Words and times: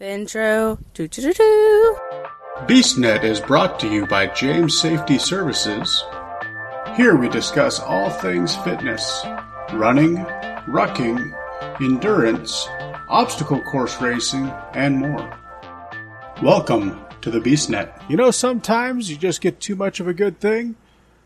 Intro. 0.00 0.76
Do 0.92 1.06
do 1.06 1.22
do 1.22 1.32
do. 1.32 1.96
BeastNet 2.66 3.22
is 3.22 3.38
brought 3.38 3.78
to 3.78 3.88
you 3.88 4.06
by 4.06 4.26
James 4.26 4.76
Safety 4.76 5.18
Services. 5.18 6.02
Here 6.96 7.14
we 7.14 7.28
discuss 7.28 7.78
all 7.78 8.10
things 8.10 8.56
fitness, 8.56 9.24
running, 9.72 10.16
rucking, 10.66 11.32
endurance, 11.80 12.66
obstacle 13.08 13.62
course 13.62 14.00
racing, 14.00 14.46
and 14.72 14.98
more. 14.98 15.38
Welcome 16.42 17.00
to 17.20 17.30
the 17.30 17.38
BeastNet. 17.38 18.10
You 18.10 18.16
know, 18.16 18.32
sometimes 18.32 19.08
you 19.08 19.16
just 19.16 19.40
get 19.40 19.60
too 19.60 19.76
much 19.76 20.00
of 20.00 20.08
a 20.08 20.12
good 20.12 20.40
thing. 20.40 20.74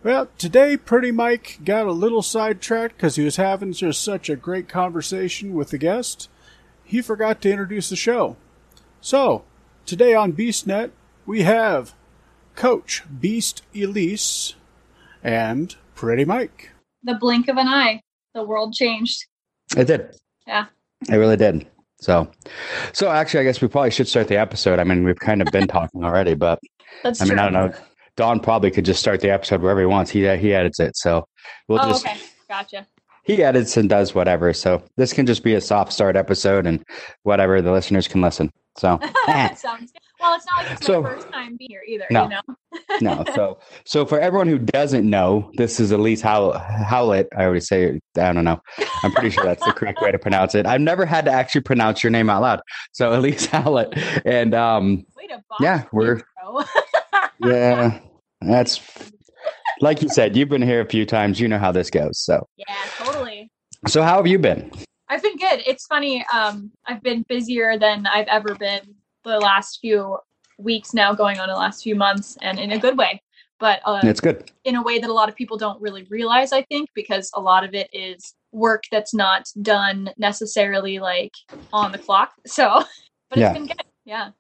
Well, 0.02 0.28
today, 0.36 0.76
Pretty 0.76 1.10
Mike 1.10 1.60
got 1.64 1.86
a 1.86 1.92
little 1.92 2.20
sidetracked 2.20 2.98
because 2.98 3.16
he 3.16 3.24
was 3.24 3.36
having 3.36 3.72
just 3.72 4.04
such 4.04 4.28
a 4.28 4.36
great 4.36 4.68
conversation 4.68 5.54
with 5.54 5.70
the 5.70 5.78
guest. 5.78 6.28
He 6.84 7.00
forgot 7.00 7.40
to 7.40 7.50
introduce 7.50 7.88
the 7.88 7.96
show. 7.96 8.36
So, 9.00 9.44
today 9.86 10.14
on 10.14 10.32
BeastNet, 10.32 10.90
we 11.24 11.42
have 11.42 11.94
Coach 12.56 13.04
Beast 13.20 13.62
Elise 13.74 14.56
and 15.22 15.76
Pretty 15.94 16.24
Mike. 16.24 16.70
the 17.04 17.14
blink 17.14 17.48
of 17.48 17.56
an 17.56 17.68
eye, 17.68 18.02
the 18.34 18.42
world 18.42 18.74
changed. 18.74 19.24
It 19.76 19.84
did. 19.86 20.16
Yeah. 20.46 20.66
It 21.08 21.16
really 21.16 21.36
did. 21.36 21.66
So, 22.00 22.28
so 22.92 23.08
actually, 23.08 23.40
I 23.40 23.44
guess 23.44 23.60
we 23.60 23.68
probably 23.68 23.90
should 23.92 24.08
start 24.08 24.28
the 24.28 24.36
episode. 24.36 24.78
I 24.80 24.84
mean, 24.84 25.04
we've 25.04 25.18
kind 25.18 25.42
of 25.42 25.48
been 25.52 25.66
talking 25.68 26.04
already, 26.04 26.34
but 26.34 26.58
That's 27.02 27.20
I 27.20 27.24
mean, 27.24 27.34
true. 27.34 27.40
I 27.40 27.50
don't 27.50 27.52
know. 27.52 27.78
Don 28.16 28.40
probably 28.40 28.72
could 28.72 28.84
just 28.84 29.00
start 29.00 29.20
the 29.20 29.30
episode 29.30 29.62
wherever 29.62 29.80
he 29.80 29.86
wants. 29.86 30.10
He 30.10 30.20
he 30.38 30.52
edits 30.52 30.80
it, 30.80 30.96
so 30.96 31.28
we'll 31.68 31.80
oh, 31.80 31.88
just 31.88 32.04
okay. 32.04 32.18
Gotcha. 32.48 32.86
he 33.22 33.44
edits 33.44 33.76
and 33.76 33.88
does 33.88 34.12
whatever. 34.12 34.52
So 34.52 34.82
this 34.96 35.12
can 35.12 35.24
just 35.24 35.44
be 35.44 35.54
a 35.54 35.60
soft 35.60 35.92
start 35.92 36.16
episode, 36.16 36.66
and 36.66 36.84
whatever 37.22 37.62
the 37.62 37.70
listeners 37.70 38.08
can 38.08 38.20
listen. 38.20 38.50
So. 38.78 38.98
Sounds 39.56 39.92
good. 39.92 40.00
Well, 40.20 40.34
it's 40.34 40.46
not 40.46 40.64
like 40.64 40.72
it's 40.72 40.86
So- 40.86 41.02
my 41.02 41.10
first 41.10 41.28
time 41.32 41.56
being 41.56 41.70
here 41.70 41.82
either, 41.86 42.06
No. 42.10 42.24
you 42.24 42.28
know? 42.30 42.40
no. 43.24 43.24
So 43.34 43.58
so 43.84 44.04
for 44.06 44.18
everyone 44.20 44.48
who 44.48 44.58
doesn't 44.58 45.08
know, 45.08 45.50
this 45.56 45.78
is 45.80 45.92
Elise 45.92 46.20
Howl- 46.20 46.58
Howlett. 46.58 47.28
I 47.36 47.44
already 47.44 47.60
say 47.60 47.84
it. 47.84 48.02
I 48.18 48.32
don't 48.32 48.44
know. 48.44 48.60
I'm 49.02 49.12
pretty 49.12 49.30
sure 49.30 49.44
that's 49.44 49.64
the 49.64 49.72
correct 49.72 50.00
way 50.00 50.10
to 50.10 50.18
pronounce 50.18 50.54
it. 50.54 50.66
I've 50.66 50.80
never 50.80 51.06
had 51.06 51.24
to 51.26 51.30
actually 51.30 51.60
pronounce 51.62 52.02
your 52.02 52.10
name 52.10 52.28
out 52.30 52.42
loud. 52.42 52.60
So 52.92 53.12
Elise 53.14 53.46
Howlett, 53.46 53.94
and 54.24 54.54
um, 54.54 55.04
Yeah, 55.60 55.84
we're- 55.92 56.20
yeah, 57.40 58.00
that's 58.40 58.80
like 59.80 60.02
you 60.02 60.08
said. 60.08 60.36
You've 60.36 60.48
been 60.48 60.62
here 60.62 60.80
a 60.80 60.86
few 60.88 61.06
times. 61.06 61.38
You 61.38 61.46
know 61.48 61.58
how 61.58 61.70
this 61.72 61.90
goes. 61.90 62.18
So 62.18 62.46
yeah, 62.56 62.64
totally. 62.96 63.50
so 63.86 64.02
how 64.02 64.16
have 64.16 64.26
you 64.26 64.38
been? 64.38 64.70
I've 65.08 65.22
been 65.22 65.36
good. 65.36 65.62
It's 65.66 65.86
funny. 65.86 66.24
Um, 66.32 66.70
I've 66.86 67.02
been 67.02 67.24
busier 67.28 67.78
than 67.78 68.06
I've 68.06 68.26
ever 68.28 68.54
been 68.54 68.94
the 69.24 69.38
last 69.38 69.78
few 69.80 70.18
weeks 70.58 70.92
now, 70.92 71.14
going 71.14 71.38
on 71.38 71.48
the 71.48 71.54
last 71.54 71.82
few 71.82 71.94
months, 71.94 72.36
and 72.42 72.58
in 72.58 72.72
a 72.72 72.78
good 72.78 72.98
way. 72.98 73.22
But 73.58 73.80
uh, 73.84 74.00
It's 74.04 74.20
good. 74.20 74.50
in 74.64 74.76
a 74.76 74.82
way 74.82 74.98
that 74.98 75.08
a 75.10 75.12
lot 75.12 75.28
of 75.28 75.34
people 75.34 75.56
don't 75.56 75.80
really 75.80 76.04
realize, 76.10 76.52
I 76.52 76.62
think, 76.62 76.90
because 76.94 77.30
a 77.34 77.40
lot 77.40 77.64
of 77.64 77.74
it 77.74 77.88
is 77.92 78.34
work 78.52 78.84
that's 78.92 79.12
not 79.14 79.46
done 79.62 80.10
necessarily 80.16 80.98
like 80.98 81.32
on 81.72 81.92
the 81.92 81.98
clock. 81.98 82.32
So, 82.46 82.84
but 83.30 83.38
Yeah. 83.38 83.50
it's 83.50 83.58
been 83.58 83.66
good. 83.66 83.82
Yeah. 84.04 84.30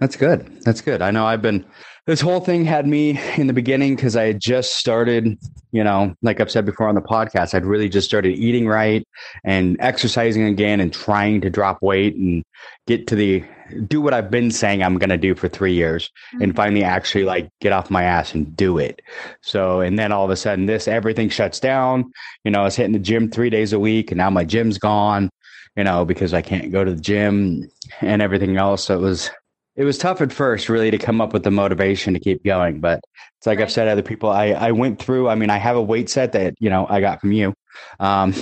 That's 0.00 0.16
good. 0.16 0.46
That's 0.62 0.80
good. 0.80 1.02
I 1.02 1.10
know 1.10 1.24
I've 1.24 1.40
been, 1.42 1.64
this 2.06 2.20
whole 2.20 2.40
thing 2.40 2.64
had 2.64 2.86
me 2.86 3.18
in 3.36 3.46
the 3.46 3.52
beginning 3.52 3.94
because 3.94 4.16
I 4.16 4.24
had 4.24 4.40
just 4.40 4.76
started, 4.76 5.38
you 5.72 5.82
know, 5.84 6.14
like 6.20 6.40
I've 6.40 6.50
said 6.50 6.66
before 6.66 6.88
on 6.88 6.94
the 6.96 7.00
podcast, 7.00 7.54
I'd 7.54 7.64
really 7.64 7.88
just 7.88 8.06
started 8.06 8.36
eating 8.36 8.66
right 8.66 9.06
and 9.44 9.76
exercising 9.80 10.44
again 10.44 10.80
and 10.80 10.92
trying 10.92 11.40
to 11.42 11.50
drop 11.50 11.80
weight 11.80 12.16
and 12.16 12.42
get 12.86 13.06
to 13.06 13.14
the, 13.14 13.44
do 13.86 14.00
what 14.00 14.12
I've 14.12 14.30
been 14.30 14.50
saying 14.50 14.82
I'm 14.82 14.98
going 14.98 15.08
to 15.10 15.16
do 15.16 15.34
for 15.34 15.48
three 15.48 15.72
years 15.72 16.10
and 16.40 16.52
Mhm. 16.52 16.56
finally 16.56 16.84
actually 16.84 17.24
like 17.24 17.48
get 17.60 17.72
off 17.72 17.90
my 17.90 18.02
ass 18.02 18.34
and 18.34 18.54
do 18.56 18.76
it. 18.78 19.00
So, 19.42 19.80
and 19.80 19.98
then 19.98 20.12
all 20.12 20.24
of 20.24 20.30
a 20.30 20.36
sudden 20.36 20.66
this, 20.66 20.86
everything 20.88 21.28
shuts 21.30 21.60
down. 21.60 22.12
You 22.44 22.50
know, 22.50 22.60
I 22.60 22.64
was 22.64 22.76
hitting 22.76 22.92
the 22.92 22.98
gym 22.98 23.30
three 23.30 23.48
days 23.48 23.72
a 23.72 23.78
week 23.78 24.10
and 24.10 24.18
now 24.18 24.28
my 24.28 24.44
gym's 24.44 24.76
gone, 24.76 25.30
you 25.76 25.84
know, 25.84 26.04
because 26.04 26.34
I 26.34 26.42
can't 26.42 26.70
go 26.72 26.84
to 26.84 26.94
the 26.94 27.00
gym 27.00 27.70
and 28.02 28.20
everything 28.20 28.56
else. 28.58 28.84
So 28.84 28.96
it 28.98 29.00
was, 29.00 29.30
it 29.76 29.84
was 29.84 29.98
tough 29.98 30.20
at 30.20 30.32
first 30.32 30.68
really 30.68 30.90
to 30.90 30.98
come 30.98 31.20
up 31.20 31.32
with 31.32 31.42
the 31.42 31.50
motivation 31.50 32.14
to 32.14 32.20
keep 32.20 32.44
going 32.44 32.80
but 32.80 33.00
it's 33.38 33.46
like 33.46 33.60
i've 33.60 33.70
said 33.70 33.84
to 33.84 33.90
other 33.90 34.02
people 34.02 34.30
i 34.30 34.46
i 34.48 34.70
went 34.70 34.98
through 34.98 35.28
i 35.28 35.34
mean 35.34 35.50
i 35.50 35.56
have 35.56 35.76
a 35.76 35.82
weight 35.82 36.08
set 36.08 36.32
that 36.32 36.54
you 36.58 36.70
know 36.70 36.86
i 36.88 37.00
got 37.00 37.20
from 37.20 37.32
you 37.32 37.54
um 38.00 38.32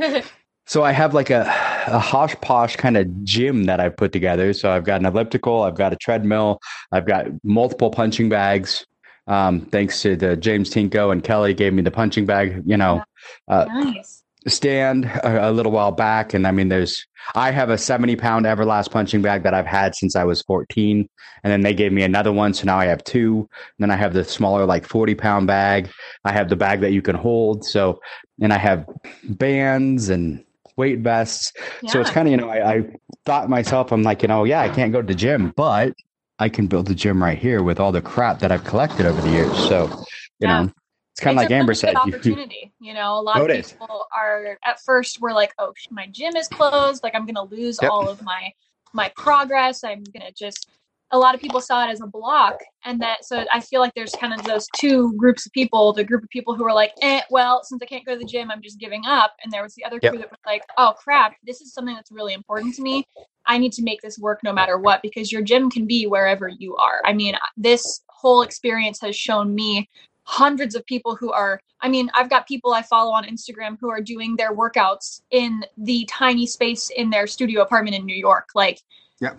so 0.66 0.82
i 0.82 0.92
have 0.92 1.14
like 1.14 1.30
a 1.30 1.42
a 1.88 1.98
hosh 1.98 2.34
posh 2.40 2.76
kind 2.76 2.96
of 2.96 3.24
gym 3.24 3.64
that 3.64 3.80
i've 3.80 3.96
put 3.96 4.12
together 4.12 4.52
so 4.52 4.70
i've 4.70 4.84
got 4.84 5.00
an 5.00 5.06
elliptical 5.06 5.62
i've 5.62 5.76
got 5.76 5.92
a 5.92 5.96
treadmill 5.96 6.58
i've 6.92 7.06
got 7.06 7.26
multiple 7.42 7.90
punching 7.90 8.28
bags 8.28 8.86
um 9.28 9.60
thanks 9.66 10.02
to 10.02 10.16
the 10.16 10.36
james 10.36 10.70
tinko 10.70 11.10
and 11.10 11.24
kelly 11.24 11.54
gave 11.54 11.72
me 11.72 11.82
the 11.82 11.90
punching 11.90 12.26
bag 12.26 12.62
you 12.66 12.76
know 12.76 13.02
uh, 13.48 13.64
nice. 13.64 14.22
Stand 14.46 15.04
a, 15.06 15.50
a 15.50 15.52
little 15.52 15.72
while 15.72 15.92
back. 15.92 16.34
And 16.34 16.46
i 16.46 16.50
mean 16.50 16.68
there's 16.68 17.06
i 17.34 17.50
have 17.50 17.70
a 17.70 17.78
70 17.78 18.16
pound 18.16 18.46
everlast 18.46 18.90
punching 18.90 19.22
bag 19.22 19.42
that 19.42 19.54
i've 19.54 19.66
had 19.66 19.94
since 19.96 20.14
i 20.14 20.22
was 20.24 20.42
14 20.42 21.08
and 21.42 21.52
then 21.52 21.60
they 21.62 21.74
gave 21.74 21.92
me 21.92 22.02
another 22.02 22.32
one. 22.32 22.54
So 22.54 22.64
now 22.66 22.78
i 22.78 22.86
have 22.86 23.02
two. 23.04 23.48
And 23.50 23.78
then 23.78 23.90
i 23.90 23.96
have 23.96 24.12
the 24.14 24.24
smaller 24.24 24.64
like 24.66 24.86
40 24.86 25.14
pound 25.14 25.46
bag. 25.46 25.90
I 26.24 26.32
have 26.32 26.48
the 26.48 26.56
bag 26.56 26.80
that 26.80 26.92
you 26.92 27.02
can 27.02 27.16
hold. 27.16 27.64
So 27.64 28.00
and 28.40 28.52
i 28.52 28.58
have 28.58 28.86
bands 29.24 30.08
and 30.08 30.44
weight 30.76 31.00
vests. 31.00 31.52
So 31.86 32.00
it's 32.00 32.10
kind 32.10 32.28
of 32.28 32.32
you 32.32 32.36
know 32.36 32.48
I, 32.50 32.74
I 32.74 32.84
thought 33.24 33.48
myself 33.48 33.92
i'm 33.92 34.02
like 34.02 34.22
you 34.22 34.28
know 34.28 34.44
yeah 34.44 34.60
i 34.60 34.68
can't 34.68 34.92
go 34.92 35.00
to 35.00 35.06
the 35.06 35.14
gym 35.14 35.52
but 35.56 35.94
i 36.38 36.48
can 36.48 36.66
build 36.66 36.86
the 36.86 36.94
gym 36.94 37.22
right 37.22 37.38
here 37.38 37.62
with 37.62 37.80
all 37.80 37.92
the 37.92 38.02
crap 38.02 38.40
that 38.40 38.52
i've 38.52 38.64
collected 38.64 39.06
over 39.06 39.20
the 39.20 39.30
years. 39.30 39.56
So 39.58 39.86
you 40.38 40.46
Yeah. 40.46 40.62
know 40.64 40.72
it's 41.16 41.24
kind 41.24 41.38
of 41.38 41.42
like 41.42 41.50
amber 41.50 41.72
said 41.72 41.94
good 41.94 41.96
you- 42.04 42.12
you- 42.12 42.12
opportunity. 42.18 42.72
You 42.78 42.92
know, 42.92 43.18
a 43.18 43.22
lot 43.22 43.40
Oh, 43.40 43.46
of 43.46 43.50
people 43.50 44.06
are 44.14 44.58
at 44.66 44.80
first 44.84 45.18
we're 45.18 45.32
like, 45.32 45.54
oh, 45.58 45.72
my 45.90 46.06
gym 46.08 46.36
is 46.36 46.46
closed. 46.46 47.02
Like 47.02 47.14
I'm 47.14 47.24
gonna 47.24 47.42
lose 47.44 47.78
Yep. 47.80 47.90
all 47.90 48.06
of 48.08 48.20
my 48.22 48.52
my 48.92 49.10
progress. 49.16 49.82
I'm 49.82 50.04
gonna 50.04 50.30
just. 50.32 50.68
A 51.12 51.18
lot 51.18 51.36
of 51.36 51.40
people 51.40 51.60
saw 51.60 51.86
it 51.86 51.90
as 51.92 52.00
a 52.00 52.06
block, 52.06 52.58
and 52.84 53.00
that 53.00 53.24
so 53.24 53.46
I 53.54 53.60
feel 53.60 53.80
like 53.80 53.94
there's 53.94 54.10
kind 54.20 54.34
of 54.34 54.44
those 54.44 54.66
two 54.76 55.12
groups 55.16 55.46
of 55.46 55.52
people. 55.52 55.92
The 55.92 56.02
group 56.02 56.24
of 56.24 56.28
people 56.30 56.54
who 56.56 56.64
are 56.66 56.74
like, 56.74 56.92
eh, 57.00 57.20
well, 57.30 57.62
since 57.62 57.80
I 57.80 57.86
can't 57.86 58.04
go 58.04 58.14
to 58.14 58.18
the 58.18 58.24
gym, 58.24 58.50
I'm 58.50 58.60
just 58.60 58.80
giving 58.80 59.06
up. 59.06 59.32
And 59.42 59.52
there 59.52 59.62
was 59.62 59.72
the 59.76 59.84
other 59.84 60.00
Yep. 60.02 60.10
crew 60.12 60.18
that 60.18 60.30
was 60.30 60.40
like, 60.44 60.62
oh 60.78 60.94
crap, 60.98 61.36
this 61.44 61.60
is 61.60 61.72
something 61.72 61.94
that's 61.94 62.10
really 62.10 62.34
important 62.34 62.74
to 62.74 62.82
me. 62.82 63.06
I 63.46 63.56
need 63.56 63.72
to 63.74 63.84
make 63.84 64.02
this 64.02 64.18
work 64.18 64.40
no 64.42 64.52
matter 64.52 64.78
what 64.78 65.00
because 65.00 65.30
your 65.30 65.42
gym 65.42 65.70
can 65.70 65.86
be 65.86 66.08
wherever 66.08 66.48
you 66.48 66.74
are. 66.76 67.00
I 67.04 67.12
mean, 67.12 67.36
this 67.56 68.02
whole 68.08 68.42
experience 68.42 69.00
has 69.00 69.14
shown 69.14 69.54
me 69.54 69.88
hundreds 70.26 70.74
of 70.74 70.84
people 70.86 71.16
who 71.16 71.32
are 71.32 71.60
I 71.80 71.88
mean, 71.88 72.10
I've 72.14 72.30
got 72.30 72.48
people 72.48 72.72
I 72.72 72.82
follow 72.82 73.12
on 73.12 73.24
Instagram 73.24 73.76
who 73.80 73.90
are 73.90 74.00
doing 74.00 74.36
their 74.36 74.54
workouts 74.54 75.20
in 75.30 75.64
the 75.76 76.06
tiny 76.10 76.46
space 76.46 76.90
in 76.90 77.10
their 77.10 77.26
studio 77.26 77.60
apartment 77.62 77.96
in 77.96 78.06
New 78.06 78.16
York. 78.16 78.48
Like 78.54 78.80
Yep. 79.20 79.38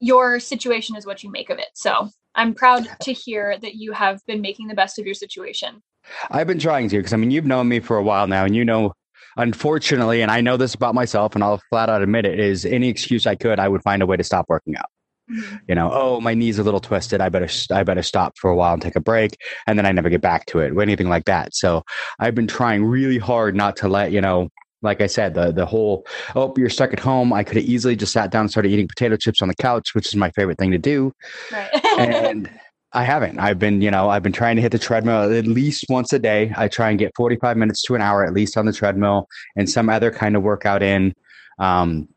your 0.00 0.38
situation 0.40 0.96
is 0.96 1.06
what 1.06 1.22
you 1.22 1.30
make 1.30 1.50
of 1.50 1.58
it. 1.58 1.68
So, 1.74 2.10
I'm 2.34 2.54
proud 2.54 2.88
to 3.00 3.12
hear 3.12 3.58
that 3.58 3.74
you 3.74 3.92
have 3.92 4.24
been 4.26 4.40
making 4.40 4.68
the 4.68 4.74
best 4.74 4.98
of 4.98 5.04
your 5.04 5.14
situation. 5.14 5.82
I've 6.30 6.46
been 6.46 6.60
trying 6.60 6.88
to 6.90 6.98
because 6.98 7.12
I 7.12 7.16
mean 7.16 7.30
you've 7.30 7.46
known 7.46 7.68
me 7.68 7.80
for 7.80 7.96
a 7.96 8.02
while 8.02 8.26
now, 8.26 8.44
and 8.44 8.54
you 8.54 8.64
know, 8.64 8.92
unfortunately, 9.36 10.22
and 10.22 10.30
I 10.30 10.40
know 10.40 10.56
this 10.56 10.74
about 10.74 10.94
myself, 10.94 11.34
and 11.34 11.42
I'll 11.42 11.60
flat 11.68 11.90
out 11.90 12.00
admit 12.00 12.26
it: 12.26 12.38
is 12.38 12.64
any 12.64 12.88
excuse 12.88 13.26
I 13.26 13.34
could, 13.34 13.58
I 13.58 13.68
would 13.68 13.82
find 13.82 14.02
a 14.02 14.06
way 14.06 14.16
to 14.16 14.24
stop 14.24 14.46
working 14.48 14.76
out. 14.76 14.86
Mhm. 15.30 15.60
You 15.68 15.74
know, 15.74 15.90
oh, 15.92 16.20
my 16.20 16.34
knee's 16.34 16.58
a 16.58 16.62
little 16.62 16.80
twisted. 16.80 17.20
I 17.20 17.28
better, 17.28 17.48
I 17.72 17.82
better 17.82 18.02
stop 18.02 18.36
for 18.38 18.50
a 18.50 18.56
while 18.56 18.72
and 18.72 18.82
take 18.82 18.96
a 18.96 19.00
break, 19.00 19.36
and 19.66 19.78
then 19.78 19.86
I 19.86 19.92
never 19.92 20.08
get 20.08 20.20
back 20.20 20.46
to 20.46 20.60
it 20.60 20.72
or 20.72 20.82
anything 20.82 21.08
like 21.08 21.24
that. 21.26 21.54
So 21.54 21.82
I've 22.18 22.34
been 22.34 22.46
trying 22.46 22.84
really 22.84 23.18
hard 23.18 23.54
not 23.54 23.76
to 23.76 23.88
let 23.88 24.12
you 24.12 24.20
know. 24.20 24.48
Like 24.80 25.00
I 25.00 25.06
said, 25.08 25.34
the 25.34 25.50
the 25.52 25.66
whole 25.66 26.06
oh 26.36 26.54
you're 26.56 26.70
stuck 26.70 26.92
at 26.92 27.00
home. 27.00 27.32
I 27.32 27.42
could 27.42 27.56
have 27.56 27.66
easily 27.66 27.96
just 27.96 28.12
sat 28.12 28.30
down 28.30 28.42
and 28.42 28.50
started 28.50 28.70
eating 28.70 28.86
potato 28.88 29.16
chips 29.16 29.42
on 29.42 29.48
the 29.48 29.56
couch, 29.56 29.94
which 29.94 30.06
is 30.06 30.14
my 30.16 30.30
favorite 30.30 30.56
thing 30.58 30.70
to 30.70 30.78
do 30.78 31.12
Right. 31.52 31.68
and 31.98 32.48
I 32.94 33.02
haven't. 33.04 33.38
I've 33.38 33.58
been, 33.58 33.82
you 33.82 33.90
know, 33.90 34.08
I've 34.08 34.22
been 34.22 34.32
trying 34.32 34.56
to 34.56 34.62
hit 34.62 34.72
the 34.72 34.78
treadmill 34.78 35.30
at 35.36 35.46
least 35.46 35.84
once 35.90 36.10
a 36.14 36.18
day. 36.18 36.54
I 36.56 36.68
try 36.68 36.88
and 36.90 36.98
get 36.98 37.12
45 37.16 37.56
minutes 37.58 37.82
to 37.82 37.96
an 37.96 38.00
hour 38.00 38.24
at 38.24 38.32
least 38.32 38.56
on 38.56 38.64
the 38.66 38.72
treadmill 38.72 39.28
and 39.56 39.68
some 39.68 39.90
other 39.90 40.10
kind 40.10 40.36
of 40.36 40.42
workout 40.42 40.82
in. 40.82 41.12
Um, 41.58 42.08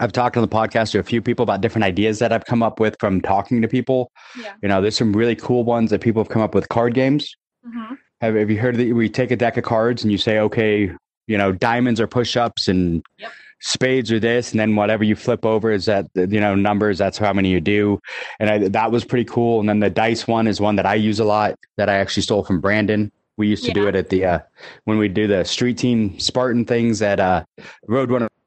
I've 0.00 0.12
talked 0.12 0.36
on 0.36 0.42
the 0.42 0.48
podcast 0.48 0.92
to 0.92 0.98
a 0.98 1.02
few 1.02 1.20
people 1.20 1.42
about 1.42 1.60
different 1.60 1.84
ideas 1.84 2.18
that 2.20 2.32
I've 2.32 2.44
come 2.44 2.62
up 2.62 2.80
with 2.80 2.96
from 3.00 3.20
talking 3.20 3.60
to 3.62 3.68
people. 3.68 4.10
yeah. 4.40 4.54
You 4.62 4.68
know, 4.68 4.80
there's 4.80 4.96
some 4.96 5.12
really 5.12 5.36
cool 5.36 5.64
ones 5.64 5.90
that 5.90 6.00
people 6.00 6.22
have 6.22 6.30
come 6.30 6.42
up 6.42 6.54
with 6.54 6.68
card 6.68 6.94
games. 6.94 7.36
hmm 7.64 7.94
Have, 8.20 8.34
have 8.34 8.50
you 8.50 8.58
heard 8.58 8.76
that 8.76 8.92
we 8.92 9.08
take 9.08 9.30
a 9.30 9.36
deck 9.36 9.56
of 9.56 9.64
cards 9.64 10.02
and 10.02 10.10
you 10.12 10.18
say, 10.18 10.38
okay, 10.40 10.90
you 11.26 11.38
know, 11.38 11.52
diamonds 11.52 12.00
are 12.00 12.06
push 12.06 12.36
ups 12.36 12.68
and 12.68 13.02
Yep. 13.18 13.32
spades 13.60 14.12
are 14.12 14.20
this, 14.20 14.52
and 14.52 14.60
then 14.60 14.76
whatever 14.76 15.02
you 15.02 15.16
flip 15.16 15.44
over 15.44 15.72
is 15.72 15.84
that, 15.86 16.06
you 16.14 16.40
know, 16.40 16.54
numbers, 16.54 16.96
that's 16.98 17.18
how 17.18 17.32
many 17.32 17.50
you 17.50 17.60
do. 17.60 17.98
And 18.38 18.48
I, 18.50 18.68
that 18.68 18.92
was 18.92 19.04
pretty 19.04 19.24
cool. 19.24 19.58
And 19.60 19.68
then 19.68 19.80
the 19.80 19.90
dice 19.90 20.26
one 20.28 20.46
is 20.46 20.60
one 20.60 20.76
that 20.76 20.86
I 20.86 20.94
use 20.94 21.18
a 21.18 21.24
lot 21.24 21.56
that 21.76 21.88
I 21.88 21.94
actually 21.94 22.22
stole 22.22 22.44
from 22.44 22.60
Brandon. 22.60 23.10
We 23.36 23.46
used 23.48 23.64
to 23.64 23.72
do 23.72 23.86
it 23.88 23.94
at 23.94 24.08
the, 24.10 24.24
uh, 24.24 24.38
when 24.84 24.98
we 24.98 25.08
do 25.08 25.26
the 25.28 25.44
street 25.44 25.78
team 25.78 26.18
Spartan 26.18 26.64
things 26.64 27.02
at 27.02 27.20
uh, 27.20 27.44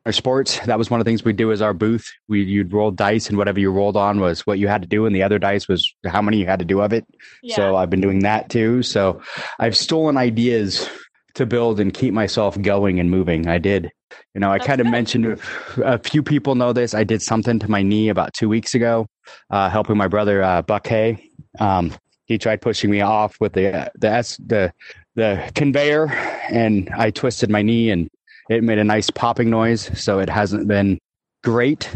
Roadrunner 0.06 0.16
sports, 0.16 0.60
that 0.66 0.78
was 0.78 0.90
one 0.90 1.00
of 1.00 1.06
the 1.06 1.10
things 1.10 1.24
we 1.24 1.34
do 1.34 1.52
as 1.52 1.62
our 1.62 1.74
booth. 1.74 2.12
We 2.28 2.44
you'd 2.44 2.74
roll 2.74 2.92
dice, 2.92 3.30
and 3.30 3.38
whatever 3.38 3.60
you 3.60 3.72
rolled 3.72 3.98
on 3.98 4.20
was 4.20 4.46
what 4.46 4.60
you 4.60 4.68
had 4.68 4.82
to 4.82 4.88
do, 4.88 5.06
and 5.06 5.16
the 5.16 5.24
other 5.24 5.40
dice 5.40 5.68
was 5.68 5.94
how 6.06 6.22
many 6.22 6.38
you 6.38 6.46
had 6.46 6.60
to 6.60 6.66
do 6.66 6.82
of 6.82 6.94
it. 6.94 7.06
Yeah. 7.44 7.56
So 7.56 7.76
I've 7.76 7.90
been 7.90 8.02
doing 8.02 8.20
that 8.20 8.50
too. 8.50 8.84
So 8.84 9.22
I've 9.60 9.78
stolen 9.78 10.18
ideas 10.18 10.90
to 11.36 11.46
build 11.46 11.80
and 11.80 11.94
keep 11.94 12.14
myself 12.14 12.62
going 12.62 13.00
and 13.00 13.10
moving. 13.10 13.48
I 13.48 13.58
did. 13.58 13.90
You 14.34 14.42
know, 14.42 14.52
I 14.52 14.60
kind 14.60 14.82
of 14.82 14.88
mentioned 14.88 15.40
a 15.78 15.98
few 16.00 16.22
people 16.22 16.56
know 16.56 16.74
this. 16.74 16.94
I 16.94 17.06
did 17.06 17.22
something 17.22 17.60
to 17.60 17.72
my 17.72 17.82
knee 17.82 18.10
about 18.10 18.34
two 18.34 18.50
weeks 18.50 18.76
ago, 18.76 19.08
uh, 19.50 19.70
helping 19.70 19.96
my 19.96 20.08
brother 20.08 20.44
uh, 20.44 20.62
Buck 20.62 20.88
Hay. 20.88 21.30
Um, 21.60 21.94
he 22.26 22.38
tried 22.38 22.62
pushing 22.62 22.90
me 22.90 23.02
off 23.02 23.38
with 23.40 23.54
the 23.54 23.92
the 23.96 24.10
S, 24.10 24.38
the 24.38 24.74
the 25.16 25.50
conveyor, 25.56 26.12
and 26.50 26.90
I 26.90 27.12
twisted 27.12 27.50
my 27.50 27.62
knee, 27.62 27.90
and 27.90 28.10
it 28.50 28.64
made 28.64 28.78
a 28.80 28.84
nice 28.84 29.10
popping 29.10 29.50
noise. 29.50 29.90
So 30.00 30.20
it 30.20 30.30
hasn't 30.30 30.68
been 30.68 31.00
great. 31.44 31.90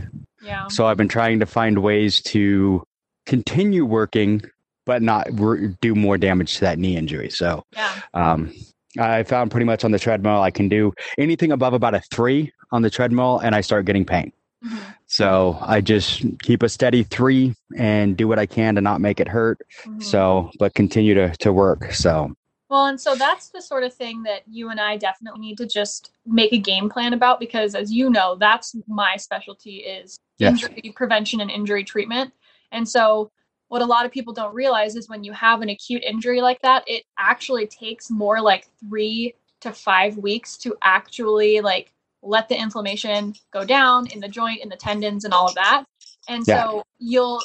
Yeah. 0.44 0.68
So 0.68 0.86
I've 0.88 0.98
been 0.98 1.08
trying 1.08 1.40
to 1.40 1.46
find 1.46 1.80
ways 1.80 2.22
to 2.24 2.84
continue 3.26 3.86
working, 3.86 4.42
but 4.86 5.02
not 5.02 5.32
wor- 5.32 5.58
do 5.82 5.96
more 5.96 6.18
damage 6.18 6.56
to 6.56 6.62
that 6.62 6.78
knee 6.80 6.96
injury. 6.96 7.30
So 7.30 7.64
Yeah. 7.76 7.92
um, 8.14 8.54
I 9.00 9.24
found 9.24 9.52
pretty 9.52 9.66
much 9.66 9.84
on 9.84 9.92
the 9.92 10.00
treadmill, 10.00 10.42
I 10.42 10.52
can 10.52 10.70
do 10.70 10.94
anything 11.18 11.52
above 11.52 11.74
about 11.74 11.96
a 11.96 12.02
three 12.12 12.54
on 12.72 12.82
the 12.82 12.90
treadmill, 12.90 13.40
and 13.40 13.54
I 13.56 13.62
start 13.62 13.86
getting 13.86 14.06
pain. 14.06 14.32
Mhm. 14.64 14.78
So 15.08 15.58
I 15.62 15.82
just 15.82 16.24
keep 16.42 16.64
a 16.64 16.70
steady 16.70 17.04
three 17.04 17.54
and 17.78 18.16
do 18.16 18.28
what 18.28 18.40
I 18.40 18.46
can 18.46 18.76
to 18.76 18.82
not 18.82 19.02
make 19.02 19.20
it 19.20 19.28
hurt. 19.28 19.60
Mhm. 19.86 20.02
So, 20.02 20.50
but 20.60 20.74
continue 20.76 21.14
to 21.16 21.30
to 21.40 21.52
work. 21.52 21.92
So 21.94 22.34
Well, 22.75 22.88
and 22.88 23.00
so 23.00 23.16
that's 23.16 23.48
the 23.51 23.62
sort 23.62 23.83
of 23.86 23.94
thing 23.94 24.22
that 24.24 24.42
you 24.51 24.69
and 24.69 24.81
I 24.81 24.98
definitely 24.98 25.39
need 25.39 25.57
to 25.60 25.66
just 25.66 26.12
make 26.25 26.51
a 26.51 26.57
game 26.57 26.89
plan 26.89 27.13
about 27.13 27.39
because 27.39 27.74
as 27.74 27.89
you 27.89 28.10
know, 28.10 28.36
that's 28.38 28.75
my 28.86 29.16
specialty 29.16 29.77
is 29.77 30.19
Yes. 30.39 30.66
injury 30.66 30.92
prevention 30.94 31.39
and 31.39 31.50
injury 31.50 31.86
treatment. 31.86 32.33
And 32.74 32.86
so 32.86 33.31
what 33.69 33.81
a 33.81 33.86
lot 33.86 34.06
of 34.06 34.12
people 34.12 34.33
don't 34.33 34.54
realize 34.54 34.98
is 34.98 35.07
when 35.07 35.24
you 35.24 35.31
have 35.31 35.62
an 35.62 35.69
acute 35.69 36.04
injury 36.04 36.42
like 36.42 36.62
that, 36.63 36.83
it 36.86 37.06
actually 37.18 37.66
takes 37.66 38.12
more 38.12 38.42
like 38.42 38.68
3 38.81 39.33
to 39.62 39.72
5 39.72 40.18
weeks 40.18 40.57
to 40.57 40.75
actually 40.83 41.62
like 41.62 41.94
let 42.24 42.50
the 42.50 42.60
inflammation 42.60 43.36
go 43.54 43.63
down 43.63 44.07
in 44.07 44.19
the 44.19 44.27
joint 44.27 44.62
in 44.62 44.68
the 44.68 44.75
tendons 44.75 45.24
and 45.24 45.33
all 45.33 45.48
of 45.48 45.56
that. 45.56 45.86
And 46.27 46.45
Yeah. 46.45 46.66
so 46.66 46.83
you'll 47.00 47.42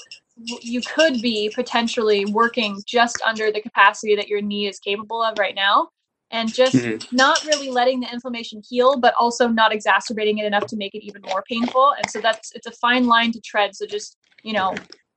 you 0.63 0.81
could 0.83 1.21
be 1.21 1.51
potentially 1.55 2.25
working 2.27 2.83
just 2.87 3.21
under 3.27 3.51
the 3.53 3.61
capacity 3.61 4.17
that 4.17 4.29
your 4.29 4.41
knee 4.41 4.67
is 4.67 4.79
capable 4.79 5.23
of 5.23 5.39
right 5.39 5.55
now. 5.55 5.89
And 6.33 6.53
just 6.53 6.77
Mhm. 6.77 7.13
not 7.13 7.45
really 7.45 7.71
letting 7.71 8.01
the 8.01 8.13
inflammation 8.13 8.63
heal 8.69 8.99
but 8.99 9.15
also 9.19 9.49
not 9.49 9.73
exacerbating 9.73 10.39
it 10.39 10.47
enough 10.47 10.67
to 10.67 10.77
make 10.77 10.95
it 10.95 11.05
even 11.05 11.23
more 11.23 11.43
painful. 11.49 11.93
And 11.99 12.09
so 12.09 12.21
that's 12.21 12.53
it's 12.55 12.67
a 12.67 12.73
fine 12.73 13.07
line 13.07 13.33
to 13.33 13.41
tread. 13.41 13.75
So 13.77 13.87
just 13.87 14.17
you 14.43 14.53
know 14.53 14.75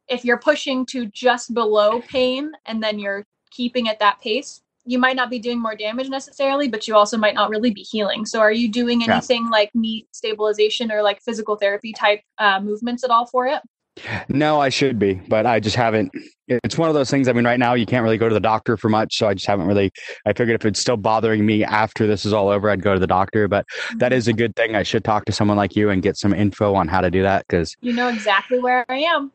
if 0.08 0.26
you're 0.26 0.40
pushing 0.40 0.86
to 0.88 1.06
just 1.08 1.54
below 1.54 2.02
pain 2.02 2.52
and 2.66 2.84
then 2.84 3.00
you're 3.00 3.26
keeping 3.52 3.88
at 3.90 4.00
that 4.00 4.20
pace 4.22 4.62
you 4.86 5.00
might 5.00 5.16
not 5.16 5.30
be 5.30 5.40
doing 5.40 5.62
more 5.62 5.76
damage 5.76 6.10
necessarily 6.10 6.68
but 6.68 6.88
you 6.88 6.96
also 6.96 7.18
might 7.18 7.36
not 7.36 7.50
really 7.50 7.72
be 7.72 7.82
healing. 7.84 8.26
So 8.26 8.40
are 8.40 8.52
you 8.52 8.70
doing 8.70 9.02
Yeah. 9.02 9.14
anything 9.14 9.50
like 9.50 9.70
knee 9.74 10.08
stabilization 10.12 10.92
or 10.92 11.02
like 11.02 11.22
physical 11.22 11.56
therapy 11.56 11.94
type 11.94 12.22
uh, 12.40 12.60
movements 12.60 13.04
at 13.04 13.10
all 13.12 13.26
for 13.28 13.48
it 13.48 13.62
no, 14.30 14.60
I 14.60 14.70
should 14.70 14.98
be, 15.00 15.16
but 15.28 15.46
I 15.46 15.60
just 15.60 15.76
haven't. 15.76 16.12
It's 16.48 16.78
one 16.78 16.90
of 16.90 16.96
those 16.96 17.10
things. 17.10 17.28
I 17.28 17.34
mean, 17.34 17.46
right 17.46 17.60
now 17.60 17.74
you 17.74 17.86
can't 17.86 18.04
really 18.04 18.18
go 18.18 18.28
to 18.28 18.34
the 18.34 18.40
doctor 18.40 18.76
for 18.76 18.90
much, 18.90 19.18
so 19.18 19.28
I 19.28 19.34
just 19.34 19.46
haven't 19.46 19.68
really. 19.68 19.92
I 20.26 20.34
figured 20.34 20.60
if 20.60 20.66
it's 20.66 20.80
still 20.80 20.98
bothering 20.98 21.46
me 21.46 21.64
after 21.64 22.06
this 22.08 22.26
is 22.26 22.34
all 22.34 22.50
over, 22.50 22.70
I'd 22.70 22.82
go 22.82 22.94
to 22.94 23.00
the 23.00 23.08
doctor. 23.08 23.48
But 23.48 23.66
that 23.98 24.12
is 24.12 24.28
a 24.28 24.34
good 24.34 24.56
thing. 24.56 24.76
I 24.76 24.84
should 24.84 25.04
talk 25.04 25.26
to 25.26 25.32
someone 25.32 25.58
like 25.58 25.76
you 25.76 25.90
and 25.90 26.02
get 26.02 26.18
some 26.18 26.34
info 26.34 26.74
on 26.76 26.88
how 26.88 27.02
to 27.02 27.12
do 27.12 27.22
that 27.24 27.46
because 27.48 27.76
you 27.82 27.94
know 27.94 28.10
exactly 28.10 28.60
where 28.60 28.86
i 28.90 28.98
am 28.98 29.32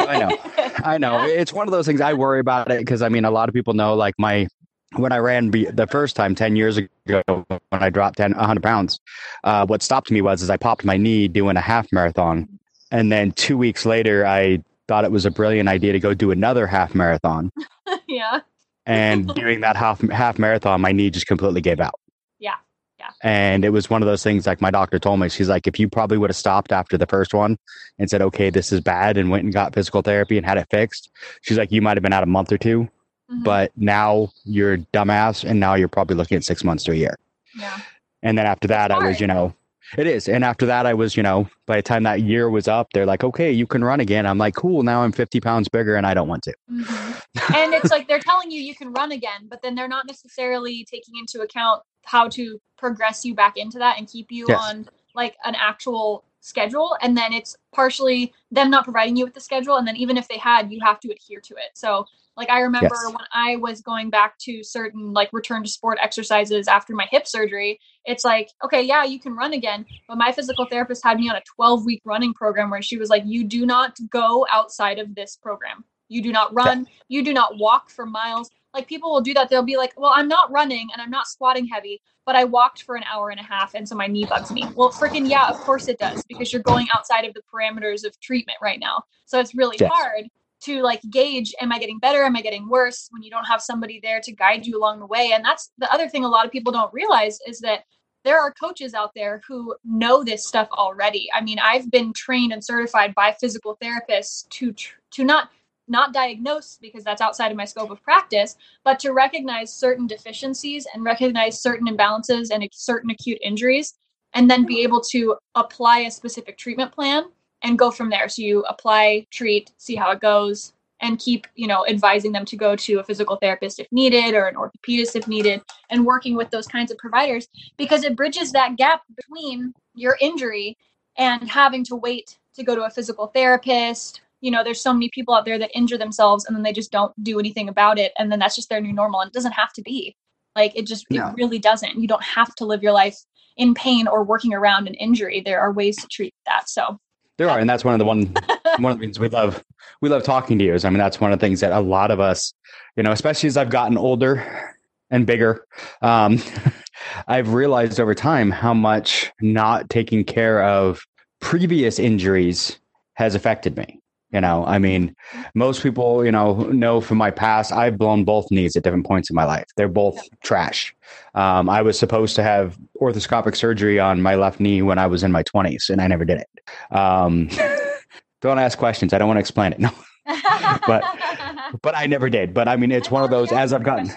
I 0.00 0.18
know. 0.18 0.38
I 0.84 0.98
know 0.98 1.24
it's 1.24 1.52
one 1.52 1.68
of 1.68 1.72
those 1.72 1.86
things 1.86 2.00
I 2.00 2.14
worry 2.14 2.40
about 2.40 2.70
it 2.70 2.80
because 2.80 3.02
I 3.02 3.08
mean 3.08 3.24
a 3.24 3.30
lot 3.30 3.48
of 3.48 3.54
people 3.54 3.74
know 3.74 3.94
like 3.94 4.14
my 4.18 4.48
when 4.96 5.12
I 5.12 5.18
ran 5.18 5.50
the 5.50 5.86
first 5.88 6.16
time 6.16 6.34
ten 6.34 6.56
years 6.56 6.78
ago 6.78 7.22
when 7.26 7.60
I 7.70 7.90
dropped 7.90 8.16
10, 8.16 8.32
100 8.32 8.62
pounds, 8.62 8.98
uh, 9.44 9.64
what 9.66 9.82
stopped 9.82 10.10
me 10.10 10.20
was 10.20 10.42
is 10.42 10.50
I 10.50 10.56
popped 10.56 10.84
my 10.84 10.96
knee 10.96 11.28
doing 11.28 11.56
a 11.56 11.60
half 11.60 11.86
marathon, 11.92 12.48
and 12.90 13.10
then 13.12 13.32
two 13.32 13.56
weeks 13.58 13.84
later 13.86 14.26
I 14.26 14.62
thought 14.88 15.04
it 15.04 15.12
was 15.12 15.24
a 15.26 15.30
brilliant 15.30 15.68
idea 15.68 15.92
to 15.92 16.00
go 16.00 16.14
do 16.14 16.30
another 16.30 16.66
half 16.66 16.94
marathon, 16.94 17.50
yeah 18.08 18.40
and 18.86 19.28
doing 19.34 19.60
that 19.60 19.76
half 19.76 20.00
half 20.10 20.38
marathon 20.38 20.80
my 20.80 20.92
knee 20.92 21.10
just 21.10 21.26
completely 21.26 21.60
gave 21.60 21.80
out. 21.80 21.94
Yeah. 22.38 22.54
Yeah. 22.98 23.10
And 23.22 23.64
it 23.64 23.70
was 23.70 23.88
one 23.88 24.02
of 24.02 24.06
those 24.06 24.22
things 24.22 24.46
like 24.46 24.60
my 24.60 24.70
doctor 24.70 24.98
told 24.98 25.20
me, 25.20 25.28
she's 25.30 25.48
like, 25.48 25.66
if 25.66 25.78
you 25.78 25.88
probably 25.88 26.18
would 26.18 26.28
have 26.30 26.36
stopped 26.36 26.70
after 26.72 26.98
the 26.98 27.06
first 27.06 27.32
one 27.32 27.56
and 27.98 28.10
said, 28.10 28.20
okay, 28.22 28.50
this 28.50 28.72
is 28.72 28.80
bad, 28.80 29.16
and 29.16 29.30
went 29.30 29.44
and 29.44 29.52
got 29.54 29.74
physical 29.74 30.02
therapy 30.02 30.36
and 30.36 30.44
had 30.46 30.58
it 30.58 30.66
fixed, 30.70 31.10
she's 31.42 31.56
like, 31.56 31.70
you 31.72 31.80
might 31.80 31.96
have 31.96 32.02
been 32.02 32.12
out 32.12 32.22
a 32.22 32.26
month 32.26 32.52
or 32.52 32.58
two, 32.58 32.88
Mhm. 33.30 33.44
but 33.44 33.70
now 33.76 34.30
you're 34.44 34.76
dumbass, 34.92 35.48
and 35.48 35.60
now 35.60 35.74
you're 35.74 35.88
probably 35.88 36.16
looking 36.16 36.36
at 36.36 36.44
six 36.44 36.62
months 36.64 36.84
to 36.84 36.92
a 36.92 36.94
year. 36.96 37.16
yeah 37.58 37.78
And 38.22 38.36
then 38.36 38.44
after 38.46 38.66
that, 38.68 38.90
I 38.90 38.98
was, 39.06 39.20
you 39.20 39.26
know, 39.26 39.54
it 39.98 40.06
is. 40.06 40.28
And 40.28 40.44
after 40.44 40.66
that, 40.66 40.86
I 40.86 40.94
was, 40.94 41.16
you 41.16 41.22
know, 41.22 41.48
by 41.66 41.76
the 41.76 41.82
time 41.82 42.02
that 42.04 42.22
year 42.22 42.48
was 42.50 42.68
up, 42.68 42.88
they're 42.92 43.06
like, 43.06 43.24
okay, 43.24 43.50
you 43.50 43.66
can 43.66 43.82
run 43.82 44.00
again. 44.00 44.26
I'm 44.26 44.38
like, 44.38 44.54
cool. 44.54 44.82
Now 44.82 45.02
I'm 45.02 45.12
50 45.12 45.40
pounds 45.40 45.68
bigger 45.68 45.96
and 45.96 46.06
I 46.06 46.14
don't 46.14 46.28
want 46.28 46.42
to. 46.44 46.54
Mhm. 46.70 47.22
and 47.54 47.74
it's 47.74 47.90
like 47.90 48.06
they're 48.08 48.18
telling 48.20 48.50
you 48.50 48.60
you 48.60 48.74
can 48.74 48.92
run 48.92 49.12
again 49.12 49.46
but 49.48 49.60
then 49.62 49.74
they're 49.74 49.88
not 49.88 50.06
necessarily 50.06 50.84
taking 50.90 51.14
into 51.18 51.40
account 51.42 51.82
how 52.04 52.28
to 52.28 52.60
progress 52.78 53.24
you 53.24 53.34
back 53.34 53.56
into 53.56 53.78
that 53.78 53.98
and 53.98 54.08
keep 54.08 54.30
you 54.30 54.46
Yes. 54.48 54.60
on 54.60 54.88
like 55.14 55.36
an 55.44 55.54
actual 55.54 56.24
schedule 56.40 56.96
and 57.02 57.16
then 57.16 57.32
it's 57.32 57.56
partially 57.72 58.32
them 58.50 58.70
not 58.70 58.84
providing 58.84 59.16
you 59.16 59.24
with 59.24 59.34
the 59.34 59.40
schedule 59.40 59.76
and 59.76 59.86
then 59.86 59.96
even 59.96 60.16
if 60.16 60.26
they 60.28 60.38
had 60.38 60.70
you 60.72 60.80
have 60.80 60.98
to 61.00 61.10
adhere 61.10 61.40
to 61.40 61.54
it 61.54 61.70
so 61.74 62.04
like 62.36 62.50
i 62.50 62.60
remember 62.60 62.94
Yes. 62.94 63.06
when 63.06 63.26
i 63.32 63.56
was 63.56 63.80
going 63.80 64.10
back 64.10 64.38
to 64.38 64.62
certain 64.62 65.12
like 65.12 65.30
return 65.32 65.62
to 65.62 65.68
sport 65.68 65.98
exercises 66.02 66.68
after 66.68 66.94
my 66.94 67.06
hip 67.10 67.26
surgery 67.26 67.78
it's 68.04 68.24
like 68.24 68.50
okay 68.64 68.82
yeah 68.82 69.04
you 69.04 69.18
can 69.20 69.34
run 69.34 69.52
again 69.52 69.86
but 70.08 70.18
my 70.18 70.32
physical 70.32 70.64
therapist 70.66 71.04
had 71.04 71.18
me 71.20 71.28
on 71.30 71.36
a 71.36 71.42
12 71.54 71.84
week 71.84 72.02
running 72.04 72.34
program 72.34 72.68
where 72.68 72.82
she 72.82 72.96
was 72.96 73.08
like 73.10 73.22
you 73.26 73.44
do 73.44 73.64
not 73.64 73.96
go 74.10 74.44
outside 74.50 74.98
of 74.98 75.14
this 75.14 75.36
program. 75.36 75.84
You 76.08 76.20
do 76.20 76.32
not 76.32 76.52
run. 76.52 76.88
You 77.08 77.22
do 77.22 77.32
not 77.32 77.58
walk 77.58 77.90
for 77.90 78.04
miles. 78.06 78.50
Like 78.74 78.88
people 78.88 79.12
will 79.12 79.20
do 79.20 79.32
that. 79.34 79.48
They'll 79.48 79.62
be 79.62 79.76
like 79.76 79.92
well 79.96 80.12
i'm 80.12 80.26
not 80.26 80.50
running 80.50 80.88
and 80.92 81.00
i'm 81.00 81.10
not 81.10 81.28
squatting 81.28 81.66
heavy 81.68 82.02
but 82.26 82.34
i 82.34 82.42
walked 82.42 82.82
for 82.82 82.96
an 82.96 83.04
hour 83.04 83.30
and 83.30 83.38
a 83.38 83.44
half 83.44 83.74
and 83.74 83.88
so 83.88 83.94
my 83.94 84.08
knee 84.08 84.26
bugs 84.28 84.50
me. 84.52 84.72
Well 84.74 84.90
freaking 84.90 85.28
yeah 85.28 85.48
of 85.48 85.60
course 85.60 85.86
it 85.86 85.98
does 86.00 86.24
because 86.28 86.52
you're 86.52 86.62
going 86.62 86.88
outside 86.92 87.24
of 87.24 87.34
the 87.34 87.42
parameters 87.52 88.04
of 88.04 88.18
treatment 88.20 88.58
right 88.60 88.80
now. 88.80 89.04
So 89.26 89.38
it's 89.38 89.54
really 89.54 89.78
Yes. 89.78 89.90
hard 89.92 90.28
to 90.62 90.82
like 90.82 91.00
gauge 91.10 91.54
am 91.60 91.72
i 91.72 91.78
getting 91.78 91.98
better? 91.98 92.24
Am 92.24 92.36
i 92.36 92.42
getting 92.42 92.68
worse? 92.68 93.08
When 93.10 93.22
you 93.22 93.30
don't 93.30 93.46
have 93.46 93.62
somebody 93.62 94.00
there 94.02 94.20
to 94.20 94.32
guide 94.32 94.66
you 94.66 94.78
along 94.78 95.00
the 95.00 95.06
way. 95.06 95.32
And 95.34 95.44
that's 95.44 95.70
the 95.78 95.92
other 95.92 96.08
thing 96.08 96.24
a 96.24 96.28
lot 96.28 96.46
of 96.46 96.52
people 96.52 96.72
don't 96.72 96.92
realize 96.92 97.38
is 97.46 97.60
that 97.60 97.84
there 98.22 98.38
are 98.38 98.52
coaches 98.52 98.92
out 98.92 99.12
there 99.14 99.40
who 99.48 99.74
know 99.82 100.22
this 100.22 100.46
stuff 100.46 100.68
already. 100.72 101.28
I 101.34 101.40
mean 101.40 101.58
i've 101.58 101.90
been 101.90 102.12
trained 102.12 102.52
and 102.52 102.64
certified 102.64 103.14
by 103.14 103.32
physical 103.40 103.78
therapists 103.82 104.48
to 104.50 104.72
tr- 104.72 104.96
to 105.12 105.24
not 105.24 105.50
not 105.90 106.12
diagnose 106.12 106.78
because 106.80 107.02
that's 107.04 107.20
outside 107.20 107.50
of 107.50 107.56
my 107.56 107.64
scope 107.64 107.90
of 107.90 108.02
practice, 108.02 108.56
but 108.84 108.98
to 109.00 109.12
recognize 109.12 109.72
certain 109.72 110.06
deficiencies 110.06 110.86
and 110.94 111.04
recognize 111.04 111.60
certain 111.60 111.88
imbalances 111.88 112.48
and 112.52 112.66
certain 112.72 113.10
acute 113.10 113.38
injuries, 113.42 113.94
and 114.34 114.48
then 114.48 114.64
be 114.64 114.76
hmm. 114.76 114.84
able 114.84 115.00
to 115.00 115.36
apply 115.56 116.00
a 116.00 116.10
specific 116.10 116.56
treatment 116.56 116.92
plan 116.92 117.24
and 117.62 117.78
go 117.78 117.90
from 117.90 118.10
there. 118.10 118.28
So 118.28 118.42
you 118.42 118.62
apply, 118.62 119.26
treat, 119.30 119.72
see 119.76 119.96
how 119.96 120.10
it 120.10 120.20
goes, 120.20 120.72
and 121.00 121.18
keep, 121.18 121.46
you 121.54 121.66
know, 121.66 121.86
advising 121.86 122.32
them 122.32 122.44
to 122.44 122.56
go 122.56 122.76
to 122.76 122.98
a 122.98 123.04
physical 123.04 123.36
therapist 123.36 123.80
if 123.80 123.86
needed 123.90 124.34
or 124.34 124.46
an 124.46 124.54
orthopedist 124.54 125.16
if 125.16 125.26
needed, 125.26 125.62
and 125.90 126.04
working 126.04 126.36
with 126.36 126.50
those 126.50 126.66
kinds 126.66 126.90
of 126.90 126.98
providers 126.98 127.48
because 127.76 128.04
it 128.04 128.16
bridges 128.16 128.52
that 128.52 128.76
gap 128.76 129.02
between 129.16 129.72
your 129.94 130.16
injury 130.20 130.76
and 131.16 131.48
having 131.48 131.84
to 131.84 131.96
wait 131.96 132.38
to 132.54 132.64
go 132.64 132.74
to 132.74 132.84
a 132.84 132.90
physical 132.90 133.28
therapist. 133.28 134.20
You 134.40 134.50
know 134.50 134.64
there's 134.64 134.80
so 134.80 134.92
many 134.92 135.10
people 135.12 135.34
out 135.34 135.44
there 135.44 135.58
that 135.58 135.70
injure 135.74 135.98
themselves 135.98 136.46
and 136.46 136.56
then 136.56 136.62
they 136.62 136.72
just 136.72 136.90
don't 136.90 137.12
do 137.22 137.38
anything 137.38 137.68
about 137.68 137.98
it 137.98 138.12
and 138.18 138.32
then 138.32 138.38
that's 138.38 138.56
just 138.56 138.70
their 138.70 138.80
new 138.80 138.92
normal 138.92 139.20
and 139.20 139.28
it 139.28 139.34
doesn't 139.34 139.52
have 139.52 139.72
to 139.74 139.82
be. 139.82 140.16
Like 140.56 140.76
it 140.76 140.86
just 140.86 141.06
it 141.10 141.22
really 141.36 141.58
doesn't. 141.58 142.00
You 142.00 142.08
don't 142.08 142.22
have 142.22 142.54
to 142.56 142.64
live 142.64 142.82
your 142.82 142.92
life 142.92 143.18
in 143.56 143.74
pain 143.74 144.08
or 144.08 144.24
working 144.24 144.54
around 144.54 144.88
an 144.88 144.94
injury. 144.94 145.42
There 145.44 145.60
are 145.60 145.72
ways 145.72 145.96
to 145.96 146.08
treat 146.08 146.34
that 146.46 146.68
so 146.68 146.98
There 147.40 147.48
are, 147.48 147.58
and 147.58 147.70
that's 147.70 147.86
one 147.86 147.94
of 147.94 147.98
the 147.98 148.04
one 148.04 148.34
one 148.80 148.92
of 148.92 148.98
the 148.98 149.02
things 149.02 149.18
we 149.18 149.30
love. 149.30 149.64
We 150.02 150.10
love 150.10 150.24
talking 150.24 150.58
to 150.58 150.64
you. 150.64 150.74
Is 150.74 150.84
I 150.84 150.90
mean, 150.90 150.98
that's 150.98 151.22
one 151.22 151.32
of 151.32 151.40
the 151.40 151.46
things 151.46 151.60
that 151.60 151.72
a 151.72 151.80
lot 151.80 152.10
of 152.10 152.20
us, 152.20 152.52
you 152.96 153.02
know, 153.02 153.12
especially 153.12 153.46
as 153.46 153.56
I've 153.56 153.70
gotten 153.70 153.96
older 153.96 154.76
and 155.08 155.26
bigger, 155.26 155.66
um, 156.02 156.42
I've 157.28 157.54
realized 157.54 157.98
over 157.98 158.14
time 158.14 158.50
how 158.50 158.74
much 158.74 159.32
not 159.40 159.88
taking 159.88 160.22
care 160.22 160.62
of 160.62 161.00
previous 161.40 161.98
injuries 161.98 162.78
has 163.14 163.34
affected 163.34 163.74
me. 163.74 164.02
You 164.34 164.42
know, 164.42 164.66
I 164.66 164.78
mean, 164.78 165.16
most 165.54 165.82
people, 165.82 166.22
you 166.26 166.30
know, 166.30 166.64
know 166.64 167.00
from 167.00 167.16
my 167.16 167.30
past, 167.30 167.72
I've 167.72 167.96
blown 167.96 168.24
both 168.24 168.50
knees 168.50 168.76
at 168.76 168.82
different 168.82 169.06
points 169.06 169.30
in 169.30 169.34
my 169.34 169.44
life. 169.44 169.64
They're 169.78 169.88
both 169.88 170.16
yeah. 170.16 170.28
trash. 170.44 170.94
Um, 171.34 171.70
I 171.70 171.80
was 171.80 171.98
supposed 171.98 172.36
to 172.36 172.42
have 172.42 172.78
orthoscopic 173.00 173.56
surgery 173.56 173.98
on 173.98 174.20
my 174.20 174.34
left 174.34 174.60
knee 174.60 174.82
when 174.82 174.98
I 174.98 175.06
was 175.06 175.22
in 175.22 175.32
my 175.32 175.42
20s, 175.42 175.88
and 175.88 176.02
I 176.02 176.06
never 176.06 176.26
did 176.26 176.38
it. 176.38 176.49
Um, 176.90 177.48
don't 178.40 178.58
ask 178.58 178.78
questions. 178.78 179.12
I 179.12 179.18
don't 179.18 179.28
want 179.28 179.36
to 179.36 179.40
explain 179.40 179.72
it. 179.72 179.80
No. 179.80 179.90
but 180.86 181.04
but 181.82 181.96
I 181.96 182.06
never 182.06 182.30
did. 182.30 182.54
But 182.54 182.68
I 182.68 182.76
mean, 182.76 182.92
it's 182.92 183.10
one 183.10 183.24
of 183.24 183.30
those 183.30 183.52
as 183.52 183.72
I've 183.72 183.82
gotten. 183.82 184.10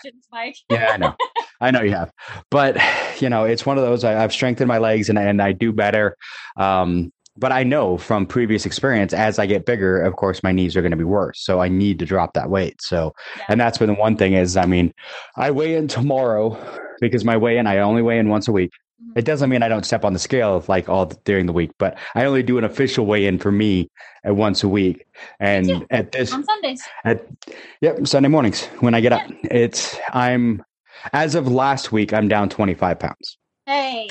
yeah, 0.69 0.91
I 0.91 0.97
know, 0.97 1.15
I 1.61 1.71
know 1.71 1.81
you 1.81 1.91
have. 1.91 2.11
But 2.49 2.77
you 3.21 3.29
know, 3.29 3.45
it's 3.45 3.65
one 3.65 3.77
of 3.77 3.83
those. 3.83 4.03
I, 4.03 4.11
have 4.11 4.33
strengthened 4.33 4.67
my 4.67 4.77
legs 4.77 5.09
and 5.09 5.17
and 5.17 5.41
I 5.41 5.51
do 5.51 5.71
better. 5.71 6.17
Um, 6.57 7.11
but 7.35 7.51
I 7.51 7.63
know 7.63 7.97
from 7.97 8.27
previous 8.27 8.65
experience, 8.65 9.11
as 9.11 9.39
I 9.39 9.47
get 9.47 9.65
bigger, 9.65 9.99
of 10.01 10.15
course, 10.15 10.43
my 10.43 10.51
knees 10.51 10.77
are 10.77 10.81
going 10.81 10.91
to 10.91 10.97
be 10.97 11.03
worse. 11.03 11.43
So 11.43 11.61
I 11.61 11.67
need 11.67 11.97
to 11.99 12.05
drop 12.05 12.33
that 12.33 12.51
weight. 12.51 12.79
So, 12.79 13.13
yeah. 13.37 13.45
and 13.49 13.59
that's 13.59 13.79
been 13.79 13.87
the 13.87 13.95
one 13.95 14.17
thing 14.17 14.33
is, 14.33 14.55
I 14.55 14.67
mean, 14.67 14.93
I 15.35 15.49
weigh 15.49 15.75
in 15.75 15.87
tomorrow 15.87 16.59
because 17.01 17.25
my 17.25 17.35
weigh 17.35 17.57
in, 17.57 17.65
I 17.65 17.79
only 17.79 18.03
weigh 18.03 18.19
in 18.19 18.29
once 18.29 18.47
a 18.47 18.51
week. 18.51 18.71
It 19.15 19.25
doesn't 19.25 19.49
mean 19.49 19.61
I 19.61 19.67
don't 19.67 19.85
step 19.85 20.05
on 20.05 20.13
the 20.13 20.19
scale 20.19 20.63
like 20.67 20.89
all 20.89 21.05
during 21.05 21.45
the 21.45 21.53
week, 21.53 21.71
but 21.77 21.97
I 22.15 22.25
only 22.25 22.43
do 22.43 22.57
an 22.57 22.63
official 22.63 23.05
weigh 23.05 23.25
in 23.25 23.37
for 23.37 23.51
me 23.51 23.89
at 24.23 24.35
once 24.35 24.63
a 24.63 24.67
week. 24.67 25.05
And 25.39 25.85
at 25.91 26.11
this 26.11 26.33
on 26.33 26.43
Sundays, 26.43 26.81
at 27.05 27.27
yep, 27.81 28.07
Sunday 28.07 28.29
mornings 28.29 28.65
when 28.79 28.93
I 28.93 29.01
get 29.01 29.11
yeah. 29.11 29.17
up, 29.17 29.31
it's 29.43 29.97
I'm 30.13 30.63
as 31.11 31.35
of 31.35 31.47
last 31.47 31.91
week, 31.91 32.13
I'm 32.13 32.27
down 32.27 32.49
25 32.49 32.99
pounds. 32.99 33.37
Hey, 33.65 34.09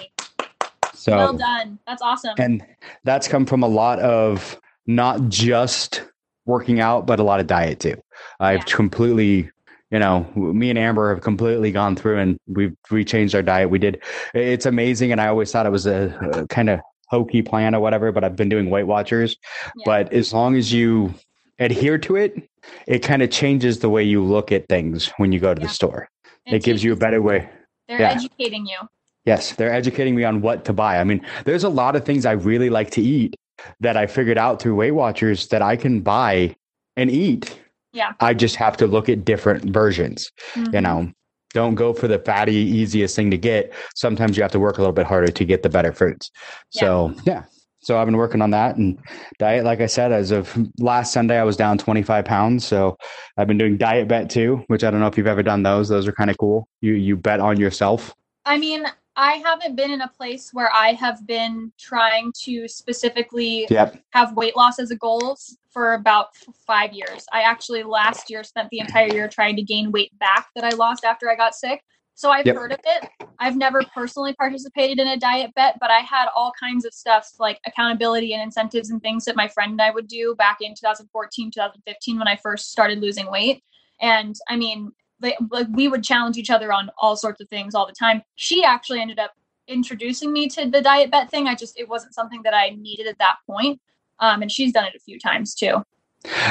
so 0.95 1.17
well 1.17 1.33
done. 1.33 1.79
That's 1.87 2.03
awesome. 2.03 2.35
And 2.39 2.65
that's 3.05 3.29
come 3.29 3.47
from 3.47 3.63
a 3.63 3.69
lot 3.69 3.99
of 4.01 4.61
not 4.87 5.29
just 5.29 6.05
working 6.45 6.81
out, 6.81 7.07
but 7.07 7.21
a 7.21 7.23
lot 7.23 7.41
of 7.41 7.47
diet 7.47 7.81
too. 7.81 7.97
I've 8.41 8.59
yeah. 8.59 8.75
completely, 8.75 9.51
you 9.93 9.99
know, 9.99 10.27
me 10.35 10.71
and 10.71 10.79
Amber 10.79 11.15
have 11.15 11.23
completely 11.23 11.71
gone 11.71 11.95
through 11.97 12.19
and 12.19 12.39
we've 12.47 12.75
we 12.91 13.05
changed 13.05 13.35
our 13.35 13.43
diet. 13.43 13.69
We 13.69 13.79
did. 13.79 14.03
It's 14.33 14.65
amazing, 14.65 15.13
and 15.13 15.21
I 15.21 15.29
always 15.29 15.53
thought 15.53 15.67
it 15.67 15.73
was 15.73 15.87
a, 15.87 16.19
a 16.33 16.47
kind 16.49 16.71
of 16.71 16.81
hokey 17.09 17.43
plan 17.43 17.75
or 17.75 17.81
whatever. 17.81 18.11
But 18.11 18.25
I've 18.25 18.35
been 18.35 18.49
doing 18.49 18.71
Weight 18.71 18.85
Watchers. 18.85 19.37
Yeah. 19.77 19.83
But 19.85 20.13
as 20.13 20.33
long 20.33 20.57
as 20.57 20.73
you 20.73 21.13
adhere 21.59 21.99
to 21.99 22.17
it, 22.17 22.49
it 22.87 23.01
kind 23.01 23.21
of 23.21 23.31
changes 23.31 23.81
the 23.81 23.91
way 23.91 24.03
you 24.03 24.25
look 24.25 24.51
at 24.51 24.67
things 24.69 25.09
when 25.19 25.31
you 25.31 25.39
go 25.39 25.53
to 25.53 25.61
yeah. 25.61 25.67
the 25.67 25.73
store. 25.73 26.09
It, 26.47 26.55
it 26.55 26.63
gives 26.63 26.83
you 26.83 26.95
a 26.95 26.97
better 26.97 27.21
way. 27.21 27.49
They're 27.87 28.01
educating 28.01 28.65
you. 28.65 28.79
Yes, 29.27 29.53
they're 29.53 29.73
educating 29.73 30.17
me 30.17 30.25
on 30.25 30.41
what 30.41 30.65
to 30.65 30.73
buy. 30.73 30.99
I 30.99 31.05
mean, 31.05 31.25
there's 31.45 31.65
a 31.65 31.69
lot 31.69 31.97
of 31.97 32.05
things 32.05 32.25
I 32.25 32.33
really 32.33 32.71
like 32.71 32.91
to 32.93 33.03
eat 33.03 33.37
that 33.81 33.97
I 33.97 34.07
figured 34.07 34.39
out 34.39 34.61
through 34.61 34.75
Weight 34.75 34.93
Watchers 34.93 35.49
that 35.49 35.61
I 35.61 35.77
can 35.77 36.01
buy 36.01 36.57
and 36.97 37.11
eat. 37.11 37.59
Yeah. 37.93 38.13
I 38.21 38.35
just 38.35 38.57
have 38.57 38.77
to 38.79 38.87
look 38.87 39.09
at 39.09 39.25
different 39.25 39.65
versions. 39.73 40.31
Mm-hmm. 40.55 40.75
You 40.75 40.81
know, 40.81 41.13
don't 41.55 41.75
go 41.75 41.93
for 41.93 42.09
the 42.09 42.19
fatty, 42.19 42.55
easiest 42.55 43.15
thing 43.15 43.31
to 43.31 43.39
get. 43.39 43.73
Sometimes 43.95 44.37
you 44.37 44.43
have 44.43 44.53
to 44.53 44.61
work 44.61 44.79
a 44.79 44.81
little 44.81 44.95
bit 44.95 45.07
harder 45.07 45.31
to 45.31 45.45
get 45.45 45.63
the 45.63 45.69
better 45.69 45.93
fruits. 45.93 46.31
Yeah. 46.73 46.81
So, 46.81 47.15
yeah. 47.25 47.45
So 47.83 47.99
I've 47.99 48.07
been 48.07 48.17
working 48.17 48.41
on 48.41 48.51
that 48.51 48.77
and 48.77 48.97
diet. 49.39 49.65
Like 49.65 49.81
I 49.81 49.87
said, 49.87 50.13
as 50.13 50.31
of 50.31 50.57
last 50.79 51.13
Sunday, 51.13 51.39
I 51.39 51.43
was 51.43 51.57
down 51.57 51.79
25 51.79 52.25
pounds. 52.25 52.65
So 52.65 52.97
I've 53.37 53.49
been 53.49 53.59
doing 53.59 53.77
diet 53.77 54.07
bet 54.07 54.31
too, 54.31 54.65
which 54.69 54.85
I 54.85 54.91
don't 54.91 55.01
know 55.01 55.09
if 55.09 55.19
you've 55.19 55.27
ever 55.27 55.43
done 55.43 55.65
those. 55.65 55.89
Those 55.89 56.07
are 56.07 56.13
kind 56.13 56.31
of 56.31 56.39
cool. 56.39 56.69
You 56.81 56.93
you 56.93 57.17
bet 57.17 57.41
on 57.41 57.59
yourself. 57.59 58.15
I 58.45 58.57
mean, 58.57 58.87
I 59.17 59.35
haven't 59.45 59.77
been 59.77 59.91
in 59.91 60.01
a 60.01 60.09
place 60.09 60.51
where 60.53 60.73
I 60.73 60.93
have 60.95 61.27
been 61.27 61.73
trying 61.79 62.33
to 62.45 62.67
specifically 62.67 63.67
yep. 63.69 64.03
have 64.11 64.35
weight 64.37 64.57
loss 64.57 64.79
as 64.79 64.91
a 64.91 64.97
goal 64.97 65.37
for 65.71 65.95
about 65.95 66.35
five 66.67 66.93
years. 66.93 67.27
I 67.33 67.43
actually 67.43 67.83
last 67.83 68.31
year 68.31 68.43
spent 68.43 68.71
the 68.71 68.79
entire 68.79 69.09
year 69.09 69.29
trying 69.29 69.57
to 69.57 69.63
gain 69.63 69.93
weight 69.93 70.17
back 70.19 70.49
that 70.55 70.65
I 70.65 70.71
lost 70.71 71.05
after 71.05 71.31
I 71.31 71.37
got 71.37 71.55
sick. 71.55 71.83
So 72.15 72.31
I've 72.31 72.47
yep. 72.47 72.57
heard 72.57 72.73
of 72.73 72.81
it. 72.85 73.09
I've 73.39 73.57
never 73.57 73.83
personally 73.95 74.35
participated 74.35 74.99
in 74.99 75.09
a 75.09 75.17
diet 75.17 75.53
bet, 75.55 75.79
but 75.81 75.91
I 75.91 76.01
had 76.01 76.29
all 76.37 76.53
kinds 76.59 76.85
of 76.85 76.93
stuff 76.93 77.29
like 77.39 77.59
accountability 77.67 78.35
and 78.35 78.43
incentives 78.43 78.91
and 78.91 79.01
things 79.03 79.25
that 79.25 79.37
my 79.37 79.49
friend 79.49 79.73
and 79.73 79.83
I 79.83 79.91
would 79.91 80.09
do 80.09 80.35
back 80.37 80.59
in 80.61 80.75
2014, 80.75 81.51
2015 81.51 82.19
when 82.19 82.29
I 82.29 82.37
first 82.37 82.71
started 82.71 83.01
losing 83.01 83.31
weight. 83.31 83.63
And 84.01 84.35
I 84.49 84.57
mean, 84.57 84.93
like 85.23 85.69
we 85.73 85.89
would 85.89 86.03
challenge 86.05 86.37
each 86.37 86.51
other 86.51 86.73
on 86.73 86.91
all 86.99 87.17
sorts 87.17 87.41
of 87.41 87.49
things 87.49 87.75
all 87.75 87.87
the 87.87 87.93
time. 87.93 88.23
She 88.37 88.65
actually 88.65 89.01
ended 89.01 89.19
up 89.19 89.33
introducing 89.69 90.33
me 90.33 90.49
to 90.49 90.69
the 90.69 90.83
diet 90.83 91.11
bet 91.11 91.31
thing. 91.31 91.47
I 91.47 91.55
just 91.55 91.79
it 91.79 91.89
wasn't 91.89 92.15
something 92.15 92.43
that 92.43 92.55
I 92.55 92.71
needed 92.71 93.07
at 93.07 93.19
that 93.19 93.37
point. 93.47 93.81
Um, 94.21 94.43
and 94.43 94.51
she's 94.51 94.73
done 94.73 94.85
it 94.85 94.95
a 94.95 95.01
few 95.01 95.19
times 95.19 95.55
too. 95.55 95.83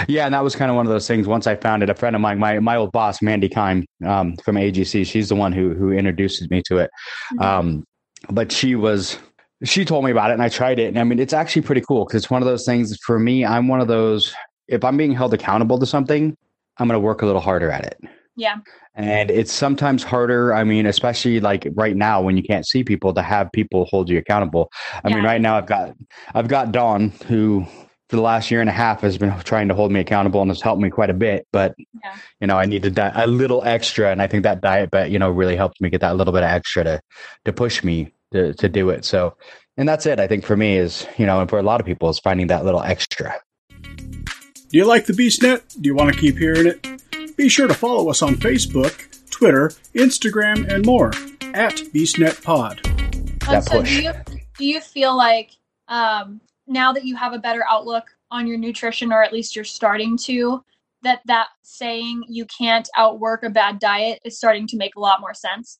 Yeah, 0.07 0.25
and 0.25 0.33
that 0.33 0.43
was 0.43 0.55
kind 0.55 0.69
of 0.69 0.75
one 0.75 0.85
of 0.85 0.91
those 0.91 1.07
things. 1.07 1.27
Once 1.27 1.47
I 1.47 1.55
found 1.55 1.81
it, 1.81 1.89
a 1.89 1.95
friend 1.95 2.15
of 2.15 2.21
mine, 2.21 2.39
my 2.39 2.59
my 2.59 2.75
old 2.75 2.91
boss, 2.91 3.21
Mandy 3.21 3.47
Kime 3.47 3.85
um, 4.05 4.35
from 4.37 4.55
AGC, 4.55 5.05
she's 5.05 5.29
the 5.29 5.35
one 5.35 5.53
who 5.53 5.73
who 5.73 5.91
introduces 5.91 6.49
me 6.49 6.61
to 6.63 6.79
it. 6.79 6.91
Mm-hmm. 7.33 7.41
Um, 7.41 7.87
but 8.29 8.51
she 8.51 8.75
was 8.75 9.17
she 9.63 9.85
told 9.85 10.03
me 10.03 10.11
about 10.11 10.31
it, 10.31 10.33
and 10.33 10.43
I 10.43 10.49
tried 10.49 10.79
it, 10.79 10.87
and 10.87 10.99
I 10.99 11.03
mean, 11.03 11.19
it's 11.19 11.33
actually 11.33 11.61
pretty 11.61 11.81
cool 11.81 12.05
because 12.05 12.23
it's 12.23 12.31
one 12.31 12.41
of 12.41 12.47
those 12.47 12.65
things. 12.65 12.97
For 13.05 13.19
me, 13.19 13.45
I'm 13.45 13.67
one 13.67 13.79
of 13.79 13.87
those. 13.87 14.33
If 14.67 14.83
I'm 14.83 14.97
being 14.97 15.13
held 15.13 15.33
accountable 15.33 15.79
to 15.79 15.85
something, 15.85 16.35
I'm 16.77 16.87
going 16.87 16.95
to 16.95 17.05
work 17.05 17.21
a 17.21 17.25
little 17.25 17.41
harder 17.41 17.71
at 17.71 17.85
it. 17.85 17.99
Yeah. 18.35 18.57
And 18.95 19.29
it's 19.29 19.51
sometimes 19.51 20.03
harder. 20.03 20.53
I 20.53 20.63
mean, 20.63 20.85
especially 20.85 21.39
like 21.39 21.67
right 21.73 21.95
now 21.95 22.21
when 22.21 22.37
you 22.37 22.43
can't 22.43 22.65
see 22.65 22.83
people 22.83 23.13
to 23.13 23.21
have 23.21 23.51
people 23.51 23.85
hold 23.85 24.09
you 24.09 24.17
accountable. 24.17 24.71
I 25.03 25.09
yeah. 25.09 25.15
mean, 25.15 25.25
right 25.25 25.41
now 25.41 25.57
I've 25.57 25.65
got 25.65 25.95
I've 26.33 26.47
got 26.47 26.71
Dawn 26.71 27.09
who 27.27 27.65
for 28.09 28.17
the 28.17 28.21
last 28.21 28.51
year 28.51 28.59
and 28.59 28.69
a 28.69 28.73
half 28.73 29.01
has 29.01 29.17
been 29.17 29.37
trying 29.39 29.69
to 29.69 29.73
hold 29.73 29.89
me 29.89 30.01
accountable 30.01 30.41
and 30.41 30.51
has 30.51 30.61
helped 30.61 30.81
me 30.81 30.89
quite 30.89 31.09
a 31.09 31.13
bit. 31.13 31.47
But 31.53 31.75
yeah. 32.03 32.15
you 32.41 32.47
know, 32.47 32.57
I 32.57 32.65
need 32.65 32.83
to 32.83 32.91
di- 32.91 33.13
a 33.15 33.27
little 33.27 33.63
extra, 33.63 34.11
and 34.11 34.21
I 34.21 34.27
think 34.27 34.43
that 34.43 34.61
diet 34.61 34.91
bet, 34.91 35.11
you 35.11 35.19
know, 35.19 35.29
really 35.29 35.55
helped 35.55 35.79
me 35.79 35.89
get 35.89 36.01
that 36.01 36.17
little 36.17 36.33
bit 36.33 36.43
of 36.43 36.49
extra 36.49 36.83
to 36.83 37.01
to 37.45 37.53
push 37.53 37.83
me 37.83 38.13
to 38.33 38.53
to 38.55 38.67
do 38.67 38.89
it. 38.89 39.05
So, 39.05 39.35
and 39.77 39.87
that's 39.87 40.05
it. 40.05 40.19
I 40.19 40.27
think 40.27 40.45
for 40.45 40.57
me 40.57 40.77
is 40.77 41.05
you 41.17 41.25
know, 41.25 41.39
and 41.41 41.49
for 41.49 41.59
a 41.59 41.63
lot 41.63 41.79
of 41.79 41.85
people 41.85 42.09
is 42.09 42.19
finding 42.19 42.47
that 42.47 42.65
little 42.65 42.81
extra. 42.81 43.35
Do 43.69 44.77
you 44.77 44.85
like 44.85 45.05
the 45.05 45.13
BeastNet? 45.13 45.81
Do 45.81 45.87
you 45.87 45.95
want 45.95 46.13
to 46.13 46.19
keep 46.19 46.37
hearing 46.37 46.67
it? 46.67 47.01
Be 47.41 47.49
sure 47.49 47.67
to 47.67 47.73
follow 47.73 48.11
us 48.11 48.21
on 48.21 48.35
Facebook, 48.35 49.31
Twitter, 49.31 49.69
Instagram, 49.95 50.71
and 50.71 50.85
more 50.85 51.07
at 51.55 51.73
BeastNetPod. 51.91 53.49
And 53.49 53.63
so 53.63 53.81
do 53.81 54.03
you, 54.03 54.11
do 54.59 54.63
you 54.63 54.79
feel 54.79 55.17
like 55.17 55.49
um, 55.87 56.39
now 56.67 56.93
that 56.93 57.03
you 57.03 57.15
have 57.15 57.33
a 57.33 57.39
better 57.39 57.63
outlook 57.67 58.03
on 58.29 58.45
your 58.45 58.59
nutrition, 58.59 59.11
or 59.11 59.23
at 59.23 59.33
least 59.33 59.55
you're 59.55 59.65
starting 59.65 60.17
to, 60.17 60.63
that 61.01 61.21
that 61.25 61.47
saying 61.63 62.25
you 62.29 62.45
can't 62.45 62.87
outwork 62.95 63.41
a 63.41 63.49
bad 63.49 63.79
diet 63.79 64.19
is 64.23 64.37
starting 64.37 64.67
to 64.67 64.77
make 64.77 64.95
a 64.95 64.99
lot 64.99 65.19
more 65.19 65.33
sense? 65.33 65.79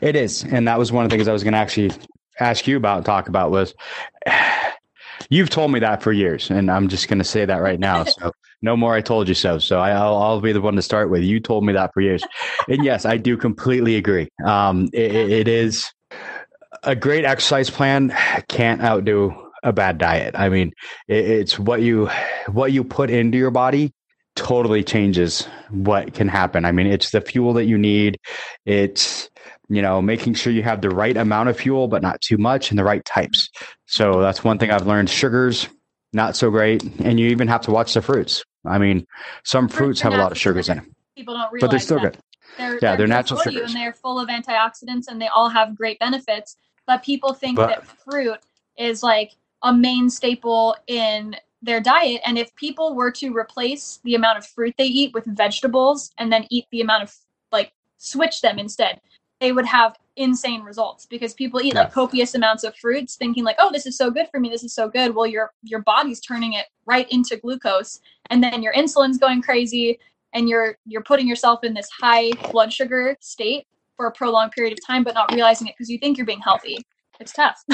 It 0.00 0.14
is, 0.14 0.44
and 0.44 0.68
that 0.68 0.78
was 0.78 0.92
one 0.92 1.04
of 1.04 1.10
the 1.10 1.16
things 1.16 1.26
I 1.26 1.32
was 1.32 1.42
going 1.42 1.54
to 1.54 1.58
actually 1.58 1.90
ask 2.38 2.68
you 2.68 2.76
about, 2.76 3.04
talk 3.04 3.26
about 3.26 3.50
was. 3.50 3.74
You've 5.28 5.50
told 5.50 5.70
me 5.70 5.80
that 5.80 6.02
for 6.02 6.12
years, 6.12 6.50
and 6.50 6.70
I'm 6.70 6.88
just 6.88 7.08
going 7.08 7.18
to 7.18 7.24
say 7.24 7.44
that 7.44 7.58
right 7.58 7.78
now. 7.78 8.04
So 8.04 8.32
no 8.62 8.76
more 8.76 8.94
I 8.94 9.00
told 9.00 9.28
you 9.28 9.34
so. 9.34 9.58
So 9.58 9.78
I, 9.80 9.92
will 9.92 10.16
I'll 10.16 10.40
be 10.40 10.52
the 10.52 10.60
one 10.60 10.76
to 10.76 10.82
start 10.82 11.10
with. 11.10 11.22
You 11.22 11.40
told 11.40 11.64
me 11.64 11.72
that 11.72 11.92
for 11.94 12.00
years. 12.00 12.22
and 12.68 12.84
yes, 12.84 13.04
I 13.04 13.16
do 13.16 13.36
completely 13.36 13.96
agree. 13.96 14.28
Um, 14.44 14.88
it, 14.92 15.14
it 15.14 15.48
is 15.48 15.90
a 16.82 16.94
great 16.94 17.24
exercise 17.24 17.70
plan 17.70 18.14
can't 18.48 18.82
outdo 18.82 19.34
a 19.62 19.72
bad 19.72 19.98
diet. 19.98 20.34
I 20.36 20.48
mean, 20.48 20.72
it, 21.08 21.24
it's 21.24 21.58
what 21.58 21.82
you 21.82 22.08
what 22.50 22.72
you 22.72 22.84
put 22.84 23.10
into 23.10 23.38
your 23.38 23.50
body 23.50 23.92
totally 24.36 24.82
changes 24.82 25.46
what 25.70 26.14
can 26.14 26.28
happen. 26.28 26.64
I 26.64 26.72
mean, 26.72 26.86
it's 26.86 27.10
the 27.10 27.20
fuel 27.20 27.52
that 27.54 27.66
you 27.66 27.76
need. 27.76 28.18
It's 28.64 29.28
you 29.68 29.82
know 29.82 30.00
making 30.00 30.34
sure 30.34 30.52
you 30.52 30.62
have 30.62 30.80
the 30.80 30.90
right 30.90 31.16
amount 31.16 31.48
of 31.48 31.58
fuel, 31.58 31.88
but 31.88 32.02
not 32.02 32.20
too 32.20 32.38
much, 32.38 32.70
and 32.70 32.78
the 32.78 32.84
right 32.84 33.04
types. 33.04 33.50
So 33.86 34.20
that's 34.20 34.44
one 34.44 34.58
thing 34.58 34.70
I've 34.70 34.86
learned. 34.86 35.10
Sugars 35.10 35.68
not 36.12 36.36
so 36.36 36.50
great, 36.50 36.82
and 37.00 37.20
you 37.20 37.28
even 37.28 37.48
have 37.48 37.62
to 37.62 37.70
watch 37.70 37.94
the 37.94 38.02
fruits. 38.02 38.42
I 38.64 38.78
mean, 38.78 39.06
some 39.44 39.68
fruits 39.68 40.00
have 40.00 40.12
a 40.12 40.16
lot 40.16 40.32
of 40.32 40.38
sugars 40.38 40.68
in 40.68 40.78
them. 40.78 40.94
People 41.16 41.34
don't 41.34 41.52
realize 41.52 41.60
but 41.60 41.70
they're 41.70 41.80
still 41.80 42.00
that. 42.00 42.14
good. 42.14 42.22
They're, 42.58 42.74
yeah, 42.74 42.78
they're, 42.80 42.96
they're 42.98 43.06
natural 43.06 43.40
sugars. 43.40 43.72
and 43.72 43.80
they're 43.80 43.92
full 43.92 44.18
of 44.18 44.28
antioxidants, 44.28 45.08
and 45.08 45.20
they 45.20 45.28
all 45.28 45.48
have 45.48 45.76
great 45.76 45.98
benefits. 45.98 46.56
But 46.86 47.02
people 47.02 47.32
think 47.32 47.56
but, 47.56 47.68
that 47.68 47.86
fruit 47.86 48.38
is 48.76 49.02
like 49.02 49.32
a 49.62 49.72
main 49.72 50.10
staple 50.10 50.76
in 50.86 51.36
their 51.62 51.80
diet. 51.80 52.22
And 52.24 52.38
if 52.38 52.54
people 52.56 52.94
were 52.94 53.10
to 53.12 53.36
replace 53.36 54.00
the 54.04 54.14
amount 54.14 54.38
of 54.38 54.46
fruit 54.46 54.74
they 54.78 54.86
eat 54.86 55.12
with 55.12 55.24
vegetables 55.26 56.10
and 56.18 56.32
then 56.32 56.46
eat 56.50 56.66
the 56.70 56.80
amount 56.80 57.02
of 57.02 57.14
like 57.52 57.72
switch 57.98 58.40
them 58.40 58.58
instead, 58.58 59.00
they 59.40 59.52
would 59.52 59.66
have 59.66 59.96
insane 60.20 60.62
results 60.62 61.06
because 61.06 61.34
people 61.34 61.60
eat 61.60 61.74
yeah. 61.74 61.80
like 61.80 61.92
copious 61.92 62.34
amounts 62.34 62.62
of 62.62 62.76
fruits 62.76 63.16
thinking 63.16 63.42
like 63.42 63.56
oh 63.58 63.70
this 63.72 63.86
is 63.86 63.96
so 63.96 64.10
good 64.10 64.28
for 64.30 64.38
me 64.38 64.48
this 64.48 64.62
is 64.62 64.72
so 64.72 64.88
good 64.88 65.14
well 65.14 65.26
your 65.26 65.52
your 65.62 65.80
body's 65.80 66.20
turning 66.20 66.52
it 66.52 66.66
right 66.86 67.10
into 67.10 67.36
glucose 67.36 68.00
and 68.30 68.42
then 68.42 68.62
your 68.62 68.72
insulin's 68.74 69.18
going 69.18 69.42
crazy 69.42 69.98
and 70.32 70.48
you're 70.48 70.76
you're 70.86 71.02
putting 71.02 71.26
yourself 71.26 71.64
in 71.64 71.74
this 71.74 71.88
high 71.90 72.30
blood 72.52 72.72
sugar 72.72 73.16
state 73.20 73.66
for 73.96 74.06
a 74.06 74.12
prolonged 74.12 74.52
period 74.52 74.72
of 74.72 74.86
time 74.86 75.02
but 75.02 75.14
not 75.14 75.32
realizing 75.32 75.66
it 75.66 75.74
because 75.76 75.90
you 75.90 75.98
think 75.98 76.16
you're 76.16 76.26
being 76.26 76.40
healthy 76.40 76.78
it's 77.18 77.32
tough 77.32 77.62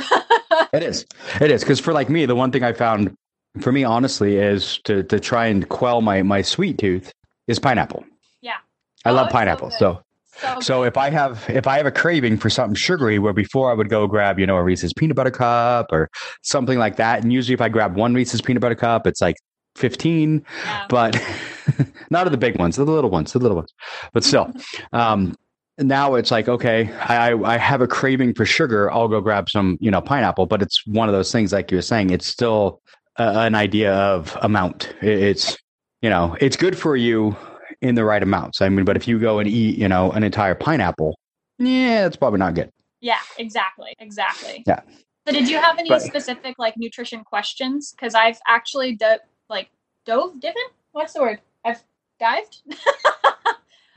it 0.73 0.83
is 0.83 1.05
it 1.41 1.51
is 1.51 1.63
because 1.63 1.81
for 1.81 1.93
like 1.93 2.09
me 2.09 2.27
the 2.27 2.35
one 2.35 2.51
thing 2.51 2.63
i 2.63 2.73
found 2.73 3.15
for 3.61 3.73
me, 3.73 3.85
honestly, 3.85 4.37
is 4.37 4.79
to 4.85 5.03
to 5.05 5.21
try 5.21 5.47
and 5.47 5.69
quell 5.69 6.01
my 6.01 6.23
my 6.23 6.43
sweet 6.43 6.79
tooth 6.79 7.13
is 7.47 7.59
pineapple. 7.59 8.05
Yeah. 8.41 8.57
I 9.05 9.11
Oh, 9.11 9.15
love 9.15 9.31
pineapple. 9.31 9.71
So 9.71 10.03
So, 10.41 10.61
so 10.61 10.83
if 10.85 10.97
I 10.97 11.11
have 11.11 11.45
if 11.49 11.67
I 11.67 11.77
have 11.79 11.87
a 11.87 11.91
craving 11.91 12.37
for 12.39 12.51
something 12.51 12.75
sugary, 12.75 13.19
where 13.19 13.33
before 13.33 13.71
I 13.71 13.75
would 13.75 13.89
go 13.89 14.07
grab 14.07 14.39
you 14.39 14.47
know 14.47 14.57
a 14.57 14.63
Reese's 14.63 14.93
peanut 14.93 15.17
butter 15.17 15.31
cup 15.31 15.87
or 15.93 16.11
something 16.43 16.79
like 16.79 16.97
that, 16.97 17.23
and 17.23 17.33
usually 17.33 17.55
if 17.55 17.61
I 17.61 17.69
grab 17.69 17.97
one 17.97 18.15
Reese's 18.15 18.41
peanut 18.43 18.61
butter 18.61 18.75
cup, 18.75 19.07
it's 19.07 19.21
like 19.21 19.37
fifteen, 19.77 20.45
yeah. 20.65 20.87
but 20.89 21.21
not 22.11 22.27
of 22.27 22.33
the 22.33 22.39
big 22.39 22.59
ones, 22.59 22.77
the 22.77 22.85
little 22.85 23.11
ones, 23.11 23.33
the 23.33 23.39
little 23.39 23.57
ones, 23.57 23.73
but 24.13 24.25
still. 24.25 24.53
Um, 24.93 25.35
now 25.79 26.15
it's 26.15 26.31
like 26.31 26.49
okay, 26.49 26.91
I 26.95 27.33
I 27.33 27.59
have 27.59 27.81
a 27.83 27.87
craving 27.87 28.35
for 28.35 28.47
sugar. 28.47 28.91
I'll 28.91 29.09
go 29.09 29.21
grab 29.21 29.51
some 29.51 29.77
you 29.81 29.91
know 29.91 30.01
pineapple, 30.01 30.47
but 30.47 30.63
it's 30.63 30.87
one 30.87 31.09
of 31.09 31.15
those 31.15 31.31
things 31.33 31.53
like 31.53 31.71
you 31.71 31.77
were 31.77 31.83
saying. 31.83 32.11
It's 32.11 32.27
still 32.27 32.81
uh, 33.19 33.33
an 33.37 33.55
idea 33.55 33.93
of 33.95 34.37
amount. 34.43 34.95
It- 35.03 35.19
It's 35.23 35.57
you 36.03 36.11
know 36.11 36.37
it's 36.41 36.57
good 36.57 36.79
for 36.79 36.97
you 36.97 37.37
in 37.83 37.95
the 37.95 38.05
right 38.05 38.23
amounts. 38.23 38.61
I 38.61 38.69
mean, 38.69 38.85
but 38.85 38.97
if 38.97 39.07
you 39.09 39.19
go 39.19 39.39
and 39.39 39.49
eat 39.49 39.79
you 39.79 39.89
know 39.89 40.11
an 40.13 40.23
entire 40.23 40.55
pineapple, 40.55 41.19
yeah, 41.59 42.07
it's 42.07 42.17
probably 42.17 42.39
not 42.39 42.55
good. 42.55 42.71
Yeah, 43.01 43.19
exactly. 43.39 43.95
Exactly. 43.99 44.65
Yeah. 44.67 44.81
So 45.27 45.33
did 45.33 45.49
you 45.49 45.59
have 45.59 45.79
any 45.79 45.89
But- 45.89 46.03
specific 46.03 46.55
like 46.59 46.75
nutrition 46.77 47.25
questions? 47.25 47.93
Because 47.93 48.15
I've 48.15 48.39
actually 48.49 48.95
do- 48.97 49.19
like 49.51 49.71
dove, 50.05 50.41
divin? 50.41 50.55
What's 50.93 51.13
the 51.13 51.21
word? 51.21 51.41
I've 51.65 51.83
dived. 52.19 52.63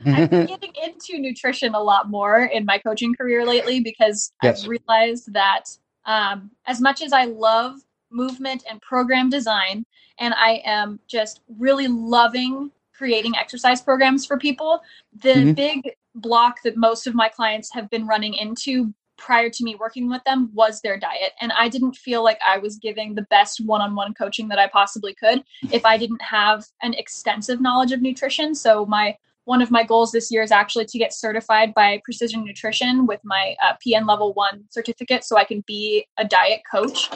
I've 0.06 0.30
been 0.30 0.46
getting 0.46 0.72
into 0.82 1.18
nutrition 1.18 1.74
a 1.74 1.80
lot 1.82 2.08
more 2.10 2.44
in 2.44 2.64
my 2.64 2.78
coaching 2.78 3.14
career 3.14 3.44
lately 3.44 3.80
because 3.80 4.32
Yes. 4.42 4.62
I've 4.62 4.68
realized 4.68 5.32
that 5.32 5.64
um, 6.06 6.50
as 6.66 6.80
much 6.80 7.02
as 7.02 7.12
I 7.12 7.24
love 7.26 7.80
movement 8.10 8.64
and 8.68 8.80
program 8.82 9.30
design, 9.30 9.84
and 10.18 10.34
I 10.34 10.62
am 10.64 10.98
just 11.06 11.40
really 11.58 11.86
loving 11.88 12.70
creating 13.00 13.32
exercise 13.34 13.80
programs 13.80 14.26
for 14.26 14.36
people, 14.36 14.82
the 15.22 15.32
Mhm. 15.32 15.54
big 15.56 15.96
block 16.14 16.60
that 16.64 16.76
most 16.76 17.06
of 17.06 17.14
my 17.14 17.30
clients 17.30 17.72
have 17.72 17.88
been 17.88 18.06
running 18.06 18.34
into 18.34 18.92
prior 19.16 19.48
to 19.48 19.64
me 19.64 19.74
working 19.74 20.10
with 20.10 20.22
them 20.24 20.50
was 20.52 20.82
their 20.82 20.98
diet. 20.98 21.32
And 21.40 21.50
I 21.52 21.68
didn't 21.70 21.96
feel 21.96 22.22
like 22.22 22.38
I 22.46 22.58
was 22.58 22.76
giving 22.76 23.14
the 23.14 23.26
best 23.36 23.64
one 23.64 23.80
on 23.80 23.94
one 23.94 24.12
coaching 24.12 24.48
that 24.48 24.58
I 24.58 24.66
possibly 24.66 25.14
could 25.14 25.42
if 25.72 25.82
I 25.86 25.96
didn't 25.96 26.20
have 26.20 26.66
an 26.82 26.92
extensive 26.92 27.58
knowledge 27.60 27.92
of 27.92 28.02
nutrition. 28.02 28.54
So, 28.54 28.84
my 28.84 29.16
one 29.44 29.62
of 29.62 29.70
my 29.70 29.82
goals 29.82 30.12
this 30.12 30.30
year 30.30 30.42
is 30.42 30.52
actually 30.52 30.84
to 30.84 30.98
get 30.98 31.12
certified 31.14 31.72
by 31.72 32.00
Precision 32.04 32.44
Nutrition 32.44 33.06
with 33.06 33.20
my 33.24 33.56
uh, 33.64 33.72
PN 33.82 34.06
level 34.06 34.34
one 34.34 34.64
certificate 34.70 35.24
so 35.24 35.38
I 35.38 35.44
can 35.44 35.62
be 35.66 36.06
a 36.18 36.24
diet 36.26 36.60
coach. 36.70 37.08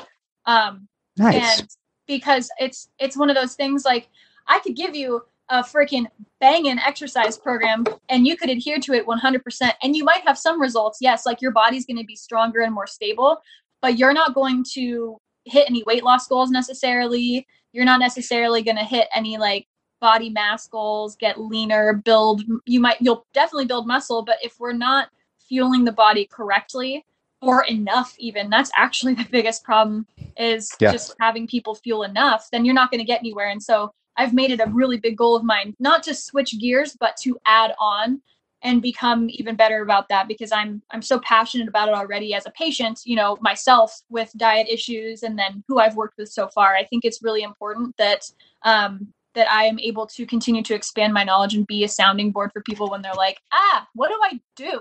Um, 0.47 0.89
nice. 1.19 1.61
and 1.61 1.69
because 2.07 2.51
it's 2.59 2.89
it's 2.99 3.17
one 3.17 3.29
of 3.31 3.37
those 3.37 3.55
things 3.55 3.85
like 3.85 4.09
I 4.47 4.59
could 4.61 4.77
give 4.77 4.95
you 4.95 5.23
a 5.51 5.63
freaking 5.63 6.07
banging 6.41 6.79
exercise 6.79 7.37
program 7.37 7.85
and 8.09 8.27
you 8.27 8.37
could 8.37 8.49
adhere 8.51 8.79
to 8.79 8.93
it 8.93 9.07
100% 9.07 9.73
and 9.83 9.97
you 9.97 10.05
might 10.05 10.23
have 10.27 10.39
some 10.39 10.61
results 10.61 10.99
yes 11.01 11.27
like 11.27 11.41
your 11.43 11.51
body's 11.51 11.85
going 11.87 11.99
to 11.99 12.05
be 12.05 12.17
stronger 12.17 12.61
and 12.61 12.73
more 12.73 12.87
stable 12.87 13.41
but 13.83 13.99
you're 13.99 14.15
not 14.15 14.35
going 14.35 14.65
to 14.73 15.19
hit 15.45 15.69
any 15.69 15.83
weight 15.85 16.03
loss 16.03 16.27
goals 16.27 16.51
necessarily 16.51 17.47
you're 17.73 17.85
not 17.85 18.01
necessarily 18.01 18.63
going 18.63 18.77
to 18.77 18.85
hit 18.85 19.07
any 19.15 19.37
like 19.37 19.67
body 20.01 20.31
mass 20.31 20.67
goals 20.67 21.17
get 21.17 21.41
leaner 21.41 21.93
build 21.93 22.43
you 22.67 22.81
might 22.81 22.97
you'll 23.01 23.27
definitely 23.35 23.67
build 23.67 23.87
muscle 23.87 24.23
but 24.23 24.37
if 24.43 24.59
we're 24.59 24.73
not 24.73 25.09
fueling 25.49 25.85
the 25.85 25.93
body 25.93 26.27
correctly 26.31 27.05
or 27.43 27.65
enough 27.65 28.15
even 28.19 28.49
that's 28.49 28.71
actually 28.77 29.15
the 29.23 29.27
biggest 29.31 29.63
problem 29.63 30.07
is 30.39 30.71
Yeah. 30.81 30.93
just 30.93 31.15
having 31.21 31.47
people 31.47 31.75
fuel 31.75 32.03
enough 32.03 32.49
then 32.51 32.65
you're 32.65 32.75
not 32.75 32.91
going 32.91 33.01
to 33.01 33.05
get 33.05 33.21
anywhere 33.21 33.49
and 33.49 33.63
so 33.63 33.93
i've 34.17 34.35
made 34.35 34.51
it 34.51 34.61
a 34.61 34.71
really 34.71 34.99
big 34.99 35.17
goal 35.17 35.37
of 35.37 35.45
mine 35.45 35.75
not 35.79 36.03
to 36.03 36.15
switch 36.15 36.59
gears 36.61 36.97
but 36.99 37.17
to 37.17 37.39
add 37.47 37.75
on 37.79 38.21
and 38.63 38.81
become 38.81 39.29
even 39.31 39.55
better 39.55 39.83
about 39.83 40.09
that 40.09 40.27
because 40.29 40.53
i'm 40.53 40.83
i'm 40.91 41.03
so 41.03 41.19
passionate 41.21 41.69
about 41.69 41.89
it 41.89 41.95
already 41.95 42.35
as 42.35 42.47
a 42.47 42.51
patient 42.51 43.01
you 43.05 43.17
know 43.17 43.37
myself 43.41 44.01
with 44.09 44.31
diet 44.37 44.67
issues 44.69 45.23
and 45.23 45.39
then 45.39 45.63
who 45.69 45.79
i've 45.79 45.97
worked 45.97 46.19
with 46.19 46.29
so 46.29 46.49
far 46.49 46.75
i 46.75 46.85
think 46.85 47.05
it's 47.05 47.23
really 47.23 47.43
important 47.43 47.95
that 47.97 48.31
um 48.63 49.07
that 49.35 49.51
i 49.51 49.65
am 49.65 49.79
able 49.79 50.07
to 50.07 50.27
continue 50.27 50.63
to 50.63 50.75
expand 50.75 51.13
my 51.13 51.25
knowledge 51.25 51.55
and 51.55 51.67
be 51.67 51.85
a 51.85 51.89
sounding 51.89 52.31
board 52.31 52.51
for 52.53 52.63
people 52.63 52.89
when 52.91 53.03
they're 53.03 53.15
like 53.15 53.39
ah 53.53 53.87
what 53.95 54.09
do 54.09 54.19
i 54.23 54.41
do 54.57 54.81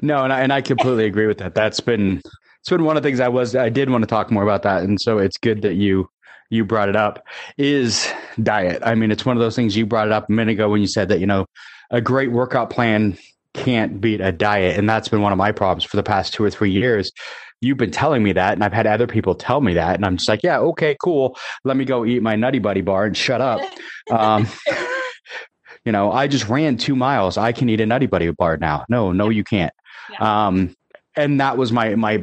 No, 0.00 0.24
and 0.24 0.32
I, 0.32 0.40
and 0.40 0.52
I 0.52 0.60
completely 0.60 1.06
agree 1.06 1.26
with 1.26 1.38
that. 1.38 1.54
That's 1.54 1.80
been 1.80 2.22
it's 2.60 2.70
been 2.70 2.84
one 2.84 2.96
of 2.96 3.02
the 3.02 3.08
things 3.08 3.20
I 3.20 3.28
was 3.28 3.54
I 3.54 3.68
did 3.68 3.90
want 3.90 4.02
to 4.02 4.06
talk 4.06 4.30
more 4.30 4.42
about 4.42 4.62
that, 4.62 4.82
and 4.82 5.00
so 5.00 5.18
it's 5.18 5.36
good 5.38 5.62
that 5.62 5.74
you 5.74 6.08
you 6.50 6.64
brought 6.64 6.88
it 6.88 6.96
up. 6.96 7.24
Is 7.58 8.10
diet? 8.42 8.82
I 8.84 8.94
mean, 8.94 9.10
it's 9.10 9.24
one 9.24 9.36
of 9.36 9.40
those 9.40 9.56
things 9.56 9.76
you 9.76 9.86
brought 9.86 10.06
it 10.06 10.12
up 10.12 10.28
a 10.28 10.32
minute 10.32 10.52
ago 10.52 10.68
when 10.68 10.80
you 10.80 10.86
said 10.86 11.08
that 11.08 11.20
you 11.20 11.26
know 11.26 11.46
a 11.90 12.00
great 12.00 12.32
workout 12.32 12.70
plan 12.70 13.16
can't 13.54 14.00
beat 14.00 14.20
a 14.20 14.32
diet, 14.32 14.78
and 14.78 14.88
that's 14.88 15.08
been 15.08 15.22
one 15.22 15.32
of 15.32 15.38
my 15.38 15.52
problems 15.52 15.84
for 15.84 15.96
the 15.96 16.02
past 16.02 16.34
two 16.34 16.44
or 16.44 16.50
three 16.50 16.70
years. 16.70 17.10
You've 17.60 17.78
been 17.78 17.90
telling 17.90 18.22
me 18.22 18.32
that, 18.32 18.52
and 18.52 18.62
I've 18.62 18.72
had 18.72 18.86
other 18.86 19.06
people 19.06 19.34
tell 19.34 19.60
me 19.60 19.74
that, 19.74 19.94
and 19.94 20.04
I'm 20.04 20.18
just 20.18 20.28
like, 20.28 20.42
yeah, 20.42 20.58
okay, 20.58 20.96
cool. 21.02 21.38
Let 21.64 21.76
me 21.76 21.84
go 21.84 22.04
eat 22.04 22.22
my 22.22 22.36
Nutty 22.36 22.58
Buddy 22.58 22.82
bar 22.82 23.06
and 23.06 23.16
shut 23.16 23.40
up. 23.40 23.60
Um, 24.10 24.46
you 25.84 25.92
know, 25.92 26.12
I 26.12 26.26
just 26.26 26.48
ran 26.48 26.76
two 26.76 26.94
miles. 26.94 27.38
I 27.38 27.52
can 27.52 27.68
eat 27.70 27.80
a 27.80 27.86
Nutty 27.86 28.06
Buddy 28.06 28.30
bar 28.30 28.58
now. 28.58 28.84
No, 28.88 29.12
no, 29.12 29.30
you 29.30 29.42
can't. 29.42 29.72
Um, 30.20 30.76
and 31.16 31.40
that 31.40 31.56
was 31.56 31.72
my 31.72 31.94
my 31.94 32.22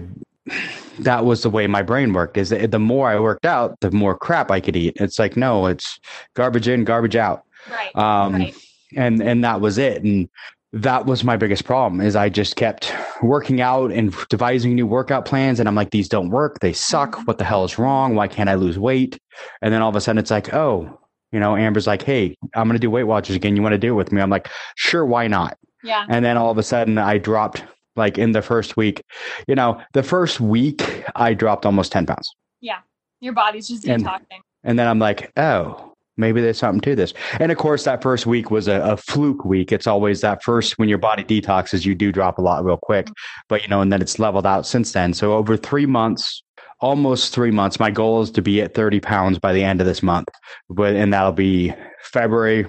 that 1.00 1.26
was 1.26 1.44
the 1.44 1.50
way 1.50 1.68
my 1.68 1.82
brain 1.82 2.14
worked. 2.14 2.38
Is 2.38 2.50
that 2.50 2.72
the 2.72 2.80
more 2.80 3.10
I 3.10 3.20
worked 3.20 3.46
out, 3.46 3.80
the 3.82 3.92
more 3.92 4.18
crap 4.18 4.52
I 4.52 4.60
could 4.60 4.76
eat. 4.76 4.98
It's 5.00 5.20
like 5.20 5.38
no, 5.38 5.66
it's 5.66 6.00
garbage 6.36 6.68
in, 6.68 6.84
garbage 6.84 7.16
out. 7.16 7.44
right 7.70 7.96
Um, 7.96 8.34
right 8.34 8.56
and 8.96 9.22
and 9.22 9.44
that 9.44 9.62
was 9.62 9.78
it. 9.78 10.04
And 10.04 10.30
that 10.74 11.06
was 11.06 11.24
my 11.24 11.38
biggest 11.38 11.66
problem. 11.66 12.02
Is 12.02 12.16
I 12.16 12.30
just 12.30 12.56
kept 12.56 12.94
working 13.22 13.62
out 13.62 13.92
and 13.92 14.14
devising 14.30 14.76
new 14.76 14.88
workout 14.88 15.26
plans, 15.26 15.60
and 15.60 15.70
I'm 15.70 15.76
like, 15.76 15.92
these 15.92 16.10
don't 16.10 16.30
work. 16.30 16.60
They 16.60 16.74
suck. 16.74 17.28
What 17.28 17.38
the 17.38 17.44
hell 17.44 17.64
is 17.64 17.78
wrong? 17.78 18.16
Why 18.16 18.28
can't 18.28 18.50
I 18.50 18.56
lose 18.56 18.80
weight? 18.80 19.20
And 19.62 19.74
then 19.74 19.82
all 19.82 19.90
of 19.90 19.96
a 19.96 20.02
sudden, 20.02 20.20
it's 20.20 20.32
like, 20.32 20.54
oh. 20.54 21.00
You 21.32 21.40
know, 21.40 21.56
Amber's 21.56 21.88
like, 21.88 22.04
"Hey, 22.04 22.38
I'm 22.54 22.68
going 22.68 22.76
to 22.76 22.80
do 22.80 22.92
Weight 22.92 23.06
Watchers 23.06 23.36
again. 23.36 23.56
You 23.56 23.64
want 23.64 23.74
to 23.74 23.80
do 23.80 23.94
it 23.94 23.96
with 23.96 24.12
me?" 24.12 24.22
I'm 24.22 24.30
like, 24.30 24.50
"Sure, 24.76 25.04
why 25.04 25.28
not?" 25.28 25.58
yeah 25.84 26.06
And 26.08 26.24
then 26.24 26.38
all 26.38 26.52
of 26.52 26.60
a 26.60 26.64
sudden, 26.64 27.00
I 27.00 27.18
dropped 27.18 27.64
like 27.96 28.18
in 28.18 28.32
the 28.32 28.42
first 28.42 28.78
week. 28.78 29.02
You 29.48 29.56
know, 29.56 29.82
the 29.94 30.04
first 30.04 30.40
week, 30.40 30.82
I 31.16 31.34
dropped 31.34 31.66
almost 31.66 31.92
10 31.92 32.06
pounds. 32.06 32.30
Yeah. 32.62 32.80
Your 33.20 33.34
body's 33.34 33.68
just 33.68 33.86
And- 33.88 34.04
detoxing 34.06 34.40
And 34.64 34.78
then 34.80 34.88
I'm 34.88 35.00
like, 35.00 35.32
oh, 35.38 35.94
maybe 36.18 36.42
there's 36.42 36.58
something 36.58 36.82
to 36.82 36.96
this. 36.96 37.14
And 37.40 37.52
of 37.52 37.58
course, 37.58 37.84
that 37.86 38.02
first 38.04 38.26
week 38.26 38.52
was 38.52 38.68
a, 38.68 38.82
a 38.82 38.98
fluke 38.98 39.44
week. 39.46 39.72
It's 39.72 39.88
always 39.88 40.22
that 40.22 40.44
first 40.44 40.78
when 40.78 40.88
your 40.90 40.98
body 40.98 41.24
detoxes, 41.24 41.86
you 41.86 41.96
do 41.96 42.12
drop 42.12 42.38
a 42.38 42.42
lot 42.42 42.64
real 42.64 42.78
quick. 42.82 43.06
Mm-hmm. 43.08 43.42
But, 43.50 43.64
you 43.64 43.68
know, 43.70 43.82
and 43.82 43.92
then 43.92 44.02
it's 44.02 44.20
leveled 44.20 44.46
out 44.46 44.66
since 44.66 44.92
then. 44.94 45.14
So 45.14 45.34
over 45.34 45.58
three 45.58 45.86
months, 45.86 46.44
almost 46.82 47.34
three 47.34 47.52
months, 47.52 47.80
my 47.80 47.90
goal 47.92 48.22
is 48.22 48.32
to 48.32 48.42
be 48.42 48.62
at 48.62 48.74
30 48.74 49.00
pounds 49.00 49.40
by 49.40 49.54
the 49.54 49.64
end 49.64 49.80
of 49.82 49.88
this 49.88 50.04
month. 50.04 50.28
But, 50.70 50.96
and 50.96 51.14
that'll 51.14 51.32
be 51.32 51.74
February. 52.04 52.66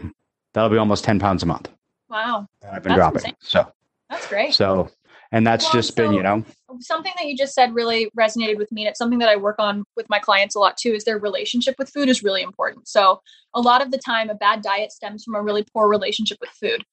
That'll 0.52 0.70
be 0.70 0.78
almost 0.78 1.04
10 1.04 1.18
pounds 1.18 1.42
a 1.42 1.46
month. 1.46 1.68
wow 2.08 2.46
I've 2.70 2.82
been 2.82 2.90
That's 2.90 2.98
dropping. 2.98 3.16
insane. 3.18 3.34
So, 3.40 3.66
that's 4.10 4.26
great 4.28 4.54
so, 4.54 4.88
and 5.34 5.44
that's 5.44 5.64
Well, 5.64 5.72
just 5.72 5.96
been, 5.96 6.14
you 6.14 6.22
know, 6.22 6.44
something 6.78 7.12
that 7.16 7.26
you 7.26 7.36
just 7.36 7.54
said 7.54 7.74
really 7.74 8.08
resonated 8.18 8.56
with 8.56 8.70
me 8.72 8.82
and 8.82 8.88
it's 8.88 8.98
something 8.98 9.18
that 9.18 9.28
i 9.28 9.36
work 9.36 9.56
on 9.58 9.84
with 9.96 10.06
my 10.08 10.18
clients 10.18 10.54
a 10.54 10.58
lot 10.58 10.76
too 10.76 10.92
is 10.92 11.04
their 11.04 11.18
relationship 11.18 11.74
with 11.78 11.90
food 11.90 12.08
is 12.08 12.22
really 12.22 12.42
important. 12.42 12.88
So 12.88 13.20
a 13.54 13.60
lot 13.60 13.82
of 13.82 13.90
the 13.90 13.98
time 13.98 14.30
a 14.30 14.34
bad 14.34 14.62
diet 14.62 14.92
stems 14.92 15.24
from 15.24 15.34
a 15.34 15.42
really 15.42 15.64
poor 15.72 15.88
relationship 15.88 16.38
with 16.40 16.50
food. 16.50 16.84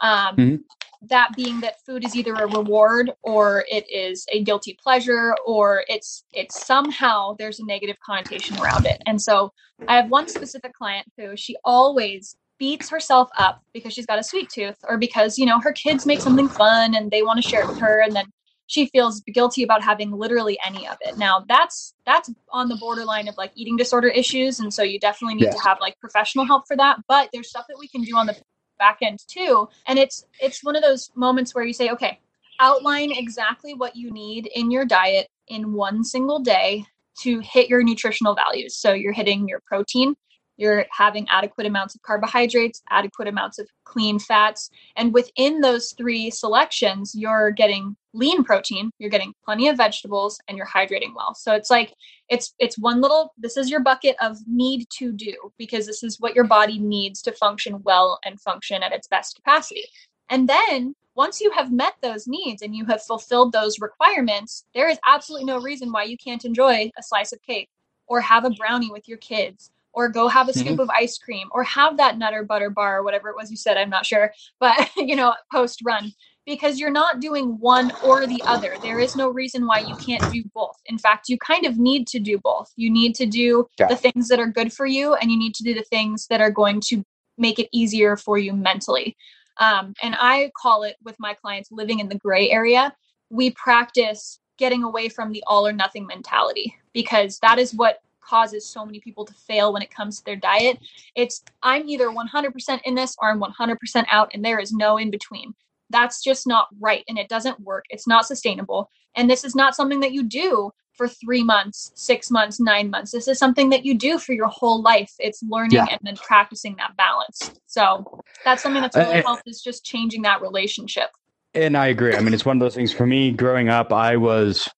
Um, 0.00 0.36
Mhm. 0.36 0.64
that 1.02 1.30
being 1.36 1.60
that 1.60 1.76
food 1.86 2.04
is 2.04 2.14
either 2.16 2.34
a 2.34 2.46
reward 2.46 3.10
or 3.22 3.64
it 3.70 3.90
is 3.90 4.26
a 4.32 4.42
guilty 4.42 4.76
pleasure 4.82 5.34
or 5.46 5.84
it's 5.88 6.24
it's 6.32 6.66
somehow 6.66 7.34
there's 7.38 7.60
a 7.60 7.66
negative 7.66 7.96
connotation 8.04 8.56
around 8.58 8.86
it. 8.86 9.02
And 9.06 9.20
so 9.20 9.52
i 9.88 9.96
have 9.96 10.10
one 10.10 10.28
specific 10.28 10.72
client 10.74 11.06
who 11.16 11.36
she 11.36 11.56
always 11.64 12.36
beats 12.60 12.90
herself 12.90 13.30
up 13.38 13.62
because 13.74 13.94
she's 13.94 14.06
got 14.06 14.20
a 14.20 14.24
sweet 14.24 14.50
tooth 14.50 14.78
or 14.88 14.98
because 14.98 15.38
you 15.38 15.46
know 15.46 15.60
her 15.60 15.72
kids 15.72 16.06
make 16.06 16.22
something 16.22 16.50
fun 16.50 16.94
and 16.94 17.10
they 17.10 17.24
want 17.24 17.38
to 17.38 17.42
share 17.42 17.62
it 17.62 17.68
with 17.68 17.80
her 17.80 18.02
and 18.02 18.16
then 18.16 18.26
she 18.68 18.86
feels 18.88 19.22
guilty 19.22 19.64
about 19.64 19.82
having 19.84 20.12
literally 20.12 20.58
any 20.66 20.88
of 20.88 20.98
it. 21.02 21.18
Now 21.18 21.44
that's 21.48 21.94
that's 22.06 22.30
on 22.52 22.68
the 22.68 22.76
borderline 22.76 23.28
of 23.28 23.36
like 23.38 23.52
eating 23.56 23.76
disorder 23.76 24.08
issues, 24.08 24.60
and 24.60 24.74
so 24.74 24.82
you 24.84 25.00
definitely 25.00 25.36
need 25.36 25.46
Yes. 25.46 25.54
to 25.54 25.60
have 25.60 25.78
like 25.80 25.98
professional 26.00 26.46
help 26.46 26.64
for 26.68 26.76
that. 26.78 26.98
But 27.08 27.30
there's 27.34 27.50
stuff 27.50 27.66
that 27.68 27.78
we 27.80 27.88
can 27.88 28.02
do 28.02 28.16
on 28.16 28.26
the 28.28 28.36
back 28.78 28.98
end 29.02 29.20
too, 29.28 29.68
and 29.88 29.98
it's 30.00 30.24
it's 30.40 30.64
one 30.64 30.76
of 30.76 30.82
those 30.82 31.10
moments 31.16 31.54
where 31.54 31.64
you 31.64 31.74
say, 31.74 31.90
okay, 31.90 32.20
outline 32.60 33.12
exactly 33.12 33.74
what 33.74 33.96
you 33.96 34.10
need 34.12 34.48
in 34.54 34.72
your 34.72 34.86
diet 34.86 35.28
in 35.48 35.74
one 35.74 36.04
single 36.04 36.40
day 36.40 36.84
to 37.22 37.40
hit 37.40 37.68
your 37.68 37.82
nutritional 37.84 38.34
values. 38.36 38.76
So 38.76 38.92
you're 38.94 39.12
hitting 39.14 39.48
your 39.48 39.60
protein, 39.66 40.14
you're 40.60 40.84
having 40.90 41.26
adequate 41.30 41.66
amounts 41.66 41.94
of 41.94 42.02
carbohydrates, 42.02 42.82
adequate 42.90 43.28
amounts 43.28 43.58
of 43.58 43.68
clean 43.84 44.18
fats, 44.18 44.70
and 44.96 45.14
within 45.14 45.60
those 45.60 45.94
three 45.96 46.30
selections, 46.30 47.14
you're 47.14 47.50
getting 47.50 47.96
lean 48.12 48.44
protein, 48.44 48.90
you're 48.98 49.10
getting 49.10 49.32
plenty 49.44 49.68
of 49.68 49.76
vegetables 49.76 50.38
and 50.48 50.56
you're 50.58 50.66
hydrating 50.66 51.14
well. 51.14 51.34
So 51.34 51.54
it's 51.54 51.70
like 51.70 51.94
it's 52.28 52.54
it's 52.58 52.78
one 52.78 53.00
little 53.00 53.32
this 53.38 53.56
is 53.56 53.70
your 53.70 53.80
bucket 53.80 54.16
of 54.20 54.36
need 54.46 54.86
to 54.98 55.12
do 55.12 55.34
because 55.58 55.86
this 55.86 56.02
is 56.02 56.20
what 56.20 56.34
your 56.34 56.46
body 56.46 56.78
needs 56.78 57.22
to 57.22 57.32
function 57.32 57.80
well 57.82 58.18
and 58.24 58.40
function 58.40 58.82
at 58.82 58.92
its 58.92 59.08
best 59.08 59.36
capacity. 59.36 59.84
And 60.28 60.48
then 60.48 60.94
once 61.14 61.40
you 61.40 61.50
have 61.52 61.72
met 61.72 61.94
those 62.02 62.28
needs 62.28 62.62
and 62.62 62.74
you 62.74 62.84
have 62.86 63.02
fulfilled 63.02 63.52
those 63.52 63.80
requirements, 63.80 64.64
there 64.74 64.88
is 64.88 64.98
absolutely 65.06 65.46
no 65.46 65.60
reason 65.60 65.90
why 65.90 66.04
you 66.04 66.16
can't 66.16 66.44
enjoy 66.44 66.90
a 66.98 67.02
slice 67.02 67.32
of 67.32 67.42
cake 67.42 67.68
or 68.06 68.20
have 68.20 68.44
a 68.44 68.50
brownie 68.50 68.90
with 68.90 69.08
your 69.08 69.18
kids 69.18 69.70
or 69.92 70.08
go 70.08 70.28
have 70.28 70.48
a 70.48 70.52
scoop 70.52 70.72
mm-hmm. 70.72 70.80
of 70.80 70.90
ice 70.90 71.18
cream 71.18 71.48
or 71.52 71.62
have 71.64 71.96
that 71.96 72.18
nutter 72.18 72.44
butter 72.44 72.70
bar 72.70 72.98
or 72.98 73.02
whatever 73.02 73.28
it 73.28 73.36
was 73.36 73.50
you 73.50 73.56
said 73.56 73.76
i'm 73.76 73.90
not 73.90 74.06
sure 74.06 74.32
but 74.58 74.90
you 74.96 75.16
know 75.16 75.34
post 75.52 75.80
run 75.84 76.12
because 76.46 76.78
you're 76.78 76.90
not 76.90 77.20
doing 77.20 77.58
one 77.60 77.92
or 78.02 78.26
the 78.26 78.42
other. 78.44 78.74
There 78.82 78.98
is 78.98 79.14
no 79.14 79.28
reason 79.28 79.66
why 79.66 79.80
you 79.80 79.94
can't 79.96 80.32
do 80.32 80.42
both. 80.54 80.76
In 80.86 80.98
fact, 80.98 81.28
you 81.28 81.38
kind 81.38 81.64
of 81.64 81.78
need 81.78 82.06
to 82.08 82.18
do 82.18 82.38
both. 82.38 82.72
You 82.76 82.90
need 82.90 83.14
to 83.16 83.26
do 83.26 83.66
yeah. 83.78 83.86
the 83.86 83.96
things 83.96 84.28
that 84.28 84.40
are 84.40 84.48
good 84.48 84.72
for 84.72 84.86
you, 84.86 85.14
and 85.14 85.30
you 85.30 85.38
need 85.38 85.54
to 85.56 85.62
do 85.62 85.74
the 85.74 85.84
things 85.84 86.26
that 86.28 86.40
are 86.40 86.50
going 86.50 86.80
to 86.86 87.04
make 87.38 87.58
it 87.58 87.68
easier 87.72 88.16
for 88.16 88.36
you 88.36 88.52
mentally. 88.52 89.16
Um, 89.58 89.94
and 90.02 90.16
I 90.18 90.50
call 90.60 90.82
it 90.82 90.96
with 91.04 91.16
my 91.18 91.34
clients 91.34 91.70
living 91.70 92.00
in 92.00 92.08
the 92.08 92.18
gray 92.18 92.50
area. 92.50 92.94
We 93.30 93.50
practice 93.50 94.40
getting 94.58 94.82
away 94.82 95.08
from 95.08 95.32
the 95.32 95.44
all 95.46 95.66
or 95.66 95.72
nothing 95.72 96.06
mentality 96.06 96.74
because 96.92 97.38
that 97.38 97.58
is 97.58 97.74
what 97.74 97.98
causes 98.20 98.66
so 98.66 98.84
many 98.84 99.00
people 99.00 99.24
to 99.24 99.34
fail 99.34 99.72
when 99.72 99.82
it 99.82 99.90
comes 99.90 100.18
to 100.18 100.24
their 100.24 100.36
diet. 100.36 100.78
It's 101.14 101.42
I'm 101.62 101.88
either 101.88 102.08
100% 102.08 102.80
in 102.84 102.94
this 102.94 103.16
or 103.20 103.30
I'm 103.30 103.40
100% 103.40 104.06
out, 104.10 104.30
and 104.34 104.44
there 104.44 104.58
is 104.58 104.72
no 104.72 104.96
in 104.96 105.10
between 105.10 105.54
that's 105.90 106.22
just 106.22 106.46
not 106.46 106.68
right 106.78 107.04
and 107.08 107.18
it 107.18 107.28
doesn't 107.28 107.60
work. 107.60 107.84
It's 107.90 108.06
not 108.06 108.24
sustainable. 108.26 108.88
And 109.16 109.28
this 109.28 109.44
is 109.44 109.54
not 109.54 109.74
something 109.74 110.00
that 110.00 110.12
you 110.12 110.22
do 110.22 110.70
for 110.94 111.08
three 111.08 111.42
months, 111.42 111.92
six 111.94 112.30
months, 112.30 112.60
nine 112.60 112.90
months. 112.90 113.10
This 113.10 113.28
is 113.28 113.38
something 113.38 113.70
that 113.70 113.84
you 113.84 113.94
do 113.94 114.18
for 114.18 114.32
your 114.32 114.48
whole 114.48 114.82
life. 114.82 115.12
It's 115.18 115.42
learning 115.42 115.72
yeah. 115.72 115.86
and 115.90 116.00
then 116.02 116.16
practicing 116.16 116.76
that 116.76 116.96
balance. 116.96 117.60
So 117.66 118.22
that's 118.44 118.62
something 118.62 118.82
that's 118.82 118.96
really 118.96 119.18
uh, 119.18 119.22
helped 119.22 119.42
is 119.46 119.62
just 119.62 119.84
changing 119.84 120.22
that 120.22 120.40
relationship. 120.40 121.10
And 121.54 121.76
I 121.76 121.88
agree. 121.88 122.14
I 122.14 122.20
mean, 122.20 122.32
it's 122.32 122.44
one 122.44 122.56
of 122.56 122.60
those 122.60 122.74
things 122.74 122.92
for 122.92 123.06
me 123.06 123.32
growing 123.32 123.68
up, 123.68 123.92
I 123.92 124.16
was 124.16 124.68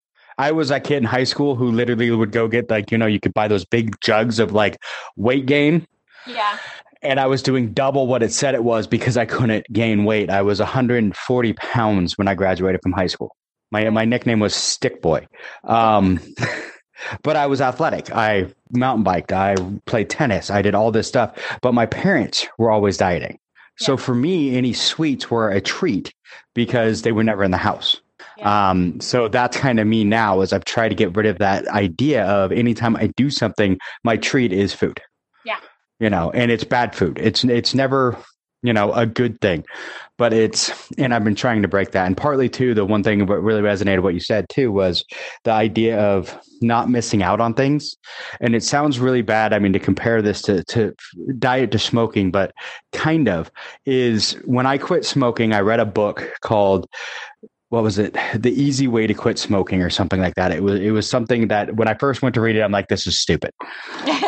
I 0.42 0.52
was 0.52 0.68
that 0.68 0.84
kid 0.84 0.98
in 0.98 1.04
high 1.04 1.24
school 1.24 1.56
who 1.56 1.70
literally 1.70 2.10
would 2.10 2.32
go 2.32 2.48
get 2.48 2.68
like, 2.68 2.90
you 2.90 2.98
know, 2.98 3.06
you 3.06 3.20
could 3.20 3.34
buy 3.34 3.48
those 3.48 3.64
big 3.64 4.00
jugs 4.00 4.38
of 4.38 4.52
like 4.52 4.76
weight 5.16 5.46
gain. 5.46 5.86
Yeah 6.26 6.58
and 7.02 7.18
I 7.18 7.26
was 7.26 7.42
doing 7.42 7.72
double 7.72 8.06
what 8.06 8.22
it 8.22 8.32
said 8.32 8.54
it 8.54 8.64
was 8.64 8.86
because 8.86 9.16
I 9.16 9.24
couldn't 9.24 9.66
gain 9.72 10.04
weight. 10.04 10.30
I 10.30 10.42
was 10.42 10.60
140 10.60 11.52
pounds 11.54 12.16
when 12.16 12.28
I 12.28 12.34
graduated 12.34 12.80
from 12.82 12.92
high 12.92 13.08
school. 13.08 13.36
My 13.70 13.88
my 13.90 14.04
nickname 14.04 14.40
was 14.40 14.54
Stick 14.54 15.00
Boy, 15.00 15.26
um, 15.64 16.20
but 17.22 17.36
I 17.36 17.46
was 17.46 17.60
athletic. 17.60 18.14
I 18.14 18.46
mountain 18.70 19.02
biked. 19.02 19.32
I 19.32 19.56
played 19.86 20.10
tennis. 20.10 20.50
I 20.50 20.62
did 20.62 20.74
all 20.74 20.92
this 20.92 21.08
stuff. 21.08 21.34
But 21.62 21.72
my 21.72 21.86
parents 21.86 22.46
were 22.58 22.70
always 22.70 22.98
dieting. 22.98 23.38
Yeah. 23.80 23.86
So 23.86 23.96
for 23.96 24.14
me, 24.14 24.56
any 24.56 24.74
sweets 24.74 25.30
were 25.30 25.50
a 25.50 25.60
treat 25.60 26.12
because 26.54 27.02
they 27.02 27.12
were 27.12 27.24
never 27.24 27.42
in 27.42 27.50
the 27.50 27.56
house. 27.56 28.01
Yeah. 28.42 28.70
Um, 28.70 29.00
so 29.00 29.28
that's 29.28 29.56
kind 29.56 29.78
of 29.80 29.86
me 29.86 30.04
now 30.04 30.40
as 30.40 30.52
I've 30.52 30.64
tried 30.64 30.88
to 30.88 30.94
get 30.94 31.16
rid 31.16 31.26
of 31.26 31.38
that 31.38 31.66
idea 31.68 32.24
of 32.24 32.52
anytime 32.52 32.96
I 32.96 33.06
do 33.16 33.30
something, 33.30 33.78
my 34.04 34.16
treat 34.16 34.52
is 34.52 34.74
food 34.74 35.00
Yeah. 35.44 35.58
you 36.00 36.10
know, 36.10 36.30
and 36.32 36.50
it's 36.50 36.64
bad 36.64 36.94
food. 36.94 37.18
It's 37.22 37.44
it's 37.44 37.74
never 37.74 38.18
you 38.62 38.72
know 38.72 38.92
a 38.92 39.04
good 39.04 39.40
thing 39.40 39.64
but 40.18 40.32
it's 40.32 40.70
and 40.96 41.12
i've 41.12 41.24
been 41.24 41.34
trying 41.34 41.62
to 41.62 41.68
break 41.68 41.90
that 41.90 42.06
and 42.06 42.16
partly 42.16 42.48
too 42.48 42.74
the 42.74 42.84
one 42.84 43.02
thing 43.02 43.18
that 43.18 43.40
really 43.40 43.60
resonated 43.60 44.02
what 44.02 44.14
you 44.14 44.20
said 44.20 44.46
too 44.48 44.70
was 44.70 45.04
the 45.44 45.50
idea 45.50 45.98
of 45.98 46.38
not 46.60 46.88
missing 46.88 47.22
out 47.22 47.40
on 47.40 47.54
things 47.54 47.96
and 48.40 48.54
it 48.54 48.62
sounds 48.62 49.00
really 49.00 49.22
bad 49.22 49.52
i 49.52 49.58
mean 49.58 49.72
to 49.72 49.80
compare 49.80 50.22
this 50.22 50.40
to 50.42 50.62
to 50.64 50.94
diet 51.38 51.72
to 51.72 51.78
smoking 51.78 52.30
but 52.30 52.52
kind 52.92 53.28
of 53.28 53.50
is 53.84 54.34
when 54.44 54.64
i 54.64 54.78
quit 54.78 55.04
smoking 55.04 55.52
i 55.52 55.60
read 55.60 55.80
a 55.80 55.84
book 55.84 56.32
called 56.40 56.86
what 57.72 57.82
was 57.82 57.98
it 57.98 58.14
the 58.34 58.52
easy 58.52 58.86
way 58.86 59.06
to 59.06 59.14
quit 59.14 59.38
smoking 59.38 59.80
or 59.80 59.88
something 59.88 60.20
like 60.20 60.34
that 60.34 60.52
it 60.52 60.62
was 60.62 60.78
it 60.78 60.90
was 60.90 61.08
something 61.08 61.48
that 61.48 61.74
when 61.76 61.88
i 61.88 61.94
first 61.94 62.20
went 62.20 62.34
to 62.34 62.40
read 62.40 62.54
it 62.54 62.60
i'm 62.60 62.70
like 62.70 62.88
this 62.88 63.06
is 63.06 63.18
stupid 63.18 63.50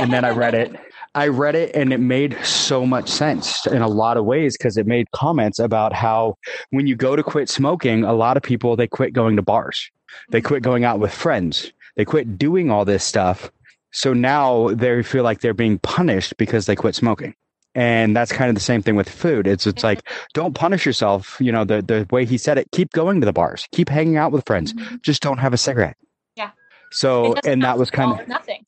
and 0.00 0.10
then 0.12 0.24
i 0.24 0.30
read 0.30 0.54
it 0.54 0.74
I 1.16 1.28
read 1.28 1.54
it 1.54 1.70
and 1.76 1.92
it 1.92 2.00
made 2.00 2.36
so 2.44 2.84
much 2.84 3.08
sense 3.08 3.68
in 3.68 3.82
a 3.82 3.86
lot 3.86 4.16
of 4.16 4.24
ways 4.24 4.56
because 4.58 4.76
it 4.76 4.84
made 4.84 5.08
comments 5.12 5.60
about 5.60 5.92
how 5.92 6.34
when 6.70 6.88
you 6.88 6.96
go 6.96 7.14
to 7.14 7.22
quit 7.22 7.48
smoking, 7.48 8.02
a 8.02 8.12
lot 8.12 8.36
of 8.36 8.42
people 8.42 8.74
they 8.74 8.88
quit 8.88 9.12
going 9.12 9.36
to 9.36 9.42
bars. 9.42 9.92
They 10.30 10.40
mm-hmm. 10.40 10.48
quit 10.48 10.62
going 10.64 10.84
out 10.84 10.98
with 10.98 11.14
friends. 11.14 11.72
They 11.94 12.04
quit 12.04 12.36
doing 12.36 12.68
all 12.68 12.84
this 12.84 13.04
stuff. 13.04 13.52
So 13.92 14.12
now 14.12 14.70
they 14.70 15.04
feel 15.04 15.22
like 15.22 15.40
they're 15.40 15.54
being 15.54 15.78
punished 15.78 16.36
because 16.36 16.66
they 16.66 16.74
quit 16.74 16.96
smoking. 16.96 17.36
And 17.74 18.16
that's 18.16 18.32
kind 18.32 18.48
of 18.48 18.54
the 18.54 18.60
same 18.60 18.82
thing 18.82 18.96
with 18.96 19.08
food. 19.08 19.46
It's 19.46 19.66
it's 19.66 19.82
like 19.82 20.08
don't 20.32 20.54
punish 20.54 20.86
yourself. 20.86 21.36
You 21.40 21.52
know 21.52 21.64
the 21.64 21.82
the 21.82 22.06
way 22.10 22.24
he 22.24 22.38
said 22.38 22.58
it. 22.58 22.70
Keep 22.72 22.92
going 22.92 23.20
to 23.20 23.24
the 23.24 23.32
bars. 23.32 23.68
Keep 23.72 23.88
hanging 23.88 24.16
out 24.16 24.32
with 24.32 24.46
friends. 24.46 24.72
Mm-hmm. 24.72 24.96
Just 25.02 25.22
don't 25.22 25.38
have 25.38 25.52
a 25.52 25.58
cigarette. 25.58 25.96
Yeah. 26.36 26.50
So 26.92 27.34
and 27.44 27.62
that 27.62 27.78
was 27.78 27.90
kind 27.90 28.20
of 28.20 28.28
nothing 28.28 28.64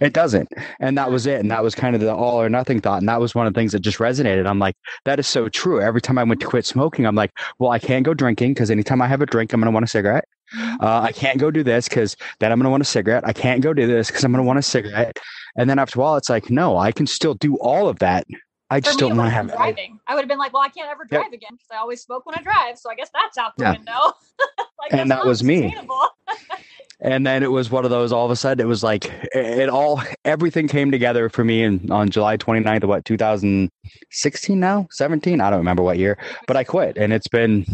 it 0.00 0.12
doesn't. 0.12 0.52
And 0.80 0.96
that 0.98 1.10
was 1.12 1.26
it. 1.26 1.40
And 1.40 1.50
that 1.50 1.62
was 1.62 1.74
kind 1.74 1.94
of 1.94 2.00
the 2.00 2.14
all 2.14 2.40
or 2.40 2.48
nothing 2.48 2.80
thought. 2.80 2.98
And 3.00 3.08
that 3.08 3.20
was 3.20 3.34
one 3.34 3.46
of 3.46 3.54
the 3.54 3.60
things 3.60 3.72
that 3.72 3.80
just 3.80 3.98
resonated. 3.98 4.46
I'm 4.46 4.58
like, 4.58 4.76
that 5.04 5.18
is 5.18 5.26
so 5.26 5.48
true. 5.48 5.80
Every 5.80 6.00
time 6.00 6.18
I 6.18 6.24
went 6.24 6.40
to 6.40 6.46
quit 6.46 6.66
smoking, 6.66 7.06
I'm 7.06 7.14
like, 7.14 7.32
well, 7.58 7.70
I 7.70 7.78
can't 7.78 8.04
go 8.04 8.14
drinking 8.14 8.54
because 8.54 8.70
anytime 8.70 9.02
I 9.02 9.08
have 9.08 9.22
a 9.22 9.26
drink, 9.26 9.52
I'm 9.52 9.60
going 9.60 9.70
to 9.70 9.74
want 9.74 9.84
a 9.84 9.88
cigarette. 9.88 10.24
Mm-hmm. 10.56 10.84
Uh, 10.84 11.00
I 11.00 11.12
can't 11.12 11.38
go 11.38 11.50
do 11.50 11.62
this 11.62 11.88
because 11.88 12.16
then 12.40 12.52
I'm 12.52 12.58
going 12.58 12.64
to 12.64 12.70
want 12.70 12.82
a 12.82 12.86
cigarette. 12.86 13.26
I 13.26 13.32
can't 13.32 13.62
go 13.62 13.72
do 13.72 13.86
this 13.86 14.08
because 14.08 14.24
I'm 14.24 14.32
going 14.32 14.42
to 14.42 14.46
want 14.46 14.58
a 14.58 14.62
cigarette. 14.62 15.18
And 15.56 15.68
then 15.68 15.78
after 15.78 15.98
a 15.98 16.02
while, 16.02 16.16
it's 16.16 16.30
like, 16.30 16.50
no, 16.50 16.76
I 16.76 16.92
can 16.92 17.06
still 17.06 17.34
do 17.34 17.56
all 17.56 17.88
of 17.88 17.98
that. 17.98 18.26
I 18.70 18.80
just 18.80 18.98
don't 18.98 19.18
want 19.18 19.26
to 19.26 19.34
have 19.34 19.48
driving. 19.48 20.00
I 20.06 20.14
would 20.14 20.22
have 20.22 20.28
been 20.28 20.38
like, 20.38 20.54
well, 20.54 20.62
I 20.62 20.70
can't 20.70 20.88
ever 20.90 21.04
drive 21.04 21.24
yep. 21.24 21.32
again 21.34 21.50
because 21.52 21.66
I 21.70 21.76
always 21.76 22.00
smoke 22.00 22.24
when 22.24 22.34
I 22.38 22.42
drive. 22.42 22.78
So 22.78 22.90
I 22.90 22.94
guess 22.94 23.10
that's 23.12 23.36
out 23.36 23.54
the 23.58 23.64
yeah. 23.64 23.72
window. 23.72 23.92
like, 24.78 24.92
and 24.92 25.10
that 25.10 25.26
was 25.26 25.44
me. 25.44 25.76
and 27.02 27.26
then 27.26 27.42
it 27.42 27.50
was 27.50 27.70
one 27.70 27.84
of 27.84 27.90
those 27.90 28.12
all 28.12 28.24
of 28.24 28.30
a 28.30 28.36
sudden 28.36 28.64
it 28.64 28.68
was 28.68 28.82
like 28.82 29.10
it 29.34 29.68
all 29.68 30.00
everything 30.24 30.68
came 30.68 30.90
together 30.90 31.28
for 31.28 31.44
me 31.44 31.62
in, 31.62 31.90
on 31.90 32.08
july 32.08 32.36
29th 32.36 32.84
of 32.84 32.88
what 32.88 33.04
2016 33.04 34.60
now 34.60 34.86
17 34.90 35.40
i 35.40 35.50
don't 35.50 35.58
remember 35.58 35.82
what 35.82 35.98
year 35.98 36.16
but 36.46 36.56
i 36.56 36.62
quit 36.62 36.96
and 36.96 37.12
it's 37.12 37.28
been 37.28 37.66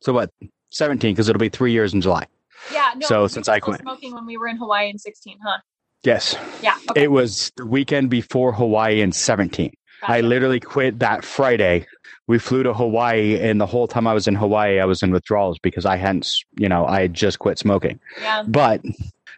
so 0.00 0.12
what 0.12 0.30
17 0.70 1.14
because 1.14 1.28
it'll 1.28 1.40
be 1.40 1.48
three 1.48 1.72
years 1.72 1.94
in 1.94 2.00
july 2.00 2.26
yeah 2.72 2.92
no, 2.96 3.06
so 3.06 3.26
since 3.26 3.48
i 3.48 3.58
quit 3.58 3.80
smoking 3.80 4.14
when 4.14 4.26
we 4.26 4.36
were 4.36 4.48
in 4.48 4.56
hawaii 4.56 4.90
in 4.90 4.98
16 4.98 5.38
huh 5.42 5.58
yes 6.04 6.36
yeah 6.62 6.76
okay. 6.90 7.04
it 7.04 7.10
was 7.10 7.52
the 7.56 7.66
weekend 7.66 8.10
before 8.10 8.52
hawaii 8.52 9.00
in 9.00 9.12
17 9.12 9.72
gotcha. 10.00 10.12
i 10.12 10.20
literally 10.20 10.60
quit 10.60 10.98
that 10.98 11.24
friday 11.24 11.86
we 12.26 12.38
flew 12.38 12.62
to 12.62 12.72
Hawaii, 12.72 13.38
and 13.38 13.60
the 13.60 13.66
whole 13.66 13.86
time 13.86 14.06
I 14.06 14.14
was 14.14 14.26
in 14.26 14.34
Hawaii, 14.34 14.80
I 14.80 14.86
was 14.86 15.02
in 15.02 15.10
withdrawals 15.10 15.58
because 15.58 15.84
I 15.84 15.96
hadn't, 15.96 16.30
you 16.58 16.68
know, 16.68 16.86
I 16.86 17.02
had 17.02 17.14
just 17.14 17.38
quit 17.38 17.58
smoking. 17.58 18.00
Yeah. 18.20 18.44
But 18.46 18.82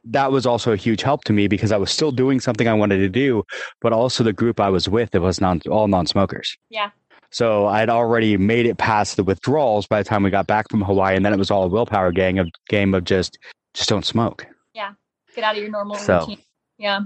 that 0.05 0.31
was 0.31 0.47
also 0.47 0.73
a 0.73 0.77
huge 0.77 1.03
help 1.03 1.25
to 1.25 1.33
me 1.33 1.49
because 1.49 1.73
I 1.73 1.77
was 1.77 1.91
still 1.91 2.13
doing 2.13 2.39
something 2.39 2.69
I 2.69 2.75
wanted 2.75 2.99
to 2.99 3.09
do, 3.09 3.43
but 3.81 3.93
also 3.93 4.23
the 4.23 4.33
group 4.33 4.61
I 4.61 4.69
was 4.69 4.89
with, 4.89 5.15
it 5.15 5.19
was 5.19 5.41
non 5.41 5.61
all 5.69 5.89
non-smokers. 5.89 6.57
Yeah. 6.71 6.91
So 7.31 7.67
I'd 7.67 7.91
already 7.91 8.37
made 8.37 8.67
it 8.67 8.79
past 8.79 9.17
the 9.17 9.25
withdrawals 9.25 9.87
by 9.87 10.03
the 10.03 10.09
time 10.09 10.23
we 10.23 10.31
got 10.31 10.47
back 10.47 10.71
from 10.71 10.81
Hawaii, 10.81 11.17
and 11.17 11.25
then 11.25 11.33
it 11.33 11.39
was 11.39 11.51
all 11.51 11.65
a 11.65 11.69
willpower 11.69 12.13
gang 12.13 12.39
of 12.39 12.49
game 12.69 12.95
of 12.95 13.05
just 13.05 13.37
just 13.75 13.89
don't 13.89 14.07
smoke. 14.07 14.47
Yeah, 14.75 14.93
get 15.35 15.43
out 15.43 15.57
of 15.57 15.63
your 15.63 15.73
normal 15.73 15.97
so, 15.97 16.21
routine. 16.21 16.39
Yeah, 16.79 17.01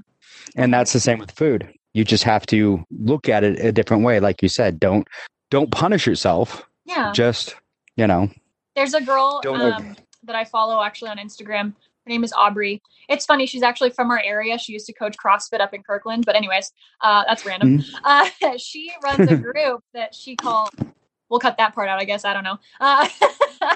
and 0.56 0.72
that's 0.72 0.92
the 0.92 1.00
same 1.00 1.18
with 1.18 1.30
food. 1.30 1.72
You 1.92 2.04
just 2.04 2.24
have 2.24 2.46
to 2.46 2.84
look 2.90 3.28
at 3.28 3.42
it 3.42 3.58
a 3.64 3.72
different 3.72 4.04
way, 4.04 4.20
like 4.20 4.42
you 4.42 4.48
said. 4.48 4.78
Don't 4.78 5.06
don't 5.50 5.70
punish 5.70 6.06
yourself. 6.06 6.64
Yeah. 6.84 7.12
Just, 7.12 7.56
you 7.96 8.06
know. 8.06 8.30
There's 8.74 8.94
a 8.94 9.00
girl 9.00 9.42
um, 9.46 9.96
that 10.24 10.36
I 10.36 10.44
follow 10.44 10.82
actually 10.82 11.10
on 11.10 11.18
Instagram. 11.18 11.74
Her 12.06 12.08
name 12.08 12.24
is 12.24 12.32
Aubrey. 12.32 12.80
It's 13.08 13.26
funny. 13.26 13.46
She's 13.46 13.62
actually 13.62 13.90
from 13.90 14.10
our 14.10 14.22
area. 14.24 14.56
She 14.58 14.72
used 14.72 14.86
to 14.86 14.92
coach 14.92 15.16
CrossFit 15.22 15.60
up 15.60 15.74
in 15.74 15.82
Kirkland. 15.82 16.24
But 16.24 16.36
anyways, 16.36 16.72
uh, 17.00 17.24
that's 17.26 17.44
random. 17.44 17.78
Mm-hmm. 17.78 18.44
Uh, 18.44 18.56
she 18.56 18.92
runs 19.02 19.30
a 19.30 19.36
group 19.36 19.82
that 19.92 20.14
she 20.14 20.36
calls. 20.36 20.70
We'll 21.30 21.40
cut 21.40 21.56
that 21.58 21.74
part 21.74 21.88
out, 21.88 22.00
I 22.00 22.04
guess. 22.04 22.24
I 22.24 22.34
don't 22.34 22.44
know. 22.44 22.58
Uh, 22.80 23.08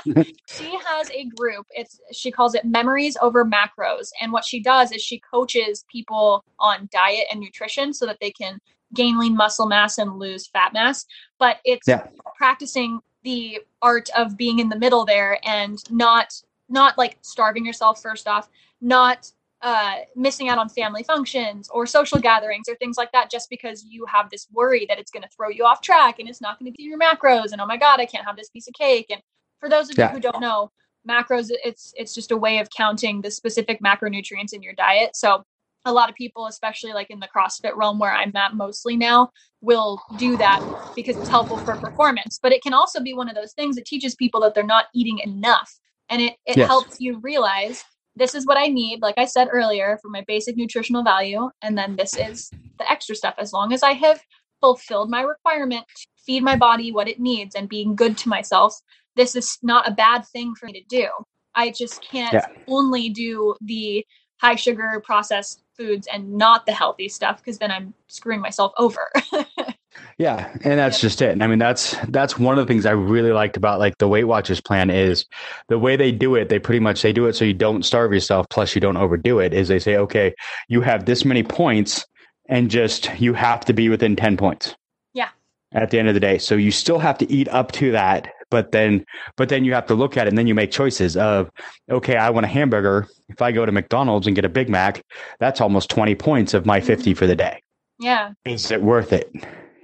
she 0.49 0.79
has 0.87 1.11
a 1.11 1.25
group. 1.37 1.67
It's 1.71 2.01
she 2.12 2.31
calls 2.31 2.55
it 2.55 2.64
Memories 2.64 3.17
Over 3.23 3.45
Macros, 3.45 4.11
and 4.21 4.33
what 4.33 4.45
she 4.45 4.61
does 4.61 4.93
is 4.93 5.01
she 5.01 5.21
coaches 5.21 5.85
people 5.90 6.45
on 6.59 6.88
diet 6.93 7.27
and 7.31 7.40
nutrition 7.40 7.93
so 7.93 8.07
that 8.07 8.19
they 8.21 8.31
can 8.31 8.59
gain 8.95 9.19
lean 9.19 9.37
muscle 9.37 9.67
mass 9.67 9.99
and 9.99 10.19
lose 10.19 10.47
fat 10.47 10.73
mass 10.73 11.05
but 11.38 11.59
it's 11.64 11.87
yeah. 11.87 12.07
practicing 12.37 13.01
the 13.23 13.61
art 13.83 14.09
of 14.17 14.37
being 14.37 14.61
in 14.61 14.69
the 14.69 14.79
middle 14.79 15.05
there 15.05 15.38
and 15.45 15.79
not 15.90 16.40
not 16.69 16.97
like 16.97 17.19
starving 17.21 17.67
yourself 17.67 18.01
first 18.01 18.27
off 18.27 18.49
not 18.81 19.31
uh, 19.64 19.96
missing 20.16 20.50
out 20.50 20.59
on 20.59 20.68
family 20.70 21.05
functions 21.05 21.68
or 21.72 21.87
social 21.87 22.20
gatherings 22.20 22.68
or 22.68 22.77
things 22.77 22.98
like 22.98 23.12
that 23.12 23.31
just 23.33 23.50
because 23.50 23.85
you 23.88 24.07
have 24.07 24.31
this 24.31 24.48
worry 24.53 24.87
that 24.88 25.00
it's 25.00 25.12
going 25.12 25.24
to 25.24 25.31
throw 25.37 25.50
you 25.50 25.66
off 25.66 25.83
track 25.83 26.20
and 26.20 26.29
it's 26.29 26.42
not 26.42 26.61
going 26.61 26.72
to 26.72 26.77
do 26.79 26.85
your 26.85 27.00
macros 27.00 27.53
and 27.53 27.61
oh 27.62 27.66
my 27.66 27.79
god 27.79 28.00
i 28.00 28.07
can't 28.07 28.27
have 28.27 28.37
this 28.37 28.50
piece 28.50 28.68
of 28.68 28.74
cake 28.74 29.07
and 29.11 29.22
for 29.61 29.68
those 29.70 29.90
of 29.90 29.98
yeah. 29.98 30.07
you 30.07 30.11
who 30.11 30.20
don't 30.20 30.40
know 30.40 30.70
macros 31.09 31.50
it's 31.64 31.92
it's 31.96 32.14
just 32.14 32.33
a 32.33 32.38
way 32.38 32.59
of 32.59 32.68
counting 32.77 33.22
the 33.22 33.31
specific 33.31 33.81
macronutrients 33.83 34.53
in 34.55 34.62
your 34.62 34.74
diet. 34.74 35.16
So 35.16 35.44
a 35.87 35.92
lot 35.92 36.11
of 36.11 36.16
people, 36.16 36.46
especially 36.46 36.92
like 36.94 37.11
in 37.11 37.20
the 37.20 37.29
CrossFit 37.35 37.77
realm 37.77 37.98
where 37.98 38.12
I'm 38.12 38.37
at 38.37 38.55
mostly 38.55 38.96
now, 38.96 39.31
will 39.62 40.03
do 40.16 40.37
that 40.38 40.61
because 40.96 41.18
it's 41.18 41.31
helpful 41.31 41.59
for 41.59 41.79
performance. 41.79 42.38
But 42.42 42.53
it 42.53 42.62
can 42.62 42.74
also 42.74 43.00
be 43.03 43.14
one 43.14 43.29
of 43.29 43.35
those 43.35 43.55
things 43.55 43.77
that 43.77 43.87
teaches 43.87 44.14
people 44.14 44.40
that 44.42 44.55
they're 44.55 44.64
not 44.64 44.87
eating 44.94 45.18
enough. 45.20 45.79
And 46.11 46.22
it, 46.22 46.35
it 46.46 46.59
Yes. 46.59 46.68
helps 46.68 46.96
you 47.00 47.18
realize 47.20 47.85
this 48.16 48.35
is 48.35 48.46
what 48.46 48.57
I 48.57 48.66
need, 48.66 49.03
like 49.03 49.16
I 49.18 49.24
said 49.24 49.48
earlier, 49.50 49.98
for 50.00 50.09
my 50.09 50.24
basic 50.27 50.57
nutritional 50.57 51.03
value. 51.03 51.50
And 51.62 51.77
then 51.77 51.96
this 51.96 52.16
is 52.16 52.50
the 52.79 52.90
extra 52.90 53.14
stuff. 53.16 53.35
As 53.38 53.53
long 53.53 53.72
as 53.72 53.83
I 53.83 53.92
have 53.92 54.20
fulfilled 54.61 55.11
my 55.11 55.20
requirement 55.22 55.85
to 55.96 56.07
feed 56.24 56.42
my 56.42 56.57
body 56.57 56.92
what 56.92 57.09
it 57.09 57.20
needs 57.20 57.55
and 57.55 57.68
being 57.68 57.94
good 57.94 58.16
to 58.18 58.29
myself, 58.29 58.74
this 59.16 59.37
is 59.37 59.59
not 59.62 59.88
a 59.88 59.92
bad 59.92 60.24
thing 60.27 60.55
for 60.55 60.66
me 60.66 60.72
to 60.72 60.85
do. 60.88 61.09
I 61.55 61.70
just 61.70 62.05
can't 62.11 62.33
Yeah. 62.35 62.46
only 62.68 63.11
do 63.11 63.55
the 63.61 64.05
high 64.40 64.57
sugar 64.57 65.00
processed 65.05 65.62
foods 65.77 66.07
and 66.12 66.33
not 66.33 66.66
the 66.66 66.72
healthy 66.72 67.09
stuff 67.09 67.38
because 67.38 67.59
then 67.59 67.70
I'm 67.70 67.94
screwing 68.09 68.40
myself 68.40 68.72
over. 68.79 69.11
Yeah, 70.18 70.50
and 70.62 70.78
that's 70.78 71.00
just 71.00 71.20
it. 71.22 71.30
And 71.30 71.42
I 71.42 71.46
mean, 71.46 71.59
that's 71.59 71.96
that's 72.09 72.38
one 72.38 72.59
of 72.59 72.66
the 72.66 72.72
things 72.72 72.87
I 72.87 72.92
really 72.92 73.33
liked 73.33 73.57
about 73.57 73.80
like 73.80 73.98
the 73.98 74.09
Weight 74.09 74.24
Watchers 74.24 74.61
plan 74.61 74.90
is 74.90 75.24
the 75.68 75.78
way 75.78 75.96
they 75.96 76.12
do 76.12 76.37
it. 76.37 76.48
They 76.48 76.59
pretty 76.59 76.80
much 76.80 77.02
they 77.02 77.12
do 77.12 77.26
it 77.26 77.35
so 77.35 77.44
you 77.44 77.54
don't 77.54 77.85
starve 77.85 78.12
yourself, 78.12 78.46
plus 78.48 78.74
you 78.74 78.80
don't 78.80 78.96
overdo 78.96 79.40
it. 79.40 79.52
Is 79.52 79.68
they 79.68 79.80
say, 79.80 79.96
okay, 79.96 80.35
you 80.68 80.80
have 80.83 81.07
this 81.07 81.24
many 81.24 81.42
points, 81.42 82.07
and 82.48 82.70
just 82.70 83.11
you 83.20 83.35
have 83.35 83.64
to 83.64 83.72
be 83.72 83.88
within 83.88 84.14
ten 84.14 84.37
points. 84.37 84.76
Yeah. 85.14 85.30
At 85.72 85.90
the 85.90 85.98
end 85.98 86.09
of 86.09 86.14
the 86.14 86.20
day, 86.20 86.38
so 86.38 86.54
you 86.54 86.70
still 86.70 87.00
have 87.00 87.18
to 87.18 87.33
eat 87.33 87.48
up 87.48 87.72
to 87.72 87.90
that, 87.90 88.33
but 88.50 88.70
then 88.70 89.04
but 89.37 89.48
then 89.48 89.64
you 89.64 89.74
have 89.74 89.87
to 89.87 89.94
look 89.94 90.16
at 90.16 90.26
it, 90.26 90.28
and 90.28 90.38
then 90.38 90.46
you 90.46 90.54
make 90.54 90.70
choices 90.70 91.16
of, 91.16 91.50
okay, 91.90 92.16
I 92.16 92.30
want 92.30 92.46
a 92.46 92.48
hamburger. 92.48 93.09
If 93.28 93.42
I 93.42 93.50
go 93.50 93.66
to 93.66 93.72
McDonald's 93.72 94.28
and 94.28 94.37
get 94.37 94.44
a 94.44 94.48
Big 94.48 94.68
Mac, 94.68 95.02
that's 95.40 95.61
almost 95.61 95.90
twenty 95.90 96.14
points 96.14 96.54
of 96.54 96.64
my 96.64 96.80
fifty 96.80 97.11
mm-hmm. 97.11 97.18
for 97.18 97.26
the 97.26 97.35
day. 97.35 97.61
yeah, 97.98 98.33
Is 98.44 98.70
it 98.70 98.83
worth 98.83 99.12
it? 99.12 99.33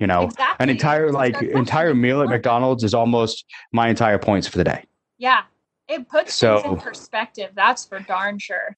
You 0.01 0.07
know, 0.07 0.25
exactly. 0.25 0.65
an 0.65 0.71
entire 0.71 1.13
like 1.13 1.41
entire 1.43 1.95
meal 1.95 2.23
at 2.23 2.29
McDonald's 2.29 2.83
is 2.85 2.95
almost 2.95 3.45
my 3.71 3.89
entire 3.89 4.19
points 4.19 4.49
for 4.49 4.57
the 4.57 4.65
day. 4.65 4.85
Yeah, 5.19 5.43
it 5.89 6.09
puts 6.09 6.33
So- 6.35 6.61
things 6.61 6.73
in 6.73 6.81
perspective. 6.81 7.51
That's 7.55 7.85
for 7.85 8.01
darn 8.01 8.39
sure. 8.39 8.77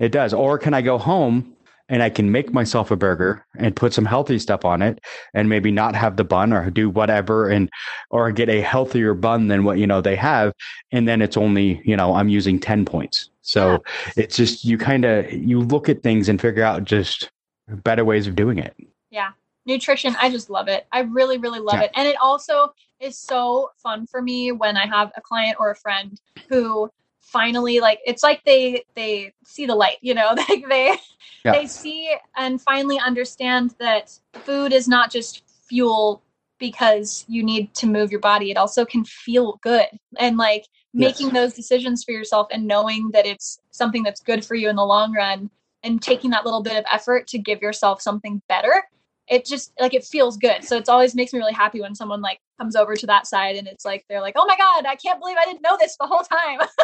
It 0.00 0.10
does. 0.10 0.34
Or 0.34 0.58
can 0.58 0.74
I 0.74 0.82
go 0.82 0.98
home 0.98 1.54
and 1.88 2.02
I 2.02 2.10
can 2.10 2.32
make 2.32 2.52
myself 2.52 2.90
a 2.90 2.96
burger 2.96 3.44
and 3.56 3.76
put 3.76 3.92
some 3.92 4.04
healthy 4.04 4.38
stuff 4.38 4.64
on 4.64 4.82
it 4.82 5.00
and 5.34 5.48
maybe 5.48 5.70
not 5.70 5.94
have 5.94 6.16
the 6.16 6.24
bun 6.24 6.52
or 6.52 6.70
do 6.70 6.90
whatever 6.90 7.48
and 7.50 7.68
or 8.10 8.32
get 8.32 8.48
a 8.48 8.60
healthier 8.60 9.14
bun 9.14 9.48
than 9.48 9.64
what 9.64 9.78
you 9.78 9.86
know 9.86 10.00
they 10.00 10.16
have 10.16 10.52
and 10.92 11.06
then 11.06 11.22
it's 11.22 11.36
only, 11.36 11.82
you 11.84 11.96
know, 11.96 12.14
I'm 12.14 12.28
using 12.28 12.58
10 12.58 12.84
points. 12.84 13.30
So 13.42 13.82
it's 14.16 14.36
just 14.36 14.64
you 14.64 14.78
kind 14.78 15.04
of 15.04 15.30
you 15.32 15.60
look 15.60 15.88
at 15.88 16.02
things 16.02 16.28
and 16.28 16.40
figure 16.40 16.64
out 16.64 16.84
just 16.84 17.30
better 17.68 18.04
ways 18.04 18.26
of 18.26 18.34
doing 18.34 18.58
it. 18.58 18.74
Nutrition 19.66 20.14
i 20.20 20.28
just 20.30 20.50
love 20.50 20.68
it 20.68 20.86
i 20.92 21.00
really 21.00 21.38
really 21.38 21.60
love 21.60 21.76
Yeah. 21.80 21.84
it 21.84 21.90
and 21.94 22.06
it 22.06 22.16
also 22.20 22.72
is 23.00 23.18
so 23.18 23.70
fun 23.82 24.06
for 24.06 24.20
me 24.22 24.52
when 24.52 24.76
i 24.76 24.86
have 24.86 25.10
a 25.16 25.20
client 25.20 25.56
or 25.58 25.70
a 25.70 25.76
friend 25.76 26.20
who 26.48 26.90
finally 27.20 27.80
like 27.80 28.00
it's 28.04 28.22
like 28.22 28.42
they 28.44 28.84
they 28.94 29.32
see 29.44 29.66
the 29.66 29.74
light 29.74 29.96
you 30.02 30.14
know 30.14 30.34
like 30.48 30.64
they 30.68 30.94
Yeah. 31.44 31.52
they 31.52 31.66
see 31.66 32.14
and 32.36 32.60
finally 32.60 32.98
understand 32.98 33.74
that 33.78 34.18
food 34.44 34.72
is 34.72 34.88
not 34.88 35.10
just 35.10 35.42
fuel 35.68 36.22
because 36.58 37.24
you 37.28 37.42
need 37.42 37.74
to 37.74 37.86
move 37.86 38.10
your 38.10 38.20
body 38.20 38.50
it 38.50 38.56
also 38.56 38.84
can 38.84 39.04
feel 39.04 39.58
good 39.62 39.86
and 40.18 40.36
like 40.36 40.66
making 40.92 41.26
Yes. 41.26 41.34
those 41.34 41.54
decisions 41.54 42.04
for 42.04 42.12
yourself 42.12 42.46
and 42.52 42.66
knowing 42.66 43.10
that 43.12 43.26
it's 43.26 43.58
something 43.72 44.02
that's 44.02 44.20
good 44.20 44.44
for 44.44 44.54
you 44.54 44.68
in 44.68 44.76
the 44.76 44.84
long 44.84 45.12
run 45.12 45.50
and 45.82 46.00
taking 46.00 46.30
that 46.30 46.44
little 46.44 46.62
bit 46.62 46.76
of 46.76 46.84
effort 46.92 47.26
to 47.28 47.38
give 47.38 47.60
yourself 47.60 48.00
something 48.00 48.40
better 48.48 48.84
it 49.28 49.44
just 49.44 49.72
like 49.80 49.94
it 49.94 50.04
feels 50.04 50.36
good 50.36 50.62
so 50.64 50.76
it's 50.76 50.88
always 50.88 51.14
makes 51.14 51.32
me 51.32 51.38
really 51.38 51.52
happy 51.52 51.80
when 51.80 51.94
someone 51.94 52.20
like 52.20 52.40
comes 52.58 52.76
over 52.76 52.94
to 52.94 53.06
that 53.06 53.26
side 53.26 53.56
and 53.56 53.66
it's 53.66 53.84
like 53.84 54.04
they're 54.08 54.20
like 54.20 54.34
oh 54.36 54.46
my 54.46 54.56
god 54.56 54.84
i 54.86 54.94
can't 54.96 55.20
believe 55.20 55.36
i 55.38 55.44
didn't 55.44 55.62
know 55.62 55.76
this 55.80 55.96
the 55.98 56.06
whole 56.06 56.22
time 56.22 56.60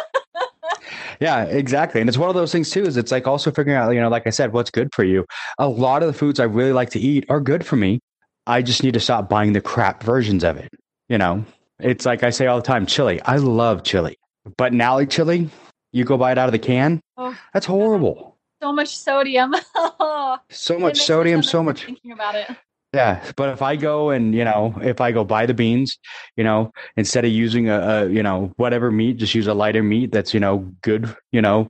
Yeah, 1.19 1.43
exactly. 1.43 2.01
And 2.01 2.09
it's 2.09 2.17
one 2.17 2.29
of 2.29 2.35
those 2.35 2.51
things 2.51 2.71
too, 2.71 2.81
is 2.81 2.97
it's 2.97 3.11
like 3.11 3.27
also 3.27 3.51
figuring 3.51 3.77
out, 3.77 3.91
you 3.91 4.01
know, 4.01 4.09
like 4.09 4.25
I 4.25 4.31
said, 4.31 4.53
what's 4.53 4.71
good 4.71 4.89
for 4.93 5.03
you. 5.03 5.25
A 5.59 5.67
lot 5.67 6.01
of 6.01 6.07
the 6.07 6.17
foods 6.17 6.39
I 6.39 6.45
really 6.45 6.73
like 6.73 6.89
to 6.91 6.99
eat 6.99 7.25
are 7.29 7.39
good 7.39 7.63
for 7.65 7.75
me. 7.75 7.99
I 8.47 8.63
just 8.63 8.83
need 8.83 8.95
to 8.95 8.99
stop 8.99 9.29
buying 9.29 9.53
the 9.53 9.61
crap 9.61 10.01
versions 10.01 10.43
of 10.43 10.57
it. 10.57 10.69
You 11.09 11.19
know, 11.19 11.45
it's 11.79 12.07
like 12.07 12.23
I 12.23 12.31
say 12.31 12.47
all 12.47 12.57
the 12.57 12.65
time, 12.65 12.87
chili. 12.87 13.21
I 13.21 13.37
love 13.37 13.83
chili. 13.83 14.17
But 14.57 14.73
like 14.73 15.11
chili, 15.11 15.49
you 15.91 16.05
go 16.05 16.17
buy 16.17 16.31
it 16.31 16.39
out 16.39 16.47
of 16.47 16.53
the 16.53 16.59
can. 16.59 17.01
Oh, 17.17 17.37
That's 17.53 17.67
uh-huh. 17.67 17.75
horrible. 17.75 18.30
So 18.61 18.71
much 18.71 18.97
sodium 18.97 19.55
So 20.49 20.79
much 20.79 20.97
sodium, 20.97 21.43
so 21.43 21.63
much 21.63 21.85
thinking 21.85 22.11
about 22.11 22.35
it 22.35 22.49
Yeah, 22.93 23.23
but 23.37 23.49
if 23.49 23.61
I 23.61 23.75
go 23.75 24.09
and 24.09 24.35
you 24.35 24.43
know, 24.43 24.75
if 24.81 24.99
I 24.99 25.11
go 25.11 25.23
buy 25.23 25.45
the 25.45 25.53
beans, 25.53 25.97
you 26.35 26.43
know, 26.43 26.71
instead 26.97 27.23
of 27.23 27.31
using 27.31 27.69
a, 27.69 27.79
a 27.79 28.09
you 28.09 28.21
know 28.21 28.51
whatever 28.57 28.91
meat, 28.91 29.17
just 29.17 29.33
use 29.33 29.47
a 29.47 29.53
lighter 29.53 29.81
meat 29.81 30.11
that's 30.11 30.33
you 30.33 30.39
know 30.39 30.69
good, 30.81 31.15
you 31.31 31.41
know, 31.41 31.67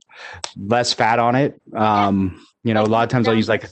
less 0.56 0.92
fat 0.92 1.18
on 1.18 1.36
it. 1.36 1.60
Um, 1.74 2.44
you 2.64 2.74
know, 2.74 2.82
a 2.82 2.90
lot 2.90 3.04
of 3.04 3.08
times 3.08 3.28
I'll 3.28 3.36
use 3.36 3.48
like 3.48 3.64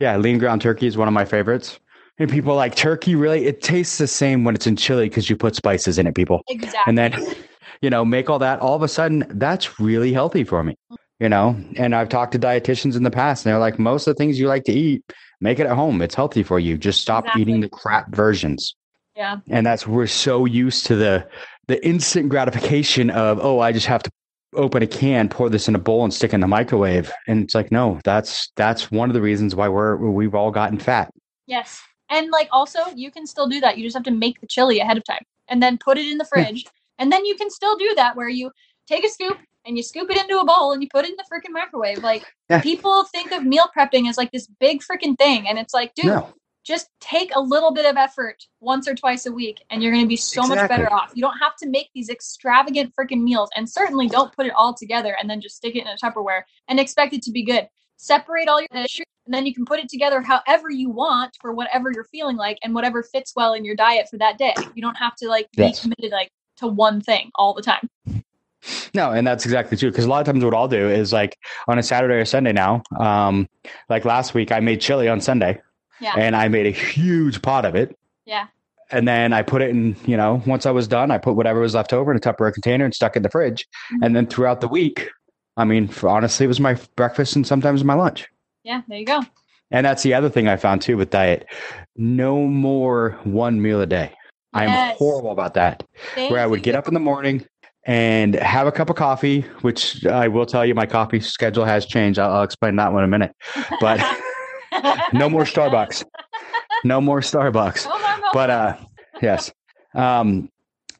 yeah, 0.00 0.16
lean 0.16 0.38
ground 0.38 0.60
turkey 0.60 0.86
is 0.86 0.96
one 0.96 1.08
of 1.08 1.14
my 1.14 1.24
favorites. 1.24 1.80
And 2.20 2.28
people 2.28 2.56
like 2.56 2.74
turkey 2.74 3.14
really 3.14 3.46
it 3.46 3.62
tastes 3.62 3.96
the 3.98 4.08
same 4.08 4.44
when 4.44 4.54
it's 4.54 4.66
in 4.66 4.76
chili 4.76 5.08
because 5.08 5.30
you 5.30 5.36
put 5.36 5.54
spices 5.54 5.98
in 5.98 6.06
it, 6.06 6.14
people. 6.14 6.42
exactly 6.48 6.90
And 6.90 6.98
then 6.98 7.36
you 7.82 7.90
know, 7.90 8.04
make 8.04 8.28
all 8.28 8.38
that 8.40 8.60
all 8.60 8.74
of 8.74 8.82
a 8.82 8.88
sudden 8.88 9.24
that's 9.30 9.80
really 9.80 10.12
healthy 10.12 10.44
for 10.44 10.62
me. 10.62 10.76
You 11.20 11.28
know, 11.28 11.56
and 11.76 11.96
I've 11.96 12.08
talked 12.08 12.32
to 12.32 12.38
dietitians 12.38 12.96
in 12.96 13.02
the 13.02 13.10
past 13.10 13.44
and 13.44 13.50
they're 13.50 13.58
like 13.58 13.78
most 13.78 14.06
of 14.06 14.14
the 14.14 14.18
things 14.18 14.38
you 14.38 14.46
like 14.46 14.64
to 14.64 14.72
eat 14.72 15.02
make 15.40 15.60
it 15.60 15.66
at 15.66 15.76
home 15.76 16.02
it's 16.02 16.16
healthy 16.16 16.42
for 16.42 16.58
you 16.58 16.76
just 16.76 17.00
stop 17.00 17.24
Exactly. 17.24 17.42
eating 17.42 17.60
the 17.60 17.68
crap 17.68 18.12
versions 18.12 18.74
yeah 19.14 19.36
and 19.46 19.64
that's 19.64 19.86
we're 19.86 20.08
so 20.08 20.46
used 20.46 20.84
to 20.86 20.96
the 20.96 21.28
the 21.68 21.84
instant 21.86 22.28
gratification 22.28 23.08
of 23.10 23.38
oh 23.40 23.60
i 23.60 23.70
just 23.70 23.86
have 23.86 24.02
to 24.02 24.10
open 24.56 24.82
a 24.82 24.86
can 24.88 25.28
pour 25.28 25.48
this 25.48 25.68
in 25.68 25.76
a 25.76 25.78
bowl 25.78 26.02
and 26.02 26.12
stick 26.12 26.34
in 26.34 26.40
the 26.40 26.48
microwave 26.48 27.12
and 27.28 27.44
it's 27.44 27.54
like 27.54 27.70
no 27.70 28.00
that's 28.02 28.50
that's 28.56 28.90
one 28.90 29.08
of 29.08 29.14
the 29.14 29.22
reasons 29.22 29.54
why 29.54 29.68
we're 29.68 29.94
we've 29.96 30.34
all 30.34 30.50
gotten 30.50 30.76
fat 30.76 31.12
Yes. 31.48 31.82
And 32.10 32.30
like 32.30 32.48
also 32.52 32.78
you 32.94 33.10
can 33.10 33.26
still 33.26 33.48
do 33.48 33.58
that. 33.60 33.76
You 33.76 33.84
just 33.84 33.96
have 33.96 34.04
to 34.04 34.12
make 34.12 34.40
the 34.40 34.46
chili 34.46 34.78
ahead 34.78 34.96
of 34.96 35.04
time 35.04 35.24
and 35.48 35.60
then 35.60 35.78
put 35.78 35.98
it 35.98 36.06
in 36.06 36.18
the 36.18 36.24
hmm. 36.24 36.42
fridge. 36.42 36.64
And 36.98 37.10
then 37.10 37.24
you 37.24 37.34
can 37.34 37.50
still 37.50 37.76
do 37.76 37.92
that 37.96 38.14
where 38.14 38.28
you 38.28 38.52
take 38.86 39.04
a 39.04 39.08
scoop 39.08 39.38
and 39.64 39.76
you 39.76 39.82
scoop 39.82 40.10
it 40.10 40.16
into 40.16 40.38
a 40.38 40.44
bowl 40.44 40.72
and 40.72 40.82
you 40.82 40.88
put 40.92 41.04
it 41.04 41.10
in 41.10 41.16
the 41.16 41.24
freaking 41.30 41.52
microwave. 41.52 42.02
Like 42.02 42.24
Yeah. 42.48 42.60
people 42.60 43.04
think 43.04 43.32
of 43.32 43.44
meal 43.44 43.68
prepping 43.76 44.08
as 44.08 44.16
like 44.16 44.30
this 44.32 44.46
big 44.60 44.82
freaking 44.82 45.16
thing 45.18 45.48
and 45.48 45.58
it's 45.58 45.74
like, 45.74 45.94
dude, 45.94 46.06
no 46.06 46.32
just 46.68 46.90
take 47.00 47.34
a 47.34 47.40
little 47.40 47.72
bit 47.72 47.86
of 47.86 47.96
effort 47.96 48.44
once 48.60 48.86
or 48.86 48.94
twice 48.94 49.24
a 49.24 49.32
week 49.32 49.64
and 49.70 49.82
you're 49.82 49.90
going 49.90 50.04
to 50.04 50.08
be 50.08 50.16
so 50.18 50.46
much 50.46 50.68
better 50.68 50.92
off. 50.92 51.10
You 51.14 51.22
don't 51.22 51.38
have 51.38 51.56
to 51.62 51.68
make 51.68 51.88
these 51.94 52.10
extravagant 52.10 52.92
freaking 52.94 53.22
meals 53.22 53.48
and 53.56 53.66
certainly 53.68 54.06
don't 54.06 54.34
put 54.36 54.44
it 54.44 54.52
all 54.54 54.74
together 54.74 55.16
and 55.18 55.30
then 55.30 55.40
just 55.40 55.56
stick 55.56 55.76
it 55.76 55.80
in 55.80 55.88
a 55.88 55.96
Tupperware 55.96 56.42
and 56.68 56.78
expect 56.78 57.14
it 57.14 57.22
to 57.22 57.30
be 57.30 57.42
good. 57.42 57.66
Separate 57.96 58.48
all 58.48 58.60
your 58.60 58.68
dishes 58.74 59.06
and 59.24 59.32
then 59.34 59.46
you 59.46 59.54
can 59.54 59.64
put 59.64 59.80
it 59.80 59.88
together 59.88 60.20
however 60.20 60.70
you 60.70 60.90
want 60.90 61.34
for 61.40 61.54
whatever 61.54 61.90
you're 61.90 62.04
feeling 62.04 62.36
like 62.36 62.58
and 62.62 62.74
whatever 62.74 63.02
fits 63.02 63.32
well 63.34 63.54
in 63.54 63.64
your 63.64 63.74
diet 63.74 64.06
for 64.10 64.18
that 64.18 64.36
day. 64.36 64.54
You 64.74 64.82
don't 64.82 64.96
have 64.96 65.16
to 65.16 65.28
like 65.28 65.48
Yes. 65.56 65.78
be 65.80 65.82
committed 65.82 66.12
like 66.12 66.28
to 66.58 66.66
one 66.66 67.00
thing 67.00 67.30
all 67.36 67.54
the 67.54 67.62
time. 67.62 67.88
No 68.94 69.10
and 69.12 69.26
that's 69.26 69.44
exactly 69.44 69.76
true 69.76 69.90
because 69.90 70.04
a 70.04 70.08
lot 70.08 70.20
of 70.20 70.26
times 70.26 70.44
what 70.44 70.54
i'll 70.54 70.68
do 70.68 70.88
is 70.88 71.12
like 71.12 71.38
on 71.68 71.78
a 71.78 71.82
saturday 71.82 72.14
or 72.14 72.24
sunday 72.24 72.52
now 72.52 72.82
um 72.98 73.48
like 73.88 74.04
last 74.04 74.34
week 74.34 74.50
i 74.50 74.58
made 74.60 74.80
chili 74.80 75.08
on 75.08 75.20
sunday 75.20 75.60
Yeah. 76.00 76.14
and 76.16 76.34
i 76.34 76.48
made 76.48 76.66
a 76.66 76.70
huge 76.70 77.40
pot 77.42 77.64
of 77.64 77.74
it 77.76 77.96
Yeah. 78.26 78.46
and 78.90 79.06
then 79.06 79.32
I 79.32 79.42
put 79.42 79.60
it 79.62 79.70
in, 79.70 79.94
you 80.06 80.16
know, 80.16 80.42
once 80.46 80.64
I 80.66 80.70
was 80.70 80.88
done, 80.88 81.10
I 81.10 81.18
put 81.18 81.34
whatever 81.36 81.60
was 81.60 81.74
left 81.74 81.92
over 81.92 82.10
in 82.10 82.16
a 82.16 82.20
Tupperware 82.20 82.52
container 82.54 82.84
and 82.86 82.94
stuck 82.94 83.14
it 83.14 83.18
in 83.18 83.22
the 83.22 83.28
fridge. 83.28 83.66
Mhm. 83.92 83.98
And 84.06 84.16
then 84.16 84.26
throughout 84.26 84.60
the 84.62 84.68
week, 84.68 85.08
I 85.58 85.64
mean, 85.64 85.88
for, 85.88 86.08
honestly, 86.08 86.44
it 86.44 86.48
was 86.48 86.58
my 86.60 86.74
breakfast 86.96 87.36
and 87.36 87.46
sometimes 87.46 87.84
my 87.84 87.92
lunch. 87.94 88.28
Yeah, 88.64 88.80
there 88.88 88.98
you 88.98 89.04
go. 89.04 89.20
And 89.70 89.84
that's 89.84 90.02
the 90.02 90.14
other 90.14 90.30
thing 90.30 90.48
I 90.48 90.56
found 90.56 90.80
too 90.80 90.96
with 90.96 91.10
diet. 91.10 91.44
No 91.96 92.46
more 92.46 93.18
one 93.24 93.60
meal 93.60 93.80
a 93.82 93.86
day. 93.86 94.12
I'm 94.54 94.94
horrible 94.96 95.32
about 95.32 95.52
that. 95.54 95.82
Thank 96.14 96.30
Where 96.30 96.40
I 96.40 96.46
would 96.46 96.62
get 96.62 96.74
up 96.74 96.88
in 96.88 96.94
the 96.94 97.00
morning 97.00 97.44
and 97.88 98.34
have 98.34 98.66
a 98.66 98.72
cup 98.72 98.90
of 98.90 98.96
coffee, 98.96 99.40
which 99.62 100.04
I 100.04 100.28
will 100.28 100.44
tell 100.44 100.64
you 100.64 100.74
my 100.74 100.84
coffee 100.84 101.20
schedule 101.20 101.64
has 101.64 101.86
changed. 101.86 102.18
I'll, 102.18 102.30
I'll 102.32 102.42
explain 102.42 102.76
that 102.76 102.92
one 102.92 103.02
in 103.02 103.08
a 103.08 103.10
minute. 103.10 103.34
But 103.80 103.98
no 105.14 105.30
more 105.30 105.44
Starbucks. 105.44 106.04
No 106.84 107.00
more 107.00 107.20
Starbucks 107.20 107.86
no, 107.86 107.98
no. 107.98 108.28
but 108.32 108.50
uh 108.50 108.76
yes 109.20 109.50
um 109.94 110.48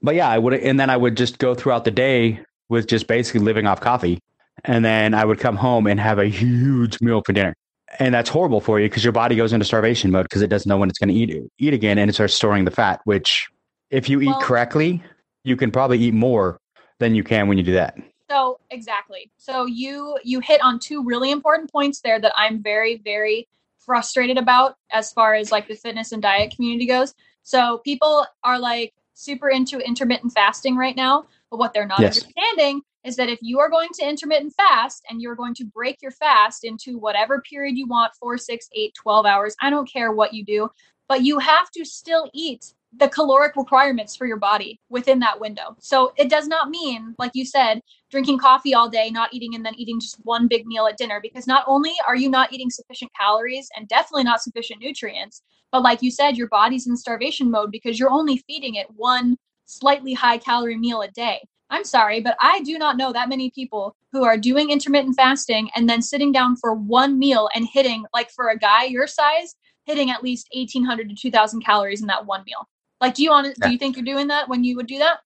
but 0.02 0.14
yeah 0.16 0.28
i 0.28 0.36
would 0.36 0.54
and 0.54 0.80
then 0.80 0.90
i 0.90 0.96
would 0.96 1.16
just 1.16 1.38
go 1.38 1.54
throughout 1.54 1.84
the 1.84 1.90
day 1.90 2.40
with 2.68 2.88
just 2.88 3.06
basically 3.06 3.40
living 3.40 3.66
off 3.66 3.80
coffee 3.80 4.18
and 4.64 4.84
then 4.84 5.14
i 5.14 5.24
would 5.24 5.38
come 5.38 5.54
home 5.54 5.86
and 5.86 6.00
have 6.00 6.18
a 6.18 6.24
huge 6.24 7.00
meal 7.00 7.22
for 7.24 7.32
dinner 7.32 7.54
and 8.00 8.12
that's 8.12 8.28
horrible 8.28 8.60
for 8.60 8.80
you 8.80 8.86
because 8.88 9.04
your 9.04 9.12
body 9.12 9.36
goes 9.36 9.52
into 9.52 9.64
starvation 9.64 10.10
mode 10.10 10.24
because 10.24 10.42
it 10.42 10.48
doesn't 10.48 10.68
know 10.68 10.76
when 10.78 10.88
it's 10.88 10.98
going 10.98 11.08
to 11.08 11.14
eat 11.14 11.44
eat 11.58 11.72
again 11.72 11.96
and 11.96 12.10
it 12.10 12.14
starts 12.14 12.34
storing 12.34 12.64
the 12.64 12.72
fat 12.72 13.00
which 13.04 13.46
if 13.90 14.08
you 14.08 14.20
eat 14.20 14.26
Well- 14.26 14.40
correctly 14.40 15.00
you 15.44 15.56
can 15.56 15.70
probably 15.70 15.98
eat 16.00 16.14
more 16.14 16.58
than 16.98 17.14
you 17.14 17.24
can 17.24 17.48
when 17.48 17.58
you 17.58 17.64
do 17.64 17.72
that 17.72 17.96
So 18.30 18.60
exactly. 18.70 19.30
So 19.36 19.66
you 19.66 20.18
you 20.24 20.40
hit 20.40 20.60
on 20.62 20.78
two 20.78 21.04
really 21.04 21.30
important 21.30 21.72
points 21.72 22.00
there 22.00 22.20
that 22.20 22.32
I'm 22.36 22.62
very 22.62 22.98
very 22.98 23.48
frustrated 23.78 24.36
about 24.36 24.76
as 24.90 25.12
far 25.12 25.34
as 25.34 25.50
like 25.50 25.66
the 25.68 25.74
fitness 25.74 26.12
and 26.12 26.22
diet 26.22 26.54
community 26.54 26.86
goes. 26.86 27.14
So 27.42 27.78
people 27.78 28.26
are 28.44 28.58
like 28.58 28.92
super 29.14 29.48
into 29.48 29.78
intermittent 29.78 30.32
fasting 30.32 30.76
right 30.76 30.94
now, 30.96 31.26
but 31.50 31.58
what 31.58 31.72
they're 31.72 31.86
not 31.86 32.00
Yes. 32.02 32.18
understanding 32.18 32.82
is 33.04 33.16
that 33.16 33.28
if 33.30 33.38
you 33.40 33.58
are 33.60 33.70
going 33.70 33.88
to 33.94 34.06
intermittent 34.06 34.52
fast 34.54 35.04
and 35.08 35.22
you're 35.22 35.34
going 35.34 35.54
to 35.54 35.64
break 35.64 36.02
your 36.02 36.10
fast 36.10 36.64
into 36.64 36.98
whatever 36.98 37.40
period 37.40 37.78
you 37.78 37.86
want, 37.86 38.12
four, 38.20 38.36
six, 38.36 38.68
eight, 38.74 38.92
12 38.94 39.24
hours, 39.24 39.56
I 39.62 39.70
don't 39.70 39.90
care 39.90 40.12
what 40.12 40.34
you 40.34 40.44
do, 40.44 40.68
but 41.08 41.22
you 41.22 41.38
have 41.38 41.70
to 41.70 41.84
still 41.84 42.28
eat 42.34 42.74
the 42.96 43.08
caloric 43.08 43.54
requirements 43.56 44.16
for 44.16 44.26
your 44.26 44.38
body 44.38 44.80
within 44.88 45.18
that 45.20 45.40
window. 45.40 45.76
So 45.78 46.12
it 46.16 46.30
does 46.30 46.48
not 46.48 46.70
mean, 46.70 47.14
like 47.18 47.32
you 47.34 47.44
said, 47.44 47.80
drinking 48.10 48.38
coffee 48.38 48.74
all 48.74 48.88
day, 48.88 49.10
not 49.10 49.32
eating, 49.32 49.54
and 49.54 49.64
then 49.64 49.74
eating 49.76 50.00
just 50.00 50.16
one 50.24 50.48
big 50.48 50.66
meal 50.66 50.86
at 50.86 50.96
dinner, 50.96 51.20
because 51.22 51.46
not 51.46 51.64
only 51.66 51.92
are 52.06 52.16
you 52.16 52.30
not 52.30 52.52
eating 52.52 52.70
sufficient 52.70 53.10
calories 53.18 53.68
and 53.76 53.88
definitely 53.88 54.24
not 54.24 54.42
sufficient 54.42 54.80
nutrients, 54.80 55.42
but 55.70 55.82
like 55.82 56.02
you 56.02 56.10
said, 56.10 56.36
your 56.36 56.48
body's 56.48 56.86
in 56.86 56.96
starvation 56.96 57.50
mode 57.50 57.70
because 57.70 57.98
you're 57.98 58.10
only 58.10 58.42
feeding 58.46 58.74
it 58.74 58.86
one 58.96 59.36
slightly 59.66 60.14
high 60.14 60.38
calorie 60.38 60.78
meal 60.78 61.02
a 61.02 61.08
day. 61.08 61.40
I'm 61.70 61.84
sorry, 61.84 62.20
but 62.22 62.36
I 62.40 62.62
do 62.62 62.78
not 62.78 62.96
know 62.96 63.12
that 63.12 63.28
many 63.28 63.50
people 63.50 63.94
who 64.12 64.24
are 64.24 64.38
doing 64.38 64.70
intermittent 64.70 65.16
fasting 65.16 65.68
and 65.76 65.86
then 65.86 66.00
sitting 66.00 66.32
down 66.32 66.56
for 66.56 66.72
one 66.72 67.18
meal 67.18 67.50
and 67.54 67.68
hitting, 67.70 68.04
like 68.14 68.30
for 68.30 68.48
a 68.48 68.58
guy 68.58 68.84
your 68.84 69.06
size, 69.06 69.54
hitting 69.84 70.10
at 70.10 70.22
least 70.22 70.48
1800 70.54 71.10
to 71.10 71.14
2000 71.14 71.60
calories 71.62 72.00
in 72.00 72.06
that 72.06 72.24
one 72.24 72.42
meal. 72.46 72.66
Like, 73.00 73.14
do 73.14 73.22
you 73.22 73.30
want 73.30 73.46
Yeah. 73.46 73.66
do 73.66 73.72
you 73.72 73.78
think 73.78 73.96
you're 73.96 74.04
doing 74.04 74.28
that 74.28 74.48
when 74.48 74.64
you 74.64 74.76
would 74.76 74.86
do 74.86 74.98
that? 74.98 75.20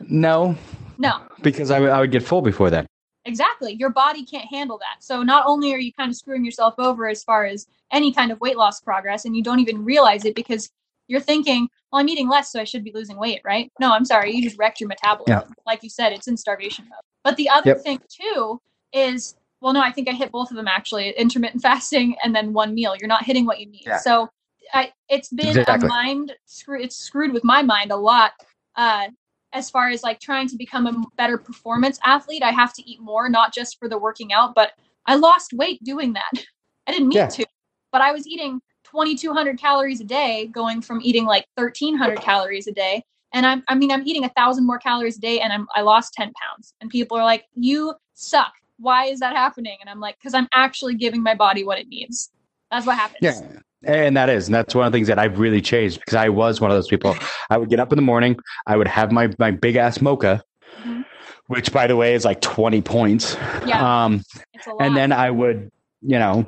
No, 0.00 0.56
No, 0.98 1.22
because 1.42 1.70
I, 1.70 1.80
would- 1.80 1.90
I 1.90 2.00
would 2.00 2.10
get 2.12 2.22
full 2.22 2.42
before 2.42 2.70
then. 2.70 2.86
exactly. 3.24 3.72
Your 3.74 3.90
body 3.90 4.24
can't 4.24 4.46
handle 4.48 4.78
that. 4.78 5.02
So 5.02 5.22
not 5.22 5.44
only 5.46 5.72
are 5.74 5.78
you 5.78 5.92
kind 5.92 6.10
of 6.10 6.16
screwing 6.16 6.44
yourself 6.44 6.74
over 6.78 7.08
as 7.08 7.22
far 7.24 7.44
as 7.44 7.66
any 7.92 8.12
kind 8.12 8.30
of 8.32 8.40
weight 8.40 8.56
loss 8.56 8.80
progress, 8.80 9.24
and 9.24 9.36
you 9.36 9.42
don't 9.42 9.60
even 9.60 9.84
realize 9.84 10.24
it 10.24 10.34
because 10.34 10.70
you're 11.08 11.20
thinking, 11.20 11.68
well, 11.90 12.00
I'm 12.00 12.08
eating 12.08 12.28
less, 12.28 12.52
so 12.52 12.60
I 12.60 12.64
should 12.64 12.84
be 12.84 12.92
losing 12.94 13.16
weight, 13.18 13.40
right? 13.44 13.70
No, 13.80 13.92
I'm 13.92 14.04
sorry, 14.04 14.32
you 14.34 14.42
just 14.42 14.58
wrecked 14.58 14.80
your 14.80 14.88
metabolism. 14.88 15.48
Yeah. 15.48 15.54
Like 15.66 15.82
you 15.82 15.88
said, 15.90 16.12
it's 16.12 16.28
in 16.28 16.36
starvation 16.36 16.84
mode. 16.88 17.00
But 17.24 17.36
the 17.36 17.48
other 17.48 17.70
Yep. 17.70 17.82
thing 17.82 18.00
too 18.08 18.60
is, 18.92 19.34
well, 19.62 19.72
no, 19.72 19.80
I 19.80 19.90
think 19.92 20.08
I 20.08 20.12
hit 20.12 20.30
both 20.30 20.50
of 20.50 20.56
them 20.56 20.68
actually: 20.68 21.10
intermittent 21.10 21.62
fasting 21.68 22.16
and 22.22 22.34
then 22.34 22.52
one 22.52 22.74
meal. 22.74 22.94
You're 22.98 23.08
not 23.08 23.24
hitting 23.24 23.46
what 23.46 23.58
you 23.60 23.66
need. 23.66 23.84
Yeah. 23.86 23.98
So 23.98 24.28
I, 24.72 24.92
it's 25.08 25.28
been 25.30 25.48
Exactly. 25.48 25.86
a 25.86 25.88
mind 25.88 26.32
screw. 26.46 26.80
It's 26.82 26.96
screwed 26.96 27.32
with 27.32 27.44
my 27.44 27.62
mind 27.62 27.90
a 27.90 27.96
lot. 27.96 28.32
Uh, 28.76 29.08
as 29.52 29.70
far 29.70 29.88
as 29.88 30.02
like 30.02 30.20
trying 30.20 30.46
to 30.48 30.56
become 30.56 30.86
a 30.86 31.04
better 31.16 31.38
performance 31.38 31.98
athlete, 32.04 32.42
I 32.42 32.50
have 32.50 32.72
to 32.74 32.82
eat 32.88 33.00
more, 33.00 33.28
not 33.28 33.54
just 33.54 33.78
for 33.78 33.88
the 33.88 33.98
working 33.98 34.32
out, 34.32 34.54
but 34.54 34.72
I 35.06 35.16
lost 35.16 35.52
weight 35.54 35.82
doing 35.82 36.12
that. 36.14 36.30
I 36.86 36.92
didn't 36.92 37.08
mean 37.08 37.18
Yeah. 37.18 37.28
to, 37.28 37.46
but 37.92 38.00
I 38.00 38.12
was 38.12 38.26
eating 38.26 38.60
2200 38.84 39.58
calories 39.58 40.00
a 40.00 40.04
day 40.04 40.46
going 40.46 40.80
from 40.80 41.00
eating 41.02 41.24
like 41.26 41.46
1300 41.56 42.20
calories 42.20 42.66
a 42.66 42.72
day 42.72 43.02
and 43.34 43.44
i'm 43.44 43.62
i 43.68 43.74
mean 43.74 43.90
i'm 43.90 44.06
eating 44.06 44.24
a 44.24 44.28
thousand 44.30 44.66
more 44.66 44.78
calories 44.78 45.18
a 45.18 45.20
day 45.20 45.40
and 45.40 45.52
i'm 45.52 45.66
i 45.74 45.82
lost 45.82 46.14
10 46.14 46.32
pounds 46.32 46.74
and 46.80 46.90
people 46.90 47.16
are 47.16 47.24
like 47.24 47.44
you 47.54 47.92
suck 48.14 48.52
why 48.78 49.06
is 49.06 49.20
that 49.20 49.36
happening 49.36 49.76
and 49.80 49.90
i'm 49.90 50.00
like 50.00 50.16
because 50.18 50.34
i'm 50.34 50.48
actually 50.54 50.94
giving 50.94 51.22
my 51.22 51.34
body 51.34 51.64
what 51.64 51.78
it 51.78 51.88
needs 51.88 52.30
that's 52.70 52.86
what 52.86 52.96
happens 52.96 53.18
Yeah. 53.22 53.60
And 53.84 54.16
that 54.16 54.28
is, 54.28 54.48
and 54.48 54.54
that's 54.54 54.74
one 54.74 54.86
of 54.86 54.92
the 54.92 54.96
things 54.96 55.06
that 55.08 55.18
I've 55.18 55.38
really 55.38 55.60
changed 55.60 56.00
because 56.00 56.14
I 56.14 56.28
was 56.28 56.60
one 56.60 56.70
of 56.70 56.76
those 56.76 56.88
people. 56.88 57.16
I 57.48 57.56
would 57.58 57.70
get 57.70 57.78
up 57.78 57.92
in 57.92 57.96
the 57.96 58.02
morning, 58.02 58.36
I 58.66 58.76
would 58.76 58.88
have 58.88 59.12
my 59.12 59.30
my 59.38 59.50
big 59.52 59.76
ass 59.76 60.00
mocha, 60.00 60.42
Mhm. 60.84 61.04
which 61.46 61.72
by 61.72 61.86
the 61.86 61.94
way 61.96 62.14
is 62.14 62.24
like 62.24 62.40
20 62.40 62.82
points. 62.82 63.36
yeah 63.64 64.04
Um, 64.04 64.22
it's 64.52 64.66
a 64.66 64.70
lot 64.70 64.82
and 64.82 64.96
then 64.96 65.12
I 65.12 65.30
would, 65.30 65.70
you 66.02 66.18
know, 66.18 66.46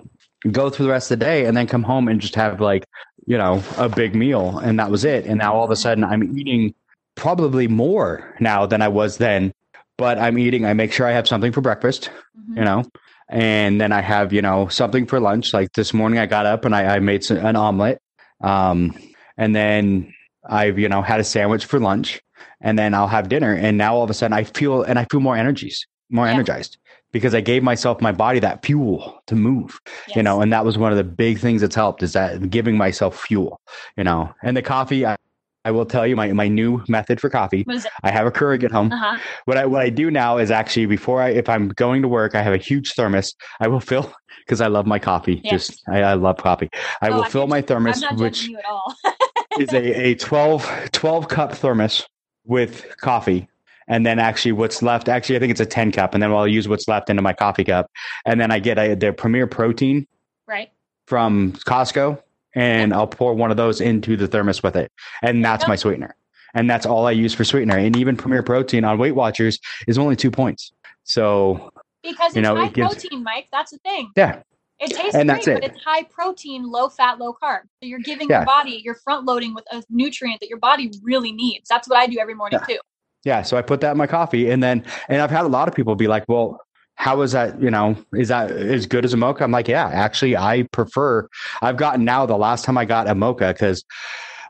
go 0.50 0.70
through 0.70 0.86
the 0.86 0.92
rest 0.92 1.10
of 1.10 1.18
the 1.18 1.24
day 1.24 1.44
and 1.44 1.56
then 1.56 1.66
come 1.68 1.82
home 1.84 2.08
and 2.08 2.20
just 2.20 2.34
have 2.34 2.60
like, 2.60 2.84
you 3.26 3.38
know, 3.38 3.62
a 3.78 3.88
big 3.88 4.14
meal 4.16 4.58
and 4.58 4.78
that 4.80 4.90
was 4.90 5.04
it. 5.04 5.24
And 5.26 5.38
now 5.38 5.54
all 5.54 5.64
of 5.64 5.70
a 5.70 5.76
sudden 5.76 6.02
I'm 6.02 6.36
eating 6.36 6.74
probably 7.14 7.68
more 7.68 8.34
now 8.40 8.66
than 8.66 8.82
I 8.82 8.88
was 8.88 9.18
then, 9.18 9.52
but 9.98 10.18
I'm 10.18 10.36
eating, 10.38 10.64
I 10.64 10.72
make 10.74 10.92
sure 10.92 11.06
I 11.06 11.12
have 11.12 11.28
something 11.28 11.52
for 11.52 11.60
breakfast, 11.60 12.10
Mhm. 12.50 12.56
you 12.56 12.64
know, 12.64 12.84
and 13.30 13.80
then 13.80 13.92
I 13.92 14.00
have, 14.00 14.32
you 14.32 14.42
know, 14.42 14.66
something 14.68 15.06
for 15.06 15.20
lunch. 15.20 15.54
Like 15.54 15.72
this 15.74 15.94
morning 15.94 16.18
I 16.18 16.26
got 16.26 16.46
up 16.46 16.64
and 16.64 16.74
I, 16.74 16.96
I 16.96 16.98
made 16.98 17.22
some, 17.22 17.38
an 17.38 17.54
omelet. 17.54 18.00
Um, 18.40 18.98
and 19.38 19.54
then 19.54 20.12
I've, 20.44 20.78
you 20.80 20.88
know, 20.88 21.00
had 21.00 21.20
a 21.20 21.24
sandwich 21.24 21.64
for 21.64 21.78
lunch 21.78 22.20
and 22.60 22.76
then 22.76 22.92
I'll 22.92 23.06
have 23.06 23.28
dinner. 23.28 23.54
And 23.54 23.78
now 23.78 23.94
all 23.94 24.02
of 24.02 24.10
a 24.10 24.14
sudden 24.14 24.32
I 24.32 24.42
feel, 24.42 24.82
and 24.82 24.98
I 24.98 25.06
feel 25.10 25.20
more 25.20 25.36
energies, 25.36 25.86
more 26.10 26.26
Yeah. 26.26 26.34
energized 26.34 26.76
because 27.12 27.32
I 27.34 27.40
gave 27.40 27.62
myself 27.62 28.00
my 28.00 28.12
body 28.12 28.40
that 28.40 28.64
fuel 28.64 29.20
to 29.28 29.36
move, 29.36 29.78
you 30.14 30.22
know, 30.22 30.40
and 30.40 30.52
that 30.52 30.64
was 30.64 30.76
one 30.76 30.90
of 30.90 30.98
the 30.98 31.04
big 31.04 31.38
things 31.38 31.60
that's 31.60 31.74
helped 31.74 32.02
is 32.02 32.12
that 32.14 32.50
giving 32.50 32.76
myself 32.76 33.20
fuel, 33.20 33.60
you 33.96 34.04
know, 34.04 34.32
and 34.42 34.56
the 34.56 34.62
coffee, 34.62 35.06
I, 35.06 35.16
I 35.64 35.70
will 35.70 35.84
tell 35.84 36.06
you 36.06 36.16
my, 36.16 36.32
my 36.32 36.48
new 36.48 36.82
method 36.88 37.20
for 37.20 37.28
coffee. 37.28 37.62
what 37.64 37.76
is 37.76 37.84
it 37.84 37.92
I 38.02 38.10
have 38.10 38.26
a 38.26 38.30
Keurig 38.30 38.64
at 38.64 38.70
home. 38.70 38.90
uh-huh 38.92 39.18
What 39.44 39.56
I 39.58 39.66
what 39.66 39.82
I 39.82 39.90
do 39.90 40.10
now 40.10 40.38
is 40.38 40.50
actually 40.50 40.86
before 40.86 41.20
I 41.22 41.30
if 41.30 41.48
I'm 41.48 41.68
going 41.68 42.02
to 42.02 42.08
work, 42.08 42.34
I 42.34 42.42
have 42.42 42.54
a 42.54 42.58
huge 42.58 42.94
thermos. 42.94 43.34
I 43.60 43.68
will 43.68 43.80
fill 43.80 44.12
because 44.40 44.60
I 44.60 44.68
love 44.68 44.86
my 44.86 44.98
coffee. 44.98 45.40
Yes. 45.44 45.68
Just 45.68 45.82
I, 45.88 46.02
I 46.02 46.14
love 46.14 46.38
coffee. 46.38 46.70
I 47.02 47.08
Oh, 47.10 47.16
will 47.16 47.24
I 47.24 47.28
fill 47.28 47.46
my 47.46 47.60
thermos, 47.60 48.02
which 48.16 48.44
you 48.48 48.58
at 48.58 48.64
all 48.64 48.94
is 49.58 49.72
a, 49.72 50.08
a 50.08 50.14
12, 50.14 50.90
12 50.92 51.28
cup 51.28 51.52
thermos 51.52 52.06
with 52.44 52.96
coffee. 52.98 53.48
And 53.88 54.06
then 54.06 54.20
actually 54.20 54.52
what's 54.52 54.82
left, 54.82 55.08
actually, 55.08 55.34
I 55.36 55.40
think 55.40 55.50
it's 55.50 55.60
a 55.60 55.66
10 55.66 55.90
cup. 55.92 56.14
And 56.14 56.22
then 56.22 56.30
I'll 56.32 56.46
use 56.46 56.68
what's 56.68 56.86
left 56.86 57.10
into 57.10 57.22
my 57.22 57.32
coffee 57.32 57.64
cup. 57.64 57.90
And 58.24 58.40
then 58.40 58.52
I 58.52 58.60
get 58.60 58.78
a, 58.78 58.94
the 58.94 59.12
Premier 59.12 59.48
Protein 59.48 60.06
right 60.46 60.70
from 61.06 61.52
Costco 61.66 62.22
and 62.54 62.92
I'll 62.92 63.06
pour 63.06 63.34
one 63.34 63.50
of 63.50 63.56
those 63.56 63.80
into 63.80 64.16
the 64.16 64.26
thermos 64.26 64.62
with 64.62 64.76
it. 64.76 64.90
And 65.22 65.44
that's 65.44 65.66
my 65.68 65.76
sweetener. 65.76 66.14
And 66.54 66.68
that's 66.68 66.84
all 66.86 67.06
I 67.06 67.12
use 67.12 67.32
for 67.34 67.44
sweetener. 67.44 67.76
And 67.78 67.96
even 67.96 68.16
Premier 68.16 68.42
Protein 68.42 68.84
on 68.84 68.98
Weight 68.98 69.14
Watchers 69.14 69.60
is 69.86 69.98
only 69.98 70.16
two 70.16 70.30
points. 70.30 70.72
So 71.04 71.70
because 72.02 72.34
You 72.34 72.40
it's 72.40 72.48
know, 72.48 72.56
high 72.56 72.66
it 72.66 72.72
gives- 72.72 72.94
protein 72.94 73.22
mike 73.22 73.48
that's 73.52 73.70
the 73.72 73.78
thing 73.78 74.10
yeah, 74.16 74.40
It 74.78 74.90
tastes 74.90 75.14
And 75.14 75.28
great, 75.28 75.44
that's 75.44 75.60
but 75.60 75.64
it's 75.64 75.84
high 75.84 76.02
protein, 76.04 76.64
low 76.64 76.88
fat, 76.88 77.18
low 77.18 77.34
carb. 77.40 77.60
So 77.80 77.86
you're 77.86 77.98
giving 78.00 78.28
Yeah. 78.28 78.38
your 78.38 78.46
body, 78.46 78.80
you're 78.84 78.94
front 78.94 79.26
loading 79.26 79.54
with 79.54 79.64
a 79.70 79.82
nutrient 79.90 80.40
that 80.40 80.48
your 80.48 80.58
body 80.58 80.90
really 81.02 81.32
needs. 81.32 81.68
That's 81.68 81.88
what 81.88 81.98
I 81.98 82.06
do 82.06 82.18
every 82.18 82.34
morning 82.34 82.58
too. 82.66 82.78
yeah. 83.24 83.42
So 83.42 83.56
I 83.56 83.62
put 83.62 83.80
that 83.82 83.92
in 83.92 83.98
my 83.98 84.06
coffee, 84.06 84.50
and 84.50 84.62
then 84.62 84.84
and 85.08 85.20
I've 85.20 85.30
had 85.30 85.44
a 85.44 85.48
lot 85.48 85.68
of 85.68 85.74
people 85.74 85.94
be 85.94 86.08
like, 86.08 86.24
"Well, 86.26 86.58
how 87.00 87.22
is 87.22 87.32
that? 87.32 87.60
You 87.62 87.70
know, 87.70 87.96
is 88.12 88.28
that 88.28 88.50
as 88.50 88.84
good 88.84 89.06
as 89.06 89.14
a 89.14 89.16
mocha?" 89.16 89.42
I'm 89.42 89.50
like, 89.50 89.68
"Yeah, 89.68 89.88
actually, 89.88 90.36
I 90.36 90.64
prefer. 90.70 91.26
I've 91.62 91.78
gotten 91.78 92.04
now 92.04 92.26
the 92.26 92.36
last 92.36 92.64
time 92.64 92.76
I 92.76 92.84
got 92.84 93.08
a 93.08 93.14
mocha 93.14 93.52
because." 93.54 93.84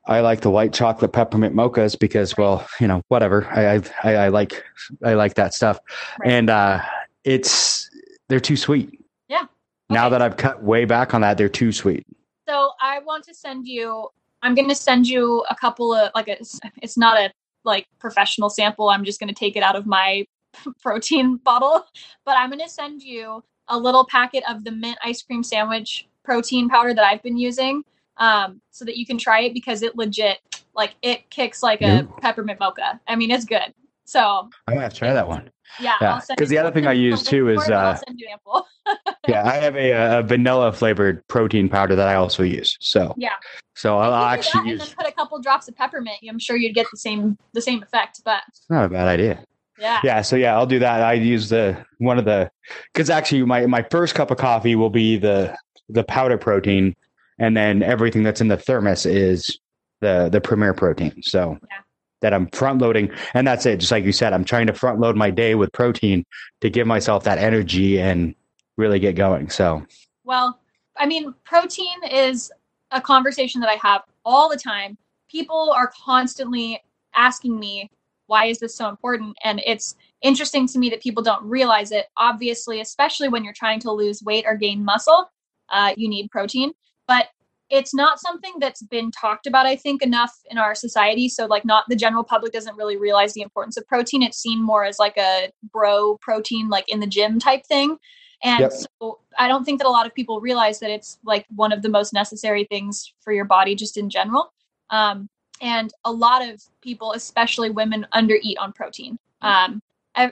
I 0.07 0.21
like 0.21 0.41
the 0.41 0.51
white 0.51 0.73
chocolate 0.73 1.13
peppermint 1.13 1.55
mochas 1.55 1.97
because, 1.97 2.37
well, 2.37 2.67
you 2.81 2.89
know, 2.89 3.03
whatever. 3.09 3.47
I 3.49 3.83
I, 4.03 4.15
I, 4.15 4.29
like 4.29 4.65
I 5.05 5.13
like 5.13 5.35
that 5.35 5.53
stuff, 5.53 5.79
Right. 6.19 6.33
and 6.33 6.49
uh, 6.49 6.81
it's 7.23 7.89
they're 8.29 8.41
too 8.41 8.57
sweet. 8.57 8.99
Yeah. 9.29 9.45
Now 9.91 10.09
that 10.09 10.23
I've 10.23 10.39
cut 10.39 10.63
way 10.63 10.87
back 10.87 11.13
on 11.13 11.21
that, 11.21 11.37
they're 11.37 11.51
too 11.51 11.71
sweet. 11.71 12.07
So 12.49 12.71
I 12.81 13.01
want 13.01 13.25
to 13.25 13.35
send 13.35 13.69
you. 13.69 14.09
I'm 14.43 14.55
going 14.55 14.71
to 14.71 14.75
send 14.75 15.07
you 15.07 15.45
a 15.51 15.55
couple 15.55 15.95
of 15.95 16.11
like 16.15 16.29
a. 16.29 16.39
It's 16.83 16.97
not 16.97 17.19
a 17.19 17.31
like 17.65 17.87
professional 17.99 18.49
sample. 18.49 18.89
I'm 18.89 19.05
just 19.05 19.21
going 19.21 19.29
to 19.29 19.35
take 19.35 19.55
it 19.55 19.63
out 19.63 19.77
of 19.77 19.87
my 19.87 20.27
protein 20.83 21.37
bottle, 21.37 21.85
but 22.25 22.37
I'm 22.37 22.51
going 22.51 22.61
to 22.61 22.69
send 22.69 23.03
you 23.03 23.43
a 23.69 23.79
little 23.79 24.07
packet 24.07 24.43
of 24.49 24.65
the 24.65 24.73
mint 24.73 24.99
ice 25.05 25.23
cream 25.23 25.43
sandwich 25.43 26.09
protein 26.25 26.69
powder 26.69 26.93
that 26.95 27.05
I've 27.05 27.23
been 27.23 27.39
using, 27.39 27.83
um, 28.17 28.61
so 28.71 28.85
that 28.85 28.97
you 28.97 29.07
can 29.07 29.19
try 29.19 29.41
it 29.43 29.55
because 29.55 29.83
it 29.83 29.97
legit 29.97 30.39
like 30.75 30.95
it 31.03 31.29
kicks 31.31 31.63
like 31.63 31.83
a 31.83 32.03
Ooh. 32.03 32.15
peppermint 32.21 32.61
mocha. 32.61 33.01
I 33.07 33.17
mean, 33.17 33.31
it's 33.31 33.45
good. 33.45 33.73
So 34.05 34.21
I'm 34.21 34.75
gonna 34.75 34.81
have 34.83 34.93
to 34.93 34.99
try 34.99 35.13
that 35.13 35.29
one. 35.29 35.51
yeah, 35.81 35.95
Yeah, 36.01 36.15
I'll 36.15 36.21
send 36.21 36.39
'cause 36.39 36.51
you- 36.51 36.59
the 36.59 36.65
other 36.67 36.73
thing 36.73 36.87
I 36.89 36.93
use 36.93 37.23
too 37.23 37.49
is, 37.49 37.65
for 37.65 37.65
it, 37.65 37.69
but 37.69 37.79
I'll 37.79 37.93
uh, 37.93 37.97
send 38.07 38.19
you 38.21 38.27
an 38.27 38.33
ample. 38.33 38.67
Yeah, 39.29 39.47
I 39.47 39.57
have 39.57 39.77
a, 39.77 40.19
a 40.19 40.23
vanilla 40.23 40.73
flavored 40.73 41.25
protein 41.29 41.69
powder 41.69 41.95
that 41.95 42.09
I 42.09 42.15
also 42.15 42.43
use. 42.43 42.77
So 42.81 43.15
Yeah. 43.17 43.35
so 43.77 43.97
I'll, 43.99 44.13
I'll 44.13 44.35
If 44.39 44.47
you 44.47 44.53
do 44.53 44.59
actually 44.59 44.71
use. 44.73 44.81
and 44.81 44.91
then 44.91 44.97
put 44.97 45.07
a 45.07 45.13
couple 45.13 45.41
drops 45.41 45.69
of 45.69 45.77
peppermint. 45.77 46.17
I'm 46.29 46.39
sure 46.41 46.57
you'd 46.57 46.75
get 46.75 46.87
the 46.91 46.97
same 46.97 47.37
the 47.53 47.61
same 47.61 47.83
effect. 47.83 48.23
But 48.25 48.43
It's 48.49 48.69
not 48.69 48.85
a 48.87 48.89
bad 48.89 49.07
idea. 49.07 49.45
Yeah, 49.81 50.01
Yeah, 50.05 50.23
so 50.23 50.37
yeah, 50.37 50.55
I'll 50.55 50.67
do 50.67 50.79
that. 50.79 51.03
I 51.03 51.15
use 51.15 51.49
the 51.49 51.85
one 51.99 52.19
of 52.19 52.25
the 52.25 52.51
because 52.93 53.11
actually 53.11 53.43
my 53.45 53.67
my 53.67 53.83
first 53.91 54.15
cup 54.15 54.31
of 54.31 54.37
coffee 54.39 54.77
will 54.77 54.91
be 54.91 55.17
the 55.17 55.57
the 55.89 56.05
powder 56.05 56.39
protein, 56.39 56.95
and 57.39 57.57
then 57.57 57.83
everything 57.83 58.23
that's 58.23 58.41
in 58.41 58.49
the 58.49 58.57
thermos 58.57 59.07
is 59.07 59.59
the 60.01 60.29
the 60.31 60.41
premier 60.41 60.75
protein. 60.75 61.23
So 61.23 61.59
Yeah. 61.71 61.79
that 62.21 62.35
I'm 62.35 62.47
front 62.49 62.81
loading, 62.81 63.11
and 63.35 63.47
that's 63.47 63.67
it. 63.67 63.79
Just 63.79 63.91
like 63.93 64.05
you 64.05 64.13
said, 64.13 64.33
I'm 64.33 64.45
trying 64.45 64.67
to 64.67 64.75
front 64.75 65.01
load 65.01 65.17
my 65.17 65.31
day 65.31 65.55
with 65.55 65.73
protein 65.73 66.25
to 66.61 66.71
give 66.71 66.87
myself 66.87 67.25
that 67.25 67.39
energy 67.39 68.01
and 68.01 68.35
really 68.77 68.99
get 68.99 69.15
going. 69.17 69.51
So 69.51 69.85
Well, 70.25 70.61
I 70.97 71.07
mean, 71.07 71.35
protein 71.45 72.05
is 72.11 72.53
a 72.91 73.01
conversation 73.01 73.61
that 73.61 73.71
I 73.71 73.79
have 73.83 74.03
all 74.25 74.49
the 74.49 74.57
time. 74.57 74.99
People 75.31 75.71
are 75.71 75.91
constantly 76.05 76.83
asking 77.15 77.59
me, 77.59 77.91
why 78.31 78.47
is 78.47 78.61
this 78.61 78.77
so 78.77 78.89
important? 78.89 79.37
And 79.43 79.61
it's 79.67 79.97
interesting 80.23 80.69
to 80.69 80.79
me 80.79 80.89
that 80.91 81.03
people 81.03 81.21
don't 81.21 81.43
realize 81.45 81.91
it. 81.91 82.07
Obviously, 82.17 82.81
especially 82.81 83.29
when 83.29 83.43
you're 83.43 83.53
trying 83.53 83.81
to 83.81 83.91
lose 83.91 84.23
weight 84.23 84.45
or 84.47 84.57
gain 84.57 84.85
muscle, 84.85 85.29
uh, 85.69 85.95
you 85.97 86.09
need 86.09 86.31
protein. 86.31 86.71
But 87.09 87.27
it's 87.71 87.93
not 87.93 88.21
something 88.21 88.55
that's 88.59 88.83
been 88.83 89.13
talked 89.13 89.47
about 89.47 89.65
i 89.65 89.77
think 89.77 90.03
enough 90.03 90.37
in 90.51 90.59
our 90.59 90.75
society 90.75 91.29
so 91.29 91.47
like 91.47 91.65
not 91.65 91.85
the 91.89 91.95
general 91.95 92.25
public 92.25 92.53
doesn't 92.53 92.77
really 92.77 92.97
realize 92.97 93.33
the 93.33 93.43
importance 93.43 93.77
of 93.77 93.87
protein 93.87 94.25
it's 94.25 94.39
seen 94.39 94.61
more 94.61 94.85
as 94.85 94.99
like 94.99 95.17
a 95.17 95.53
bro 95.73 96.19
protein 96.21 96.69
like 96.69 96.85
in 96.89 96.99
the 96.99 97.07
gym 97.07 97.39
type 97.39 97.65
thing 97.67 97.97
and 98.43 98.59
yep. 98.63 98.73
so 98.73 99.21
i 99.39 99.47
don't 99.47 99.63
think 99.65 99.79
that 99.79 99.87
a 99.87 99.97
lot 99.99 100.05
of 100.05 100.13
people 100.17 100.41
realize 100.41 100.81
that 100.81 100.91
it's 100.91 101.21
like 101.25 101.47
one 101.55 101.71
of 101.71 101.83
the 101.83 101.89
most 101.89 102.13
necessary 102.13 102.65
things 102.65 103.15
for 103.21 103.33
your 103.33 103.45
body 103.45 103.77
just 103.77 103.97
in 103.97 104.11
general 104.11 104.53
um, 104.91 105.29
and 105.61 105.93
a 106.05 106.13
lot 106.13 106.47
of 106.47 106.63
people 106.81 107.13
especially 107.13 107.71
women 107.71 108.07
undereat 108.15 108.57
on 108.59 108.73
protein 108.73 109.19
um, 109.43 109.81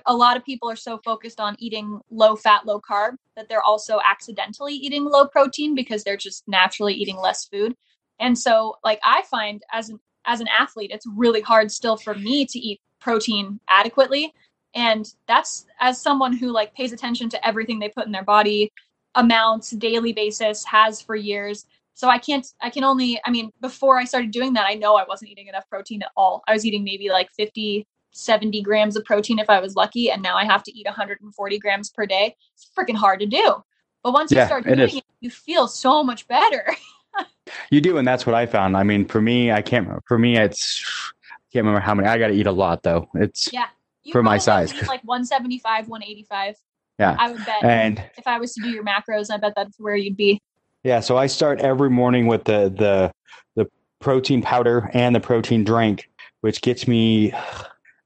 a 0.07 0.14
lot 0.14 0.37
of 0.37 0.45
people 0.45 0.68
are 0.68 0.76
so 0.76 0.99
focused 0.99 1.41
on 1.41 1.57
eating 1.59 2.01
low 2.11 2.37
fat, 2.37 2.66
low 2.66 2.81
carb 2.81 3.16
that 3.37 3.49
they're 3.49 3.62
also 3.62 4.01
accidentally 4.05 4.74
eating 4.74 5.05
low 5.05 5.26
protein 5.26 5.74
because 5.74 6.03
they're 6.03 6.16
just 6.16 6.47
naturally 6.49 6.95
eating 6.95 7.16
less 7.16 7.45
food. 7.45 7.76
And 8.20 8.37
so, 8.37 8.76
like 8.85 9.01
I 9.05 9.22
find 9.31 9.62
as 9.72 9.89
an 9.89 10.01
as 10.24 10.41
an 10.41 10.49
athlete, 10.49 10.91
it's 10.93 11.07
really 11.07 11.41
hard 11.41 11.70
still 11.70 11.97
for 11.97 12.14
me 12.14 12.45
to 12.47 12.59
eat 12.59 12.81
protein 13.01 13.61
adequately. 13.68 14.35
And 14.74 15.07
that's 15.26 15.66
as 15.81 16.01
someone 16.01 16.37
who 16.37 16.51
like 16.51 16.74
pays 16.74 16.93
attention 16.93 17.29
to 17.31 17.47
everything 17.47 17.79
they 17.79 17.89
put 17.89 18.07
in 18.07 18.12
their 18.12 18.24
body, 18.24 18.72
amounts, 19.14 19.70
daily 19.70 20.12
basis, 20.12 20.64
has 20.64 21.01
for 21.01 21.14
years. 21.14 21.66
So 21.99 22.09
I 22.09 22.19
can't 22.19 22.47
I 22.61 22.71
can 22.71 22.85
only 22.85 23.21
I 23.25 23.31
mean, 23.33 23.51
before 23.61 23.99
I 23.99 24.05
started 24.05 24.31
doing 24.31 24.53
that, 24.53 24.67
I 24.69 24.75
know 24.75 24.95
I 24.95 25.05
wasn't 25.09 25.33
eating 25.33 25.49
enough 25.49 25.69
protein 25.69 26.01
at 26.03 26.11
all. 26.17 26.45
I 26.47 26.53
was 26.53 26.65
eating 26.65 26.85
maybe 26.85 27.09
like 27.09 27.29
50 27.33 27.89
70 28.13 28.63
grams 28.63 28.97
of 28.97 29.05
protein 29.05 29.41
if 29.41 29.51
I 29.51 29.59
was 29.59 29.75
lucky, 29.75 30.09
and 30.09 30.23
now 30.23 30.37
I 30.37 30.45
have 30.45 30.63
to 30.63 30.79
eat 30.79 30.87
140 30.87 31.59
grams 31.59 31.91
per 31.91 32.07
day. 32.07 32.37
It's 32.55 32.71
freaking 32.79 32.95
hard 32.95 33.19
to 33.19 33.27
do. 33.27 33.65
But 34.05 34.13
once 34.13 34.31
yeah, 34.31 34.43
you 34.43 34.47
start 34.47 34.65
doing 34.65 34.79
it, 34.79 34.95
it, 34.95 35.05
you 35.21 35.29
feel 35.29 35.67
so 35.67 36.05
much 36.05 36.29
better. 36.29 36.73
you 37.73 37.81
do, 37.81 37.99
and 37.99 38.07
that's 38.07 38.27
what 38.27 38.37
I 38.37 38.47
found. 38.47 38.77
I 38.77 38.85
mean, 38.85 39.05
for 39.05 39.21
me, 39.21 39.51
I 39.51 39.61
can't. 39.61 39.89
For 40.07 40.21
me, 40.21 40.37
it's 40.37 41.13
I 41.21 41.35
can't 41.53 41.67
remember 41.67 41.81
how 41.81 41.97
many. 41.97 42.07
I 42.07 42.17
got 42.17 42.29
to 42.29 42.35
eat 42.35 42.47
a 42.47 42.53
lot 42.53 42.85
though. 42.85 43.09
It's 43.15 43.53
yeah 43.53 43.67
for 44.13 44.23
my 44.23 44.39
size, 44.39 44.73
like 44.87 45.03
175, 45.03 45.89
185. 45.89 46.55
Yeah, 47.01 47.17
I 47.19 47.33
would 47.33 47.45
bet. 47.45 47.65
And 47.65 48.05
if 48.17 48.27
I 48.29 48.39
was 48.39 48.55
to 48.55 48.63
do 48.63 48.71
your 48.71 48.85
macros, 48.85 49.33
I 49.33 49.37
bet 49.37 49.55
that's 49.57 49.81
where 49.81 49.97
you'd 49.97 50.17
be. 50.17 50.41
Yeah, 50.89 51.01
so 51.01 51.18
I 51.18 51.26
start 51.26 51.61
every 51.61 51.91
morning 51.91 52.28
with 52.28 52.45
the 52.45 52.72
the 52.74 53.12
the 53.57 53.70
protein 53.99 54.41
powder 54.41 54.91
and 54.95 55.14
the 55.14 55.20
protein 55.20 55.62
drink, 55.62 56.09
which 56.41 56.62
gets 56.62 56.89
me 56.89 57.30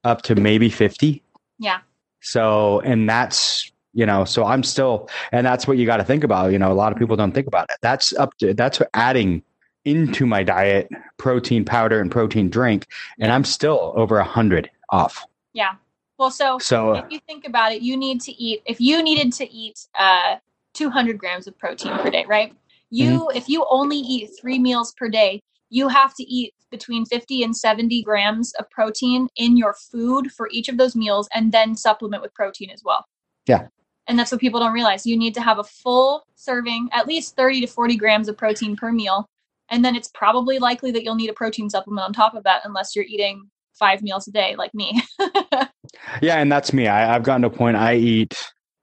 up 0.03 0.21
to 0.23 0.35
maybe 0.35 0.69
50. 0.69 1.23
Yeah. 1.59 1.79
So, 2.19 2.81
and 2.81 3.09
that's, 3.09 3.71
you 3.93 4.05
know, 4.05 4.25
so 4.25 4.43
I'm 4.43 4.63
still, 4.63 5.09
and 5.31 5.47
that's 5.47 5.65
what 5.65 5.77
you 5.77 5.85
got 5.85 5.97
to 5.97 6.03
think 6.03 6.25
about. 6.25 6.51
You 6.51 6.59
know, 6.59 6.73
a 6.73 6.73
lot 6.73 6.91
of 6.91 6.97
people 6.97 7.15
don't 7.15 7.31
think 7.31 7.47
about 7.47 7.69
it. 7.69 7.77
That's 7.81 8.11
up 8.17 8.37
to, 8.39 8.53
that's 8.53 8.81
adding 8.93 9.43
into 9.85 10.25
my 10.25 10.43
diet 10.43 10.89
protein 11.15 11.63
powder 11.63 12.01
and 12.01 12.11
protein 12.11 12.49
drink. 12.49 12.87
And 13.17 13.31
I'm 13.31 13.45
still 13.45 13.93
over 13.95 14.17
a 14.17 14.25
hundred 14.25 14.69
off. 14.89 15.25
Yeah. 15.53 15.75
Well, 16.17 16.31
so, 16.31 16.59
so 16.59 16.95
if 16.95 17.05
you 17.09 17.19
think 17.27 17.47
about 17.47 17.71
it, 17.71 17.81
you 17.81 17.95
need 17.95 18.19
to 18.23 18.33
eat, 18.33 18.61
if 18.65 18.81
you 18.81 19.01
needed 19.01 19.31
to 19.33 19.49
eat, 19.49 19.87
uh, 19.97 20.35
200 20.73 21.17
grams 21.17 21.47
of 21.47 21.57
protein 21.57 21.97
per 21.99 22.09
day, 22.09 22.25
right? 22.27 22.53
You, 22.93 23.21
mm-hmm. 23.21 23.37
if 23.37 23.49
you 23.49 23.65
only 23.71 23.97
eat 23.97 24.29
three 24.39 24.59
meals 24.59 24.93
per 24.95 25.09
day, 25.09 25.39
you 25.71 25.87
have 25.87 26.13
to 26.13 26.23
eat 26.23 26.53
between 26.69 27.05
50 27.05 27.41
and 27.41 27.57
70 27.57 28.03
grams 28.03 28.53
of 28.59 28.69
protein 28.69 29.29
in 29.35 29.57
your 29.57 29.73
food 29.73 30.31
for 30.31 30.47
each 30.51 30.69
of 30.69 30.77
those 30.77 30.95
meals 30.95 31.27
and 31.33 31.51
then 31.51 31.75
supplement 31.75 32.21
with 32.21 32.35
protein 32.35 32.69
as 32.69 32.83
well. 32.85 33.03
Yeah. 33.47 33.65
And 34.05 34.19
that's 34.19 34.31
what 34.31 34.39
people 34.39 34.59
don't 34.59 34.73
realize. 34.73 35.07
You 35.07 35.17
need 35.17 35.33
to 35.33 35.41
have 35.41 35.57
a 35.57 35.63
full 35.63 36.23
serving, 36.35 36.89
at 36.91 37.07
least 37.07 37.35
30 37.35 37.61
to 37.61 37.67
40 37.67 37.95
grams 37.95 38.29
of 38.29 38.37
protein 38.37 38.75
per 38.75 38.91
meal. 38.91 39.25
And 39.71 39.83
then 39.83 39.95
it's 39.95 40.11
probably 40.13 40.59
likely 40.59 40.91
that 40.91 41.03
you'll 41.03 41.15
need 41.15 41.31
a 41.31 41.33
protein 41.33 41.71
supplement 41.71 42.05
on 42.05 42.13
top 42.13 42.35
of 42.35 42.43
that 42.43 42.61
unless 42.63 42.95
you're 42.95 43.05
eating 43.05 43.49
five 43.73 44.03
meals 44.03 44.27
a 44.27 44.31
day 44.31 44.55
like 44.55 44.71
me. 44.75 45.01
yeah, 46.21 46.37
and 46.37 46.51
that's 46.51 46.73
me. 46.73 46.87
I, 46.87 47.15
I've 47.15 47.23
gotten 47.23 47.41
to 47.41 47.47
a 47.47 47.51
point 47.51 47.75
I 47.75 47.95
eat, 47.95 48.35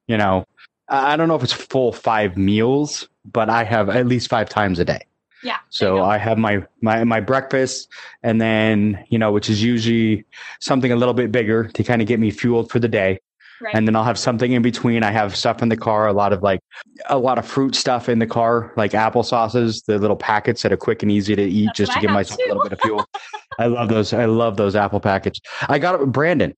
you 0.07 0.17
know, 0.17 0.43
I 0.91 1.15
don't 1.15 1.27
know 1.27 1.35
if 1.35 1.43
it's 1.43 1.53
full 1.53 1.93
five 1.93 2.37
meals, 2.37 3.07
but 3.31 3.49
I 3.49 3.63
have 3.63 3.89
at 3.89 4.05
least 4.05 4.27
five 4.29 4.49
times 4.49 4.77
a 4.77 4.85
day. 4.85 4.99
Yeah. 5.43 5.57
So 5.69 6.03
I 6.03 6.17
have 6.17 6.37
my 6.37 6.63
my 6.81 7.03
my 7.03 7.19
breakfast, 7.19 7.89
and 8.21 8.39
then 8.39 9.03
you 9.09 9.17
know, 9.17 9.31
which 9.31 9.49
is 9.49 9.63
usually 9.63 10.25
something 10.59 10.91
a 10.91 10.95
little 10.95 11.13
bit 11.13 11.31
bigger 11.31 11.67
to 11.69 11.83
kind 11.83 12.01
of 12.01 12.07
get 12.07 12.19
me 12.19 12.29
fueled 12.29 12.69
for 12.69 12.79
the 12.79 12.87
day. 12.87 13.19
Right. 13.61 13.75
And 13.75 13.87
then 13.87 13.95
I'll 13.95 14.03
have 14.03 14.17
something 14.17 14.51
in 14.53 14.63
between. 14.63 15.03
I 15.03 15.11
have 15.11 15.35
stuff 15.35 15.61
in 15.61 15.69
the 15.69 15.77
car, 15.77 16.07
a 16.07 16.13
lot 16.13 16.33
of 16.33 16.41
like 16.41 16.61
a 17.09 17.17
lot 17.17 17.37
of 17.37 17.45
fruit 17.45 17.75
stuff 17.75 18.09
in 18.09 18.19
the 18.19 18.27
car, 18.27 18.73
like 18.75 18.93
apple 18.95 19.23
sauces, 19.23 19.83
the 19.83 19.99
little 19.99 20.15
packets 20.15 20.63
that 20.63 20.73
are 20.73 20.77
quick 20.77 21.03
and 21.03 21.11
easy 21.11 21.35
to 21.35 21.43
eat 21.43 21.67
That's 21.67 21.77
just 21.77 21.93
to 21.93 21.99
give 21.99 22.11
myself 22.11 22.39
too. 22.39 22.45
a 22.45 22.49
little 22.49 22.63
bit 22.63 22.73
of 22.73 22.81
fuel. 22.81 23.05
I 23.59 23.67
love 23.67 23.89
those. 23.89 24.13
I 24.13 24.25
love 24.25 24.57
those 24.57 24.75
apple 24.75 24.99
packets. 24.99 25.39
I 25.69 25.77
got 25.77 25.93
it 25.95 26.01
with 26.01 26.11
Brandon. 26.11 26.55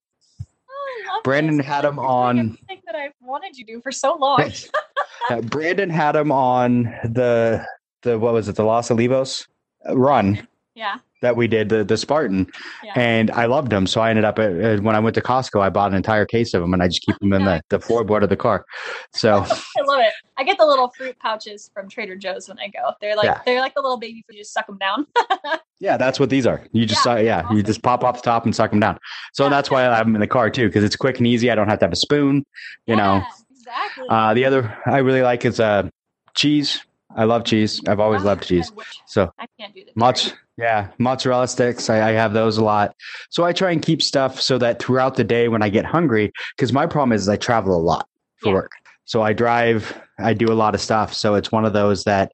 Brandon 1.24 1.58
had 1.58 1.84
him 1.84 1.98
on. 1.98 2.56
That 2.86 2.94
I've 2.94 3.12
wanted 3.20 3.56
you 3.56 3.64
to 3.64 3.72
do 3.72 3.80
for 3.80 3.90
so 3.90 4.14
long. 4.14 4.52
uh, 5.30 5.40
Brandon 5.40 5.90
had 5.90 6.12
them 6.12 6.30
on 6.30 6.84
the 7.02 7.66
the 8.02 8.18
what 8.18 8.34
was 8.34 8.48
it, 8.48 8.56
the 8.56 8.62
Los 8.62 8.90
Olivos 8.90 9.48
run. 9.88 10.46
Yeah. 10.74 10.96
That 11.22 11.36
we 11.36 11.46
did 11.46 11.68
the 11.68 11.84
the 11.84 11.96
Spartan, 11.96 12.50
yeah. 12.82 12.92
and 12.96 13.30
I 13.30 13.46
loved 13.46 13.70
them. 13.70 13.86
So 13.86 14.00
I 14.00 14.10
ended 14.10 14.24
up 14.26 14.38
at, 14.38 14.50
uh, 14.62 14.82
when 14.82 14.94
I 14.94 14.98
went 14.98 15.14
to 15.14 15.22
Costco, 15.22 15.60
I 15.60 15.70
bought 15.70 15.90
an 15.90 15.96
entire 15.96 16.26
case 16.26 16.52
of 16.52 16.60
them, 16.60 16.74
and 16.74 16.82
I 16.82 16.88
just 16.88 17.00
keep 17.00 17.18
them 17.20 17.32
in 17.32 17.44
the, 17.44 17.62
the 17.70 17.78
floorboard 17.78 18.22
of 18.22 18.28
the 18.28 18.36
car. 18.36 18.66
So 19.14 19.36
I 19.38 19.82
love 19.86 20.00
it. 20.00 20.12
I 20.36 20.44
get 20.44 20.58
the 20.58 20.66
little 20.66 20.88
fruit 20.88 21.16
pouches 21.20 21.70
from 21.72 21.88
Trader 21.88 22.16
Joe's 22.16 22.48
when 22.48 22.58
I 22.58 22.68
go. 22.68 22.90
They're 23.00 23.16
like 23.16 23.24
yeah. 23.24 23.40
they're 23.46 23.60
like 23.60 23.74
the 23.74 23.80
little 23.80 23.96
baby 23.96 24.22
food. 24.28 24.34
You 24.34 24.42
just 24.42 24.52
suck 24.52 24.66
them 24.66 24.76
down. 24.76 25.06
yeah, 25.80 25.96
that's 25.96 26.20
what 26.20 26.28
these 26.28 26.46
are. 26.46 26.66
You 26.72 26.84
just 26.84 27.06
yeah, 27.06 27.18
yeah 27.20 27.42
awesome. 27.42 27.56
you 27.56 27.62
just 27.62 27.82
pop 27.82 28.04
off 28.04 28.16
the 28.16 28.22
top 28.22 28.44
and 28.44 28.54
suck 28.54 28.70
them 28.70 28.80
down. 28.80 28.98
So 29.32 29.48
that's 29.48 29.70
why 29.70 29.88
I 29.88 29.96
have 29.96 30.06
them 30.06 30.16
in 30.16 30.20
the 30.20 30.26
car 30.26 30.50
too, 30.50 30.66
because 30.66 30.84
it's 30.84 30.96
quick 30.96 31.18
and 31.18 31.26
easy. 31.26 31.50
I 31.50 31.54
don't 31.54 31.68
have 31.68 31.78
to 31.78 31.84
have 31.86 31.92
a 31.92 31.96
spoon. 31.96 32.44
You 32.86 32.96
know. 32.96 33.22
Exactly. 33.50 34.06
Uh, 34.10 34.34
the 34.34 34.44
other 34.44 34.76
I 34.84 34.98
really 34.98 35.22
like 35.22 35.46
is 35.46 35.58
uh, 35.58 35.88
cheese 36.34 36.84
I 37.16 37.24
love 37.24 37.44
cheese. 37.44 37.80
I've 37.86 38.00
always 38.00 38.22
oh, 38.22 38.26
loved 38.26 38.44
cheese. 38.44 38.72
So 39.06 39.30
I 39.38 39.46
can't 39.58 39.74
do 39.74 39.84
that. 39.84 39.96
Much, 39.96 40.32
yeah, 40.56 40.88
mozzarella 40.98 41.48
sticks. 41.48 41.90
I, 41.90 42.10
I, 42.10 42.12
have 42.12 42.32
those 42.32 42.58
a 42.58 42.64
lot. 42.64 42.94
So 43.30 43.44
I 43.44 43.52
try 43.52 43.72
and 43.72 43.82
keep 43.82 44.02
stuff 44.02 44.40
so 44.40 44.56
that 44.58 44.80
throughout 44.80 45.16
the 45.16 45.24
day 45.24 45.48
when 45.48 45.62
I 45.62 45.68
get 45.68 45.84
hungry, 45.84 46.32
because 46.56 46.72
my 46.72 46.86
problem 46.86 47.12
is 47.12 47.28
I 47.28 47.36
travel 47.36 47.76
a 47.76 47.80
lot 47.80 48.08
for 48.36 48.50
yeah. 48.50 48.54
work. 48.54 48.72
So 49.04 49.22
I 49.22 49.32
drive, 49.32 50.00
I 50.18 50.32
do 50.32 50.52
a 50.52 50.54
lot 50.54 50.74
of 50.74 50.80
stuff. 50.80 51.12
So 51.12 51.34
it's 51.34 51.50
one 51.50 51.64
of 51.64 51.72
those 51.72 52.04
that 52.04 52.32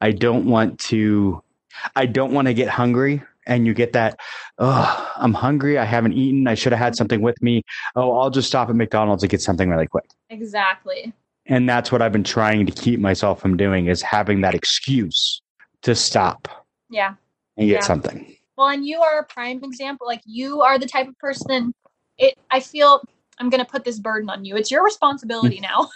I 0.00 0.12
don't 0.12 0.46
want 0.46 0.78
to, 0.80 1.42
I 1.96 2.06
don't 2.06 2.32
want 2.32 2.46
to 2.48 2.54
get 2.54 2.68
hungry. 2.68 3.22
And 3.44 3.66
you 3.66 3.74
get 3.74 3.94
that, 3.94 4.20
oh, 4.58 5.12
I'm 5.16 5.34
hungry. 5.34 5.76
I 5.76 5.84
haven't 5.84 6.12
eaten. 6.12 6.46
I 6.46 6.54
should 6.54 6.72
have 6.72 6.78
had 6.78 6.94
something 6.94 7.20
with 7.20 7.42
me. 7.42 7.64
Oh, 7.96 8.16
I'll 8.18 8.30
just 8.30 8.46
stop 8.46 8.68
at 8.68 8.76
McDonald's 8.76 9.24
and 9.24 9.30
get 9.30 9.40
something 9.40 9.68
really 9.68 9.88
quick. 9.88 10.08
Exactly 10.30 11.12
and 11.46 11.68
that's 11.68 11.90
what 11.90 12.02
i've 12.02 12.12
been 12.12 12.24
trying 12.24 12.66
to 12.66 12.72
keep 12.72 13.00
myself 13.00 13.40
from 13.40 13.56
doing 13.56 13.86
is 13.86 14.02
having 14.02 14.40
that 14.40 14.54
excuse 14.54 15.40
to 15.82 15.94
stop 15.94 16.66
yeah 16.90 17.14
and 17.56 17.68
get 17.68 17.74
yeah. 17.74 17.80
something 17.80 18.36
well 18.56 18.68
and 18.68 18.86
you 18.86 19.00
are 19.00 19.20
a 19.20 19.24
prime 19.24 19.62
example 19.62 20.06
like 20.06 20.22
you 20.24 20.60
are 20.62 20.78
the 20.78 20.86
type 20.86 21.08
of 21.08 21.18
person 21.18 21.72
it 22.18 22.34
i 22.50 22.60
feel 22.60 23.02
i'm 23.38 23.50
going 23.50 23.64
to 23.64 23.70
put 23.70 23.84
this 23.84 23.98
burden 23.98 24.28
on 24.30 24.44
you 24.44 24.56
it's 24.56 24.70
your 24.70 24.84
responsibility 24.84 25.58
mm. 25.58 25.62
now 25.62 25.88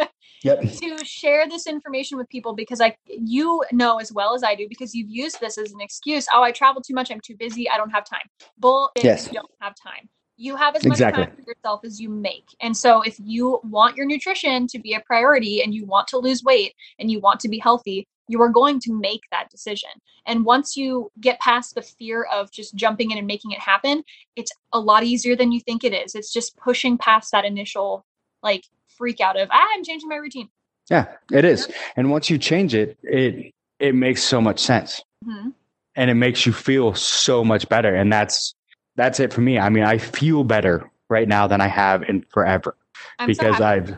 yep. 0.44 0.60
to 0.60 1.04
share 1.04 1.48
this 1.48 1.66
information 1.66 2.16
with 2.18 2.28
people 2.28 2.54
because 2.54 2.80
I 2.80 2.96
you 3.06 3.64
know 3.72 3.98
as 3.98 4.12
well 4.12 4.34
as 4.34 4.44
I 4.44 4.54
do 4.54 4.66
because 4.68 4.94
you've 4.94 5.10
used 5.10 5.40
this 5.40 5.58
as 5.58 5.72
an 5.72 5.80
excuse. 5.80 6.26
Oh, 6.32 6.42
I 6.42 6.52
travel 6.52 6.82
too 6.82 6.94
much. 6.94 7.10
I'm 7.10 7.20
too 7.20 7.36
busy. 7.36 7.68
I 7.68 7.76
don't 7.76 7.90
have 7.90 8.04
time. 8.04 8.28
Bull. 8.58 8.90
Yes. 9.02 9.26
You 9.26 9.34
don't 9.34 9.50
have 9.60 9.74
time. 9.74 10.08
You 10.36 10.56
have 10.56 10.74
as 10.74 10.84
much 10.84 10.98
time 10.98 11.14
for 11.14 11.42
yourself 11.46 11.84
as 11.84 12.00
you 12.00 12.08
make. 12.08 12.44
And 12.60 12.76
so 12.76 13.02
if 13.02 13.16
you 13.22 13.60
want 13.62 13.96
your 13.96 14.06
nutrition 14.06 14.66
to 14.68 14.78
be 14.78 14.94
a 14.94 15.00
priority 15.00 15.62
and 15.62 15.74
you 15.74 15.86
want 15.86 16.08
to 16.08 16.18
lose 16.18 16.42
weight 16.42 16.74
and 16.98 17.10
you 17.10 17.20
want 17.20 17.40
to 17.40 17.48
be 17.48 17.58
healthy, 17.58 18.06
you 18.28 18.40
are 18.42 18.48
going 18.48 18.80
to 18.80 18.92
make 18.92 19.22
that 19.30 19.50
decision. 19.50 19.90
And 20.26 20.44
once 20.44 20.76
you 20.76 21.10
get 21.20 21.38
past 21.40 21.74
the 21.74 21.82
fear 21.82 22.24
of 22.32 22.50
just 22.50 22.74
jumping 22.74 23.10
in 23.10 23.18
and 23.18 23.26
making 23.26 23.52
it 23.52 23.60
happen, 23.60 24.02
it's 24.34 24.50
a 24.72 24.80
lot 24.80 25.04
easier 25.04 25.36
than 25.36 25.52
you 25.52 25.60
think 25.60 25.84
it 25.84 25.92
is. 25.92 26.14
It's 26.14 26.32
just 26.32 26.56
pushing 26.56 26.98
past 26.98 27.30
that 27.32 27.44
initial 27.44 28.04
like 28.42 28.64
freak 28.88 29.20
out 29.20 29.38
of, 29.38 29.48
ah, 29.52 29.66
I'm 29.74 29.84
changing 29.84 30.08
my 30.08 30.16
routine. 30.16 30.48
Yeah, 30.90 31.06
it 31.32 31.44
is. 31.44 31.68
And 31.96 32.10
once 32.10 32.28
you 32.28 32.38
change 32.38 32.74
it, 32.74 32.98
it 33.02 33.52
it 33.78 33.94
makes 33.94 34.22
so 34.22 34.40
much 34.40 34.60
sense. 34.60 35.02
Mm-hmm. 35.26 35.50
And 35.96 36.10
it 36.10 36.14
makes 36.14 36.44
you 36.44 36.52
feel 36.52 36.94
so 36.94 37.44
much 37.44 37.68
better. 37.68 37.94
And 37.94 38.12
that's 38.12 38.54
that's 38.96 39.20
it 39.20 39.32
for 39.32 39.40
me. 39.40 39.58
I 39.58 39.68
mean, 39.68 39.84
I 39.84 39.98
feel 39.98 40.44
better 40.44 40.90
right 41.08 41.28
now 41.28 41.46
than 41.46 41.60
I 41.60 41.66
have 41.66 42.02
in 42.04 42.24
forever 42.30 42.76
I'm 43.18 43.26
because 43.26 43.58
so 43.58 43.64
I've 43.64 43.96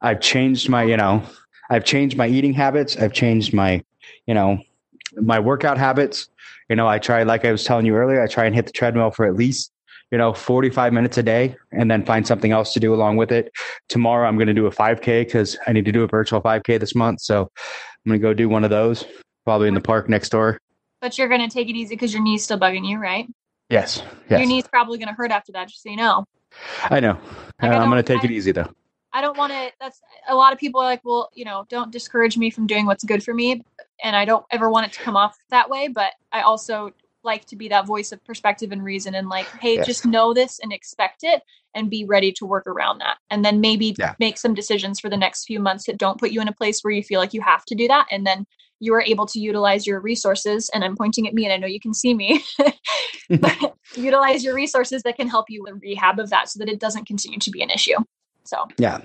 I've 0.00 0.20
changed 0.20 0.68
my, 0.68 0.82
you 0.82 0.96
know, 0.96 1.22
I've 1.70 1.84
changed 1.84 2.16
my 2.16 2.28
eating 2.28 2.52
habits. 2.52 2.96
I've 2.96 3.12
changed 3.12 3.52
my, 3.52 3.82
you 4.26 4.34
know, 4.34 4.58
my 5.20 5.40
workout 5.40 5.78
habits. 5.78 6.28
You 6.68 6.76
know, 6.76 6.86
I 6.86 6.98
try, 6.98 7.22
like 7.22 7.44
I 7.44 7.52
was 7.52 7.64
telling 7.64 7.86
you 7.86 7.94
earlier, 7.94 8.22
I 8.22 8.26
try 8.26 8.44
and 8.44 8.54
hit 8.54 8.66
the 8.66 8.72
treadmill 8.72 9.10
for 9.10 9.24
at 9.24 9.34
least, 9.34 9.72
you 10.10 10.18
know, 10.18 10.32
45 10.32 10.92
minutes 10.92 11.16
a 11.16 11.22
day 11.22 11.56
and 11.72 11.90
then 11.90 12.04
find 12.04 12.26
something 12.26 12.52
else 12.52 12.72
to 12.74 12.80
do 12.80 12.94
along 12.94 13.16
with 13.16 13.32
it. 13.32 13.50
Tomorrow 13.88 14.28
I'm 14.28 14.36
going 14.36 14.48
to 14.48 14.54
do 14.54 14.66
a 14.66 14.70
5K 14.70 15.24
because 15.24 15.56
I 15.66 15.72
need 15.72 15.84
to 15.86 15.92
do 15.92 16.02
a 16.02 16.06
virtual 16.06 16.40
5K 16.42 16.78
this 16.78 16.94
month. 16.94 17.20
So 17.20 17.42
I'm 17.42 18.10
going 18.10 18.20
to 18.20 18.22
go 18.22 18.34
do 18.34 18.48
one 18.48 18.64
of 18.64 18.70
those, 18.70 19.04
probably 19.44 19.68
in 19.68 19.74
the 19.74 19.80
park 19.80 20.08
next 20.08 20.28
door. 20.28 20.60
But 21.00 21.18
you're 21.18 21.28
going 21.28 21.48
to 21.48 21.52
take 21.52 21.68
it 21.68 21.76
easy 21.76 21.94
because 21.94 22.12
your 22.12 22.22
knee's 22.22 22.44
still 22.44 22.58
bugging 22.58 22.88
you, 22.88 22.98
right? 22.98 23.26
Yes. 23.68 24.02
Yes. 24.30 24.40
Your 24.40 24.48
knee's 24.48 24.66
probably 24.68 24.98
going 24.98 25.08
to 25.08 25.14
hurt 25.14 25.30
after 25.30 25.52
that, 25.52 25.68
just 25.68 25.82
so 25.82 25.90
you 25.90 25.96
know. 25.96 26.24
I 26.84 27.00
know. 27.00 27.18
Like, 27.60 27.72
I 27.72 27.76
I'm 27.76 27.90
going 27.90 28.02
to 28.02 28.14
take 28.14 28.24
it 28.24 28.30
easy 28.30 28.52
though. 28.52 28.70
I 29.12 29.20
don't 29.20 29.36
want 29.36 29.52
to. 29.52 29.70
That's 29.80 30.00
a 30.28 30.34
lot 30.34 30.52
of 30.52 30.58
people 30.58 30.80
are 30.80 30.84
like, 30.84 31.00
well, 31.04 31.30
you 31.34 31.44
know, 31.44 31.64
don't 31.68 31.90
discourage 31.90 32.36
me 32.36 32.50
from 32.50 32.66
doing 32.66 32.86
what's 32.86 33.02
good 33.04 33.24
for 33.24 33.34
me. 33.34 33.64
And 34.02 34.14
I 34.14 34.24
don't 34.24 34.44
ever 34.50 34.70
want 34.70 34.86
it 34.86 34.92
to 34.92 35.00
come 35.00 35.16
off 35.16 35.36
that 35.50 35.68
way. 35.70 35.88
But 35.88 36.12
I 36.32 36.42
also 36.42 36.92
like 37.22 37.44
to 37.46 37.56
be 37.56 37.68
that 37.68 37.86
voice 37.86 38.12
of 38.12 38.24
perspective 38.24 38.72
and 38.72 38.84
reason 38.84 39.14
and 39.14 39.28
like, 39.28 39.46
hey, 39.60 39.76
Yes. 39.76 39.86
just 39.86 40.06
know 40.06 40.32
this 40.32 40.60
and 40.60 40.72
expect 40.72 41.24
it 41.24 41.42
and 41.74 41.90
be 41.90 42.04
ready 42.04 42.30
to 42.32 42.46
work 42.46 42.66
around 42.66 42.98
that. 42.98 43.16
And 43.30 43.44
then 43.44 43.60
maybe 43.60 43.96
Yeah. 43.98 44.14
make 44.20 44.38
some 44.38 44.54
decisions 44.54 45.00
for 45.00 45.08
the 45.08 45.16
next 45.16 45.44
few 45.44 45.58
months 45.58 45.86
that 45.86 45.98
don't 45.98 46.20
put 46.20 46.30
you 46.30 46.40
in 46.40 46.48
a 46.48 46.52
place 46.52 46.82
where 46.82 46.92
you 46.92 47.02
feel 47.02 47.18
like 47.18 47.34
you 47.34 47.40
have 47.40 47.64
to 47.66 47.74
do 47.74 47.88
that. 47.88 48.06
And 48.10 48.26
then 48.26 48.46
you 48.80 48.94
are 48.94 49.02
able 49.02 49.26
to 49.26 49.38
utilize 49.38 49.86
your 49.86 50.00
resources. 50.00 50.70
And 50.74 50.84
I'm 50.84 50.96
pointing 50.96 51.26
at 51.26 51.34
me 51.34 51.44
and 51.44 51.52
I 51.52 51.56
know 51.56 51.66
you 51.66 51.80
can 51.80 51.94
see 51.94 52.14
me. 52.14 52.42
but 53.30 53.74
utilize 53.94 54.44
your 54.44 54.54
resources 54.54 55.02
that 55.02 55.16
can 55.16 55.28
help 55.28 55.46
you 55.48 55.62
with 55.62 55.82
rehab 55.82 56.18
of 56.18 56.30
that 56.30 56.48
so 56.48 56.58
that 56.58 56.68
it 56.68 56.78
doesn't 56.78 57.06
continue 57.06 57.38
to 57.38 57.50
be 57.50 57.62
an 57.62 57.70
issue. 57.70 57.96
So 58.44 58.66
Yeah. 58.78 59.00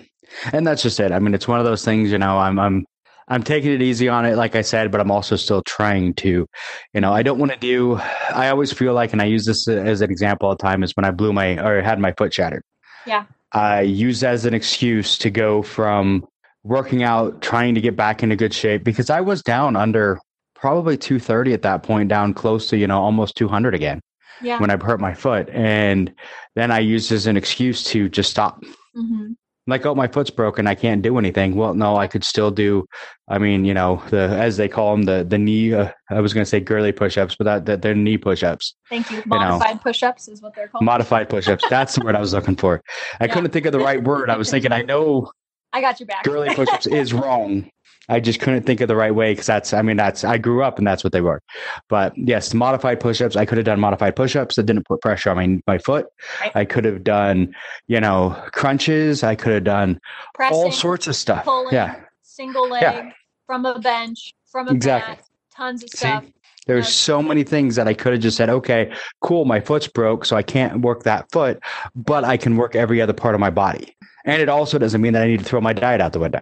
And 0.53 0.65
that's 0.65 0.84
just 0.84 0.99
it. 0.99 1.11
I 1.11 1.19
mean, 1.19 1.34
it's 1.34 1.47
one 1.47 1.59
of 1.59 1.65
those 1.65 1.84
things, 1.84 2.11
you 2.11 2.17
know, 2.17 2.38
I'm 2.38 2.59
I'm 2.59 2.86
I'm 3.28 3.43
taking 3.43 3.72
it 3.72 3.82
easy 3.82 4.09
on 4.09 4.26
it, 4.26 4.36
like 4.36 4.55
I 4.55 4.61
said, 4.61 4.91
but 4.91 4.99
I'm 4.99 5.11
also 5.11 5.38
still 5.38 5.61
trying 5.65 6.13
to, 6.15 6.45
you 6.93 7.01
know, 7.01 7.13
I 7.13 7.24
don't 7.24 7.39
want 7.39 7.51
to 7.53 7.57
do 7.57 7.95
I 8.34 8.49
always 8.49 8.74
feel 8.74 8.93
like, 8.93 9.13
and 9.13 9.22
I 9.22 9.26
use 9.26 9.45
this 9.45 9.67
as 9.67 10.01
an 10.01 10.11
example 10.11 10.49
all 10.49 10.55
the 10.55 10.61
time, 10.61 10.84
is 10.84 10.95
when 10.95 11.05
I 11.05 11.11
blew 11.11 11.34
my 11.34 11.57
or 11.63 11.82
had 11.82 11.99
my 11.99 12.13
foot 12.17 12.34
shattered. 12.34 12.63
Yeah. 13.05 13.26
I 13.53 13.82
used 13.82 14.24
as 14.24 14.45
an 14.45 14.53
excuse 14.53 15.17
to 15.19 15.30
go 15.30 15.61
from 15.61 16.26
working 16.64 17.03
out, 17.03 17.41
trying 17.41 17.76
to 17.76 17.82
get 17.82 17.95
back 17.95 18.24
into 18.24 18.36
good 18.36 18.53
shape 18.53 18.84
because 18.84 19.09
I 19.09 19.22
was 19.22 19.41
down 19.41 19.76
under 19.76 20.20
probably 20.55 20.97
230 20.97 21.53
at 21.53 21.62
that 21.64 21.84
point, 21.84 22.09
down 22.09 22.34
close 22.34 22.70
to, 22.70 22.78
you 22.78 22.88
know, 22.88 23.01
almost 23.01 23.36
200 23.36 23.74
again 23.74 23.99
yeah. 24.41 24.59
when 24.59 24.70
I 24.70 24.78
hurt 24.78 24.99
my 24.99 25.14
foot. 25.14 25.49
And 25.49 26.14
then 26.55 26.72
I 26.72 26.80
used 26.80 27.12
as 27.12 27.28
an 27.28 27.38
excuse 27.38 27.84
to 27.86 28.09
just 28.09 28.30
stop 28.30 28.64
hmm 28.93 29.32
like 29.68 29.86
oh 29.86 29.93
my 29.95 30.07
foot's 30.07 30.30
broken 30.30 30.66
i 30.68 30.74
can't 30.76 31.01
do 31.01 31.18
anything 31.18 31.55
well 31.55 31.74
no 31.74 31.95
i 31.95 32.07
could 32.07 32.24
still 32.24 32.49
do 32.51 32.86
i 33.28 33.38
mean 33.38 33.64
you 33.64 33.74
know 33.74 34.01
the 34.09 34.18
as 34.18 34.57
they 34.57 34.68
call 34.68 34.91
them 34.95 35.03
the 35.03 35.24
the 35.24 35.38
knee 35.38 35.74
uh, 35.74 35.89
i 36.09 36.20
was 36.20 36.34
going 36.34 36.43
to 36.43 36.49
say 36.49 36.59
girly 36.59 36.91
push-ups 36.91 37.36
but 37.36 37.43
that, 37.45 37.66
that 37.66 37.82
they're 37.82 37.95
knee 37.95 38.18
push-ups 38.18 38.76
Thank 38.89 39.12
you. 39.12 39.18
know. 39.28 39.38
Modified 39.38 39.82
push-ups 39.82 40.28
is 40.28 40.41
what 40.41 40.55
they're 40.55 40.68
called. 40.68 40.84
modified 40.84 41.30
push-ups 41.30 41.64
that's 41.70 41.95
the 41.95 42.03
word 42.03 42.16
i 42.16 42.20
was 42.20 42.34
looking 42.34 42.55
for 42.55 42.82
i 43.20 43.26
Yeah. 43.26 43.34
couldn't 43.34 43.51
think 43.51 43.66
of 43.66 43.72
the 43.72 43.80
right 43.80 44.03
word 44.03 44.30
i 44.30 44.38
was 44.38 44.49
thinking 44.49 44.72
i 44.72 44.82
know 44.82 45.32
I 45.74 45.82
got 45.82 45.99
your 45.99 46.07
back. 46.07 46.24
girly 46.24 46.53
push-ups 46.53 46.88
is 46.88 47.13
wrong 47.22 47.69
i 48.09 48.19
just 48.19 48.39
couldn't 48.39 48.63
think 48.63 48.82
of 48.82 48.88
the 48.88 48.95
right 48.95 49.13
way 49.13 49.32
because 49.34 49.45
that's 49.45 49.74
i 49.74 49.82
mean 49.82 49.95
that's 49.97 50.24
i 50.24 50.38
grew 50.38 50.63
up 50.63 50.78
and 50.78 50.86
that's 50.88 51.03
what 51.03 51.13
they 51.13 51.22
were 51.22 51.41
but 51.88 52.17
yes 52.17 52.53
modified 52.53 52.99
push-ups 52.99 53.36
i 53.36 53.45
could 53.45 53.57
have 53.57 53.65
done 53.65 53.80
modified 53.80 54.15
push-ups 54.15 54.55
that 54.55 54.63
didn't 54.63 54.86
put 54.88 54.99
pressure 55.01 55.30
on 55.30 55.38
my, 55.38 55.61
my 55.67 55.78
foot 55.78 56.07
Right. 56.41 56.51
i 56.55 56.65
could 56.65 56.84
have 56.86 57.03
done 57.03 57.53
you 57.88 57.99
know 58.01 58.36
crunches 58.51 59.24
i 59.24 59.36
could 59.36 59.53
have 59.53 59.63
done 59.63 59.99
Pressing, 60.34 60.57
all 60.57 60.72
sorts 60.72 61.07
of 61.07 61.15
stuff 61.15 61.45
pulling, 61.45 61.74
yeah 61.74 61.95
single 62.24 62.67
leg 62.69 62.82
Yeah. 62.82 63.09
from 63.45 63.65
a 63.65 63.78
bench, 63.80 64.34
from 64.51 64.67
a 64.69 64.72
Exactly. 64.72 65.15
mat, 65.15 65.24
tons 65.53 65.84
of 65.84 65.89
See? 65.89 65.97
stuff. 65.97 66.26
There's 66.67 66.88
so 66.88 67.22
many 67.22 67.43
things 67.43 67.76
that 67.76 67.88
I 67.88 67.93
could 67.93 68.13
have 68.13 68.22
just 68.22 68.38
said, 68.38 68.47
okay, 68.49 68.93
cool, 69.22 69.43
my 69.45 69.59
foot's 69.59 69.88
broke, 69.88 70.24
so 70.26 70.38
I 70.38 70.43
can't 70.43 70.80
work 70.82 71.03
that 71.03 71.30
foot, 71.32 71.59
but 71.95 72.24
I 72.24 72.38
can 72.38 72.55
work 72.55 72.76
every 72.76 73.01
other 73.01 73.13
part 73.13 73.34
of 73.36 73.41
my 73.41 73.49
body. 73.49 73.95
And 74.26 74.41
it 74.41 74.49
also 74.49 74.78
doesn't 74.78 75.01
mean 75.01 75.13
that 75.13 75.24
I 75.24 75.28
need 75.28 75.39
to 75.39 75.45
throw 75.45 75.61
my 75.61 75.74
diet 75.74 76.01
out 76.01 76.13
the 76.13 76.19
window. 76.19 76.41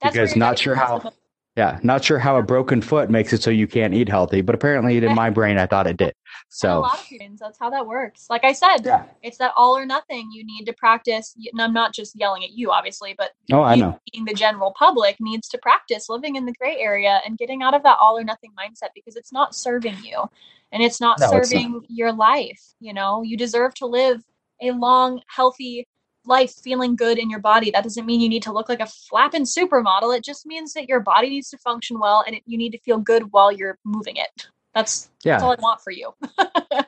That's 0.00 0.14
Because 0.14 0.36
not 0.36 0.58
sure 0.58 0.74
how-. 0.74 1.12
Yeah, 1.54 1.78
not 1.82 2.02
sure 2.02 2.18
how 2.18 2.36
a 2.38 2.42
broken 2.42 2.80
foot 2.80 3.10
makes 3.10 3.32
it 3.34 3.42
so 3.42 3.50
you 3.50 3.66
can't 3.66 3.92
eat 3.92 4.08
healthy, 4.08 4.40
but 4.40 4.54
apparently 4.54 4.96
in 4.96 5.14
my 5.14 5.28
brain 5.28 5.58
I 5.58 5.66
thought 5.66 5.86
it 5.86 5.98
did. 5.98 6.06
And 6.08 6.14
a 6.14 6.44
So 6.48 6.80
lot 6.80 6.94
of 6.94 7.04
humans, 7.04 7.40
that's 7.40 7.58
how 7.58 7.68
that 7.70 7.86
works. 7.86 8.26
Like 8.30 8.42
I 8.42 8.52
said, 8.52 8.78
Yeah. 8.86 9.04
it's 9.22 9.36
that 9.36 9.52
all 9.54 9.76
or 9.76 9.84
nothing. 9.84 10.30
You 10.32 10.44
need 10.46 10.64
to 10.64 10.72
practice. 10.72 11.36
And 11.52 11.60
I'm 11.60 11.74
not 11.74 11.92
just 11.92 12.16
yelling 12.18 12.42
at 12.42 12.52
you, 12.52 12.70
obviously, 12.72 13.14
but 13.18 13.32
oh, 13.52 13.62
I 13.62 13.74
know. 13.76 14.00
being 14.10 14.24
the 14.24 14.32
general 14.34 14.72
public 14.78 15.16
needs 15.20 15.46
to 15.50 15.58
practice 15.58 16.08
living 16.08 16.36
in 16.36 16.46
the 16.46 16.54
gray 16.54 16.78
area 16.80 17.20
and 17.26 17.36
getting 17.36 17.62
out 17.62 17.74
of 17.74 17.82
that 17.82 17.98
all 18.00 18.16
or 18.18 18.24
nothing 18.24 18.52
mindset 18.58 18.88
because 18.94 19.14
it's 19.16 19.30
not 19.32 19.54
serving 19.54 19.98
you 20.02 20.24
and 20.72 20.82
it's 20.82 21.00
not 21.02 21.20
No, 21.20 21.26
it's 21.26 21.32
not. 21.34 21.44
serving 21.44 21.84
your 21.88 22.12
life 22.12 22.60
you 22.80 22.94
know 22.94 23.22
you 23.22 23.36
deserve 23.36 23.74
to 23.74 23.86
live 23.86 24.22
a 24.62 24.70
long 24.70 25.20
healthy 25.28 25.86
life 26.24 26.52
feeling 26.62 26.96
good 26.96 27.18
in 27.18 27.30
your 27.30 27.40
body 27.40 27.70
that 27.70 27.82
doesn't 27.82 28.06
mean 28.06 28.20
you 28.20 28.28
need 28.28 28.42
to 28.42 28.52
look 28.52 28.68
like 28.68 28.80
a 28.80 28.86
flapping 28.86 29.44
supermodel 29.44 30.16
it 30.16 30.24
just 30.24 30.46
means 30.46 30.72
that 30.72 30.88
your 30.88 31.00
body 31.00 31.28
needs 31.28 31.50
to 31.50 31.58
function 31.58 31.98
well 31.98 32.22
and 32.26 32.36
it, 32.36 32.42
you 32.46 32.56
need 32.58 32.70
to 32.70 32.78
feel 32.80 32.98
good 32.98 33.32
while 33.32 33.50
you're 33.50 33.78
moving 33.84 34.16
it 34.16 34.46
that's 34.74 35.10
that's 35.24 35.42
all 35.42 35.52
i 35.52 35.56
want 35.60 35.80
for 35.80 35.90
you 35.90 36.12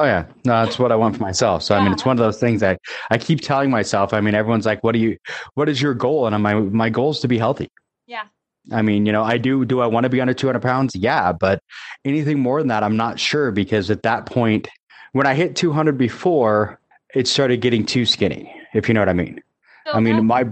Oh 0.00 0.04
yeah. 0.04 0.26
No, 0.44 0.64
that's 0.64 0.78
what 0.78 0.92
I 0.92 0.94
want 0.94 1.16
for 1.16 1.22
myself. 1.24 1.64
So 1.64 1.74
I 1.74 1.82
mean 1.82 1.92
it's 1.92 2.04
one 2.04 2.16
of 2.16 2.24
those 2.24 2.38
things 2.38 2.60
that 2.60 2.78
I 3.10 3.18
keep 3.18 3.40
telling 3.40 3.68
myself. 3.68 4.14
I 4.14 4.20
mean, 4.20 4.36
everyone's 4.36 4.64
like, 4.64 4.84
What 4.84 4.92
do 4.92 5.00
you 5.00 5.18
what 5.54 5.68
is 5.68 5.82
your 5.82 5.92
goal? 5.92 6.26
And 6.26 6.36
I'm 6.36 6.42
my 6.42 6.54
my 6.54 6.88
goal 6.88 7.10
is 7.10 7.18
to 7.20 7.26
be 7.26 7.36
healthy. 7.36 7.68
yeah 8.06 8.26
I 8.72 8.82
mean, 8.82 9.06
you 9.06 9.12
know, 9.12 9.24
I 9.24 9.38
do. 9.38 9.64
Do 9.64 9.80
I 9.80 9.86
want 9.86 10.04
to 10.04 10.10
be 10.10 10.20
under 10.20 10.34
200 10.34 10.60
pounds? 10.60 10.94
Yeah, 10.94 11.32
but 11.32 11.62
anything 12.04 12.38
more 12.38 12.60
than 12.60 12.68
that, 12.68 12.82
I'm 12.82 12.96
not 12.96 13.18
sure 13.18 13.50
because 13.50 13.90
at 13.90 14.02
that 14.02 14.26
point, 14.26 14.68
when 15.12 15.26
I 15.26 15.34
hit 15.34 15.56
200 15.56 15.96
before, 15.96 16.78
it 17.14 17.26
started 17.26 17.60
getting 17.60 17.86
too 17.86 18.04
skinny. 18.04 18.54
If 18.74 18.88
you 18.88 18.94
know 18.94 19.00
what 19.00 19.08
I 19.08 19.14
mean. 19.14 19.42
So 19.86 19.92
I 19.92 20.00
mean, 20.00 20.16
that- 20.16 20.22
my 20.22 20.46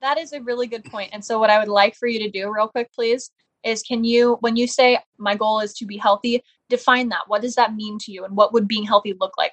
that 0.00 0.18
is 0.18 0.32
a 0.32 0.42
really 0.42 0.66
good 0.66 0.84
point. 0.84 1.10
And 1.12 1.24
so, 1.24 1.38
what 1.38 1.48
I 1.48 1.58
would 1.60 1.68
like 1.68 1.94
for 1.94 2.08
you 2.08 2.18
to 2.18 2.30
do, 2.30 2.52
real 2.52 2.66
quick, 2.66 2.92
please, 2.92 3.30
is 3.62 3.82
can 3.82 4.02
you, 4.02 4.36
when 4.40 4.56
you 4.56 4.66
say 4.66 4.98
my 5.16 5.36
goal 5.36 5.60
is 5.60 5.72
to 5.74 5.86
be 5.86 5.96
healthy, 5.96 6.42
define 6.68 7.08
that. 7.10 7.22
What 7.28 7.40
does 7.40 7.54
that 7.54 7.76
mean 7.76 7.98
to 8.00 8.12
you, 8.12 8.24
and 8.24 8.36
what 8.36 8.52
would 8.52 8.66
being 8.66 8.84
healthy 8.84 9.14
look 9.18 9.34
like? 9.38 9.52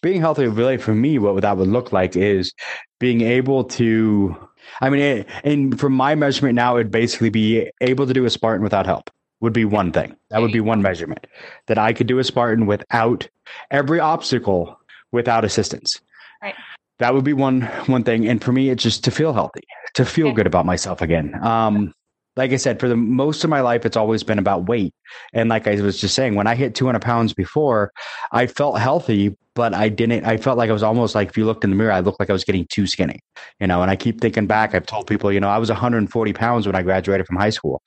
being 0.00 0.20
healthy, 0.20 0.46
really, 0.46 0.76
for 0.78 0.94
me, 0.94 1.18
what 1.18 1.40
that 1.42 1.56
would 1.56 1.68
look 1.68 1.92
like 1.92 2.16
is 2.16 2.52
being 3.00 3.20
able 3.20 3.64
to. 3.64 4.36
I 4.80 4.88
mean, 4.88 5.00
it, 5.00 5.28
and 5.44 5.78
from 5.78 5.92
my 5.92 6.14
measurement 6.14 6.54
now, 6.54 6.76
it'd 6.76 6.90
basically 6.90 7.28
be 7.28 7.70
able 7.80 8.06
to 8.06 8.14
do 8.14 8.24
a 8.24 8.30
Spartan 8.30 8.62
without 8.62 8.86
help. 8.86 9.10
Would 9.40 9.52
be 9.52 9.66
one 9.66 9.92
thing. 9.92 10.16
That 10.30 10.40
would 10.40 10.52
be 10.52 10.60
one 10.60 10.80
measurement 10.80 11.26
that 11.66 11.76
I 11.76 11.92
could 11.92 12.06
do 12.06 12.18
a 12.18 12.24
Spartan 12.24 12.64
without 12.64 13.28
every 13.70 14.00
obstacle 14.00 14.80
without 15.12 15.44
assistance. 15.44 16.00
Right. 16.42 16.54
That 16.98 17.14
would 17.14 17.24
be 17.24 17.32
one 17.32 17.62
one 17.86 18.04
thing. 18.04 18.28
And 18.28 18.42
for 18.42 18.52
me, 18.52 18.70
it's 18.70 18.82
just 18.82 19.04
to 19.04 19.10
feel 19.10 19.32
healthy, 19.32 19.62
to 19.94 20.04
feel 20.04 20.28
Okay. 20.28 20.36
good 20.36 20.46
about 20.46 20.66
myself 20.66 21.02
again. 21.02 21.34
Um, 21.44 21.92
like 22.36 22.52
I 22.52 22.56
said, 22.56 22.80
for 22.80 22.88
the 22.88 22.96
most 22.96 23.44
of 23.44 23.50
my 23.50 23.60
life, 23.60 23.86
it's 23.86 23.96
always 23.96 24.24
been 24.24 24.38
about 24.40 24.66
weight. 24.68 24.92
And 25.32 25.48
like 25.48 25.68
I 25.68 25.80
was 25.80 26.00
just 26.00 26.14
saying, 26.14 26.34
when 26.34 26.46
I 26.48 26.56
hit 26.56 26.74
200 26.74 27.00
pounds 27.00 27.32
before, 27.32 27.92
I 28.32 28.48
felt 28.48 28.78
healthy, 28.80 29.36
but 29.54 29.72
I 29.72 29.88
didn't. 29.88 30.24
I 30.24 30.36
felt 30.36 30.58
like 30.58 30.68
I 30.68 30.72
was 30.72 30.82
almost 30.82 31.14
like 31.14 31.28
if 31.28 31.36
you 31.36 31.44
looked 31.46 31.62
in 31.62 31.70
the 31.70 31.76
mirror, 31.76 31.92
I 31.92 32.00
looked 32.00 32.18
like 32.18 32.30
I 32.30 32.32
was 32.32 32.42
getting 32.44 32.66
too 32.70 32.86
skinny, 32.88 33.20
you 33.60 33.68
know. 33.68 33.82
And 33.82 33.90
I 33.90 33.96
keep 33.96 34.20
thinking 34.20 34.46
back. 34.46 34.74
I've 34.74 34.86
told 34.86 35.06
people, 35.06 35.32
you 35.32 35.38
know, 35.40 35.48
I 35.48 35.58
was 35.58 35.68
140 35.70 36.32
pounds 36.32 36.66
when 36.66 36.74
I 36.74 36.82
graduated 36.82 37.26
from 37.26 37.36
high 37.36 37.50
school. 37.50 37.82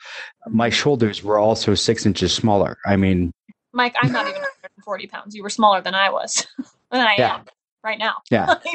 My 0.47 0.69
shoulders 0.69 1.23
were 1.23 1.39
also 1.39 1.75
six 1.75 2.05
inches 2.05 2.33
smaller. 2.33 2.77
I 2.85 2.95
mean, 2.95 3.33
Mike, 3.73 3.95
I'm 3.99 4.11
not 4.13 4.27
even 4.27 4.41
140 4.41 5.07
pounds. 5.07 5.35
You 5.35 5.43
were 5.43 5.49
smaller 5.49 5.81
than 5.81 5.93
I 5.93 6.09
was, 6.09 6.45
than 6.91 7.05
I 7.05 7.15
Yeah. 7.17 7.35
am 7.35 7.45
right 7.83 7.99
now. 7.99 8.15
Yeah. 8.31 8.55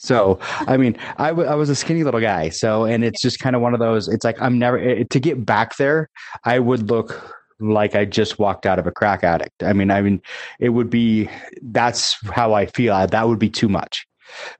So, 0.00 0.38
I 0.60 0.76
mean, 0.76 0.96
I, 1.16 1.28
w- 1.30 1.48
I 1.48 1.54
was 1.54 1.68
a 1.68 1.74
skinny 1.74 2.04
little 2.04 2.20
guy. 2.20 2.50
So, 2.50 2.84
and 2.84 3.04
it's 3.04 3.20
just 3.20 3.40
kind 3.40 3.56
of 3.56 3.62
one 3.62 3.74
of 3.74 3.80
those, 3.80 4.08
it's 4.08 4.24
like 4.24 4.40
I'm 4.40 4.58
never, 4.58 4.78
it, 4.78 5.10
to 5.10 5.20
get 5.20 5.44
back 5.44 5.76
there, 5.76 6.08
I 6.44 6.60
would 6.60 6.88
look 6.88 7.34
like 7.60 7.96
I 7.96 8.04
just 8.04 8.38
walked 8.38 8.64
out 8.64 8.78
of 8.78 8.86
a 8.86 8.92
crack 8.92 9.24
addict. 9.24 9.64
I 9.64 9.72
mean, 9.72 9.90
I 9.90 10.00
mean, 10.00 10.22
it 10.60 10.68
would 10.68 10.88
be, 10.88 11.28
that's 11.62 12.16
how 12.30 12.54
I 12.54 12.66
feel. 12.66 12.94
I, 12.94 13.06
that 13.06 13.26
would 13.26 13.40
be 13.40 13.50
too 13.50 13.68
much. 13.68 14.06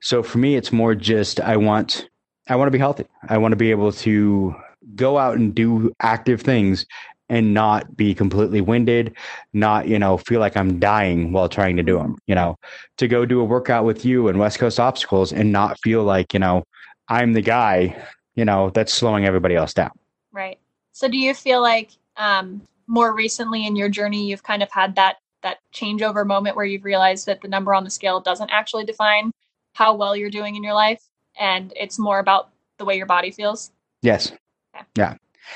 So 0.01 0.25
for 0.25 0.39
me, 0.39 0.57
it's 0.57 0.73
more 0.73 0.97
just, 0.97 1.41
I 1.41 1.57
want, 1.57 2.09
I 2.49 2.57
want 2.57 2.67
to 2.67 2.73
be 2.73 2.79
healthy. 2.79 3.07
I 3.29 3.39
want 3.39 3.53
to 3.53 3.57
be 3.57 3.71
able 3.71 3.93
to 3.93 4.57
go 4.97 5.19
out 5.19 5.37
and 5.37 5.55
do 5.55 5.93
active 6.01 6.41
things 6.41 6.85
and 7.29 7.53
not 7.53 7.97
be 7.97 8.15
completely 8.15 8.61
winded, 8.61 9.15
not, 9.53 9.87
you 9.87 9.99
know, 9.99 10.17
feel 10.19 10.41
like 10.41 10.57
I'm 10.57 10.79
dying 10.79 11.33
while 11.33 11.49
trying 11.49 11.77
to 11.77 11.83
do 11.83 11.99
them, 11.99 12.17
you 12.27 12.35
know, 12.35 12.57
to 12.97 13.09
go 13.09 13.27
do 13.27 13.41
a 13.41 13.45
workout 13.45 13.85
with 13.85 14.05
you 14.05 14.29
and 14.29 14.39
West 14.39 14.59
Coast 14.59 14.81
obstacles 14.81 15.33
and 15.33 15.53
not 15.53 15.79
feel 15.81 16.05
like, 16.05 16.33
you 16.33 16.41
know, 16.41 16.65
I'm 17.09 17.33
the 17.33 17.43
guy, 17.43 17.97
you 18.35 18.45
know, 18.45 18.71
that's 18.71 18.93
slowing 18.93 19.25
everybody 19.27 19.57
else 19.57 19.75
down. 19.75 19.91
Right. 20.33 20.59
So, 20.93 21.09
do 21.09 21.19
you 21.19 21.35
feel 21.35 21.61
like 21.63 21.91
um, 22.17 22.63
more 22.87 23.15
recently 23.15 23.67
in 23.67 23.77
your 23.77 23.89
journey, 23.89 24.29
you've 24.29 24.43
kind 24.43 24.63
of 24.63 24.71
had 24.71 24.97
that 24.97 25.17
that 25.43 25.59
changeover 25.73 26.27
moment 26.27 26.57
where 26.57 26.65
you've 26.65 26.85
realized 26.85 27.27
that 27.27 27.41
the 27.41 27.49
number 27.49 27.73
on 27.73 27.85
the 27.85 27.91
scale 27.91 28.21
doesn't 28.21 28.51
actually 28.51 28.85
define 28.85 29.31
how 29.75 29.95
well 29.95 30.17
you're 30.17 30.31
doing 30.31 30.57
in 30.57 30.65
your 30.65 30.75
life, 30.75 31.03
and 31.39 31.73
it's 31.77 31.99
more 31.99 32.19
about 32.19 32.51
the 32.79 32.85
way 32.85 32.97
your 32.97 33.07
body 33.07 33.31
feels? 33.31 33.71
Yes. 34.03 34.33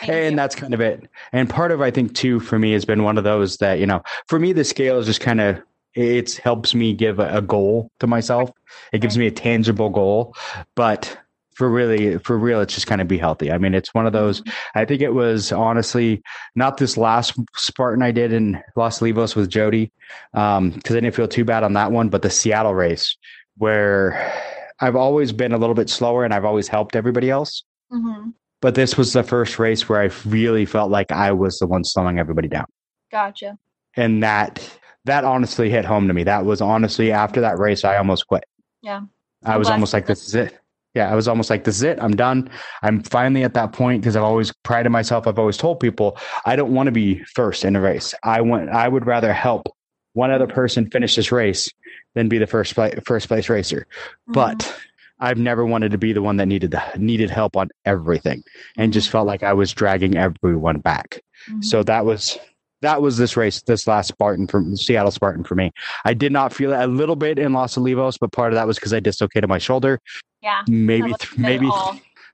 Thank 0.00 0.12
and 0.12 0.30
you. 0.32 0.36
that's 0.36 0.54
kind 0.54 0.74
of 0.74 0.80
it. 0.80 1.08
And 1.32 1.48
part 1.48 1.70
of, 1.70 1.80
I 1.80 1.90
think, 1.90 2.14
too, 2.14 2.40
for 2.40 2.58
me 2.58 2.72
has 2.72 2.84
been 2.84 3.02
one 3.02 3.18
of 3.18 3.24
those 3.24 3.58
that, 3.58 3.78
you 3.78 3.86
know, 3.86 4.02
for 4.28 4.38
me, 4.38 4.52
the 4.52 4.64
scale 4.64 4.98
is 4.98 5.06
just 5.06 5.20
kind 5.20 5.40
of 5.40 5.60
it 5.94 6.36
helps 6.36 6.74
me 6.74 6.94
give 6.94 7.18
a, 7.18 7.36
a 7.36 7.42
goal 7.42 7.90
to 8.00 8.06
myself. 8.06 8.50
It 8.92 9.00
gives 9.00 9.18
me 9.18 9.26
a 9.26 9.30
tangible 9.30 9.90
goal, 9.90 10.34
but 10.74 11.18
for 11.54 11.68
really 11.68 12.18
for 12.18 12.38
real 12.38 12.60
it's 12.60 12.74
just 12.74 12.86
kind 12.86 13.00
of 13.02 13.08
be 13.08 13.18
healthy 13.18 13.52
i 13.52 13.58
mean 13.58 13.74
it's 13.74 13.92
one 13.92 14.06
of 14.06 14.12
those 14.14 14.40
Mm-hmm. 14.40 14.78
i 14.78 14.84
think 14.86 15.02
it 15.02 15.12
was 15.12 15.52
honestly 15.52 16.22
not 16.54 16.78
this 16.78 16.96
last 16.96 17.38
spartan 17.54 18.02
i 18.02 18.10
did 18.10 18.32
in 18.32 18.58
Los 18.74 19.00
Olivos 19.00 19.36
with 19.36 19.50
jody 19.50 19.92
um 20.32 20.70
because 20.70 20.96
i 20.96 21.00
didn't 21.00 21.14
feel 21.14 21.28
too 21.28 21.44
bad 21.44 21.62
on 21.62 21.74
that 21.74 21.92
one 21.92 22.08
but 22.08 22.22
the 22.22 22.30
seattle 22.30 22.74
race 22.74 23.16
where 23.58 24.32
i've 24.80 24.96
always 24.96 25.30
been 25.32 25.52
a 25.52 25.58
little 25.58 25.74
bit 25.74 25.90
slower 25.90 26.24
and 26.24 26.32
i've 26.32 26.46
always 26.46 26.68
helped 26.68 26.96
everybody 26.96 27.28
else 27.30 27.64
hmm 27.90 28.30
but 28.62 28.74
this 28.74 28.96
was 28.96 29.12
the 29.12 29.22
first 29.22 29.58
race 29.58 29.88
where 29.88 30.00
i 30.00 30.08
really 30.26 30.64
felt 30.64 30.90
like 30.90 31.12
i 31.12 31.30
was 31.30 31.58
the 31.58 31.66
one 31.66 31.84
slowing 31.84 32.18
everybody 32.18 32.48
down. 32.48 32.64
Gotcha. 33.10 33.58
and 33.96 34.22
that 34.22 34.66
that 35.04 35.24
honestly 35.24 35.68
hit 35.68 35.84
home 35.84 36.06
to 36.08 36.14
me. 36.14 36.22
That 36.22 36.44
was 36.46 36.60
honestly 36.62 37.12
after 37.12 37.40
that 37.42 37.58
race 37.58 37.84
i 37.84 37.96
almost 37.98 38.26
quit. 38.26 38.44
Yeah. 38.82 39.02
i 39.44 39.58
was 39.58 39.68
almost 39.68 39.92
like 39.92 40.06
this 40.06 40.26
is 40.26 40.34
it. 40.34 40.58
Yeah 40.94 41.10
i 41.10 41.14
was 41.14 41.26
almost 41.28 41.50
like 41.50 41.64
this 41.64 41.76
is 41.76 41.82
it. 41.82 41.98
I'm 42.00 42.14
done. 42.16 42.48
I'm 42.82 43.02
finally 43.02 43.42
at 43.44 43.54
that 43.54 43.72
point 43.72 44.00
because 44.00 44.16
i've 44.16 44.22
always 44.22 44.52
prided 44.62 44.90
myself. 44.92 45.26
I've 45.26 45.38
always 45.38 45.56
told 45.58 45.80
people 45.80 46.16
i 46.46 46.56
don't 46.56 46.72
want 46.72 46.86
to 46.86 46.92
be 46.92 47.22
first 47.34 47.64
in 47.64 47.76
a 47.76 47.80
race. 47.80 48.14
I 48.22 48.40
want 48.40 48.70
i 48.70 48.86
would 48.88 49.06
rather 49.06 49.32
help 49.32 49.66
one 50.14 50.30
other 50.30 50.46
person 50.46 50.90
finish 50.90 51.16
this 51.16 51.32
race 51.32 51.68
than 52.14 52.28
be 52.28 52.38
the 52.38 52.46
first 52.46 52.74
place 52.74 52.94
first 53.04 53.26
place 53.28 53.48
racer. 53.48 53.86
Mhm. 54.30 54.34
but 54.34 54.78
i've 55.22 55.38
never 55.38 55.64
wanted 55.64 55.90
to 55.90 55.96
be 55.98 56.12
the 56.12 56.20
one 56.20 56.36
that 56.36 56.46
needed 56.46 56.70
the, 56.70 56.82
needed 56.98 57.30
help 57.30 57.56
on 57.56 57.68
everything 57.86 58.42
and 58.76 58.92
just 58.92 59.08
felt 59.08 59.26
like 59.26 59.42
i 59.42 59.52
was 59.54 59.72
dragging 59.72 60.16
everyone 60.16 60.78
back 60.78 61.20
Mhm. 61.50 61.64
so 61.64 61.82
that 61.82 62.04
was 62.04 62.38
that 62.82 63.00
was 63.00 63.16
this 63.16 63.36
race, 63.36 63.62
this 63.62 63.86
last 63.86 64.08
Spartan 64.08 64.48
from 64.48 64.76
Seattle 64.76 65.12
Spartan 65.12 65.44
for 65.44 65.54
me. 65.54 65.70
I 66.04 66.14
did 66.14 66.32
not 66.32 66.52
feel 66.52 66.72
it 66.72 66.82
a 66.82 66.88
little 66.88 67.14
bit 67.14 67.38
in 67.38 67.52
Los 67.52 67.76
Olivos, 67.76 68.18
but 68.20 68.32
part 68.32 68.52
of 68.52 68.56
that 68.56 68.66
was 68.66 68.76
because 68.76 68.92
I 68.92 68.98
dislocated 68.98 69.48
my 69.48 69.58
shoulder, 69.58 70.00
yeah. 70.42 70.62
maybe 70.68 71.12
th- 71.20 71.38
maybe 71.38 71.70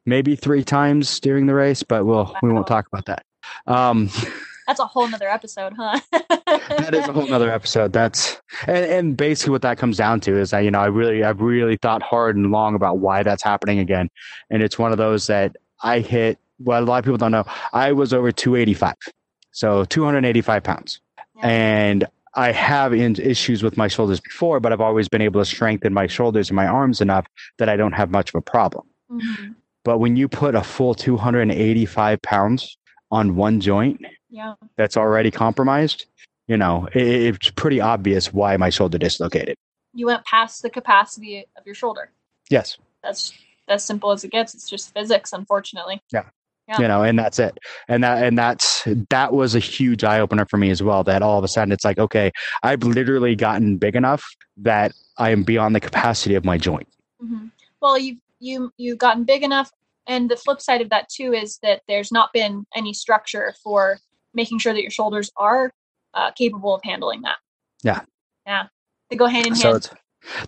maybe 0.06 0.36
three 0.36 0.64
times 0.64 1.20
during 1.20 1.44
the 1.46 1.54
race, 1.54 1.82
but 1.82 2.06
we'll 2.06 2.34
we 2.42 2.50
won't 2.50 2.66
talk 2.66 2.86
about 2.90 3.04
that. 3.04 3.24
Um, 3.66 4.08
That's 4.68 4.78
a 4.80 4.86
whole 4.86 5.08
nother 5.08 5.28
episode, 5.28 5.72
huh? 5.76 5.98
that 6.12 6.94
is 6.94 7.08
a 7.08 7.12
whole 7.12 7.26
nother 7.26 7.50
episode. 7.50 7.92
That's 7.92 8.40
and, 8.66 8.84
and 8.84 9.16
basically 9.16 9.50
what 9.52 9.62
that 9.62 9.78
comes 9.78 9.96
down 9.96 10.20
to 10.20 10.36
is 10.38 10.50
that 10.50 10.60
you 10.60 10.70
know 10.70 10.78
I 10.80 10.86
really 10.86 11.24
I've 11.24 11.40
really 11.40 11.76
thought 11.76 12.02
hard 12.02 12.36
and 12.36 12.52
long 12.52 12.74
about 12.74 12.98
why 12.98 13.22
that's 13.22 13.42
happening 13.42 13.78
again, 13.80 14.10
and 14.50 14.62
it's 14.62 14.78
one 14.78 14.92
of 14.92 14.98
those 14.98 15.26
that 15.26 15.56
I 15.82 16.00
hit. 16.00 16.38
Well, 16.60 16.82
a 16.82 16.84
lot 16.84 16.98
of 16.98 17.04
people 17.04 17.16
don't 17.18 17.32
know, 17.32 17.44
I 17.72 17.92
was 17.92 18.12
over 18.12 18.30
285, 18.30 18.94
so 19.52 19.84
285 19.86 20.62
pounds, 20.64 21.00
Yeah. 21.36 21.46
and 21.48 22.06
I 22.34 22.50
have 22.52 22.92
in, 22.92 23.14
issues 23.14 23.62
with 23.62 23.76
my 23.76 23.86
shoulders 23.88 24.20
before, 24.20 24.58
but 24.60 24.72
I've 24.72 24.80
always 24.80 25.08
been 25.08 25.22
able 25.22 25.40
to 25.40 25.44
strengthen 25.44 25.94
my 25.94 26.06
shoulders 26.08 26.50
and 26.50 26.56
my 26.56 26.66
arms 26.66 27.00
enough 27.00 27.26
that 27.58 27.68
I 27.68 27.76
don't 27.76 27.92
have 27.92 28.10
much 28.10 28.30
of 28.30 28.34
a 28.34 28.42
problem. 28.42 28.86
Mhm. 29.10 29.54
But 29.84 29.98
when 29.98 30.16
you 30.16 30.28
put 30.28 30.54
a 30.56 30.62
full 30.62 30.94
285 30.94 32.20
pounds 32.22 32.76
on 33.10 33.36
one 33.36 33.60
joint, 33.60 34.04
Yeah. 34.30 34.54
that's 34.76 34.96
already 34.96 35.30
compromised, 35.30 36.06
you 36.46 36.56
know, 36.56 36.88
it, 36.94 37.02
it's 37.02 37.50
pretty 37.50 37.80
obvious 37.80 38.32
why 38.32 38.56
my 38.56 38.70
shoulder 38.70 38.98
dislocated. 38.98 39.56
You 39.94 40.06
went 40.06 40.24
past 40.24 40.62
the 40.62 40.70
capacity 40.70 41.46
of 41.56 41.64
your 41.66 41.74
shoulder. 41.74 42.10
Yes. 42.50 42.76
That's 43.02 43.32
as 43.68 43.84
simple 43.84 44.10
as 44.10 44.24
it 44.24 44.30
gets. 44.30 44.54
It's 44.54 44.68
just 44.68 44.92
physics, 44.94 45.32
unfortunately. 45.32 46.00
Yeah. 46.12 46.24
Yeah. 46.68 46.80
You 46.80 46.88
know, 46.88 47.02
and 47.02 47.18
that's 47.18 47.38
it. 47.38 47.56
And 47.88 48.04
that 48.04 48.22
and 48.22 48.36
that's 48.36 48.86
that 49.08 49.32
was 49.32 49.54
a 49.54 49.58
huge 49.58 50.04
eye 50.04 50.20
opener 50.20 50.44
for 50.44 50.58
me 50.58 50.68
as 50.68 50.82
well. 50.82 51.02
That 51.02 51.22
all 51.22 51.38
of 51.38 51.44
a 51.44 51.48
sudden 51.48 51.72
it's 51.72 51.84
like, 51.84 51.98
okay, 51.98 52.30
I've 52.62 52.82
literally 52.82 53.34
gotten 53.34 53.78
big 53.78 53.96
enough 53.96 54.22
that 54.58 54.92
I 55.16 55.30
am 55.30 55.44
beyond 55.44 55.74
the 55.74 55.80
capacity 55.80 56.34
of 56.34 56.44
my 56.44 56.58
joint. 56.58 56.86
hmm 57.20 57.46
Well, 57.80 57.96
you 57.98 58.18
you 58.38 58.70
you've 58.76 58.98
gotten 58.98 59.24
big 59.24 59.42
enough, 59.42 59.70
and 60.06 60.30
the 60.30 60.36
flip 60.36 60.60
side 60.60 60.82
of 60.82 60.90
that 60.90 61.08
too 61.08 61.32
is 61.32 61.58
that 61.62 61.80
there's 61.88 62.12
not 62.12 62.34
been 62.34 62.66
any 62.76 62.92
structure 62.92 63.54
for 63.64 63.98
making 64.38 64.58
sure 64.60 64.72
that 64.72 64.80
your 64.80 64.90
shoulders 64.90 65.30
are 65.36 65.70
uh, 66.14 66.30
capable 66.30 66.74
of 66.74 66.80
handling 66.82 67.20
that. 67.22 67.36
Yeah. 67.82 68.00
Yeah. 68.46 68.68
They 69.10 69.16
go 69.16 69.26
hand 69.26 69.46
in 69.48 69.54
So 69.54 69.72
hand. 69.72 69.90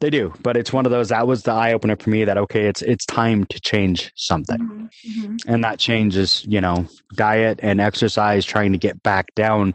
they 0.00 0.08
do, 0.10 0.32
but 0.42 0.56
it's 0.56 0.72
one 0.72 0.86
of 0.86 0.92
those 0.92 1.08
that 1.10 1.26
was 1.26 1.42
the 1.42 1.52
eye 1.52 1.72
opener 1.74 1.96
for 1.96 2.08
me 2.10 2.24
that 2.24 2.38
okay, 2.38 2.66
it's 2.66 2.80
it's 2.82 3.04
time 3.06 3.44
to 3.46 3.60
change 3.60 4.10
something. 4.16 4.58
Mhm, 4.58 4.88
mhm. 5.28 5.36
and 5.46 5.62
that 5.64 5.78
changes 5.78 6.44
you 6.48 6.60
know 6.60 6.86
diet 7.14 7.60
and 7.62 7.80
exercise 7.80 8.44
trying 8.46 8.72
to 8.72 8.78
get 8.78 9.02
back 9.02 9.34
down 9.34 9.74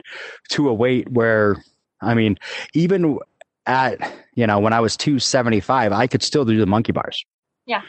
to 0.50 0.70
a 0.70 0.74
weight 0.74 1.10
where 1.12 1.56
i 2.02 2.14
mean 2.14 2.38
even 2.74 3.18
at 3.66 3.96
you 4.36 4.46
know 4.46 4.60
when 4.60 4.74
i 4.74 4.80
was 4.80 4.96
275 4.98 5.92
i 5.94 6.06
could 6.08 6.22
still 6.22 6.46
do 6.46 6.60
the 6.60 6.66
monkey 6.66 6.92
bars 6.92 7.26
Yeah. 7.66 7.82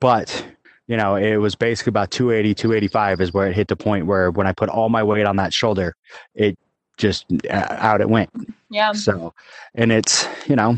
but 0.00 0.44
you 0.88 0.96
know 0.96 1.16
it 1.16 1.36
was 1.36 1.54
basically 1.54 1.90
about 1.90 2.10
280 2.10 2.54
285 2.54 3.20
is 3.20 3.32
where 3.32 3.46
it 3.48 3.54
hit 3.54 3.68
the 3.68 3.76
point 3.76 4.06
where 4.06 4.30
when 4.30 4.46
i 4.46 4.52
put 4.52 4.68
all 4.68 4.88
my 4.88 5.02
weight 5.02 5.26
on 5.26 5.36
that 5.36 5.52
shoulder 5.52 5.94
it 6.34 6.56
just 6.96 7.26
uh, 7.50 7.66
out 7.78 8.00
it 8.00 8.08
went 8.08 8.30
Yeah. 8.70 8.92
so, 8.92 9.34
and 9.74 9.92
it's, 9.92 10.26
you 10.48 10.56
know, 10.56 10.76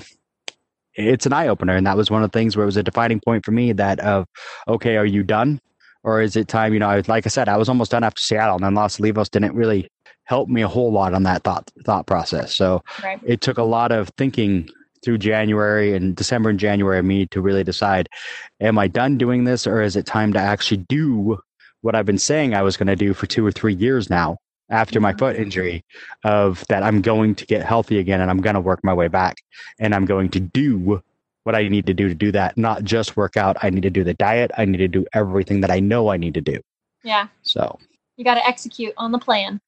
it's 0.94 1.26
an 1.26 1.32
eye 1.32 1.48
opener. 1.48 1.76
And 1.76 1.86
that 1.86 1.96
was 1.96 2.10
one 2.10 2.22
of 2.24 2.30
the 2.30 2.38
things 2.38 2.56
where 2.56 2.64
it 2.64 2.66
was 2.66 2.76
a 2.76 2.82
defining 2.82 3.20
point 3.20 3.44
for 3.44 3.52
me 3.52 3.72
that 3.72 4.00
of, 4.00 4.26
okay, 4.66 4.96
are 4.96 5.06
you 5.06 5.22
done? 5.22 5.60
Or 6.02 6.20
is 6.20 6.36
it 6.36 6.48
time? 6.48 6.72
You 6.72 6.80
know, 6.80 6.88
I, 6.88 7.02
like 7.06 7.26
I 7.26 7.28
said, 7.28 7.48
I 7.48 7.56
was 7.56 7.68
almost 7.68 7.90
done 7.92 8.02
after 8.04 8.20
Seattle 8.20 8.56
and 8.56 8.64
then 8.64 8.74
Los 8.74 8.98
Olivos 8.98 9.30
didn't 9.30 9.54
really 9.54 9.88
help 10.24 10.48
me 10.48 10.62
a 10.62 10.68
whole 10.68 10.90
lot 10.92 11.14
on 11.14 11.22
that 11.22 11.44
thought, 11.44 11.70
thought 11.84 12.06
process. 12.06 12.54
So 12.54 12.82
Right. 13.02 13.20
it 13.24 13.40
took 13.40 13.58
a 13.58 13.62
lot 13.62 13.92
of 13.92 14.08
thinking 14.16 14.68
through 15.02 15.18
January 15.18 15.94
and 15.94 16.16
December 16.16 16.50
and 16.50 16.58
January 16.58 16.98
of 16.98 17.04
me 17.04 17.26
to 17.26 17.40
really 17.40 17.64
decide, 17.64 18.08
am 18.60 18.78
I 18.78 18.88
done 18.88 19.18
doing 19.18 19.44
this 19.44 19.66
or 19.66 19.82
is 19.82 19.96
it 19.96 20.06
time 20.06 20.32
to 20.32 20.38
actually 20.38 20.78
do 20.88 21.38
what 21.82 21.94
I've 21.94 22.06
been 22.06 22.18
saying 22.18 22.54
I 22.54 22.62
was 22.62 22.76
going 22.76 22.88
to 22.88 22.96
do 22.96 23.14
for 23.14 23.26
two 23.26 23.46
or 23.46 23.52
three 23.52 23.74
years 23.74 24.10
now 24.10 24.38
after 24.70 25.00
my 25.00 25.12
foot 25.12 25.34
mm-hmm. 25.34 25.44
injury 25.44 25.84
of 26.24 26.64
that 26.68 26.82
I'm 26.82 27.00
going 27.00 27.34
to 27.36 27.46
get 27.46 27.64
healthy 27.64 27.98
again 27.98 28.20
and 28.20 28.30
I'm 28.30 28.40
going 28.40 28.54
to 28.54 28.60
work 28.60 28.80
my 28.82 28.92
way 28.92 29.08
back 29.08 29.36
and 29.78 29.94
I'm 29.94 30.04
going 30.04 30.28
to 30.30 30.40
do 30.40 31.02
what 31.44 31.54
I 31.54 31.66
need 31.68 31.86
to 31.86 31.94
do 31.94 32.08
to 32.08 32.14
do 32.14 32.30
that, 32.32 32.58
not 32.58 32.84
just 32.84 33.16
work 33.16 33.36
out. 33.38 33.56
I 33.62 33.70
need 33.70 33.82
to 33.84 33.90
do 33.90 34.04
the 34.04 34.12
diet. 34.12 34.50
I 34.58 34.66
need 34.66 34.78
to 34.78 34.88
do 34.88 35.06
everything 35.14 35.62
that 35.62 35.70
I 35.70 35.80
know 35.80 36.10
I 36.10 36.18
need 36.18 36.34
to 36.34 36.42
do. 36.42 36.60
Yeah. 37.02 37.28
So, 37.42 37.78
You 38.18 38.24
got 38.24 38.34
to 38.34 38.46
execute 38.46 38.92
on 38.98 39.12
the 39.12 39.18
plan. 39.18 39.60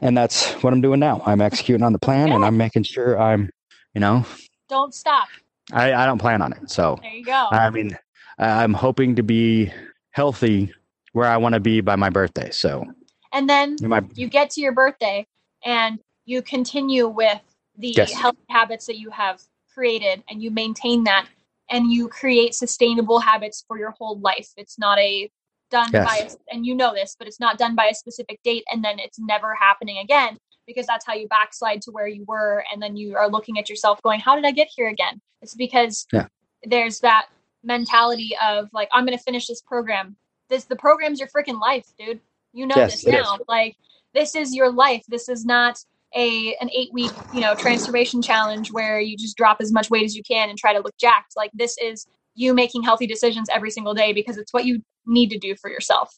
and 0.00 0.18
that's 0.18 0.52
what 0.54 0.72
I'm 0.72 0.80
doing 0.80 0.98
now. 0.98 1.22
I'm 1.24 1.40
executing 1.40 1.84
on 1.84 1.92
the 1.92 2.00
plan 2.00 2.32
and 2.32 2.44
I'm 2.44 2.56
making 2.56 2.82
sure 2.82 3.20
I'm, 3.20 3.48
you 3.94 4.00
know, 4.00 4.26
Don't 4.74 4.92
stop. 4.92 5.28
I, 5.72 5.92
I 5.94 6.04
don't 6.04 6.18
plan 6.18 6.42
on 6.42 6.52
it. 6.52 6.68
So, 6.68 6.98
There 7.00 7.12
you 7.12 7.24
go. 7.24 7.46
I 7.52 7.70
mean, 7.70 7.96
I'm 8.40 8.74
hoping 8.74 9.14
to 9.14 9.22
be 9.22 9.72
healthy 10.10 10.74
where 11.12 11.28
I 11.28 11.36
want 11.36 11.52
to 11.52 11.60
be 11.60 11.80
by 11.80 11.94
my 11.94 12.10
birthday. 12.10 12.50
So, 12.50 12.84
and 13.32 13.48
then 13.48 13.76
my, 13.82 14.02
you 14.16 14.26
get 14.26 14.50
to 14.50 14.60
your 14.60 14.72
birthday 14.72 15.28
and 15.64 16.00
you 16.24 16.42
continue 16.42 17.06
with 17.06 17.40
the 17.78 17.92
Yes. 17.92 18.14
healthy 18.14 18.42
habits 18.48 18.86
that 18.86 18.98
you 18.98 19.10
have 19.10 19.40
created 19.72 20.24
and 20.28 20.42
you 20.42 20.50
maintain 20.50 21.04
that 21.04 21.28
and 21.70 21.92
you 21.92 22.08
create 22.08 22.56
sustainable 22.56 23.20
habits 23.20 23.64
for 23.68 23.78
your 23.78 23.94
whole 23.98 24.18
life 24.18 24.48
it's 24.56 24.78
not 24.78 24.98
a 24.98 25.30
done 25.70 25.90
Yes. 25.92 26.04
by 26.04 26.16
a, 26.16 26.54
and 26.54 26.66
you 26.66 26.74
know 26.74 26.92
this 26.92 27.16
but 27.18 27.26
it's 27.26 27.40
not 27.40 27.58
done 27.58 27.74
by 27.74 27.86
a 27.86 27.94
specific 27.94 28.38
date 28.44 28.64
and 28.72 28.84
then 28.84 28.98
it's 28.98 29.18
never 29.18 29.54
happening 29.54 29.98
again 29.98 30.36
because 30.66 30.86
that's 30.86 31.06
how 31.06 31.14
you 31.14 31.28
backslide 31.28 31.82
to 31.82 31.90
where 31.90 32.06
you 32.06 32.24
were 32.26 32.64
and 32.72 32.82
then 32.82 32.96
you 32.96 33.16
are 33.16 33.28
looking 33.28 33.58
at 33.58 33.68
yourself 33.68 34.00
going 34.02 34.20
how 34.20 34.34
did 34.34 34.44
i 34.44 34.50
get 34.50 34.68
here 34.74 34.88
again? 34.88 35.20
It's 35.42 35.54
because 35.54 36.06
Yeah. 36.12 36.26
there's 36.64 37.00
that 37.00 37.26
mentality 37.62 38.36
of 38.44 38.68
like 38.72 38.88
i'm 38.92 39.04
going 39.06 39.16
to 39.16 39.22
finish 39.24 39.46
this 39.46 39.60
program. 39.62 40.16
This 40.48 40.64
the 40.64 40.76
program's 40.76 41.18
your 41.18 41.28
freaking 41.28 41.60
life 41.60 41.86
dude. 41.98 42.20
You 42.52 42.66
know 42.66 42.76
Yes, 42.76 43.02
this 43.02 43.06
now. 43.06 43.38
Like 43.48 43.76
this 44.14 44.34
is 44.34 44.54
your 44.54 44.70
life. 44.70 45.02
This 45.08 45.28
is 45.28 45.44
not 45.44 45.78
a 46.14 46.54
an 46.60 46.70
eight 46.72 46.92
week 46.92 47.10
you 47.32 47.40
know 47.40 47.54
transformation 47.54 48.22
challenge 48.22 48.70
where 48.72 49.00
you 49.00 49.16
just 49.16 49.36
drop 49.36 49.58
as 49.60 49.72
much 49.72 49.90
weight 49.90 50.04
as 50.04 50.14
you 50.14 50.22
can 50.22 50.48
and 50.48 50.58
try 50.58 50.72
to 50.72 50.78
look 50.80 50.96
jacked. 50.98 51.34
Like 51.36 51.50
this 51.54 51.76
is 51.82 52.06
you 52.34 52.54
making 52.54 52.82
healthy 52.82 53.06
decisions 53.06 53.48
every 53.50 53.70
single 53.70 53.94
day 53.94 54.12
because 54.12 54.36
it's 54.36 54.52
what 54.52 54.64
you 54.64 54.82
need 55.06 55.30
to 55.30 55.38
do 55.38 55.54
for 55.60 55.70
yourself 55.70 56.16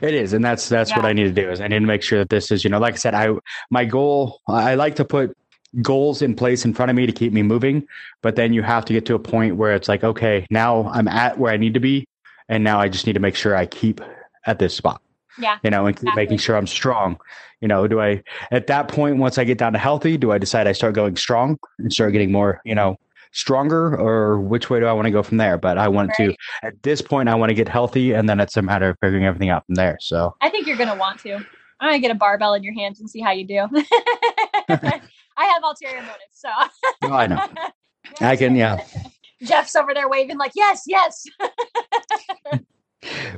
It 0.00 0.14
is, 0.14 0.32
and 0.32 0.44
that's 0.44 0.68
that's 0.68 0.94
what 0.94 1.04
I 1.04 1.12
need 1.12 1.24
to 1.24 1.32
do. 1.32 1.48
Is 1.50 1.60
I 1.60 1.68
need 1.68 1.78
to 1.78 1.86
make 1.86 2.02
sure 2.02 2.18
that 2.18 2.30
this 2.30 2.50
is, 2.50 2.64
you 2.64 2.70
know, 2.70 2.78
like 2.78 2.94
I 2.94 2.96
said, 2.96 3.14
I 3.14 3.34
my 3.70 3.84
goal. 3.84 4.40
I 4.48 4.74
like 4.74 4.96
to 4.96 5.04
put 5.04 5.36
goals 5.80 6.20
in 6.20 6.34
place 6.34 6.64
in 6.64 6.74
front 6.74 6.90
of 6.90 6.96
me 6.96 7.06
to 7.06 7.12
keep 7.12 7.32
me 7.32 7.42
moving, 7.42 7.86
but 8.22 8.36
then 8.36 8.52
you 8.52 8.62
have 8.62 8.84
to 8.86 8.92
get 8.92 9.06
to 9.06 9.14
a 9.14 9.18
point 9.18 9.56
where 9.56 9.74
it's 9.74 9.88
like, 9.88 10.04
okay, 10.04 10.46
now 10.50 10.88
I'm 10.88 11.08
at 11.08 11.38
where 11.38 11.52
I 11.52 11.56
need 11.56 11.74
to 11.74 11.80
be, 11.80 12.06
and 12.48 12.64
now 12.64 12.80
I 12.80 12.88
just 12.88 13.06
need 13.06 13.14
to 13.14 13.20
make 13.20 13.36
sure 13.36 13.56
I 13.56 13.66
keep 13.66 14.00
at 14.46 14.58
this 14.58 14.74
spot. 14.74 15.00
Yeah, 15.38 15.58
you 15.62 15.70
know, 15.70 15.86
and 15.86 15.96
keep 15.96 16.02
exactly. 16.02 16.22
making 16.24 16.38
sure 16.38 16.56
I'm 16.56 16.66
strong. 16.66 17.18
You 17.60 17.68
know, 17.68 17.86
do 17.86 18.00
I 18.00 18.22
at 18.50 18.66
that 18.66 18.88
point 18.88 19.18
once 19.18 19.38
I 19.38 19.44
get 19.44 19.58
down 19.58 19.72
to 19.74 19.78
healthy, 19.78 20.16
do 20.16 20.32
I 20.32 20.38
decide 20.38 20.66
I 20.66 20.72
start 20.72 20.94
going 20.94 21.14
strong 21.16 21.58
and 21.78 21.92
start 21.92 22.12
getting 22.12 22.32
more, 22.32 22.60
you 22.64 22.74
know, 22.74 22.98
stronger, 23.32 23.96
or 23.96 24.40
which 24.40 24.70
way 24.70 24.80
do 24.80 24.86
I 24.86 24.92
want 24.92 25.06
to 25.06 25.10
go 25.10 25.22
from 25.22 25.38
there? 25.38 25.58
But 25.58 25.78
I 25.78 25.88
want 25.88 26.12
to 26.14 26.34
at 26.62 26.82
this 26.82 27.02
point 27.02 27.28
I 27.28 27.34
want 27.34 27.50
to 27.50 27.54
get 27.54 27.68
healthy, 27.68 28.12
and 28.12 28.28
then 28.28 28.40
it's 28.40 28.56
a 28.56 28.62
matter 28.62 28.90
of 28.90 28.98
figuring 29.00 29.24
everything 29.24 29.50
out 29.50 29.66
from 29.66 29.74
there. 29.74 29.98
So. 30.00 30.34
i 30.40 30.48
think 30.48 30.66
you're 30.66 30.76
going 30.76 30.88
to 30.88 30.94
want 30.94 31.18
to 31.20 31.34
i'm 31.80 31.90
going 31.90 31.94
to 31.94 31.98
get 32.00 32.10
a 32.10 32.18
barbell 32.18 32.54
in 32.54 32.62
your 32.62 32.74
hands 32.74 33.00
and 33.00 33.10
see 33.10 33.20
how 33.20 33.32
you 33.32 33.44
do 33.44 33.66
i 34.68 35.00
have 35.36 35.62
ulterior 35.64 36.02
motives. 36.02 36.32
So 36.32 36.48
Oh, 37.02 37.12
I 37.12 37.26
know. 37.26 37.46
I 38.20 38.36
can, 38.36 38.54
yeah. 38.54 38.84
Jeff's 39.42 39.74
over 39.74 39.94
there 39.94 40.08
waving 40.08 40.38
like, 40.38 40.52
yes, 40.54 40.84
yes. 40.86 41.24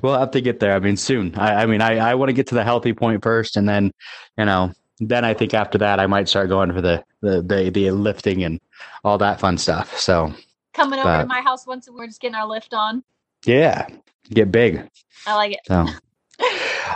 We'll 0.02 0.18
have 0.18 0.30
to 0.32 0.40
get 0.40 0.60
there. 0.60 0.74
I 0.74 0.78
mean, 0.78 0.96
soon. 0.96 1.34
I, 1.36 1.62
I 1.62 1.66
mean, 1.66 1.80
I, 1.80 1.96
I 1.98 2.14
want 2.14 2.28
to 2.28 2.34
get 2.34 2.46
to 2.48 2.54
the 2.54 2.64
healthy 2.64 2.92
point 2.92 3.22
first, 3.22 3.56
and 3.56 3.66
then, 3.66 3.92
you 4.36 4.44
know, 4.44 4.72
then 4.98 5.24
I 5.24 5.34
think 5.34 5.54
after 5.54 5.78
that 5.78 6.00
I 6.00 6.06
might 6.06 6.28
start 6.28 6.48
going 6.48 6.72
for 6.72 6.80
the 6.80 7.04
the 7.20 7.42
the, 7.42 7.70
the 7.70 7.90
lifting 7.90 8.44
and 8.44 8.60
all 9.04 9.18
that 9.18 9.40
fun 9.40 9.58
stuff. 9.58 9.98
So 9.98 10.32
Coming 10.72 10.98
over 10.98 11.22
to 11.22 11.26
my 11.26 11.40
house 11.40 11.66
once 11.66 11.86
and 11.86 11.96
we're 11.96 12.06
just 12.06 12.20
getting 12.20 12.34
our 12.34 12.46
lift 12.46 12.74
on. 12.74 13.04
yeah, 13.44 13.86
get 14.30 14.50
big. 14.50 14.88
I 15.26 15.34
like 15.36 15.52
it. 15.52 15.60
So, 15.66 15.86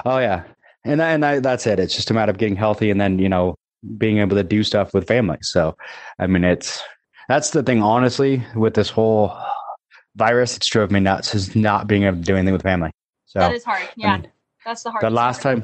oh 0.05 0.19
yeah, 0.19 0.43
and 0.85 1.01
and 1.01 1.25
I, 1.25 1.39
that's 1.39 1.67
it. 1.67 1.79
It's 1.79 1.95
just 1.95 2.11
a 2.11 2.15
matter 2.15 2.31
of 2.31 2.39
getting 2.39 2.57
healthy, 2.57 2.91
and 2.91 3.01
then 3.01 3.19
you 3.19 3.29
know 3.29 3.57
being 3.97 4.19
able 4.19 4.37
to 4.37 4.43
do 4.43 4.65
stuff 4.65 4.93
with 4.95 5.07
family. 5.07 5.39
So, 5.43 5.77
I 6.19 6.27
mean, 6.27 6.43
it's 6.45 6.83
that's 7.29 7.51
the 7.51 7.63
thing. 7.63 7.83
Honestly, 7.83 8.45
with 8.57 8.75
this 8.75 8.91
whole 8.91 9.37
virus, 10.17 10.57
it's 10.57 10.67
drove 10.67 10.91
me 10.91 10.99
nuts. 11.01 11.35
Is 11.35 11.55
not 11.55 11.87
being 11.87 12.03
able 12.03 12.17
to 12.17 12.23
do 12.25 12.35
anything 12.35 12.53
with 12.53 12.63
family. 12.63 12.91
So 13.27 13.39
that 13.39 13.53
is 13.53 13.65
hard. 13.65 13.89
Yeah. 13.97 14.17
mean, 14.17 14.29
that's 14.65 14.83
the 14.83 14.91
hard 14.91 15.03
the 15.05 15.11
last 15.11 15.41
time, 15.41 15.63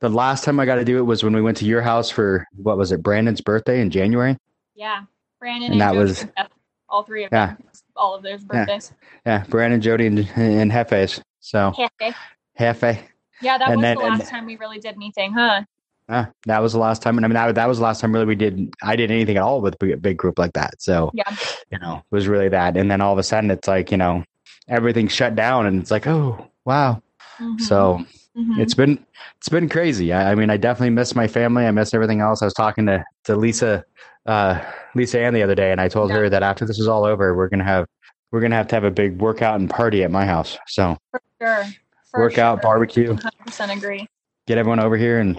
the 0.00 0.08
last 0.08 0.44
time 0.44 0.60
I 0.60 0.66
got 0.66 0.76
to 0.76 0.84
do 0.84 0.98
it 0.98 1.02
was 1.02 1.22
when 1.24 1.34
we 1.34 1.40
went 1.42 1.56
to 1.58 1.64
your 1.64 1.82
house 1.82 2.10
for 2.10 2.46
what 2.56 2.76
was 2.76 2.92
it, 2.92 3.02
Brandon's 3.02 3.40
birthday 3.40 3.80
in 3.80 3.90
January. 3.90 4.36
Yeah. 4.74 5.02
Brandon 5.40 5.72
And 5.72 5.72
and, 5.74 5.80
that 5.80 5.92
Jody 5.94 5.98
was- 6.00 6.26
and 6.36 6.48
all 6.88 7.02
three 7.02 7.24
of 7.24 7.32
Yeah. 7.32 7.46
them. 7.46 7.62
All 7.96 8.14
of 8.14 8.22
their 8.22 8.38
birthdays. 8.38 8.92
Yeah, 9.24 9.44
Brandon, 9.48 9.80
Jody, 9.80 10.06
and 10.06 10.18
and 10.36 10.70
Hefe's. 10.70 11.20
So 11.40 11.72
Hefe. 11.76 12.14
Hefe. 12.58 12.98
Yeah, 13.40 13.56
that 13.58 13.68
And 13.68 13.76
was 13.78 13.82
then- 13.82 13.96
the 13.98 14.04
last 14.04 14.28
time 14.28 14.44
we 14.46 14.56
really 14.56 14.78
did 14.78 14.94
anything, 14.96 15.32
huh? 15.32 15.62
Yeah, 16.08 16.26
that 16.44 16.60
was 16.62 16.72
the 16.74 16.78
last 16.78 17.02
time, 17.02 17.16
and 17.16 17.24
I 17.24 17.28
mean 17.28 17.34
that, 17.34 17.54
that 17.56 17.66
was 17.66 17.78
the 17.78 17.84
last 17.84 18.00
time 18.00 18.12
really 18.12 18.26
we 18.26 18.34
did. 18.36 18.72
I 18.82 18.94
did 18.96 19.10
anything 19.10 19.36
at 19.38 19.42
all 19.42 19.60
with 19.60 19.74
a 19.82 19.96
big, 19.96 20.16
group 20.18 20.38
like 20.38 20.52
that. 20.52 20.80
So 20.80 21.10
Yeah. 21.14 21.34
you 21.72 21.78
know, 21.80 21.96
it 21.96 22.14
was 22.14 22.28
really 22.28 22.48
that. 22.50 22.76
And 22.76 22.90
then 22.90 23.00
all 23.00 23.12
of 23.12 23.18
a 23.18 23.22
sudden, 23.24 23.50
it's 23.50 23.66
like 23.66 23.90
you 23.90 23.96
know, 23.96 24.22
everything 24.68 25.08
shut 25.08 25.34
down, 25.34 25.66
and 25.66 25.80
it's 25.80 25.90
like, 25.90 26.06
oh 26.06 26.46
wow. 26.64 27.02
Mhm. 27.38 27.60
So 27.60 28.04
Mhm. 28.36 28.58
it's 28.58 28.74
been 28.74 28.98
it's 29.38 29.48
been 29.48 29.68
crazy. 29.68 30.12
I, 30.12 30.32
I 30.32 30.34
mean, 30.34 30.50
I 30.50 30.56
definitely 30.56 30.90
miss 30.90 31.14
my 31.14 31.26
family. 31.26 31.66
I 31.66 31.70
miss 31.70 31.94
everything 31.94 32.20
else. 32.20 32.42
I 32.42 32.44
was 32.46 32.54
talking 32.54 32.84
to 32.86 33.02
to 33.24 33.36
Lisa, 33.36 33.84
uh, 34.26 34.60
Lisa 34.94 35.20
Ann 35.20 35.32
the 35.34 35.42
other 35.42 35.54
day, 35.54 35.72
and 35.72 35.80
I 35.80 35.88
told 35.88 36.10
Yeah. 36.10 36.16
her 36.18 36.28
that 36.30 36.42
after 36.42 36.66
this 36.66 36.78
is 36.78 36.86
all 36.88 37.04
over, 37.04 37.34
we're 37.34 37.48
gonna 37.48 37.64
have 37.64 37.86
we're 38.32 38.40
gonna 38.40 38.56
have 38.56 38.68
to 38.68 38.74
have 38.76 38.84
a 38.84 38.90
big 38.90 39.20
workout 39.20 39.58
and 39.60 39.70
party 39.70 40.02
at 40.04 40.10
my 40.10 40.26
house. 40.26 40.58
So 40.66 40.98
for 41.10 41.20
sure. 41.40 41.64
For 42.10 42.20
workout, 42.20 42.58
sure. 42.58 42.62
barbecue, 42.62 43.14
100% 43.14 43.76
agree. 43.76 44.06
get 44.46 44.58
everyone 44.58 44.80
over 44.80 44.96
here 44.96 45.18
and 45.18 45.36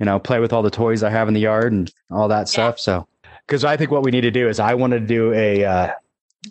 you 0.00 0.06
know 0.06 0.18
play 0.18 0.40
with 0.40 0.52
all 0.52 0.62
the 0.62 0.70
toys 0.70 1.02
I 1.02 1.10
have 1.10 1.28
in 1.28 1.34
the 1.34 1.40
yard 1.40 1.72
and 1.72 1.92
all 2.10 2.28
that 2.28 2.48
stuff. 2.48 2.80
So 2.80 3.06
because 3.46 3.64
I 3.64 3.76
think 3.76 3.90
what 3.90 4.02
we 4.04 4.10
need 4.10 4.22
to 4.22 4.30
do 4.30 4.48
is 4.48 4.58
I 4.58 4.72
wanted 4.74 5.00
to 5.00 5.06
do 5.06 5.32
a 5.34 5.64
uh, 5.64 5.92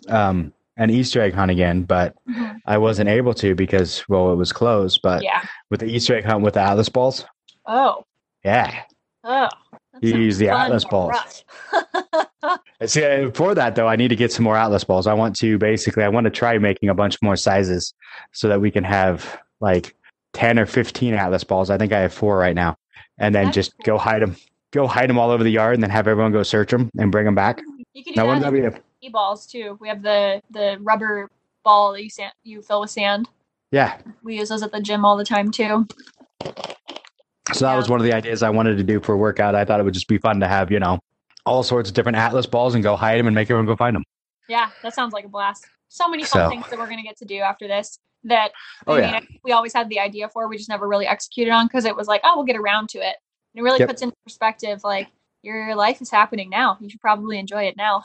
um, 0.08 0.52
an 0.78 0.88
Easter 0.90 1.20
egg 1.20 1.34
hunt 1.34 1.50
again, 1.50 1.82
but 1.82 2.14
Mhm. 2.28 2.56
I 2.66 2.78
wasn't 2.78 3.08
able 3.10 3.34
to 3.34 3.54
because 3.54 4.04
well 4.08 4.32
it 4.32 4.36
was 4.36 4.52
closed. 4.52 5.00
But 5.02 5.22
Yeah. 5.22 5.42
with 5.70 5.80
the 5.80 5.86
Easter 5.86 6.16
egg 6.16 6.24
hunt 6.24 6.42
with 6.42 6.54
the 6.54 6.60
Atlas 6.60 6.88
balls, 6.88 7.24
Oh. 7.66 8.04
yeah. 8.44 8.82
Oh. 9.24 9.48
You 10.00 10.16
use 10.16 10.38
the 10.38 10.48
Atlas 10.48 10.84
balls. 10.84 11.44
See, 12.86 13.30
for 13.34 13.54
that 13.54 13.74
though, 13.74 13.88
I 13.88 13.96
need 13.96 14.08
to 14.08 14.16
get 14.16 14.32
some 14.32 14.44
more 14.44 14.56
Atlas 14.56 14.84
balls. 14.84 15.06
I 15.08 15.14
want 15.14 15.34
to 15.36 15.58
basically, 15.58 16.04
I 16.04 16.08
want 16.08 16.24
to 16.24 16.30
try 16.30 16.56
making 16.58 16.88
a 16.88 16.94
bunch 16.94 17.20
more 17.20 17.36
sizes 17.36 17.92
so 18.32 18.48
that 18.48 18.60
we 18.60 18.70
can 18.70 18.84
have 18.84 19.38
like 19.60 19.96
ten 20.32 20.58
or 20.58 20.66
fifteen 20.66 21.14
Atlas 21.14 21.42
balls. 21.44 21.70
I 21.70 21.76
think 21.78 21.92
I 21.92 21.98
have 22.00 22.14
four 22.14 22.38
right 22.38 22.54
now, 22.54 22.76
and 23.18 23.34
then 23.34 23.46
That's 23.46 23.54
just 23.56 23.72
cool. 23.84 23.96
go 23.96 23.98
hide 23.98 24.22
them, 24.22 24.36
go 24.72 24.86
hide 24.86 25.08
them 25.10 25.18
all 25.18 25.30
over 25.30 25.42
the 25.42 25.50
yard, 25.50 25.74
and 25.74 25.82
then 25.82 25.90
have 25.90 26.06
everyone 26.06 26.30
go 26.30 26.44
search 26.44 26.70
them 26.70 26.88
and 26.98 27.10
bring 27.10 27.24
them 27.24 27.34
back. 27.34 27.60
you 27.94 28.04
can 28.04 28.12
do 28.12 28.20
Now, 28.20 28.22
that 28.22 28.28
wouldn't 28.28 28.44
that 28.44 28.72
be 28.72 28.78
a, 28.78 28.80
e-balls 29.00 29.46
too. 29.46 29.76
We 29.80 29.88
have 29.88 30.02
the 30.02 30.42
the 30.50 30.78
rubber 30.80 31.30
ball 31.64 31.92
that 31.92 32.02
you 32.02 32.10
sand, 32.10 32.32
you 32.44 32.62
fill 32.62 32.80
with 32.82 32.90
sand. 32.90 33.28
yeah? 33.70 33.98
We 34.22 34.38
use 34.38 34.48
those 34.48 34.62
at 34.62 34.72
the 34.72 34.80
gym 34.80 35.04
all 35.04 35.16
the 35.16 35.24
time 35.24 35.50
too. 35.50 35.86
So 37.52 37.64
that 37.64 37.72
Yeah. 37.72 37.76
was 37.76 37.88
one 37.88 38.00
of 38.00 38.04
the 38.04 38.12
ideas 38.12 38.42
I 38.42 38.50
wanted 38.50 38.76
to 38.76 38.84
do 38.84 39.00
for 39.00 39.14
a 39.14 39.16
workout. 39.16 39.54
I 39.54 39.64
thought 39.64 39.80
it 39.80 39.82
would 39.82 39.94
just 39.94 40.08
be 40.08 40.18
fun 40.18 40.40
to 40.40 40.48
have, 40.48 40.70
you 40.70 40.78
know, 40.80 40.98
all 41.46 41.62
sorts 41.62 41.88
of 41.88 41.94
different 41.94 42.16
Atlas 42.18 42.46
balls 42.46 42.74
and 42.74 42.82
go 42.84 42.94
hide 42.96 43.18
them 43.18 43.26
and 43.26 43.34
make 43.34 43.46
everyone 43.50 43.66
go 43.66 43.76
find 43.76 43.96
them. 43.96 44.04
Yeah, 44.48 44.70
that 44.82 44.94
sounds 44.94 45.12
like 45.12 45.24
a 45.24 45.28
blast. 45.28 45.66
So 45.88 46.08
many 46.08 46.24
fun 46.24 46.42
So- 46.44 46.48
things 46.50 46.68
that 46.68 46.78
we're 46.78 46.88
gonna 46.88 47.02
get 47.02 47.16
to 47.18 47.24
do 47.24 47.38
after 47.38 47.66
this 47.66 47.98
that 48.24 48.52
Oh, 48.86 48.94
I 48.94 49.00
mean, 49.00 49.10
yeah. 49.10 49.20
We 49.44 49.52
always 49.52 49.72
had 49.72 49.88
the 49.88 50.00
idea 50.00 50.28
for, 50.28 50.48
we 50.48 50.56
just 50.56 50.68
never 50.68 50.88
really 50.88 51.06
executed 51.06 51.50
on 51.52 51.66
because 51.66 51.84
it 51.84 51.94
was 51.96 52.08
like, 52.08 52.20
oh, 52.24 52.36
we'll 52.36 52.44
get 52.44 52.56
around 52.56 52.88
to 52.90 52.98
it. 52.98 53.16
And 53.54 53.60
it 53.60 53.62
really 53.62 53.78
Yep. 53.78 53.88
puts 53.88 54.02
into 54.02 54.16
perspective, 54.24 54.80
like 54.84 55.08
your 55.42 55.74
life 55.74 56.02
is 56.02 56.10
happening 56.10 56.50
now. 56.50 56.76
You 56.80 56.90
should 56.90 57.00
probably 57.00 57.38
enjoy 57.38 57.64
it 57.64 57.76
now. 57.76 58.02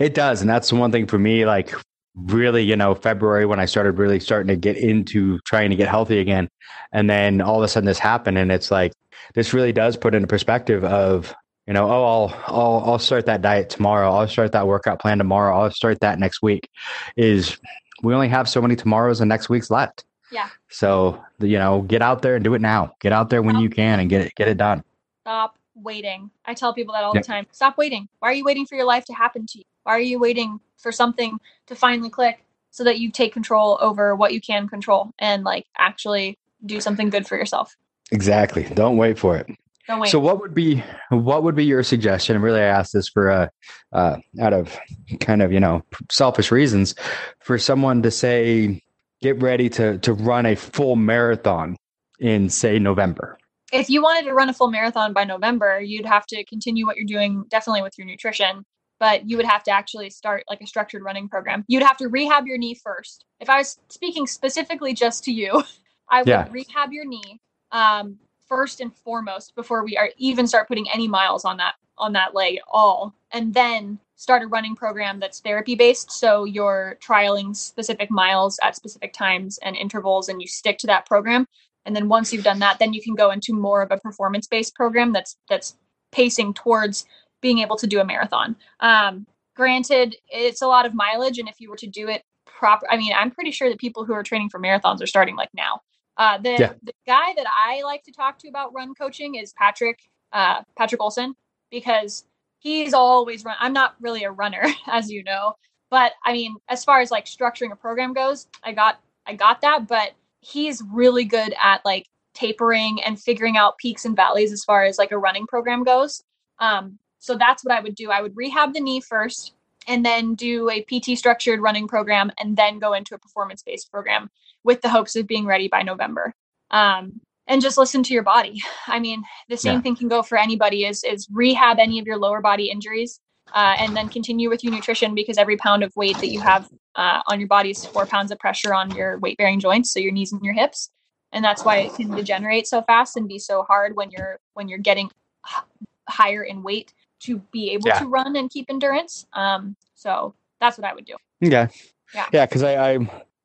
It 0.00 0.14
does, 0.14 0.40
and 0.40 0.48
that's 0.48 0.70
the 0.70 0.76
one 0.76 0.92
thing 0.92 1.06
for 1.06 1.18
me. 1.18 1.44
Like, 1.44 1.74
really, 2.14 2.62
you 2.62 2.76
know, 2.76 2.94
February 2.94 3.46
when 3.46 3.60
I 3.60 3.64
started 3.64 3.98
really 3.98 4.20
starting 4.20 4.48
to 4.48 4.56
get 4.56 4.76
into 4.76 5.38
trying 5.40 5.70
to 5.70 5.76
get 5.76 5.88
healthy 5.88 6.18
again, 6.18 6.48
and 6.92 7.08
then 7.08 7.40
all 7.40 7.58
of 7.58 7.64
a 7.64 7.68
sudden 7.68 7.86
this 7.86 7.98
happened, 7.98 8.38
and 8.38 8.52
it's 8.52 8.70
like 8.70 8.92
this 9.34 9.52
really 9.52 9.72
does 9.72 9.96
put 9.96 10.14
into 10.14 10.28
perspective 10.28 10.84
of 10.84 11.34
you 11.66 11.74
know, 11.74 11.90
oh, 11.90 12.04
I'll 12.04 12.44
I'll 12.46 12.82
I'll 12.92 12.98
start 12.98 13.26
that 13.26 13.42
diet 13.42 13.68
tomorrow. 13.68 14.10
I'll 14.10 14.26
start 14.26 14.52
that 14.52 14.66
workout 14.66 15.00
plan 15.00 15.18
tomorrow. 15.18 15.54
I'll 15.60 15.70
start 15.70 16.00
that 16.00 16.18
next 16.18 16.40
week. 16.40 16.70
Is 17.16 17.58
we 18.02 18.14
only 18.14 18.28
have 18.28 18.48
so 18.48 18.62
many 18.62 18.74
tomorrows 18.74 19.20
and 19.20 19.28
next 19.28 19.50
weeks 19.50 19.70
left. 19.70 20.04
Yeah. 20.32 20.48
So 20.70 21.22
you 21.40 21.58
know, 21.58 21.82
get 21.82 22.00
out 22.00 22.22
there 22.22 22.36
and 22.36 22.44
do 22.44 22.54
it 22.54 22.62
now. 22.62 22.94
Get 23.00 23.12
out 23.12 23.28
there 23.28 23.42
when 23.42 23.58
you 23.58 23.68
can 23.68 24.00
and 24.00 24.08
get 24.08 24.22
it 24.22 24.34
get 24.34 24.48
it 24.48 24.56
done. 24.56 24.82
Stop 25.24 25.57
waiting. 25.82 26.30
I 26.44 26.54
tell 26.54 26.74
people 26.74 26.94
that 26.94 27.04
all 27.04 27.14
Yep. 27.14 27.22
the 27.24 27.26
time. 27.26 27.46
Stop 27.52 27.78
waiting. 27.78 28.08
Why 28.20 28.30
are 28.30 28.34
you 28.34 28.44
waiting 28.44 28.66
for 28.66 28.74
your 28.76 28.86
life 28.86 29.04
to 29.06 29.14
happen 29.14 29.46
to 29.46 29.58
you? 29.58 29.64
Why 29.84 29.94
are 29.96 30.00
you 30.00 30.18
waiting 30.18 30.60
for 30.78 30.92
something 30.92 31.38
to 31.66 31.74
finally 31.74 32.10
click 32.10 32.44
so 32.70 32.84
that 32.84 32.98
you 32.98 33.10
take 33.10 33.32
control 33.32 33.78
over 33.80 34.14
what 34.14 34.32
you 34.32 34.40
can 34.40 34.68
control 34.68 35.10
and 35.18 35.44
like 35.44 35.66
actually 35.78 36.38
do 36.66 36.80
something 36.80 37.10
good 37.10 37.26
for 37.26 37.36
yourself? 37.36 37.76
Exactly. 38.12 38.64
Don't 38.74 38.96
wait 38.96 39.18
for 39.18 39.36
it. 39.36 39.46
Don't 39.86 40.00
wait. 40.00 40.10
So 40.10 40.18
what 40.18 40.40
would 40.40 40.54
be 40.54 40.82
what 41.10 41.42
would 41.42 41.54
be 41.54 41.64
your 41.64 41.82
suggestion? 41.82 42.36
And 42.36 42.44
really, 42.44 42.60
I 42.60 42.64
ask 42.64 42.92
this 42.92 43.08
for 43.08 43.30
uh, 43.30 43.48
uh, 43.92 44.16
out 44.40 44.52
of 44.52 44.78
kind 45.20 45.40
of 45.42 45.52
you 45.52 45.60
know 45.60 45.82
selfish 46.10 46.50
reasons 46.52 46.94
for 47.40 47.58
someone 47.58 48.02
to 48.02 48.10
say 48.10 48.82
get 49.22 49.40
ready 49.42 49.70
to 49.70 49.98
to 49.98 50.12
run 50.12 50.44
a 50.46 50.54
full 50.56 50.96
marathon 50.96 51.76
in 52.20 52.50
say 52.50 52.78
November. 52.78 53.37
If 53.72 53.90
you 53.90 54.02
wanted 54.02 54.24
to 54.26 54.34
run 54.34 54.48
a 54.48 54.52
full 54.52 54.70
marathon 54.70 55.12
by 55.12 55.24
November, 55.24 55.80
you'd 55.80 56.06
have 56.06 56.26
to 56.26 56.44
continue 56.44 56.86
what 56.86 56.96
you're 56.96 57.04
doing 57.04 57.44
definitely 57.48 57.82
with 57.82 57.98
your 57.98 58.06
nutrition, 58.06 58.64
but 58.98 59.28
you 59.28 59.36
would 59.36 59.46
have 59.46 59.62
to 59.64 59.70
actually 59.70 60.10
start 60.10 60.44
like 60.48 60.60
a 60.60 60.66
structured 60.66 61.02
running 61.02 61.28
program. 61.28 61.64
You'd 61.68 61.82
have 61.82 61.96
to 61.98 62.08
rehab 62.08 62.46
your 62.46 62.58
knee 62.58 62.74
first. 62.74 63.24
If 63.40 63.50
I 63.50 63.58
was 63.58 63.78
speaking 63.88 64.26
specifically 64.26 64.94
just 64.94 65.24
to 65.24 65.32
you, 65.32 65.62
I 66.10 66.22
would 66.22 66.28
Yeah. 66.28 66.48
rehab 66.50 66.92
your 66.92 67.04
knee 67.04 67.40
um, 67.72 68.18
first 68.48 68.80
and 68.80 68.94
foremost 68.94 69.54
before 69.54 69.84
we 69.84 69.96
are 69.96 70.10
even 70.16 70.46
start 70.46 70.68
putting 70.68 70.88
any 70.90 71.06
miles 71.06 71.44
on 71.44 71.58
that 71.58 71.74
on 71.98 72.12
that 72.12 72.32
leg 72.32 72.56
at 72.56 72.62
all, 72.68 73.12
and 73.32 73.52
then 73.52 73.98
start 74.14 74.42
a 74.42 74.46
running 74.46 74.76
program 74.76 75.18
that's 75.18 75.40
therapy 75.40 75.74
based. 75.74 76.12
So 76.12 76.44
you're 76.44 76.96
trialing 77.02 77.54
specific 77.56 78.08
miles 78.08 78.58
at 78.62 78.76
specific 78.76 79.12
times 79.12 79.58
and 79.58 79.76
intervals, 79.76 80.28
and 80.28 80.40
you 80.40 80.46
stick 80.46 80.78
to 80.78 80.86
that 80.86 81.06
program 81.06 81.46
and 81.88 81.96
then 81.96 82.06
once 82.08 82.32
you've 82.32 82.44
done 82.44 82.58
that 82.60 82.78
then 82.78 82.92
you 82.92 83.02
can 83.02 83.14
go 83.14 83.30
into 83.30 83.52
more 83.54 83.82
of 83.82 83.90
a 83.90 83.96
performance 83.96 84.46
based 84.46 84.74
program 84.76 85.12
that's 85.12 85.36
that's 85.48 85.76
pacing 86.12 86.52
towards 86.54 87.06
being 87.40 87.58
able 87.60 87.76
to 87.76 87.86
do 87.86 87.98
a 87.98 88.04
marathon 88.04 88.54
um, 88.80 89.26
granted 89.56 90.14
it's 90.28 90.62
a 90.62 90.66
lot 90.68 90.86
of 90.86 90.94
mileage 90.94 91.38
and 91.38 91.48
if 91.48 91.56
you 91.58 91.68
were 91.70 91.76
to 91.76 91.86
do 91.88 92.08
it 92.08 92.22
proper 92.46 92.86
i 92.90 92.96
mean 92.96 93.12
i'm 93.16 93.30
pretty 93.30 93.50
sure 93.50 93.68
that 93.68 93.78
people 93.78 94.04
who 94.04 94.12
are 94.12 94.22
training 94.22 94.48
for 94.48 94.60
marathons 94.60 95.02
are 95.02 95.06
starting 95.06 95.34
like 95.34 95.50
now 95.54 95.80
uh, 96.18 96.36
the, 96.38 96.50
Yeah. 96.50 96.72
the 96.82 96.92
guy 97.06 97.32
that 97.36 97.46
i 97.66 97.82
like 97.82 98.02
to 98.04 98.12
talk 98.12 98.38
to 98.40 98.48
about 98.48 98.72
run 98.74 98.94
coaching 98.94 99.34
is 99.36 99.52
patrick 99.54 99.98
uh, 100.32 100.62
patrick 100.76 101.00
olson 101.02 101.34
because 101.70 102.24
he's 102.58 102.92
always 102.92 103.44
run 103.44 103.56
i'm 103.60 103.72
not 103.72 103.94
really 104.00 104.24
a 104.24 104.30
runner 104.30 104.62
as 104.86 105.10
you 105.10 105.24
know 105.24 105.54
but 105.90 106.12
i 106.24 106.32
mean 106.32 106.54
as 106.68 106.84
far 106.84 107.00
as 107.00 107.10
like 107.10 107.24
structuring 107.24 107.72
a 107.72 107.76
program 107.76 108.12
goes 108.12 108.46
i 108.62 108.72
got 108.72 109.00
i 109.26 109.34
got 109.34 109.60
that 109.60 109.86
but 109.88 110.12
he's 110.40 110.82
really 110.92 111.24
good 111.24 111.54
at 111.62 111.84
like 111.84 112.06
tapering 112.34 113.02
and 113.02 113.20
figuring 113.20 113.56
out 113.56 113.78
peaks 113.78 114.04
and 114.04 114.14
valleys 114.16 114.52
as 114.52 114.64
far 114.64 114.84
as 114.84 114.98
like 114.98 115.12
a 115.12 115.18
running 115.18 115.46
program 115.46 115.82
goes. 115.84 116.22
Um, 116.60 116.98
so 117.18 117.36
that's 117.36 117.64
what 117.64 117.74
I 117.76 117.80
would 117.80 117.94
do. 117.94 118.10
I 118.10 118.22
would 118.22 118.36
rehab 118.36 118.74
the 118.74 118.80
knee 118.80 119.00
first 119.00 119.54
and 119.88 120.04
then 120.04 120.34
do 120.34 120.70
a 120.70 120.82
PT 120.82 121.18
structured 121.18 121.60
running 121.60 121.88
program 121.88 122.30
and 122.38 122.56
then 122.56 122.78
go 122.78 122.92
into 122.92 123.14
a 123.14 123.18
performance 123.18 123.62
based 123.62 123.90
program 123.90 124.30
with 124.64 124.80
the 124.82 124.88
hopes 124.88 125.16
of 125.16 125.26
being 125.26 125.46
ready 125.46 125.68
by 125.68 125.82
November. 125.82 126.34
Um, 126.70 127.20
and 127.46 127.62
just 127.62 127.78
listen 127.78 128.02
to 128.04 128.14
your 128.14 128.22
body. 128.22 128.60
I 128.86 129.00
mean, 129.00 129.22
the 129.48 129.56
same 129.56 129.76
Yeah. 129.76 129.80
thing 129.80 129.96
can 129.96 130.08
go 130.08 130.22
for 130.22 130.38
anybody 130.38 130.84
is 130.84 131.02
is 131.02 131.26
rehab 131.32 131.78
any 131.78 131.98
of 131.98 132.06
your 132.06 132.18
lower 132.18 132.40
body 132.40 132.70
injuries 132.70 133.20
uh, 133.54 133.74
and 133.78 133.96
then 133.96 134.10
continue 134.10 134.48
with 134.50 134.62
your 134.62 134.72
nutrition 134.72 135.14
because 135.14 135.38
every 135.38 135.56
pound 135.56 135.82
of 135.82 135.92
weight 135.96 136.20
that 136.20 136.28
you 136.28 136.40
have 136.42 136.68
uh, 136.98 137.22
on 137.28 137.38
your 137.40 137.48
body 137.48 137.70
is 137.70 137.86
four 137.86 138.04
pounds 138.06 138.30
of 138.30 138.38
pressure 138.38 138.74
on 138.74 138.90
your 138.94 139.18
weight 139.18 139.38
bearing 139.38 139.60
joints, 139.60 139.90
so 139.92 139.98
your 140.00 140.12
knees 140.12 140.32
and 140.32 140.42
your 140.42 140.52
hips, 140.54 140.90
and 141.32 141.44
that's 141.44 141.64
why 141.64 141.78
it 141.78 141.94
can 141.94 142.10
degenerate 142.10 142.66
so 142.66 142.82
fast 142.82 143.16
and 143.16 143.26
be 143.28 143.38
so 143.38 143.62
hard 143.62 143.96
when 143.96 144.10
you're 144.10 144.38
when 144.54 144.68
you're 144.68 144.78
getting 144.90 145.06
h- 145.46 145.62
higher 146.08 146.42
in 146.42 146.62
weight 146.62 146.92
to 147.20 147.38
be 147.52 147.70
able 147.70 147.88
Yeah. 147.88 147.98
to 148.00 148.06
run 148.06 148.36
and 148.36 148.50
keep 148.50 148.66
endurance. 148.68 149.26
Um, 149.32 149.76
so 149.94 150.34
that's 150.60 150.76
what 150.78 150.86
I 150.86 150.94
would 150.94 151.04
do. 151.06 151.16
Okay. 151.44 151.68
Yeah. 152.14 152.26
Yeah, 152.32 152.46
because 152.46 152.62
I, 152.62 152.92
I 152.92 152.98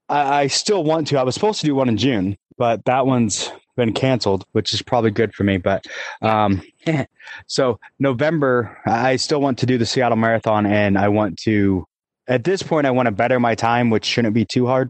I 0.09 0.19
I 0.41 0.47
still 0.47 0.83
want 0.83 1.07
to. 1.07 1.17
I 1.19 1.23
was 1.23 1.33
supposed 1.35 1.59
to 1.61 1.65
do 1.67 1.75
one 1.75 1.89
in 1.89 1.97
June, 1.97 2.37
but 2.57 2.83
that 2.85 3.05
one's 3.05 3.51
been 3.75 3.93
canceled, 3.93 4.45
which 4.51 4.73
is 4.73 4.81
probably 4.83 5.09
good 5.11 5.33
for 5.33 5.43
me. 5.43 5.57
But 5.57 5.85
um, 6.21 6.61
so 7.47 7.79
November, 7.99 8.77
I 8.85 9.15
still 9.15 9.41
want 9.41 9.57
to 9.59 9.65
do 9.65 9.77
the 9.77 9.85
Seattle 9.85 10.17
Marathon, 10.17 10.65
and 10.65 10.97
I 10.97 11.09
want 11.09 11.37
to. 11.41 11.85
At 12.27 12.43
this 12.43 12.63
point, 12.63 12.87
I 12.87 12.91
want 12.91 13.07
to 13.07 13.11
better 13.11 13.39
my 13.39 13.55
time, 13.55 13.89
which 13.89 14.05
shouldn't 14.05 14.33
be 14.33 14.45
too 14.45 14.65
hard 14.65 14.89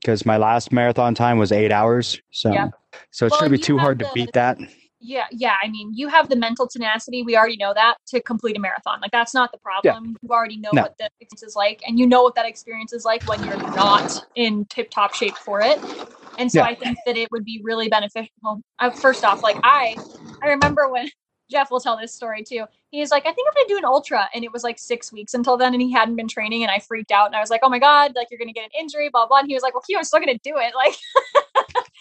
because 0.00 0.26
my 0.26 0.36
last 0.36 0.72
marathon 0.72 1.14
time 1.14 1.38
was 1.38 1.52
eight 1.52 1.72
hours. 1.72 2.20
So, 2.30 2.52
so 3.10 3.26
it 3.26 3.30
Well, 3.32 3.38
shouldn't 3.40 3.52
be 3.52 3.58
too 3.58 3.78
hard 3.78 3.98
to 4.00 4.10
beat 4.14 4.32
that. 4.34 4.58
Yeah, 5.00 5.26
yeah. 5.30 5.54
I 5.62 5.68
mean, 5.68 5.92
you 5.94 6.08
have 6.08 6.28
the 6.28 6.36
mental 6.36 6.66
tenacity. 6.66 7.22
We 7.22 7.36
already 7.36 7.56
know 7.58 7.72
that 7.74 7.96
to 8.08 8.20
complete 8.20 8.56
a 8.56 8.60
marathon. 8.60 9.00
Like 9.00 9.12
that's 9.12 9.34
not 9.34 9.52
the 9.52 9.58
problem. 9.58 10.16
You 10.22 10.30
already 10.30 10.56
know 10.56 10.70
No. 10.72 10.82
what 10.82 10.98
the 10.98 11.08
experience 11.20 11.42
is 11.42 11.56
like, 11.56 11.82
and 11.86 11.98
you 11.98 12.06
know 12.06 12.22
what 12.22 12.34
that 12.34 12.46
experience 12.46 12.92
is 12.92 13.04
like 13.04 13.26
when 13.28 13.42
you're 13.44 13.58
not 13.74 14.24
in 14.34 14.64
tip 14.66 14.90
top 14.90 15.14
shape 15.14 15.36
for 15.36 15.60
it. 15.60 15.78
And 16.38 16.50
so 16.50 16.60
Yeah. 16.60 16.66
I 16.66 16.74
think 16.74 16.98
that 17.06 17.16
it 17.16 17.30
would 17.30 17.44
be 17.44 17.60
really 17.62 17.88
beneficial. 17.88 18.60
Uh, 18.78 18.90
first 18.90 19.24
off, 19.24 19.42
like 19.42 19.56
I, 19.62 19.96
I 20.42 20.48
remember 20.48 20.88
when 20.88 21.08
Jeff 21.50 21.70
will 21.70 21.80
tell 21.80 21.96
this 21.96 22.12
story 22.12 22.42
too. 22.42 22.64
He's 22.90 23.10
like, 23.10 23.26
I 23.26 23.32
think 23.32 23.48
I'm 23.48 23.54
gonna 23.54 23.68
do 23.68 23.78
an 23.78 23.84
ultra, 23.84 24.28
and 24.34 24.44
it 24.44 24.52
was 24.52 24.64
like 24.64 24.78
six 24.78 25.12
weeks 25.12 25.34
until 25.34 25.56
then, 25.56 25.74
and 25.74 25.82
he 25.82 25.92
hadn't 25.92 26.16
been 26.16 26.28
training, 26.28 26.62
and 26.62 26.70
I 26.70 26.78
freaked 26.78 27.12
out, 27.12 27.26
and 27.26 27.36
I 27.36 27.40
was 27.40 27.50
like, 27.50 27.60
oh 27.62 27.68
my 27.68 27.78
god, 27.78 28.14
like 28.14 28.28
you're 28.30 28.38
gonna 28.38 28.52
get 28.52 28.64
an 28.64 28.70
injury, 28.78 29.08
blah 29.10 29.26
blah. 29.26 29.38
And 29.38 29.48
he 29.48 29.54
was 29.54 29.62
like, 29.62 29.74
well, 29.74 29.82
Q, 29.82 29.98
I'm 29.98 30.04
still 30.04 30.20
gonna 30.20 30.38
do 30.38 30.54
it, 30.56 30.74
like. 30.74 30.94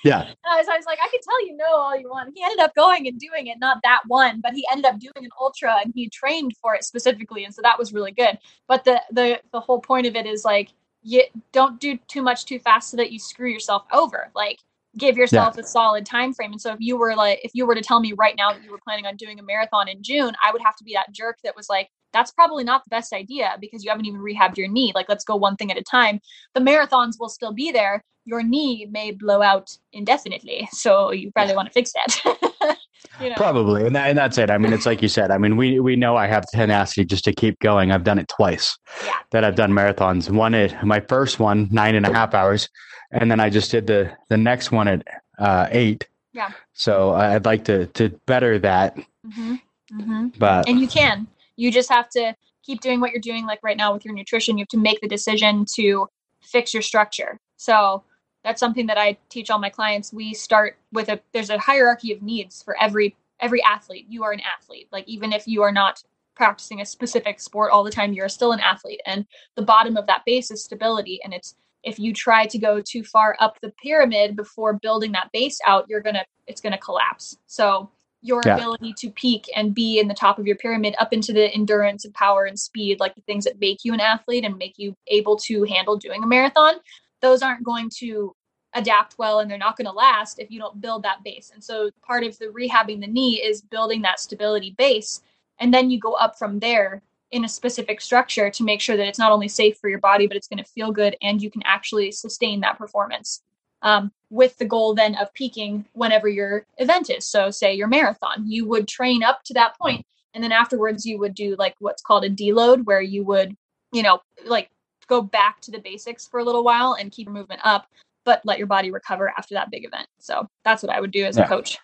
Yeah. 0.04 0.22
And 0.22 0.36
I 0.46 0.58
was, 0.58 0.68
I 0.68 0.78
was 0.78 0.86
like, 0.86 1.00
I 1.02 1.08
can 1.08 1.20
tell 1.22 1.46
you 1.48 1.58
no 1.58 1.66
all 1.66 1.98
you 1.98 2.10
want. 2.10 2.32
He 2.36 2.44
ended 2.44 2.60
up 2.60 2.76
going 2.76 3.08
and 3.08 3.20
doing 3.20 3.48
it, 3.48 3.58
not 3.58 3.80
that 3.84 4.02
one, 4.06 4.40
but 4.40 4.54
he 4.54 4.64
ended 4.72 4.86
up 4.86 5.00
doing 5.00 5.14
an 5.26 5.32
ultra 5.42 5.78
and 5.84 5.92
he 5.96 6.10
trained 6.10 6.54
for 6.62 6.76
it 6.76 6.84
specifically, 6.84 7.44
and 7.44 7.54
so 7.54 7.62
that 7.64 7.80
was 7.80 7.92
really 7.92 8.12
good. 8.12 8.38
But 8.68 8.84
the 8.84 9.02
the 9.12 9.42
the 9.52 9.60
whole 9.60 9.82
point 9.82 10.06
of 10.06 10.16
it 10.16 10.28
is 10.28 10.46
like 10.46 10.70
you 11.02 11.24
don't 11.52 11.80
do 11.80 11.98
too 12.08 12.22
much 12.22 12.46
too 12.46 12.60
fast 12.60 12.92
so 12.92 12.98
that 12.98 13.12
you 13.12 13.20
screw 13.20 13.50
yourself 13.50 13.86
over. 13.92 14.32
Like 14.36 14.60
give 14.98 15.18
yourself 15.18 15.58
a 15.58 15.64
solid 15.64 16.06
time 16.06 16.34
frame. 16.34 16.52
And 16.52 16.62
so 16.62 16.72
if 16.72 16.80
you 16.80 16.98
were 16.98 17.16
like 17.16 17.40
if 17.44 17.52
you 17.54 17.66
were 17.66 17.76
to 17.76 17.82
tell 17.82 18.00
me 18.00 18.14
right 18.14 18.36
now 18.38 18.54
that 18.54 18.64
you 18.64 18.72
were 18.72 18.80
planning 18.84 19.06
on 19.06 19.16
doing 19.16 19.40
a 19.40 19.44
marathon 19.44 19.88
in 19.88 20.02
June, 20.02 20.34
I 20.44 20.52
would 20.52 20.62
have 20.62 20.76
to 20.78 20.84
be 20.84 20.94
that 20.94 21.14
jerk 21.14 21.38
that 21.44 21.56
was 21.56 21.68
like, 21.70 21.90
that's 22.14 22.32
probably 22.32 22.64
not 22.64 22.84
the 22.86 22.90
best 22.90 23.14
idea 23.14 23.58
because 23.60 23.84
you 23.84 23.90
haven't 23.90 24.06
even 24.06 24.22
rehabbed 24.22 24.58
your 24.58 24.70
knee. 24.70 24.92
Like 24.96 25.10
let's 25.10 25.24
go 25.24 25.36
one 25.36 25.56
thing 25.56 25.72
at 25.72 25.78
a 25.78 25.84
time. 25.84 26.20
The 26.54 26.62
marathons 26.62 27.16
will 27.20 27.30
still 27.30 27.54
be 27.54 27.72
there. 27.72 28.04
Your 28.24 28.42
knee 28.42 28.88
may 28.90 29.12
blow 29.12 29.42
out 29.42 29.78
indefinitely. 29.94 30.68
So 30.74 31.12
you 31.12 31.32
probably 31.32 31.56
want 31.56 31.68
to 31.68 31.74
fix 31.74 31.94
that. 31.94 32.78
you 33.22 33.30
know. 33.30 33.36
Probably, 33.36 33.86
and, 33.86 33.96
that, 33.96 34.10
and 34.10 34.18
that's 34.18 34.38
it. 34.38 34.50
I 34.50 34.58
mean, 34.58 34.74
it's 34.74 34.86
like 34.86 35.02
you 35.02 35.08
said. 35.08 35.32
I 35.32 35.38
mean, 35.38 35.58
we 35.58 35.80
we 35.80 35.96
know 35.96 36.16
I 36.16 36.28
have 36.28 36.46
tenacity 36.54 37.06
just 37.06 37.24
to 37.26 37.34
keep 37.34 37.60
going. 37.60 37.92
I've 37.92 38.04
done 38.04 38.20
it 38.20 38.28
twice. 38.28 38.78
Yeah. 39.04 39.14
That 39.32 39.44
I've 39.44 39.56
done 39.56 39.72
marathons. 39.72 40.30
One 40.30 40.54
at 40.56 40.86
my 40.86 41.02
first 41.02 41.40
one, 41.40 41.68
nine 41.72 41.96
and 41.96 42.06
a 42.06 42.14
half 42.14 42.34
hours, 42.34 42.70
and 43.16 43.32
then 43.32 43.40
I 43.40 43.50
just 43.50 43.72
did 43.72 43.88
the 43.88 44.12
the 44.30 44.38
next 44.38 44.72
one 44.72 44.88
at 44.88 45.08
uh, 45.40 45.68
eight. 45.72 46.08
Yeah. 46.34 46.52
So 46.74 47.14
I'd 47.14 47.46
like 47.46 47.64
to 47.66 47.88
to 47.88 48.10
better 48.26 48.60
that, 48.60 48.98
hmm 49.34 49.56
hmm 49.92 50.28
but 50.38 50.68
and 50.68 50.80
you 50.80 50.88
can. 50.88 51.28
You 51.56 51.72
just 51.72 51.90
have 51.90 52.10
to 52.10 52.36
keep 52.64 52.82
doing 52.82 53.00
what 53.00 53.12
you're 53.12 53.22
doing 53.22 53.46
like 53.46 53.60
right 53.64 53.78
now 53.78 53.94
with 53.94 54.04
your 54.04 54.14
nutrition. 54.14 54.58
You 54.58 54.64
have 54.64 54.70
to 54.70 54.78
make 54.78 55.00
the 55.00 55.08
decision 55.08 55.66
to 55.76 56.08
fix 56.42 56.74
your 56.74 56.84
structure. 56.84 57.40
So 57.58 58.04
that's 58.44 58.60
something 58.60 58.86
that 58.88 58.98
i 58.98 59.18
teach 59.30 59.50
all 59.50 59.60
my 59.60 59.70
clients. 59.70 60.14
We 60.14 60.34
start 60.34 60.78
with 60.92 61.10
a 61.10 61.20
there's 61.34 61.50
a 61.50 61.58
hierarchy 61.58 62.12
of 62.12 62.22
needs 62.22 62.62
for 62.62 62.76
every 62.82 63.16
every 63.40 63.64
athlete. 63.64 64.06
You 64.10 64.24
are 64.24 64.34
an 64.34 64.42
athlete. 64.42 64.88
Like 64.92 65.08
even 65.08 65.32
if 65.32 65.48
you 65.48 65.62
are 65.64 65.72
not 65.72 66.04
practicing 66.36 66.82
a 66.82 66.86
specific 66.86 67.40
sport 67.40 67.72
all 67.72 67.84
the 67.84 67.92
time 67.92 68.12
you're 68.12 68.28
still 68.28 68.52
an 68.52 68.60
athlete. 68.60 69.02
And 69.06 69.26
the 69.56 69.62
bottom 69.62 69.96
of 69.96 70.06
that 70.08 70.24
base 70.26 70.52
is 70.52 70.64
stability. 70.64 71.22
And 71.24 71.34
it's 71.34 71.56
if 71.86 72.00
you 72.00 72.12
try 72.14 72.46
to 72.48 72.58
go 72.58 72.82
too 72.82 73.04
far 73.04 73.38
up 73.40 73.58
the 73.62 73.72
pyramid 73.82 74.36
before 74.36 74.74
building 74.74 75.12
that 75.14 75.30
base 75.32 75.60
out 75.66 75.86
you're 75.88 76.02
gonna 76.02 76.26
it's 76.48 76.62
gonna 76.62 76.78
collapse 76.78 77.38
so 77.48 77.90
your 78.22 78.42
Yeah. 78.44 78.56
ability 78.56 78.94
to 78.98 79.12
peak 79.12 79.48
and 79.56 79.76
be 79.76 80.00
in 80.00 80.08
the 80.08 80.14
top 80.14 80.40
of 80.40 80.48
your 80.48 80.56
pyramid 80.56 80.96
up 80.98 81.14
into 81.14 81.32
the 81.32 81.54
endurance 81.54 82.06
and 82.06 82.14
power 82.16 82.46
and 82.46 82.60
speed 82.60 83.00
like 83.00 83.14
the 83.14 83.22
things 83.22 83.44
that 83.46 83.60
make 83.60 83.86
you 83.86 83.94
an 83.94 84.00
athlete 84.00 84.44
and 84.44 84.58
make 84.58 84.74
you 84.78 84.96
able 85.08 85.38
to 85.38 85.64
handle 85.64 85.96
doing 85.96 86.24
a 86.24 86.28
marathon 86.28 86.74
those 87.22 87.44
aren't 87.44 87.64
going 87.64 87.90
to 87.98 88.36
adapt 88.74 89.18
well 89.18 89.40
and 89.40 89.50
they're 89.50 89.58
not 89.58 89.78
going 89.78 89.86
to 89.86 89.92
last 89.92 90.40
if 90.40 90.50
you 90.52 90.60
don't 90.60 90.82
build 90.82 91.04
that 91.04 91.24
base 91.24 91.52
and 91.54 91.64
so 91.64 91.90
part 92.02 92.24
of 92.24 92.38
the 92.40 92.48
rehabbing 92.48 93.00
the 93.00 93.08
knee 93.08 93.42
is 93.42 93.62
building 93.62 94.02
that 94.02 94.20
stability 94.20 94.74
base 94.78 95.22
and 95.60 95.74
then 95.74 95.90
you 95.90 96.00
go 96.00 96.14
up 96.14 96.38
from 96.38 96.60
there 96.60 97.02
in 97.36 97.44
a 97.44 97.50
specific 97.50 98.00
structure 98.00 98.50
to 98.50 98.64
make 98.64 98.80
sure 98.80 98.96
that 98.96 99.08
it's 99.08 99.20
not 99.20 99.32
only 99.32 99.50
safe 99.50 99.78
for 99.78 99.90
your 99.90 100.00
body 100.00 100.26
but 100.26 100.38
it's 100.38 100.48
going 100.48 100.64
to 100.64 100.72
feel 100.72 100.90
good 100.90 101.18
and 101.22 101.42
you 101.42 101.52
can 101.52 101.62
actually 101.66 102.10
sustain 102.10 102.62
that 102.62 102.78
performance 102.78 103.42
um, 103.82 104.10
with 104.30 104.58
the 104.58 104.64
goal 104.66 104.96
then 104.96 105.16
of 105.16 105.34
peaking 105.34 105.86
whenever 105.94 106.30
your 106.30 106.66
event 106.78 107.10
is. 107.10 107.28
So, 107.28 107.52
say 107.52 107.74
your 107.76 107.88
marathon, 107.88 108.46
you 108.48 108.66
would 108.68 108.88
train 108.88 109.22
up 109.22 109.44
to 109.44 109.54
that 109.54 109.78
point, 109.78 110.04
and 110.34 110.44
then 110.44 110.52
afterwards 110.52 111.06
you 111.06 111.20
would 111.20 111.36
do 111.36 111.56
like 111.60 111.76
what's 111.80 112.02
called 112.02 112.24
a 112.24 112.30
deload, 112.30 112.86
where 112.86 113.02
you 113.02 113.24
would, 113.26 113.56
you 113.92 114.02
know, 114.02 114.22
like 114.46 114.70
go 115.08 115.22
back 115.22 115.62
to 115.62 115.72
the 115.72 115.80
basics 115.80 116.26
for 116.26 116.40
a 116.40 116.44
little 116.44 116.64
while 116.64 116.96
and 117.00 117.12
keep 117.12 117.28
your 117.28 117.34
movement 117.34 117.62
up, 117.64 117.86
but 118.24 118.42
let 118.46 118.58
your 118.58 118.68
body 118.68 118.92
recover 118.92 119.32
after 119.38 119.54
that 119.54 119.70
big 119.70 119.86
event. 119.86 120.08
So 120.20 120.48
that's 120.64 120.82
what 120.82 120.92
I 120.92 121.00
would 121.00 121.12
do 121.12 121.26
as 121.26 121.38
Yeah. 121.38 121.44
a 121.44 121.48
coach. 121.48 121.78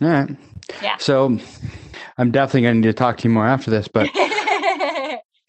all 0.00 0.08
right. 0.08 0.30
Yeah. 0.80 0.96
So 0.98 1.38
I'm 2.18 2.30
definitely 2.30 2.62
going 2.62 2.74
to 2.74 2.86
need 2.86 2.92
to 2.92 2.92
talk 2.92 3.16
to 3.18 3.28
you 3.28 3.34
more 3.34 3.46
after 3.46 3.70
this, 3.70 3.88
but 3.88 4.08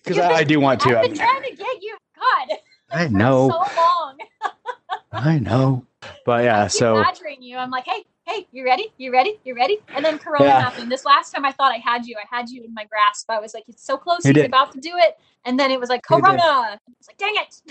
because 0.09 0.23
I, 0.23 0.37
I 0.39 0.43
do 0.43 0.59
want 0.59 0.81
to. 0.81 0.89
I've 0.97 1.03
been 1.09 1.15
trying 1.15 1.43
to 1.43 1.55
get 1.55 1.81
you. 1.81 1.97
God, 2.15 2.57
I 2.91 3.07
know, 3.11 3.49
so 3.49 3.57
long. 3.57 4.17
I 5.11 5.39
know, 5.39 5.85
but 6.25 6.43
yeah. 6.43 6.67
So 6.67 7.01
badgering 7.03 7.41
you. 7.41 7.57
I'm 7.57 7.69
like, 7.71 7.85
hey, 7.85 8.03
hey, 8.25 8.47
you 8.51 8.65
ready? 8.65 8.91
You 8.97 9.11
ready? 9.11 9.39
You 9.43 9.55
ready? 9.55 9.79
And 9.95 10.03
then 10.03 10.17
Corona 10.19 10.45
Yeah. 10.45 10.61
happened. 10.61 10.91
This 10.91 11.05
last 11.05 11.31
time 11.31 11.45
I 11.45 11.51
thought 11.51 11.71
I 11.71 11.77
had 11.77 12.05
you. 12.05 12.15
I 12.17 12.35
had 12.35 12.49
you 12.49 12.63
in 12.63 12.73
my 12.73 12.85
grasp. 12.85 13.29
I 13.29 13.39
was 13.39 13.53
like, 13.53 13.63
it's 13.67 13.85
so 13.85 13.97
close. 13.97 14.25
You 14.25 14.29
He's 14.33 14.43
did. 14.43 14.45
about 14.47 14.71
to 14.73 14.79
do 14.79 14.91
it. 14.95 15.17
And 15.45 15.59
then 15.59 15.71
it 15.71 15.79
was 15.79 15.89
like 15.89 16.03
Corona. 16.03 16.41
I 16.41 16.77
was 16.87 17.07
like, 17.07 17.17
dang 17.17 17.35
it. 17.35 17.61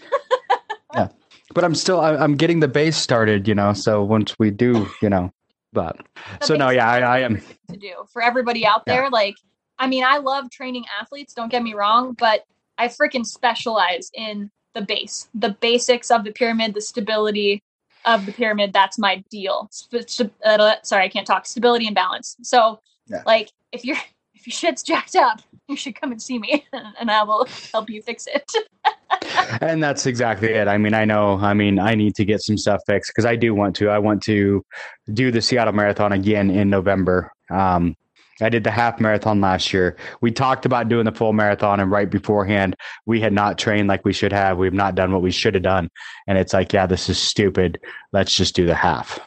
yeah, 0.95 1.09
but 1.55 1.65
I'm 1.65 1.75
still 1.75 2.01
I, 2.01 2.17
I'm 2.17 2.37
getting 2.37 2.61
the 2.61 2.69
base 2.69 2.97
started, 2.97 3.47
you 3.47 3.55
know. 3.55 3.73
So 3.73 4.03
once 4.03 4.35
we 4.39 4.51
do, 4.51 4.89
you 5.03 5.11
know, 5.11 5.33
but 5.73 5.97
The 6.41 6.47
so 6.47 6.55
no, 6.57 6.71
yeah, 6.71 6.89
I, 6.91 7.01
I 7.01 7.19
am. 7.21 7.41
to 7.71 7.77
do 7.77 7.93
for 8.13 8.23
everybody 8.23 8.67
out 8.67 8.83
Yeah. 8.87 8.95
there. 8.95 9.11
Like, 9.11 9.37
I 9.79 9.87
mean, 9.87 10.05
I 10.05 10.19
love 10.19 10.51
training 10.51 10.85
athletes. 11.01 11.35
Don't 11.35 11.51
get 11.51 11.63
me 11.63 11.75
wrong, 11.75 12.15
but 12.19 12.45
I 12.79 12.89
freaking 12.89 13.25
specialize 13.25 14.11
in 14.15 14.51
the 14.75 14.83
base, 14.83 15.29
the 15.35 15.51
basics 15.61 16.11
of 16.11 16.25
the 16.25 16.33
pyramid, 16.33 16.75
the 16.75 16.81
stability 16.81 17.63
of 18.05 18.27
the 18.27 18.33
pyramid. 18.33 18.73
That's 18.73 18.99
my 18.99 19.23
deal. 19.31 19.69
St- 19.71 20.33
uh, 20.45 20.75
sorry, 20.83 21.05
I 21.05 21.09
can't 21.09 21.27
talk. 21.27 21.47
Stability 21.47 21.87
and 21.87 21.95
balance. 21.95 22.37
So, 22.43 22.81
Yeah. 23.07 23.23
like, 23.27 23.51
if 23.73 23.85
you're 23.85 23.97
if 24.35 24.47
your 24.47 24.53
shit's 24.53 24.85
jacked 24.85 25.17
up, 25.17 25.41
you 25.69 25.77
should 25.77 26.01
come 26.01 26.13
and 26.13 26.23
see 26.23 26.39
me, 26.39 26.65
and 26.73 27.11
I 27.11 27.25
will 27.25 27.47
help 27.73 27.91
you 27.91 28.03
fix 28.03 28.27
it. 28.27 28.51
And 29.61 29.83
that's 29.83 30.07
exactly 30.07 30.51
it. 30.51 30.69
I 30.69 30.79
mean, 30.79 30.95
I 30.95 31.05
know. 31.05 31.39
I 31.39 31.55
mean, 31.55 31.79
I 31.79 31.95
need 31.95 32.15
to 32.17 32.25
get 32.25 32.43
some 32.43 32.57
stuff 32.59 32.81
fixed 32.87 33.11
because 33.11 33.25
I 33.25 33.37
do 33.37 33.55
want 33.55 33.75
to. 33.77 33.89
I 33.89 33.99
want 33.99 34.23
to 34.25 34.65
do 35.13 35.31
the 35.31 35.41
Seattle 35.41 35.73
Marathon 35.73 36.13
again 36.13 36.51
in 36.51 36.69
November. 36.71 37.33
Um, 37.51 37.97
I 38.41 38.49
did 38.49 38.65
the 38.65 38.71
half 38.71 39.01
marathon 39.01 39.41
last 39.41 39.73
year. 39.73 39.97
We 40.21 40.31
talked 40.31 40.65
about 40.67 40.89
doing 40.89 41.05
the 41.05 41.13
full 41.13 41.33
marathon, 41.33 41.81
and 41.81 41.91
right 41.91 42.09
beforehand, 42.11 42.77
we 43.07 43.21
had 43.21 43.33
not 43.33 43.59
trained 43.59 43.89
like 43.89 44.05
we 44.05 44.13
should 44.13 44.33
have. 44.33 44.59
We've 44.59 44.73
not 44.73 44.95
done 44.95 45.13
what 45.13 45.23
we 45.23 45.31
should 45.31 45.55
have 45.55 45.63
done, 45.63 45.91
and 46.27 46.39
it's 46.39 46.53
like, 46.53 46.73
yeah, 46.73 46.87
this 46.87 47.09
is 47.09 47.19
stupid. 47.19 47.81
Let's 48.13 48.35
just 48.35 48.55
do 48.55 48.67
the 48.67 48.75
half. 48.75 49.19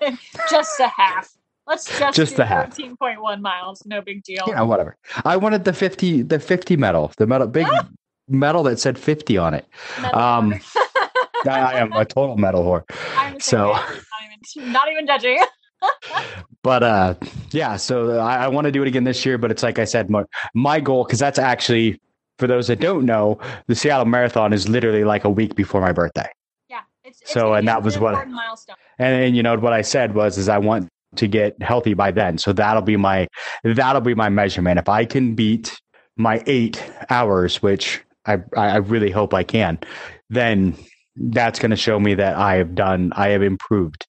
just 0.50 0.80
a 0.80 0.88
half. 0.88 1.30
Let's 1.66 1.98
just, 1.98 2.16
Just 2.16 2.32
do 2.32 2.36
the 2.38 2.46
half. 2.46 2.76
13.1 2.76 3.40
miles. 3.40 3.82
No 3.86 4.00
big 4.00 4.22
deal. 4.22 4.44
Know, 4.46 4.64
whatever. 4.66 4.96
I 5.24 5.36
wanted 5.36 5.64
the 5.64 5.72
fifty, 5.72 6.22
the 6.22 6.38
fifty 6.38 6.76
medal, 6.76 7.12
the 7.18 7.26
medal, 7.26 7.48
big 7.48 7.66
medal 8.28 8.62
that 8.64 8.78
said 8.78 8.96
fifty 8.98 9.36
on 9.36 9.52
it. 9.54 9.66
Metal 10.00 10.18
Um. 10.20 10.60
I, 11.44 11.50
I 11.60 11.72
am 11.78 11.92
a 11.92 12.04
total 12.04 12.36
medal 12.36 12.64
whore. 12.64 12.84
I'm 13.16 13.38
so- 13.40 13.72
Not 13.72 13.82
even, 14.56 14.72
not 14.72 14.90
even 14.90 15.06
judging. 15.06 15.44
But 16.62 16.82
uh 16.82 17.14
yeah 17.52 17.76
so 17.76 18.18
i, 18.18 18.44
I 18.44 18.48
want 18.48 18.64
to 18.66 18.72
do 18.72 18.82
it 18.82 18.88
again 18.88 19.04
this 19.04 19.24
year 19.24 19.38
but 19.38 19.50
it's 19.50 19.62
like 19.62 19.78
i 19.78 19.84
said 19.84 20.10
my, 20.10 20.24
my 20.54 20.80
goal 20.80 21.04
because 21.04 21.18
that's 21.18 21.38
actually 21.38 22.00
for 22.38 22.46
those 22.46 22.66
that 22.68 22.80
don't 22.80 23.04
know 23.06 23.38
the 23.66 23.74
seattle 23.74 24.04
marathon 24.06 24.52
is 24.52 24.68
literally 24.68 25.04
like 25.04 25.24
a 25.24 25.30
week 25.30 25.54
before 25.54 25.80
my 25.80 25.92
birthday 25.92 26.28
Yeah. 26.68 26.80
It's, 27.04 27.20
it's 27.22 27.32
So, 27.32 27.54
and 27.54 27.66
that 27.68 27.82
was 27.82 27.98
what- 27.98 28.28
milestone. 28.28 28.76
and, 28.98 29.22
and 29.24 29.36
you 29.36 29.42
know 29.42 29.56
what 29.58 29.72
i 29.72 29.82
said 29.82 30.14
was 30.14 30.38
is 30.38 30.48
i 30.48 30.58
want 30.58 30.88
to 31.16 31.26
get 31.28 31.60
healthy 31.62 31.94
by 31.94 32.10
then 32.10 32.36
so 32.38 32.52
that'll 32.52 32.82
be 32.82 32.96
my 32.96 33.26
that'll 33.64 34.00
be 34.02 34.14
my 34.14 34.28
measurement 34.28 34.78
if 34.78 34.88
i 34.88 35.04
can 35.04 35.34
beat 35.34 35.80
my 36.16 36.42
eight 36.46 36.82
hours 37.10 37.62
which 37.62 38.02
i 38.26 38.38
i 38.56 38.76
really 38.76 39.10
hope 39.10 39.32
i 39.32 39.42
can 39.42 39.78
then 40.30 40.74
that's 41.30 41.58
going 41.58 41.70
to 41.70 41.76
show 41.76 41.98
me 41.98 42.12
that 42.14 42.36
i 42.36 42.56
have 42.56 42.74
done 42.74 43.12
i 43.16 43.28
have 43.28 43.42
improved 43.42 44.06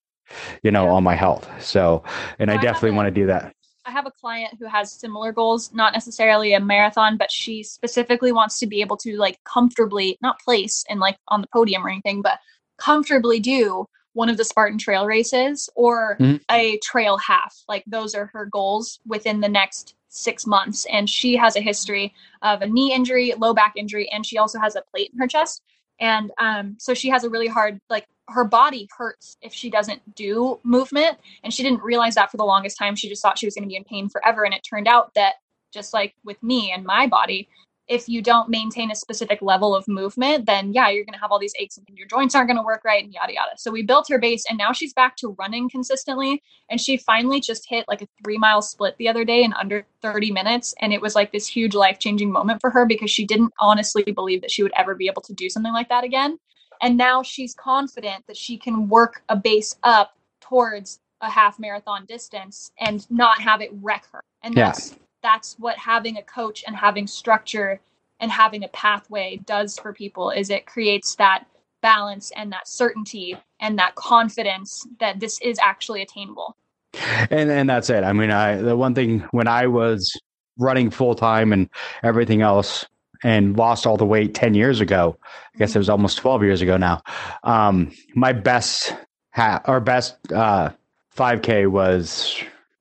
you 0.62 0.70
know 0.70 0.84
Yeah. 0.86 0.92
on 0.92 1.04
my 1.04 1.14
health 1.14 1.48
so 1.60 2.02
and 2.38 2.50
i 2.50 2.54
I 2.54 2.56
definitely 2.58 2.96
want 2.96 3.06
to 3.06 3.20
do 3.20 3.26
that 3.26 3.52
I 3.84 3.90
have 3.90 4.06
a 4.06 4.10
client 4.10 4.52
who 4.58 4.66
has 4.66 4.92
similar 4.92 5.32
goals, 5.32 5.72
not 5.72 5.94
necessarily 5.94 6.52
a 6.52 6.60
marathon, 6.60 7.16
but 7.16 7.32
she 7.32 7.62
specifically 7.62 8.32
wants 8.32 8.58
to 8.58 8.66
be 8.66 8.82
able 8.82 8.98
to 8.98 9.16
like 9.16 9.42
comfortably 9.44 10.18
not 10.20 10.38
place 10.40 10.84
in 10.90 10.98
like 10.98 11.16
on 11.28 11.40
the 11.40 11.46
podium 11.54 11.86
or 11.86 11.88
anything, 11.88 12.20
but 12.20 12.38
comfortably 12.76 13.40
do 13.40 13.86
one 14.12 14.28
of 14.28 14.36
the 14.36 14.44
Spartan 14.44 14.76
trail 14.76 15.06
races 15.06 15.70
or 15.74 16.18
Mhm. 16.20 16.40
a 16.50 16.78
trail 16.82 17.16
half. 17.16 17.56
Like 17.66 17.82
those 17.86 18.14
are 18.14 18.26
her 18.26 18.44
goals 18.44 19.00
within 19.06 19.40
the 19.40 19.48
next 19.48 19.94
six 20.08 20.46
months. 20.46 20.84
And 20.92 21.08
she 21.08 21.36
has 21.36 21.56
a 21.56 21.62
history 21.62 22.12
of 22.42 22.60
a 22.60 22.66
knee 22.66 22.92
injury, 22.92 23.32
low 23.38 23.54
back 23.54 23.72
injury, 23.74 24.10
and 24.10 24.26
she 24.26 24.36
also 24.36 24.58
has 24.58 24.76
a 24.76 24.82
plate 24.82 25.10
in 25.14 25.18
her 25.18 25.26
chest. 25.26 25.62
And 25.98 26.30
um, 26.38 26.76
so 26.78 26.92
she 26.92 27.08
has 27.08 27.24
a 27.24 27.30
really 27.30 27.48
hard, 27.48 27.80
like 27.88 28.06
her 28.28 28.44
body 28.44 28.88
hurts 28.96 29.36
if 29.42 29.52
she 29.52 29.70
doesn't 29.70 30.14
do 30.14 30.60
movement. 30.62 31.18
And 31.42 31.52
she 31.52 31.62
didn't 31.62 31.82
realize 31.82 32.14
that 32.14 32.30
for 32.30 32.36
the 32.36 32.44
longest 32.44 32.78
time. 32.78 32.94
She 32.94 33.08
just 33.08 33.22
thought 33.22 33.38
she 33.38 33.46
was 33.46 33.54
going 33.54 33.64
to 33.64 33.68
be 33.68 33.76
in 33.76 33.84
pain 33.84 34.08
forever. 34.08 34.44
And 34.44 34.54
it 34.54 34.62
turned 34.68 34.88
out 34.88 35.14
that 35.14 35.34
just 35.72 35.92
like 35.92 36.14
with 36.24 36.42
me 36.42 36.72
and 36.72 36.84
my 36.84 37.06
body, 37.06 37.48
if 37.88 38.06
you 38.06 38.20
don't 38.20 38.50
maintain 38.50 38.90
a 38.90 38.94
specific 38.94 39.40
level 39.40 39.74
of 39.74 39.88
movement, 39.88 40.44
then 40.44 40.74
yeah, 40.74 40.90
you're 40.90 41.04
going 41.04 41.14
to 41.14 41.20
have 41.20 41.32
all 41.32 41.38
these 41.38 41.54
aches 41.58 41.78
and 41.78 41.96
your 41.96 42.06
joints 42.06 42.34
aren't 42.34 42.48
going 42.48 42.58
to 42.58 42.62
work 42.62 42.84
right 42.84 43.02
and 43.02 43.14
yada 43.14 43.32
yada. 43.32 43.52
So 43.56 43.70
we 43.70 43.82
built 43.82 44.08
her 44.10 44.18
base 44.18 44.44
and 44.48 44.58
now 44.58 44.72
she's 44.72 44.92
back 44.92 45.16
to 45.16 45.34
running 45.38 45.70
consistently. 45.70 46.42
And 46.68 46.78
she 46.78 46.98
finally 46.98 47.40
just 47.40 47.66
hit 47.66 47.86
like 47.88 48.02
a 48.02 48.08
three 48.22 48.36
mile 48.36 48.60
split 48.60 48.96
the 48.98 49.08
other 49.08 49.24
day 49.24 49.42
in 49.42 49.54
under 49.54 49.86
30 50.02 50.32
minutes. 50.32 50.74
And 50.82 50.92
it 50.92 51.00
was 51.00 51.14
like 51.14 51.32
this 51.32 51.46
huge 51.46 51.74
life 51.74 51.98
changing 51.98 52.30
moment 52.30 52.60
for 52.60 52.68
her 52.70 52.84
because 52.84 53.10
she 53.10 53.24
didn't 53.24 53.54
honestly 53.58 54.02
believe 54.02 54.42
that 54.42 54.50
she 54.50 54.62
would 54.62 54.72
ever 54.76 54.94
be 54.94 55.06
able 55.06 55.22
to 55.22 55.32
do 55.32 55.48
something 55.48 55.72
like 55.72 55.88
that 55.88 56.04
again. 56.04 56.38
And 56.82 56.96
now 56.96 57.22
she's 57.22 57.54
confident 57.54 58.26
that 58.26 58.36
she 58.36 58.56
can 58.56 58.88
work 58.88 59.22
a 59.28 59.36
base 59.36 59.76
up 59.82 60.14
towards 60.40 61.00
a 61.20 61.30
half 61.30 61.58
marathon 61.58 62.04
distance 62.06 62.70
and 62.78 63.08
not 63.10 63.40
have 63.40 63.60
it 63.60 63.70
wreck 63.82 64.04
her. 64.12 64.20
And 64.42 64.54
Yeah. 64.54 64.66
that's 64.66 64.96
that's 65.22 65.56
what 65.58 65.76
having 65.76 66.16
a 66.16 66.22
coach 66.22 66.62
and 66.66 66.76
having 66.76 67.06
structure 67.06 67.80
and 68.20 68.30
having 68.30 68.62
a 68.64 68.68
pathway 68.68 69.40
does 69.46 69.76
for 69.78 69.92
people 69.92 70.30
is 70.30 70.48
it 70.50 70.64
creates 70.66 71.16
that 71.16 71.44
balance 71.82 72.30
and 72.36 72.52
that 72.52 72.68
certainty 72.68 73.36
and 73.60 73.78
that 73.78 73.94
confidence 73.96 74.86
that 75.00 75.18
this 75.20 75.40
is 75.40 75.58
actually 75.60 76.02
attainable. 76.02 76.56
and 77.30 77.50
and 77.50 77.68
that's 77.68 77.90
it. 77.90 78.04
I 78.04 78.12
mean, 78.12 78.30
I 78.30 78.56
the 78.56 78.76
one 78.76 78.94
thing 78.94 79.20
when 79.32 79.48
I 79.48 79.66
was 79.66 80.18
running 80.56 80.90
full 80.90 81.14
time 81.14 81.52
and 81.52 81.68
everything 82.02 82.42
else, 82.42 82.86
and 83.22 83.56
lost 83.56 83.86
all 83.86 83.96
the 83.96 84.06
weight 84.06 84.34
ten 84.34 84.54
years 84.54 84.80
ago. 84.80 85.16
I 85.54 85.58
guess 85.58 85.74
it 85.74 85.78
was 85.78 85.88
almost 85.88 86.18
twelve 86.18 86.42
years 86.42 86.60
ago 86.62 86.76
now. 86.76 87.02
Um, 87.44 87.92
my 88.14 88.32
best 88.32 88.94
hat 89.30 89.62
or 89.66 89.78
best 89.80 90.16
uh, 90.32 90.70
5K 91.16 91.70
was 91.70 92.36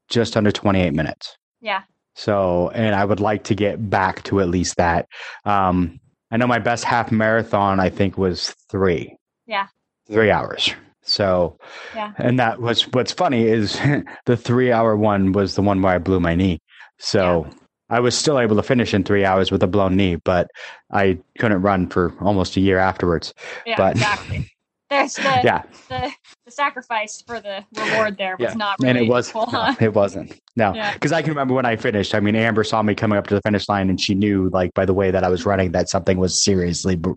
just 0.10 0.38
under 0.38 0.52
twenty 0.52 0.82
eight 0.82 0.94
minutes. 0.94 1.38
Yeah. 1.62 1.84
So, 2.16 2.70
and 2.70 2.96
I 2.96 3.06
would 3.06 3.20
like 3.20 3.44
to 3.46 3.56
get 3.56 3.90
back 3.90 4.24
to 4.24 4.42
at 4.42 4.50
least 4.50 4.78
that. 4.78 5.08
Um, 5.46 6.00
I 6.32 6.38
know 6.38 6.48
my 6.48 6.60
best 6.60 6.84
half 6.84 7.12
marathon, 7.12 7.80
I 7.80 7.90
think, 7.90 8.18
was 8.18 8.56
three. 8.70 9.16
Yeah. 9.46 9.68
Three 10.10 10.32
hours. 10.32 10.74
So, 11.04 11.58
Yeah. 11.96 12.14
and 12.18 12.40
that 12.40 12.60
was 12.60 12.84
what's 12.92 13.12
funny 13.14 13.44
is 13.44 13.80
the 14.26 14.36
three 14.36 14.72
hour 14.72 14.96
one 14.98 15.32
was 15.32 15.56
the 15.56 15.62
one 15.62 15.82
where 15.82 15.94
I 15.94 16.00
blew 16.00 16.20
my 16.20 16.36
knee. 16.36 16.60
So 17.00 17.48
I 17.90 18.00
was 18.00 18.18
still 18.18 18.40
able 18.40 18.56
to 18.58 18.64
finish 18.64 18.94
in 18.94 19.04
three 19.04 19.24
hours 19.26 19.52
with 19.52 19.64
a 19.64 19.68
blown 19.68 19.96
knee, 19.96 20.16
but 20.18 20.50
I 20.92 21.20
couldn't 21.40 21.62
run 21.62 21.88
for 21.88 22.14
almost 22.22 22.58
a 22.58 22.60
year 22.60 22.80
afterwards. 22.80 23.34
Yeah, 23.66 23.76
But- 23.78 23.92
exactly. 23.96 24.52
There's 24.90 25.16
the, 25.16 25.22
Yeah. 25.44 25.64
the 25.90 26.12
the 26.46 26.52
sacrifice 26.52 27.22
for 27.28 27.42
the 27.42 27.62
reward 27.78 28.18
there 28.18 28.38
was 28.40 28.52
Yeah. 28.52 28.54
not 28.56 28.78
really 28.80 28.90
and 28.92 29.00
it 29.00 29.10
was, 29.10 29.30
equal, 29.30 29.48
no, 29.52 29.60
huh? 29.60 29.76
it 29.82 29.94
wasn't. 29.94 30.40
No, 30.56 30.74
Yeah. 30.74 30.94
because 30.94 31.12
I 31.12 31.22
can 31.22 31.32
remember 31.32 31.54
when 31.54 31.66
I 31.66 31.76
finished. 31.76 32.16
I 32.16 32.22
mean, 32.22 32.38
Amber 32.38 32.64
saw 32.64 32.82
me 32.82 32.96
coming 32.96 33.18
up 33.18 33.28
to 33.28 33.36
the 33.36 33.42
finish 33.42 33.68
line, 33.68 33.90
and 33.90 34.00
she 34.00 34.16
knew, 34.16 34.50
like, 34.54 34.74
by 34.76 34.86
the 34.86 34.94
way 34.94 35.12
that 35.12 35.26
I 35.26 35.30
was 35.30 35.46
running, 35.46 35.74
that 35.74 35.90
something 35.90 36.18
was 36.18 36.42
seriously 36.42 36.96
b- 36.96 37.12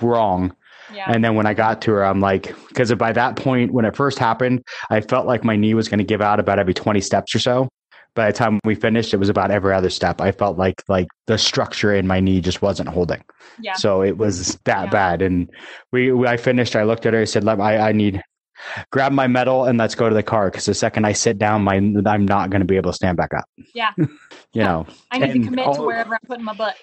wrong. 0.00 0.54
Yeah. 0.94 1.06
And 1.08 1.24
then 1.24 1.34
when 1.34 1.46
I 1.46 1.54
got 1.54 1.82
to 1.82 1.90
her, 1.94 2.04
I'm 2.04 2.20
like, 2.20 2.54
because 2.68 2.94
by 2.94 3.10
that 3.12 3.34
point, 3.34 3.72
when 3.72 3.84
it 3.84 3.96
first 3.96 4.20
happened, 4.20 4.62
I 4.90 5.00
felt 5.00 5.26
like 5.26 5.42
my 5.42 5.56
knee 5.56 5.74
was 5.74 5.88
going 5.88 5.98
to 5.98 6.04
give 6.04 6.20
out 6.22 6.38
about 6.38 6.60
every 6.60 6.74
20 6.74 7.00
steps 7.00 7.34
or 7.34 7.40
so. 7.40 7.68
By 8.16 8.26
the 8.26 8.32
time 8.32 8.58
we 8.64 8.74
finished, 8.74 9.14
it 9.14 9.18
was 9.18 9.28
about 9.28 9.50
every 9.52 9.72
other 9.74 9.90
step. 9.90 10.20
I 10.20 10.32
felt 10.32 10.58
like 10.58 10.82
like 10.88 11.06
the 11.28 11.38
structure 11.38 11.94
in 11.94 12.06
my 12.06 12.18
knee 12.18 12.40
just 12.40 12.62
wasn't 12.62 12.88
holding. 12.88 13.22
yeah. 13.60 13.74
So 13.74 14.02
it 14.02 14.18
was 14.18 14.56
that 14.64 14.84
Yeah. 14.86 14.90
bad. 14.90 15.22
And 15.22 15.48
we, 15.92 16.10
we, 16.10 16.26
I 16.26 16.36
finished. 16.36 16.74
I 16.74 16.82
looked 16.82 17.06
at 17.06 17.12
her. 17.14 17.20
I 17.20 17.24
said, 17.24 17.44
"Let 17.44 17.60
I, 17.60 17.90
I 17.90 17.92
need 17.92 18.20
grab 18.90 19.12
my 19.12 19.26
medal 19.26 19.66
and 19.66 19.78
let's 19.78 19.94
go 19.94 20.08
to 20.08 20.14
the 20.14 20.22
car 20.22 20.50
because 20.50 20.64
the 20.64 20.74
second 20.74 21.04
I 21.04 21.12
sit 21.12 21.38
down, 21.38 21.62
my 21.62 21.74
I'm 21.76 22.24
not 22.24 22.50
going 22.50 22.60
to 22.60 22.66
be 22.66 22.76
able 22.76 22.90
to 22.90 22.96
stand 22.96 23.16
back 23.16 23.32
up." 23.34 23.44
Yeah. 23.74 23.92
you 23.98 24.62
know, 24.64 24.86
I 25.12 25.18
need 25.18 25.26
to 25.26 25.32
and 25.34 25.44
commit 25.44 25.74
to 25.74 25.82
wherever 25.82 26.14
I'm 26.14 26.20
putting 26.26 26.44
my 26.44 26.54
butt. 26.54 26.76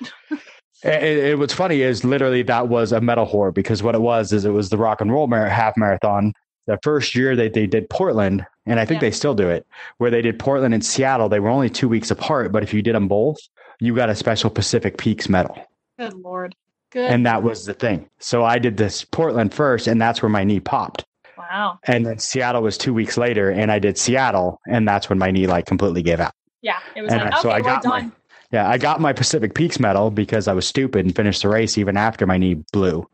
it, 0.83 1.03
it, 1.03 1.39
what's 1.39 1.53
funny 1.53 1.81
is 1.81 2.03
literally 2.03 2.43
that 2.43 2.67
was 2.67 2.91
a 2.91 3.01
medal 3.01 3.25
whore 3.25 3.53
because 3.53 3.81
what 3.81 3.95
it 3.95 4.01
was 4.01 4.33
is 4.33 4.45
it 4.45 4.49
was 4.51 4.69
the 4.69 4.77
rock 4.77 5.01
and 5.01 5.11
roll 5.11 5.27
mar- 5.27 5.47
half 5.49 5.75
marathon. 5.77 6.33
The 6.67 6.77
first 6.83 7.15
year 7.15 7.35
that 7.35 7.53
they 7.53 7.67
did 7.67 7.89
Portland, 7.89 8.45
and 8.65 8.79
I 8.79 8.85
think 8.85 9.01
Yeah. 9.01 9.07
they 9.07 9.11
still 9.11 9.33
do 9.33 9.49
it, 9.49 9.65
where 9.97 10.11
they 10.11 10.21
did 10.21 10.39
Portland 10.39 10.73
and 10.73 10.83
Seattle. 10.85 11.29
They 11.29 11.39
were 11.39 11.49
only 11.49 11.69
two 11.69 11.89
weeks 11.89 12.11
apart, 12.11 12.51
but 12.51 12.63
if 12.63 12.73
you 12.73 12.81
did 12.81 12.95
them 12.95 13.07
both, 13.07 13.37
you 13.79 13.95
got 13.95 14.09
a 14.09 14.15
special 14.15 14.49
Pacific 14.49 14.97
Peaks 14.97 15.27
medal. 15.29 15.57
Good 15.99 16.13
lord. 16.13 16.55
Good. 16.91 17.09
And 17.11 17.25
that 17.25 17.41
was 17.43 17.65
the 17.65 17.73
thing. 17.73 18.07
So 18.19 18.43
I 18.45 18.59
did 18.59 18.77
this 18.77 19.03
Portland 19.03 19.53
first, 19.53 19.87
and 19.87 19.99
that's 20.01 20.21
where 20.21 20.29
my 20.29 20.43
knee 20.43 20.59
popped. 20.59 21.05
wow. 21.37 21.77
And 21.85 22.05
then 22.05 22.19
Seattle 22.19 22.61
was 22.61 22.77
two 22.77 22.93
weeks 22.93 23.17
later, 23.17 23.49
and 23.49 23.71
I 23.71 23.79
did 23.79 23.97
Seattle, 23.97 24.59
and 24.67 24.87
that's 24.87 25.09
when 25.09 25.17
my 25.19 25.29
knee 25.31 25.45
like 25.47 25.65
completely 25.65 26.01
gave 26.03 26.19
out. 26.19 26.33
Yeah. 26.61 26.77
It 26.95 27.01
was 27.01 27.11
And 27.11 27.21
like, 27.23 27.37
so 27.39 27.49
okay, 27.49 27.57
I 27.57 27.61
got 27.61 27.83
my- 27.85 27.99
done. 28.01 28.11
Yeah, 28.51 28.69
I 28.69 28.77
got 28.77 29.01
my 29.01 29.13
Pacific 29.13 29.55
Peaks 29.55 29.79
medal 29.79 30.11
because 30.11 30.47
I 30.47 30.53
was 30.53 30.67
stupid 30.67 31.05
and 31.05 31.15
finished 31.15 31.41
the 31.41 31.49
race 31.49 31.75
even 31.79 31.97
after 31.97 32.27
my 32.27 32.37
knee 32.37 32.53
blew. 32.71 33.09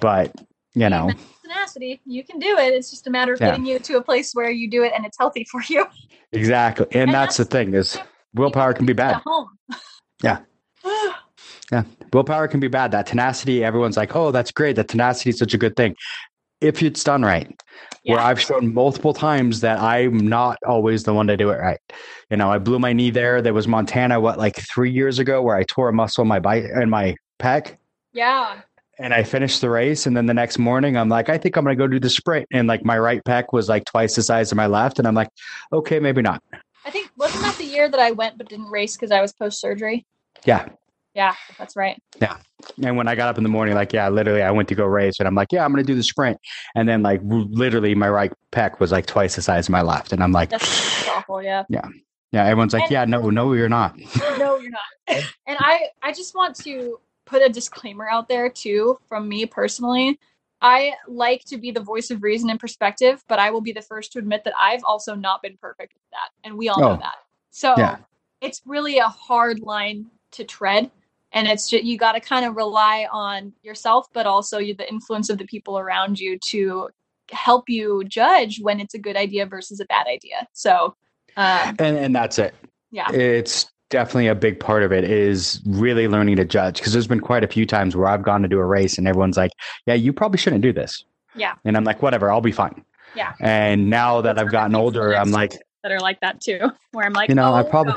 But 0.00 0.32
you 0.74 0.88
know, 0.90 1.10
tenacity. 1.52 2.00
You 2.04 2.24
can 2.24 2.38
do 2.38 2.56
it. 2.58 2.72
It's 2.72 2.90
just 2.90 3.06
a 3.06 3.10
matter 3.10 3.32
of 3.34 3.40
Yeah. 3.40 3.50
getting 3.50 3.66
you 3.66 3.78
to 3.78 3.96
a 3.96 4.02
place 4.02 4.32
where 4.32 4.50
you 4.50 4.68
do 4.70 4.82
it 4.84 4.92
and 4.96 5.04
it's 5.04 5.18
healthy 5.18 5.44
for 5.50 5.60
you. 5.68 5.86
exactly, 6.32 6.86
and, 6.92 7.02
And 7.02 7.14
that's, 7.14 7.36
that's- 7.36 7.36
the 7.38 7.44
thing 7.44 7.74
is 7.74 7.98
willpower 8.34 8.72
can 8.74 8.86
be 8.86 8.92
bad. 8.92 9.20
home. 9.26 9.48
Yeah. 10.22 10.38
Willpower 12.12 12.48
can 12.48 12.60
be 12.60 12.68
bad. 12.68 12.90
That 12.92 13.06
tenacity, 13.06 13.64
everyone's 13.64 13.96
like, 13.96 14.14
"Oh, 14.14 14.30
that's 14.30 14.50
great. 14.52 14.76
That 14.76 14.88
tenacity 14.88 15.30
is 15.30 15.38
such 15.38 15.54
a 15.54 15.58
good 15.58 15.74
thing." 15.74 15.96
If 16.60 16.82
it's 16.82 17.02
done 17.02 17.22
right, 17.22 17.50
where 18.04 18.20
I've 18.20 18.38
shown 18.40 18.74
multiple 18.74 19.14
times 19.14 19.60
that 19.62 19.80
I'm 19.80 20.18
not 20.28 20.58
always 20.66 21.04
the 21.04 21.14
one 21.14 21.26
to 21.28 21.36
do 21.36 21.48
it 21.50 21.56
right. 21.56 21.80
You 22.30 22.36
know, 22.36 22.52
I 22.52 22.58
blew 22.58 22.78
my 22.78 22.92
knee 22.92 23.10
there. 23.10 23.40
There 23.40 23.54
was 23.54 23.66
Montana, 23.66 24.20
what, 24.20 24.38
like 24.38 24.56
three 24.56 24.90
years 24.90 25.18
ago, 25.18 25.40
where 25.42 25.56
I 25.56 25.62
tore 25.64 25.88
a 25.88 25.92
muscle 25.94 26.22
in 26.22 26.28
my 26.28 26.38
bite 26.40 26.64
and 26.64 26.90
my 26.90 27.16
pec, 27.40 27.76
yeah. 28.12 28.60
And 28.98 29.12
I 29.14 29.22
finished 29.22 29.60
the 29.60 29.70
race. 29.70 30.06
And 30.06 30.16
then 30.16 30.26
the 30.26 30.34
next 30.34 30.58
morning, 30.58 30.96
I'm 30.96 31.08
like, 31.08 31.28
I 31.28 31.38
think 31.38 31.56
I'm 31.56 31.64
going 31.64 31.76
to 31.76 31.82
go 31.82 31.86
do 31.88 31.98
the 32.00 32.10
sprint, 32.10 32.46
and 32.52 32.68
like 32.68 32.84
my 32.84 32.98
right 32.98 33.22
pec 33.24 33.46
was 33.52 33.68
like 33.68 33.84
twice 33.84 34.14
the 34.16 34.22
size 34.22 34.52
of 34.52 34.56
my 34.56 34.66
left, 34.66 34.98
and 34.98 35.08
I'm 35.08 35.14
like, 35.14 35.28
okay, 35.72 35.98
maybe 36.00 36.22
not. 36.22 36.42
I 36.84 36.90
think 36.90 37.10
wasn't 37.16 37.42
that 37.44 37.56
the 37.56 37.64
year 37.64 37.88
that 37.88 38.00
I 38.00 38.10
went 38.10 38.38
but 38.38 38.48
didn't 38.48 38.70
race 38.70 38.96
because 38.96 39.10
I 39.12 39.20
was 39.20 39.32
post 39.32 39.60
surgery? 39.60 40.04
Yeah. 40.44 40.68
Yeah, 41.14 41.34
that's 41.58 41.76
right. 41.76 42.02
Yeah. 42.22 42.38
And 42.82 42.96
when 42.96 43.06
I 43.06 43.14
got 43.14 43.28
up 43.28 43.36
in 43.36 43.42
the 43.42 43.50
morning, 43.50 43.74
like, 43.74 43.92
yeah, 43.92 44.08
literally, 44.08 44.40
I 44.42 44.50
went 44.50 44.68
to 44.70 44.74
go 44.74 44.86
race, 44.86 45.16
and 45.18 45.28
I'm 45.28 45.34
like, 45.34 45.52
yeah, 45.52 45.62
I'm 45.64 45.70
going 45.72 45.84
to 45.84 45.86
do 45.86 45.94
the 45.94 46.02
sprint, 46.02 46.38
and 46.74 46.88
then 46.88 47.02
like 47.02 47.20
literally, 47.22 47.94
my 47.94 48.08
right 48.08 48.32
pec 48.50 48.80
was 48.80 48.90
like 48.92 49.04
twice 49.06 49.36
the 49.36 49.42
size 49.42 49.66
of 49.68 49.70
my 49.72 49.82
left, 49.82 50.12
and 50.12 50.22
I'm 50.22 50.32
like, 50.32 50.48
That's, 50.50 50.66
that's 51.04 51.08
awful. 51.08 51.42
Yeah. 51.42 51.64
yeah, 51.68 51.86
Yeah. 52.32 52.44
everyone's 52.46 52.72
like, 52.72 52.84
And- 52.84 52.90
yeah, 52.92 53.04
no, 53.04 53.28
no, 53.30 53.52
you're 53.52 53.68
not. 53.68 53.96
no, 54.38 54.56
you're 54.58 54.70
not. 54.70 54.80
And 55.46 55.58
I, 55.60 55.88
I 56.02 56.12
just 56.14 56.34
want 56.34 56.56
to 56.64 56.98
put 57.32 57.42
a 57.42 57.48
disclaimer 57.48 58.06
out 58.08 58.28
there 58.28 58.50
too, 58.50 58.98
from 59.08 59.26
me 59.28 59.46
personally. 59.46 60.18
I 60.60 60.92
like 61.08 61.42
to 61.46 61.56
be 61.56 61.70
the 61.72 61.80
voice 61.80 62.10
of 62.10 62.22
reason 62.22 62.50
and 62.50 62.60
perspective, 62.60 63.24
but 63.26 63.38
I 63.38 63.50
will 63.50 63.62
be 63.62 63.72
the 63.72 63.82
first 63.82 64.12
to 64.12 64.18
admit 64.18 64.44
that 64.44 64.52
I've 64.60 64.84
also 64.84 65.14
not 65.14 65.42
been 65.42 65.56
perfect 65.56 65.94
at 65.96 66.02
that, 66.12 66.28
and 66.44 66.56
we 66.58 66.68
all 66.68 66.80
Oh. 66.82 66.88
know 66.90 66.98
that. 66.98 67.16
So 67.50 67.74
Yeah. 67.76 67.96
it's 68.42 68.60
really 68.66 68.98
a 68.98 69.08
hard 69.08 69.60
line 69.60 70.06
to 70.32 70.44
tread, 70.44 70.90
and 71.32 71.48
it's 71.48 71.68
just 71.70 71.84
you 71.84 71.96
got 71.96 72.12
to 72.12 72.20
kind 72.20 72.44
of 72.44 72.54
rely 72.54 73.08
on 73.10 73.54
yourself, 73.62 74.06
but 74.12 74.26
also 74.26 74.58
the 74.58 74.86
influence 74.88 75.30
of 75.30 75.38
the 75.38 75.46
people 75.46 75.78
around 75.78 76.20
you 76.20 76.38
to 76.50 76.90
help 77.32 77.68
you 77.68 78.04
judge 78.04 78.60
when 78.60 78.78
it's 78.78 78.94
a 78.94 78.98
good 78.98 79.16
idea 79.16 79.46
versus 79.46 79.80
a 79.80 79.86
bad 79.86 80.06
idea. 80.06 80.46
So, 80.52 80.94
um, 81.36 81.76
and 81.78 81.96
and 81.96 82.14
that's 82.14 82.38
it. 82.38 82.54
yeah, 82.90 83.10
It's 83.10 83.70
definitely 83.92 84.26
a 84.26 84.34
big 84.34 84.58
part 84.58 84.82
of 84.82 84.90
it 84.90 85.04
is 85.04 85.60
really 85.66 86.08
learning 86.08 86.36
to 86.36 86.44
judge 86.44 86.78
because 86.78 86.92
there's 86.92 87.06
been 87.06 87.20
quite 87.20 87.44
a 87.44 87.46
few 87.46 87.64
times 87.66 87.94
where 87.94 88.08
I've 88.08 88.22
gone 88.22 88.42
to 88.42 88.48
do 88.48 88.58
a 88.58 88.64
race 88.64 88.98
and 88.98 89.06
everyone's 89.06 89.36
like, 89.36 89.52
"Yeah, 89.86 89.94
you 89.94 90.12
probably 90.12 90.38
shouldn't 90.38 90.62
do 90.62 90.72
this." 90.72 91.04
Yeah. 91.36 91.54
and 91.64 91.76
I'm 91.76 91.84
like, 91.84 92.02
"Whatever, 92.02 92.30
I'll 92.32 92.40
be 92.40 92.52
fine." 92.52 92.84
Yeah. 93.14 93.34
And 93.40 93.88
now 93.90 94.22
that 94.22 94.38
I've 94.38 94.50
gotten 94.50 94.74
older, 94.74 95.14
I'm 95.14 95.30
like, 95.30 95.52
that 95.82 95.92
are 95.92 96.00
like 96.00 96.18
that 96.20 96.40
too, 96.40 96.58
where 96.92 97.04
I'm 97.06 97.12
like, 97.12 97.28
You 97.28 97.34
know, 97.34 97.52
I 97.52 97.62
"Oh, 97.62 97.64
probably- 97.70 97.94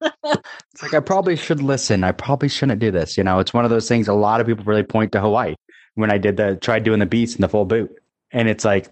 it's 0.24 0.82
like 0.82 0.94
I 0.94 1.00
probably 1.00 1.36
should 1.36 1.62
listen. 1.62 2.04
I 2.04 2.12
probably 2.12 2.48
shouldn't 2.48 2.78
do 2.80 2.90
this. 2.90 3.16
You 3.16 3.24
know, 3.24 3.38
it's 3.40 3.52
one 3.54 3.64
of 3.64 3.70
those 3.70 3.88
things. 3.88 4.06
A 4.08 4.14
lot 4.14 4.40
of 4.40 4.46
people 4.46 4.64
really 4.64 4.82
point 4.82 5.12
to 5.12 5.20
Hawaii 5.20 5.54
when 5.94 6.10
I 6.12 6.18
did 6.18 6.36
the 6.36 6.56
tried 6.56 6.84
doing 6.84 6.98
the 7.00 7.06
Beast 7.06 7.36
in 7.36 7.42
the 7.42 7.48
full 7.48 7.64
boot, 7.64 7.90
and 8.32 8.48
it's 8.48 8.64
like 8.64 8.88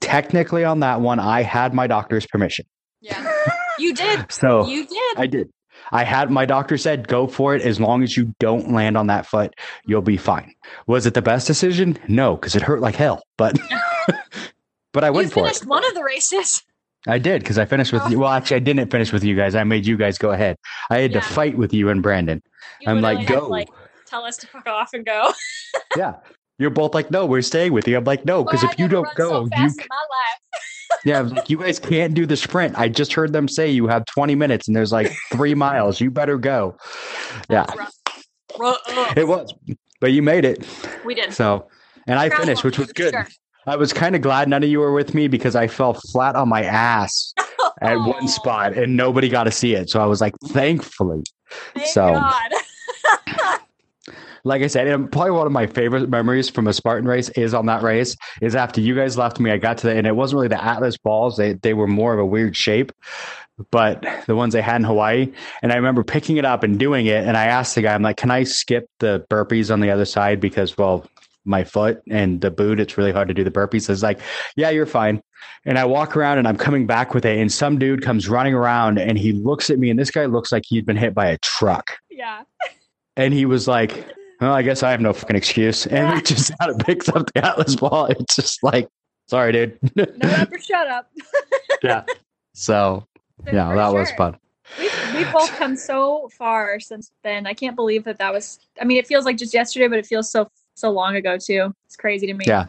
technically 0.00 0.64
on 0.64 0.80
that 0.80 1.00
one, 1.00 1.18
I 1.20 1.42
had 1.42 1.74
my 1.74 1.86
doctor's 1.86 2.26
permission. 2.26 2.66
Yeah. 3.00 3.32
You 3.78 3.94
did. 3.94 4.26
So 4.32 4.66
You 4.66 4.86
did. 4.86 5.16
I 5.18 5.26
did. 5.26 5.50
I 5.92 6.04
had 6.04 6.30
my 6.30 6.44
doctor 6.44 6.78
said 6.78 7.08
go 7.08 7.26
for 7.26 7.54
it 7.54 7.62
as 7.62 7.80
long 7.80 8.02
as 8.02 8.16
you 8.16 8.34
don't 8.38 8.72
land 8.72 8.96
on 8.96 9.06
that 9.08 9.26
foot, 9.26 9.54
you'll 9.86 10.02
be 10.02 10.16
fine. 10.16 10.54
Was 10.86 11.06
it 11.06 11.14
the 11.14 11.22
best 11.22 11.46
decision? 11.46 11.98
No, 12.08 12.36
because 12.36 12.54
it 12.54 12.62
hurt 12.62 12.80
like 12.80 12.94
hell. 12.94 13.22
But 13.36 13.58
but 14.92 15.04
I 15.04 15.08
you 15.08 15.12
went 15.14 15.32
for 15.32 15.40
it. 15.40 15.42
finished 15.44 15.66
one 15.66 15.84
of 15.84 15.94
the 15.94 16.04
races. 16.04 16.62
I 17.06 17.18
did 17.18 17.40
because 17.42 17.58
I 17.58 17.64
finished 17.64 17.92
with 17.92 18.02
oh. 18.04 18.08
you. 18.08 18.20
Well, 18.20 18.30
actually, 18.30 18.56
I 18.56 18.60
didn't 18.60 18.90
finish 18.90 19.12
with 19.12 19.24
you 19.24 19.34
guys. 19.34 19.54
I 19.54 19.64
made 19.64 19.86
you 19.86 19.96
guys 19.96 20.18
go 20.18 20.32
ahead. 20.32 20.56
I 20.90 20.98
had 20.98 21.12
Yeah. 21.12 21.20
to 21.20 21.26
fight 21.26 21.56
with 21.56 21.72
you 21.72 21.88
and 21.88 22.02
Brandon. 22.02 22.42
You 22.80 22.90
I'm 22.90 23.00
like, 23.00 23.26
go. 23.26 23.48
like, 23.48 23.68
tell 24.06 24.24
us 24.24 24.36
to 24.38 24.46
fuck 24.46 24.66
off 24.66 24.90
and 24.92 25.04
go. 25.06 25.32
Yeah. 25.96 26.16
You're 26.58 26.70
both 26.70 26.94
like, 26.94 27.10
no, 27.10 27.24
we're 27.24 27.40
staying 27.40 27.72
with 27.72 27.88
you. 27.88 27.96
I'm 27.96 28.04
like, 28.04 28.26
no, 28.26 28.44
because 28.44 28.62
if 28.62 28.78
you 28.78 28.86
don't 28.86 29.08
go, 29.14 29.48
so 29.48 29.62
you 29.62 29.70
fast 30.90 31.06
in 31.06 31.12
my 31.12 31.18
life. 31.20 31.30
yeah, 31.32 31.36
like, 31.40 31.50
you 31.50 31.58
guys 31.58 31.78
can't 31.78 32.14
do 32.14 32.26
the 32.26 32.36
sprint. 32.36 32.78
I 32.78 32.88
just 32.88 33.12
heard 33.12 33.32
them 33.32 33.48
say 33.48 33.70
you 33.70 33.86
have 33.88 34.04
20 34.06 34.34
minutes 34.34 34.66
and 34.68 34.76
there's 34.76 34.92
like 34.92 35.12
three 35.32 35.54
miles. 35.54 36.00
You 36.00 36.10
better 36.10 36.38
go. 36.38 36.76
Yeah, 37.48 37.64
That's 37.66 37.78
rough. 37.78 37.94
Ru- 38.58 38.74
ugh. 38.96 39.18
it 39.18 39.28
was, 39.28 39.54
but 40.00 40.12
you 40.12 40.22
made 40.22 40.44
it. 40.44 40.66
We 41.04 41.14
did. 41.14 41.32
So, 41.32 41.68
and 42.06 42.18
I 42.18 42.28
finished, 42.30 42.64
which 42.64 42.78
was 42.78 42.92
good. 42.92 43.14
I 43.66 43.76
was 43.76 43.92
kind 43.92 44.16
of 44.16 44.22
glad 44.22 44.48
none 44.48 44.62
of 44.64 44.68
you 44.70 44.80
were 44.80 44.92
with 44.92 45.14
me 45.14 45.28
because 45.28 45.54
I 45.54 45.66
fell 45.68 45.92
flat 45.94 46.34
on 46.34 46.48
my 46.48 46.62
ass 46.64 47.32
at 47.82 47.94
one 47.96 48.26
spot 48.26 48.76
and 48.76 48.96
nobody 48.96 49.28
got 49.28 49.44
to 49.44 49.50
see 49.52 49.74
it. 49.74 49.90
So 49.90 50.00
I 50.00 50.06
was 50.06 50.20
like, 50.20 50.34
thankfully. 50.48 51.22
Thank 51.74 51.86
So- 51.88 52.12
God. 52.12 52.50
like 54.44 54.62
I 54.62 54.66
said, 54.66 54.86
and 54.86 55.10
probably 55.10 55.32
one 55.32 55.46
of 55.46 55.52
my 55.52 55.66
favorite 55.66 56.08
memories 56.08 56.48
from 56.48 56.66
a 56.66 56.72
Spartan 56.72 57.08
race 57.08 57.28
is 57.30 57.54
on 57.54 57.66
that 57.66 57.82
race. 57.82 58.16
Is 58.40 58.54
after 58.54 58.80
you 58.80 58.94
guys 58.94 59.18
left 59.18 59.40
me, 59.40 59.50
I 59.50 59.58
got 59.58 59.78
to 59.78 59.88
the 59.88 59.96
and 59.96 60.06
it 60.06 60.16
wasn't 60.16 60.38
really 60.38 60.48
the 60.48 60.62
Atlas 60.62 60.96
balls; 60.96 61.36
they 61.36 61.54
they 61.54 61.74
were 61.74 61.86
more 61.86 62.12
of 62.12 62.18
a 62.18 62.26
weird 62.26 62.56
shape, 62.56 62.92
but 63.70 64.04
the 64.26 64.36
ones 64.36 64.52
they 64.52 64.62
had 64.62 64.76
in 64.76 64.84
Hawaii. 64.84 65.32
And 65.62 65.72
I 65.72 65.76
remember 65.76 66.02
picking 66.02 66.36
it 66.36 66.44
up 66.44 66.62
and 66.62 66.78
doing 66.78 67.06
it, 67.06 67.26
and 67.26 67.36
I 67.36 67.46
asked 67.46 67.74
the 67.74 67.82
guy, 67.82 67.94
I'm 67.94 68.02
like, 68.02 68.16
"Can 68.16 68.30
I 68.30 68.44
skip 68.44 68.88
the 68.98 69.26
burpees 69.30 69.72
on 69.72 69.80
the 69.80 69.90
other 69.90 70.04
side 70.04 70.40
because 70.40 70.76
well." 70.76 71.06
My 71.46 71.64
foot 71.64 72.02
and 72.10 72.42
the 72.42 72.50
boot, 72.50 72.78
it's 72.78 72.98
really 72.98 73.12
hard 73.12 73.26
to 73.28 73.34
do 73.34 73.42
the 73.42 73.50
burpees. 73.50 73.84
So 73.86 73.94
it's 73.94 74.02
like, 74.02 74.20
yeah, 74.56 74.68
you're 74.68 74.84
fine. 74.84 75.22
And 75.64 75.78
I 75.78 75.86
walk 75.86 76.14
around 76.14 76.36
and 76.36 76.46
I'm 76.46 76.58
coming 76.58 76.86
back 76.86 77.14
with 77.14 77.24
it, 77.24 77.38
and 77.38 77.50
some 77.50 77.78
dude 77.78 78.02
comes 78.02 78.28
running 78.28 78.52
around 78.52 78.98
and 78.98 79.18
he 79.18 79.32
looks 79.32 79.70
at 79.70 79.78
me, 79.78 79.88
and 79.88 79.98
this 79.98 80.10
guy 80.10 80.26
looks 80.26 80.52
like 80.52 80.64
he'd 80.68 80.84
been 80.84 80.98
hit 80.98 81.14
by 81.14 81.28
a 81.28 81.38
truck. 81.38 81.96
yeah. 82.10 82.42
And 83.16 83.32
he 83.32 83.46
was 83.46 83.66
like, 83.66 84.06
Well, 84.40 84.54
I 84.54 84.62
guess 84.62 84.82
I 84.82 84.90
have 84.90 85.00
no 85.00 85.12
fucking 85.12 85.36
excuse. 85.36 85.86
And 85.86 86.14
he 86.14 86.22
just 86.22 86.52
out 86.60 86.70
and 86.70 86.84
picks 86.84 87.08
up 87.08 87.30
the 87.34 87.44
Atlas 87.44 87.76
ball. 87.76 88.06
It's 88.06 88.36
just 88.36 88.62
like, 88.62 88.88
sorry, 89.28 89.52
dude. 89.52 89.78
No 89.96 90.06
ever 90.22 90.58
shut 90.58 90.88
up. 90.88 91.10
yeah. 91.82 92.04
So, 92.54 93.06
yeah, 93.46 93.74
that 93.74 93.92
was 93.92 94.10
fun. 94.12 94.36
We've, 94.78 95.14
we've 95.14 95.32
both 95.32 95.50
come 95.56 95.76
so 95.76 96.30
far 96.38 96.80
since 96.80 97.10
then. 97.22 97.46
I 97.46 97.54
can't 97.54 97.76
believe 97.76 98.04
that 98.04 98.18
that 98.18 98.32
was. 98.32 98.60
I 98.80 98.84
mean, 98.84 98.98
it 98.98 99.06
feels 99.06 99.24
like 99.24 99.36
just 99.36 99.52
yesterday, 99.52 99.88
but 99.88 99.98
it 99.98 100.06
feels 100.06 100.30
so 100.30 100.48
so 100.74 100.90
long 100.90 101.16
ago 101.16 101.36
too. 101.36 101.72
It's 101.86 101.96
crazy 101.96 102.26
to 102.26 102.34
me. 102.34 102.44
Yeah. 102.46 102.68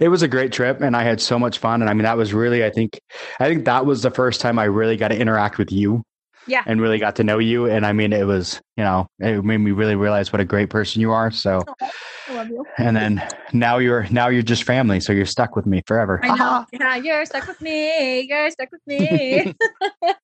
It 0.00 0.08
was 0.08 0.22
a 0.22 0.28
great 0.28 0.52
trip 0.52 0.80
and 0.80 0.96
I 0.96 1.02
had 1.02 1.20
so 1.20 1.38
much 1.38 1.58
fun. 1.58 1.82
And 1.82 1.90
I 1.90 1.94
mean, 1.94 2.04
that 2.04 2.16
was 2.16 2.32
really, 2.32 2.64
I 2.64 2.70
think, 2.70 3.00
I 3.40 3.48
think 3.48 3.64
that 3.66 3.84
was 3.84 4.02
the 4.02 4.10
first 4.10 4.40
time 4.40 4.58
I 4.58 4.64
really 4.64 4.96
got 4.96 5.08
to 5.08 5.18
interact 5.18 5.58
with 5.58 5.70
you. 5.70 6.02
Yeah. 6.48 6.62
And 6.66 6.80
really 6.80 6.98
got 6.98 7.16
to 7.16 7.24
know 7.24 7.38
you. 7.38 7.66
And 7.66 7.84
I 7.84 7.92
mean, 7.92 8.12
it 8.12 8.24
was, 8.24 8.60
you 8.76 8.84
know, 8.84 9.08
it 9.18 9.44
made 9.44 9.58
me 9.58 9.72
really 9.72 9.96
realize 9.96 10.32
what 10.32 10.40
a 10.40 10.44
great 10.44 10.70
person 10.70 11.00
you 11.00 11.12
are. 11.12 11.30
So, 11.30 11.64
I 11.80 12.32
love 12.32 12.48
you. 12.48 12.64
and 12.78 12.96
then 12.96 13.26
now 13.52 13.78
you're, 13.78 14.06
now 14.10 14.28
you're 14.28 14.42
just 14.42 14.64
family. 14.64 15.00
So 15.00 15.12
you're 15.12 15.26
stuck 15.26 15.56
with 15.56 15.66
me 15.66 15.82
forever. 15.86 16.20
I 16.22 16.34
know. 16.36 16.64
yeah, 16.72 16.96
you're 16.96 17.24
stuck 17.26 17.46
with 17.46 17.60
me. 17.60 18.20
You're 18.22 18.50
stuck 18.50 18.70
with 18.70 18.86
me. 18.86 19.54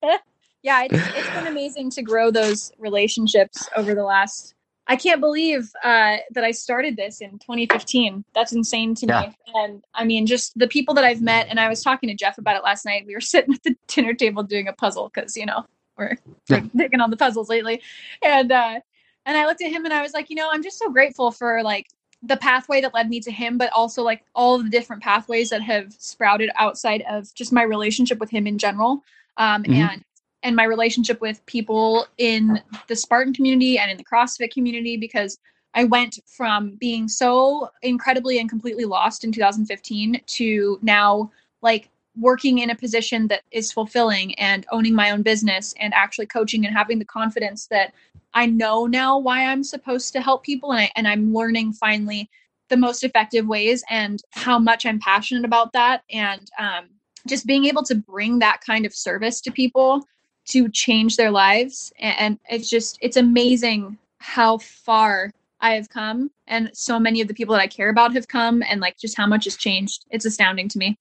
yeah, 0.63 0.85
it's, 0.85 0.95
it's 1.17 1.31
been 1.31 1.47
amazing 1.47 1.91
to 1.91 2.03
grow 2.03 2.31
those 2.31 2.73
relationships 2.79 3.69
over 3.77 3.95
the 3.95 4.05
last. 4.05 4.55
I 4.89 4.97
can't 4.97 5.21
believe 5.21 5.71
uh, 5.85 6.17
that 6.33 6.45
I 6.45 6.51
started 6.51 6.97
this 6.97 7.21
in 7.21 7.39
2015. 7.39 8.25
That's 8.35 8.53
insane 8.53 8.95
to 8.97 9.07
Yeah. 9.07 9.21
me. 9.23 9.37
And 9.55 9.85
I 9.95 10.05
mean, 10.05 10.27
just 10.27 10.59
the 10.59 10.67
people 10.67 10.95
that 10.95 11.05
I've 11.05 11.23
met. 11.23 11.47
And 11.49 11.61
I 11.61 11.69
was 11.69 11.83
talking 11.83 12.09
to 12.09 12.15
Jeff 12.15 12.37
about 12.39 12.57
it 12.57 12.65
last 12.65 12.85
night. 12.85 13.05
We 13.07 13.15
were 13.15 13.21
sitting 13.35 13.55
at 13.55 13.63
the 13.63 13.77
dinner 13.87 14.15
table 14.15 14.43
doing 14.43 14.67
a 14.69 14.73
puzzle 14.73 15.11
because 15.13 15.37
you 15.37 15.47
know 15.47 15.65
we're, 16.03 16.19
Yeah. 16.49 16.63
we're 16.63 16.71
digging 16.85 17.01
on 17.01 17.11
the 17.11 17.17
puzzles 17.17 17.49
lately. 17.49 17.81
And 18.23 18.51
uh, 18.53 18.81
and 19.27 19.37
I 19.39 19.47
looked 19.47 19.63
at 19.63 19.71
him 19.71 19.85
and 19.85 19.95
I 19.95 20.03
was 20.03 20.13
like, 20.13 20.31
you 20.31 20.37
know, 20.37 20.49
I'm 20.53 20.63
just 20.63 20.79
so 20.79 20.91
grateful 20.91 21.31
for 21.31 21.63
like 21.63 21.89
the 22.23 22.37
pathway 22.37 22.81
that 22.81 22.95
led 22.95 23.09
me 23.09 23.21
to 23.21 23.31
him, 23.31 23.59
but 23.59 23.71
also 23.73 24.03
like 24.03 24.25
all 24.35 24.59
the 24.63 24.71
different 24.71 25.03
pathways 25.03 25.51
that 25.51 25.63
have 25.63 25.93
sprouted 25.93 26.51
outside 26.57 27.03
of 27.09 27.33
just 27.35 27.53
my 27.53 27.63
relationship 27.63 28.19
with 28.19 28.31
him 28.31 28.47
in 28.47 28.59
general. 28.59 29.03
Um, 29.37 29.65
Mhm. 29.65 29.75
and 29.77 30.05
and 30.45 30.57
my 30.57 30.65
relationship 30.65 31.21
with 31.21 31.45
people 31.47 32.05
in 32.19 32.61
the 32.89 32.97
Spartan 32.97 33.33
community 33.33 33.79
and 33.79 33.91
in 33.93 33.97
the 33.97 34.05
CrossFit 34.05 34.53
community 34.53 34.97
because 34.97 35.39
I 35.75 35.85
went 35.85 36.19
from 36.27 36.75
being 36.77 37.09
so 37.09 37.71
incredibly 37.83 38.41
and 38.41 38.49
completely 38.51 38.85
lost 38.85 39.23
in 39.25 39.31
2015 39.31 40.21
to 40.27 40.79
now 40.83 41.31
like 41.63 41.89
working 42.19 42.59
in 42.59 42.71
a 42.71 42.75
position 42.75 43.29
that 43.29 43.43
is 43.51 43.73
fulfilling 43.73 44.35
and 44.35 44.67
owning 44.71 44.95
my 44.95 45.11
own 45.11 45.23
business 45.23 45.75
and 45.81 45.95
actually 45.95 46.27
coaching 46.27 46.67
and 46.67 46.77
having 46.77 46.99
the 46.99 47.05
confidence 47.05 47.67
that 47.69 47.93
I 48.35 48.47
know 48.47 48.87
now 48.87 49.19
why 49.19 49.47
I'm 49.47 49.65
supposed 49.65 50.13
to 50.13 50.21
help 50.21 50.45
people 50.45 50.73
and 50.73 50.83
I 50.83 50.91
and 50.97 51.09
I'm 51.09 51.33
learning 51.33 51.73
finally 51.73 52.31
the 52.69 52.77
most 52.77 53.05
effective 53.05 53.47
ways 53.47 53.85
and 53.91 54.23
how 54.31 54.59
much 54.59 54.87
I'm 54.87 54.99
passionate 54.99 55.45
about 55.45 55.73
that 55.73 56.03
and 56.11 56.51
um, 56.59 56.87
just 57.27 57.47
being 57.47 57.67
able 57.67 57.83
to 57.85 57.95
bring 57.95 58.39
that 58.39 58.61
kind 58.65 58.87
of 58.87 58.95
service 58.95 59.41
to 59.43 59.51
people 59.51 60.05
to 60.47 60.69
change 60.69 61.17
their 61.17 61.31
lives 61.31 61.93
and, 61.99 62.19
and 62.19 62.39
it's 62.49 62.69
just 62.69 62.99
it's 63.01 63.17
amazing 63.17 63.99
how 64.19 64.59
far 64.59 65.31
I 65.61 65.75
have 65.75 65.89
come 65.89 66.31
and 66.47 66.71
so 66.73 66.99
many 66.99 67.21
of 67.21 67.29
the 67.29 67.35
people 67.35 67.55
that 67.55 67.63
I 67.63 67.69
care 67.69 67.89
about 67.89 68.15
have 68.15 68.29
come 68.29 68.63
and 68.63 68.81
like 68.81 68.99
just 68.99 69.17
how 69.17 69.27
much 69.27 69.45
has 69.45 69.57
changed. 69.57 70.05
It's 70.11 70.25
astounding 70.25 70.69
to 70.71 70.79
me. 70.79 70.99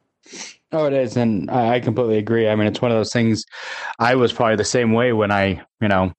Oh, 0.71 0.85
it 0.85 0.93
is, 0.93 1.17
and 1.17 1.51
I 1.51 1.79
completely 1.81 2.17
agree. 2.17 2.47
I 2.47 2.55
mean, 2.55 2.67
it's 2.67 2.81
one 2.81 2.91
of 2.91 2.97
those 2.97 3.11
things. 3.11 3.45
I 3.99 4.15
was 4.15 4.31
probably 4.31 4.55
the 4.55 4.63
same 4.63 4.93
way 4.93 5.11
when 5.11 5.29
I, 5.29 5.61
you 5.81 5.87
know, 5.89 6.13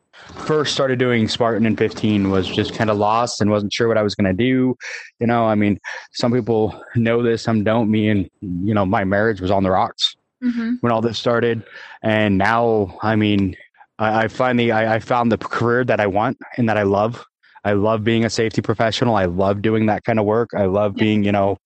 first 0.45 0.75
started 0.75 0.99
doing 0.99 1.27
Spartan 1.27 1.65
in 1.65 1.77
15. 1.77 2.31
Was 2.31 2.49
just 2.49 2.75
kind 2.75 2.91
of 2.91 2.99
lost 2.99 3.41
and 3.41 3.51
wasn't 3.51 3.73
sure 3.73 3.89
what 3.89 3.97
I 3.97 4.03
was 4.03 4.15
going 4.15 4.27
to 4.27 4.45
do. 4.45 4.77
You 5.21 5.27
know, 5.27 5.47
I 5.47 5.55
mean, 5.55 5.81
some 6.13 6.33
people 6.33 6.85
know 6.97 7.23
this, 7.23 7.43
some 7.43 7.65
don't. 7.65 7.91
Me 7.91 8.09
and 8.11 8.29
you 8.41 8.75
know, 8.75 8.85
my 8.85 9.05
marriage 9.05 9.41
was 9.41 9.51
on 9.51 9.63
the 9.63 9.71
rocks 9.71 10.17
Mm-hmm. 10.43 10.75
when 10.81 10.91
all 10.91 11.01
this 11.01 11.21
started, 11.21 11.63
and 12.03 12.37
now, 12.37 12.99
I 13.01 13.15
mean, 13.15 13.57
I, 14.01 14.25
I 14.25 14.29
finally 14.29 14.73
I, 14.73 14.97
I 14.97 14.99
found 14.99 15.31
the 15.31 15.39
career 15.39 15.85
that 15.85 16.01
I 16.01 16.09
want 16.09 16.37
and 16.57 16.69
that 16.69 16.77
I 16.77 16.83
love. 16.83 17.25
I 17.65 17.73
love 17.73 18.05
being 18.05 18.25
a 18.25 18.31
safety 18.31 18.63
professional. 18.63 19.17
I 19.17 19.27
love 19.27 19.63
doing 19.63 19.87
that 19.87 20.05
kind 20.05 20.19
of 20.19 20.25
work. 20.25 20.51
I 20.57 20.67
love 20.67 20.95
being, 20.95 21.25
you 21.25 21.33
know, 21.33 21.59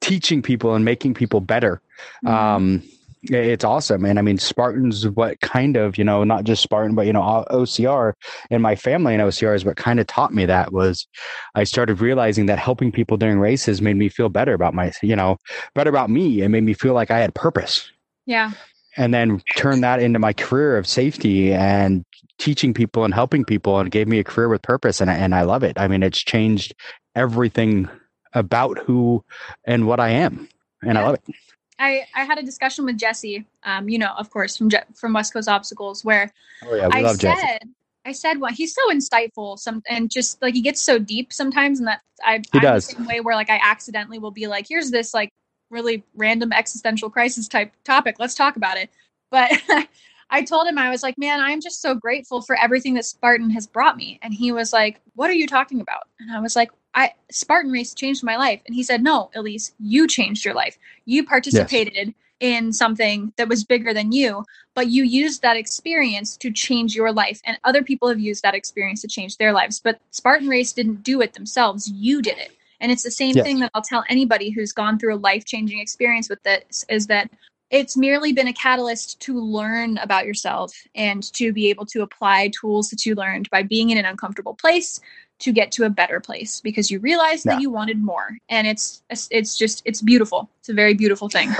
teaching 0.00 0.42
people 0.42 0.74
and 0.74 0.84
making 0.84 1.14
people 1.14 1.40
better 1.40 1.80
um 2.26 2.82
it's 3.22 3.64
awesome 3.64 4.04
and 4.04 4.18
i 4.18 4.22
mean 4.22 4.36
spartans 4.36 5.08
what 5.08 5.40
kind 5.40 5.76
of 5.76 5.96
you 5.96 6.04
know 6.04 6.24
not 6.24 6.44
just 6.44 6.62
spartan 6.62 6.94
but 6.94 7.06
you 7.06 7.12
know 7.12 7.22
ocr 7.50 8.12
and 8.50 8.62
my 8.62 8.76
family 8.76 9.14
in 9.14 9.20
ocr 9.20 9.54
is 9.54 9.64
what 9.64 9.76
kind 9.76 9.98
of 9.98 10.06
taught 10.06 10.34
me 10.34 10.44
that 10.44 10.72
was 10.72 11.06
i 11.54 11.64
started 11.64 12.00
realizing 12.00 12.46
that 12.46 12.58
helping 12.58 12.92
people 12.92 13.16
during 13.16 13.38
races 13.38 13.80
made 13.80 13.96
me 13.96 14.08
feel 14.08 14.28
better 14.28 14.52
about 14.52 14.74
my 14.74 14.92
you 15.02 15.16
know 15.16 15.38
better 15.74 15.90
about 15.90 16.10
me 16.10 16.42
It 16.42 16.48
made 16.50 16.64
me 16.64 16.74
feel 16.74 16.92
like 16.92 17.10
i 17.10 17.18
had 17.18 17.34
purpose 17.34 17.90
yeah. 18.26 18.52
and 18.96 19.14
then 19.14 19.40
turn 19.56 19.80
that 19.80 20.00
into 20.00 20.18
my 20.18 20.32
career 20.32 20.76
of 20.76 20.86
safety 20.86 21.52
and 21.52 22.04
teaching 22.38 22.74
people 22.74 23.04
and 23.04 23.14
helping 23.14 23.44
people 23.44 23.78
and 23.78 23.90
gave 23.90 24.08
me 24.08 24.18
a 24.18 24.24
career 24.24 24.48
with 24.48 24.62
purpose 24.62 25.00
and, 25.00 25.10
I- 25.10 25.14
and 25.16 25.34
i 25.34 25.42
love 25.42 25.62
it 25.62 25.78
i 25.78 25.88
mean 25.88 26.02
it's 26.02 26.18
changed 26.22 26.74
everything 27.14 27.88
about 28.32 28.78
who 28.78 29.24
and 29.64 29.86
what 29.86 30.00
i 30.00 30.10
am 30.10 30.48
and 30.82 30.98
i 30.98 31.02
love 31.04 31.14
it 31.14 31.34
I, 31.78 32.06
I 32.14 32.24
had 32.24 32.38
a 32.38 32.42
discussion 32.42 32.84
with 32.84 32.96
Jesse, 32.98 33.44
um, 33.64 33.88
you 33.88 33.98
know, 33.98 34.12
of 34.16 34.30
course, 34.30 34.56
from 34.56 34.68
Je- 34.70 34.84
from 34.94 35.12
West 35.12 35.32
Coast 35.32 35.48
Obstacles, 35.48 36.04
where 36.04 36.30
oh 36.64 36.74
yeah 36.76 36.88
I 36.90 37.12
said, 37.14 37.20
Jeff. 37.20 37.58
I 38.06 38.12
said, 38.12 38.40
well, 38.40 38.52
he's 38.52 38.74
so 38.74 38.90
insightful, 38.90 39.58
some 39.58 39.82
and 39.88 40.10
just 40.10 40.40
like 40.40 40.54
he 40.54 40.60
gets 40.60 40.80
so 40.80 40.98
deep 41.00 41.32
sometimes, 41.32 41.80
and 41.80 41.88
that 41.88 42.00
I 42.22 42.36
He 42.52 42.58
I'm 42.58 42.62
does. 42.62 42.86
the 42.86 42.94
same 42.94 43.06
way 43.06 43.20
where 43.20 43.34
like 43.34 43.50
I 43.50 43.58
accidentally 43.62 44.18
will 44.20 44.30
be 44.30 44.46
like, 44.46 44.66
here's 44.68 44.92
this 44.92 45.12
like 45.14 45.30
really 45.70 46.04
random 46.14 46.52
existential 46.52 47.10
crisis 47.10 47.48
type 47.48 47.72
topic, 47.82 48.16
let's 48.20 48.34
talk 48.36 48.54
about 48.56 48.76
it. 48.76 48.90
But 49.32 49.50
I 50.34 50.42
told 50.42 50.66
him 50.66 50.78
I 50.78 50.90
was 50.90 51.02
like, 51.02 51.16
man, 51.16 51.40
I'm 51.40 51.60
just 51.60 51.80
so 51.80 51.94
grateful 51.94 52.42
for 52.42 52.56
everything 52.56 52.94
that 52.94 53.04
Spartan 53.04 53.50
has 53.50 53.66
brought 53.66 53.96
me, 53.96 54.18
and 54.22 54.34
he 54.34 54.50
was 54.52 54.72
like, 54.72 55.00
what 55.14 55.30
are 55.30 55.34
you 55.42 55.46
talking 55.46 55.80
about? 55.80 56.04
And 56.18 56.30
I 56.36 56.40
was 56.40 56.56
like, 56.56 56.70
I 56.94 57.12
Spartan 57.30 57.70
race 57.70 57.94
changed 57.94 58.24
my 58.24 58.36
life, 58.36 58.60
and 58.66 58.74
he 58.74 58.82
said, 58.82 59.02
no, 59.02 59.30
Elise, 59.34 59.72
you 59.78 60.08
changed 60.08 60.44
your 60.44 60.54
life. 60.54 60.76
You 61.04 61.24
participated. 61.24 62.14
In 62.40 62.72
something 62.72 63.32
that 63.38 63.48
was 63.48 63.64
bigger 63.64 63.94
than 63.94 64.12
you, 64.12 64.44
but 64.74 64.88
you 64.88 65.04
used 65.04 65.40
that 65.42 65.56
experience 65.56 66.36
to 66.38 66.50
change 66.50 66.94
your 66.94 67.12
life 67.12 67.40
and 67.46 67.56
other 67.64 67.82
people 67.82 68.08
have 68.08 68.20
used 68.20 68.42
that 68.42 68.56
experience 68.56 69.00
to 69.02 69.08
change 69.08 69.36
their 69.36 69.52
lives 69.52 69.80
but 69.80 70.00
spartan 70.10 70.48
race 70.48 70.72
didn't 70.72 71.02
do 71.02 71.22
it 71.22 71.32
themselves 71.32 71.90
you 71.90 72.20
did 72.20 72.36
it 72.38 72.50
and 72.80 72.92
it's 72.92 73.04
the 73.04 73.10
same 73.10 73.36
Yes. 73.36 73.46
thing 73.46 73.60
that 73.60 73.70
i'll 73.74 73.82
tell 73.82 74.04
anybody 74.08 74.50
who's 74.50 74.72
gone 74.72 74.98
through 74.98 75.14
a 75.14 75.24
life-changing 75.30 75.78
experience 75.78 76.28
with 76.28 76.42
this 76.42 76.84
is 76.88 77.06
that 77.06 77.30
it's 77.70 77.96
merely 77.96 78.32
been 78.32 78.48
a 78.48 78.52
catalyst 78.52 79.20
to 79.20 79.38
learn 79.40 79.98
about 79.98 80.26
yourself 80.26 80.72
and 80.94 81.22
to 81.32 81.52
be 81.52 81.70
able 81.70 81.86
to 81.86 82.02
apply 82.02 82.50
tools 82.60 82.90
that 82.90 83.04
you 83.06 83.14
learned 83.14 83.48
by 83.50 83.62
being 83.62 83.90
in 83.90 83.98
an 83.98 84.04
uncomfortable 84.04 84.54
place 84.54 85.00
to 85.40 85.50
get 85.52 85.72
to 85.72 85.84
a 85.84 85.90
better 85.90 86.20
place 86.20 86.60
because 86.60 86.90
you 86.90 86.98
realized 87.00 87.44
Yeah. 87.44 87.54
that 87.54 87.62
you 87.62 87.70
wanted 87.70 87.98
more 88.02 88.36
and 88.48 88.66
it's 88.66 89.02
it's 89.10 89.58
just 89.58 89.82
it's 89.84 90.00
beautiful 90.00 90.48
it's 90.60 90.68
a 90.68 90.74
very 90.74 90.94
beautiful 90.94 91.28
thing 91.28 91.50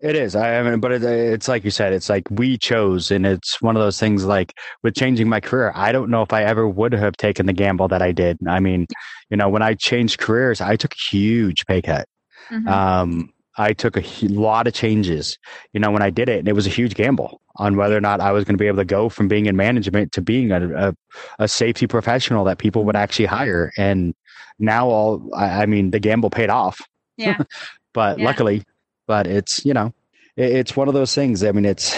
It 0.00 0.14
is. 0.14 0.36
I 0.36 0.62
mean, 0.62 0.78
but 0.78 0.92
it, 0.92 1.02
it's 1.02 1.48
like 1.48 1.64
you 1.64 1.72
said. 1.72 1.92
It's 1.92 2.08
like 2.08 2.22
we 2.30 2.56
chose, 2.56 3.10
and 3.10 3.26
it's 3.26 3.60
one 3.60 3.74
of 3.74 3.82
those 3.82 3.98
things. 3.98 4.24
Like 4.24 4.54
with 4.84 4.94
changing 4.94 5.28
my 5.28 5.40
career, 5.40 5.72
I 5.74 5.90
don't 5.90 6.08
know 6.08 6.22
if 6.22 6.32
I 6.32 6.44
ever 6.44 6.68
would 6.68 6.92
have 6.92 7.16
taken 7.16 7.46
the 7.46 7.52
gamble 7.52 7.88
that 7.88 8.00
I 8.00 8.12
did. 8.12 8.38
I 8.46 8.60
mean, 8.60 8.86
you 9.28 9.36
know, 9.36 9.48
when 9.48 9.60
I 9.60 9.74
changed 9.74 10.20
careers, 10.20 10.60
I 10.60 10.76
took 10.76 10.92
a 10.94 11.02
huge 11.10 11.66
pay 11.66 11.82
cut. 11.82 12.06
Mhm. 12.48 12.68
Um, 12.68 13.32
I 13.58 13.72
took 13.72 13.96
a 13.96 14.04
lot 14.28 14.66
of 14.66 14.72
changes. 14.74 15.38
You 15.72 15.80
know, 15.80 15.90
when 15.90 16.02
I 16.02 16.10
did 16.10 16.28
it, 16.28 16.38
and 16.40 16.48
it 16.48 16.54
was 16.54 16.66
a 16.66 16.70
huge 16.70 16.94
gamble 16.94 17.40
on 17.56 17.76
whether 17.76 17.96
or 17.96 18.00
not 18.00 18.20
I 18.20 18.32
was 18.32 18.44
going 18.44 18.54
to 18.56 18.62
be 18.62 18.68
able 18.68 18.78
to 18.78 18.84
go 18.84 19.08
from 19.08 19.28
being 19.28 19.46
in 19.46 19.56
management 19.56 20.12
to 20.12 20.20
being 20.20 20.52
a, 20.52 20.88
a, 20.88 20.94
a 21.40 21.48
safety 21.48 21.86
professional 21.86 22.44
that 22.44 22.58
people 22.58 22.84
would 22.84 22.96
actually 22.96 23.26
hire. 23.26 23.72
And 23.76 24.14
now, 24.58 24.88
all 24.88 25.30
I, 25.34 25.62
I 25.62 25.66
mean, 25.66 25.90
the 25.90 26.00
gamble 26.00 26.30
paid 26.30 26.50
off 26.50 26.80
yeah 27.18 27.36
but 27.92 28.18
Yeah. 28.18 28.26
luckily 28.26 28.62
but 29.06 29.26
it's 29.26 29.64
you 29.66 29.74
know 29.74 29.92
it, 30.36 30.52
it's 30.52 30.76
one 30.76 30.88
of 30.88 30.94
those 30.94 31.14
things 31.14 31.42
i 31.44 31.52
mean 31.52 31.64
it's 31.64 31.96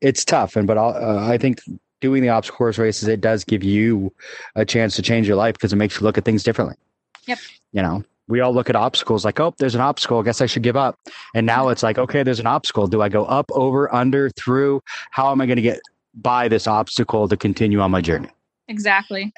it's 0.00 0.24
tough 0.24 0.56
and 0.56 0.66
but 0.66 0.76
uh, 0.76 1.18
i 1.28 1.38
think 1.38 1.60
doing 2.00 2.22
the 2.22 2.28
obstacle 2.28 2.58
course 2.58 2.76
races 2.78 3.08
it 3.08 3.20
does 3.20 3.44
give 3.44 3.62
you 3.62 4.12
a 4.56 4.64
chance 4.64 4.96
to 4.96 5.02
change 5.02 5.26
your 5.26 5.36
life 5.36 5.54
because 5.54 5.72
it 5.72 5.76
makes 5.76 5.98
you 5.98 6.04
look 6.04 6.18
at 6.18 6.24
things 6.24 6.42
differently 6.42 6.74
Yep. 7.26 7.38
you 7.72 7.82
know 7.82 8.04
we 8.28 8.40
all 8.40 8.52
look 8.54 8.68
at 8.70 8.76
obstacles 8.76 9.24
like 9.24 9.40
oh 9.40 9.54
there's 9.58 9.74
an 9.74 9.80
obstacle. 9.80 10.20
I 10.20 10.22
guess 10.22 10.40
i 10.40 10.46
should 10.46 10.62
give 10.62 10.76
up. 10.76 10.96
And 11.34 11.46
now 11.46 11.68
it's 11.68 11.82
like 11.82 11.98
okay 11.98 12.22
there's 12.22 12.40
an 12.40 12.46
obstacle. 12.46 12.86
Do 12.86 13.02
i 13.02 13.08
go 13.08 13.24
up 13.24 13.46
over 13.52 13.92
under 13.94 14.30
through? 14.30 14.80
How 15.10 15.30
am 15.32 15.40
i 15.40 15.46
going 15.46 15.56
to 15.56 15.62
get 15.62 15.80
by 16.14 16.48
this 16.48 16.66
obstacle 16.66 17.28
to 17.28 17.36
continue 17.36 17.80
on 17.80 17.90
my 17.90 18.00
journey? 18.00 18.28
Exactly. 18.68 19.32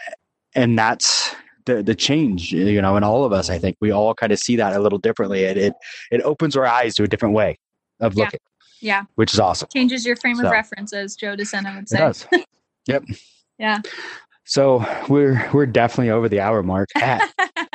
And 0.54 0.78
that's 0.78 1.34
the 1.66 1.82
the 1.82 1.94
change 1.94 2.52
you 2.52 2.80
know 2.82 2.96
in 2.96 3.04
all 3.04 3.24
of 3.24 3.32
us 3.32 3.50
i 3.50 3.58
think. 3.58 3.76
We 3.80 3.90
all 3.90 4.14
kind 4.14 4.32
of 4.32 4.38
see 4.38 4.56
that 4.56 4.74
a 4.74 4.80
little 4.80 4.98
differently. 4.98 5.44
It 5.44 5.56
it, 5.56 5.74
it 6.10 6.22
opens 6.22 6.56
our 6.56 6.66
eyes 6.66 6.94
to 6.96 7.02
a 7.04 7.06
different 7.08 7.34
way 7.34 7.58
of 8.00 8.14
Yeah. 8.14 8.24
looking 8.24 8.40
yeah. 8.82 9.04
which 9.16 9.32
is 9.34 9.38
awesome. 9.38 9.68
Changes 9.74 10.06
your 10.06 10.16
frame 10.16 10.36
So. 10.36 10.46
of 10.46 10.50
reference 10.52 10.92
as 10.94 11.14
joe 11.14 11.36
DeSena 11.36 11.76
would 11.76 11.88
say. 11.88 11.96
it 11.98 12.00
does. 12.00 12.26
Yep. 12.86 13.04
Yeah. 13.58 13.80
so 14.44 14.84
we're 15.08 15.48
we're 15.52 15.66
definitely 15.66 16.10
over 16.10 16.28
the 16.30 16.40
hour 16.40 16.62
mark. 16.62 16.88
At- 16.96 17.30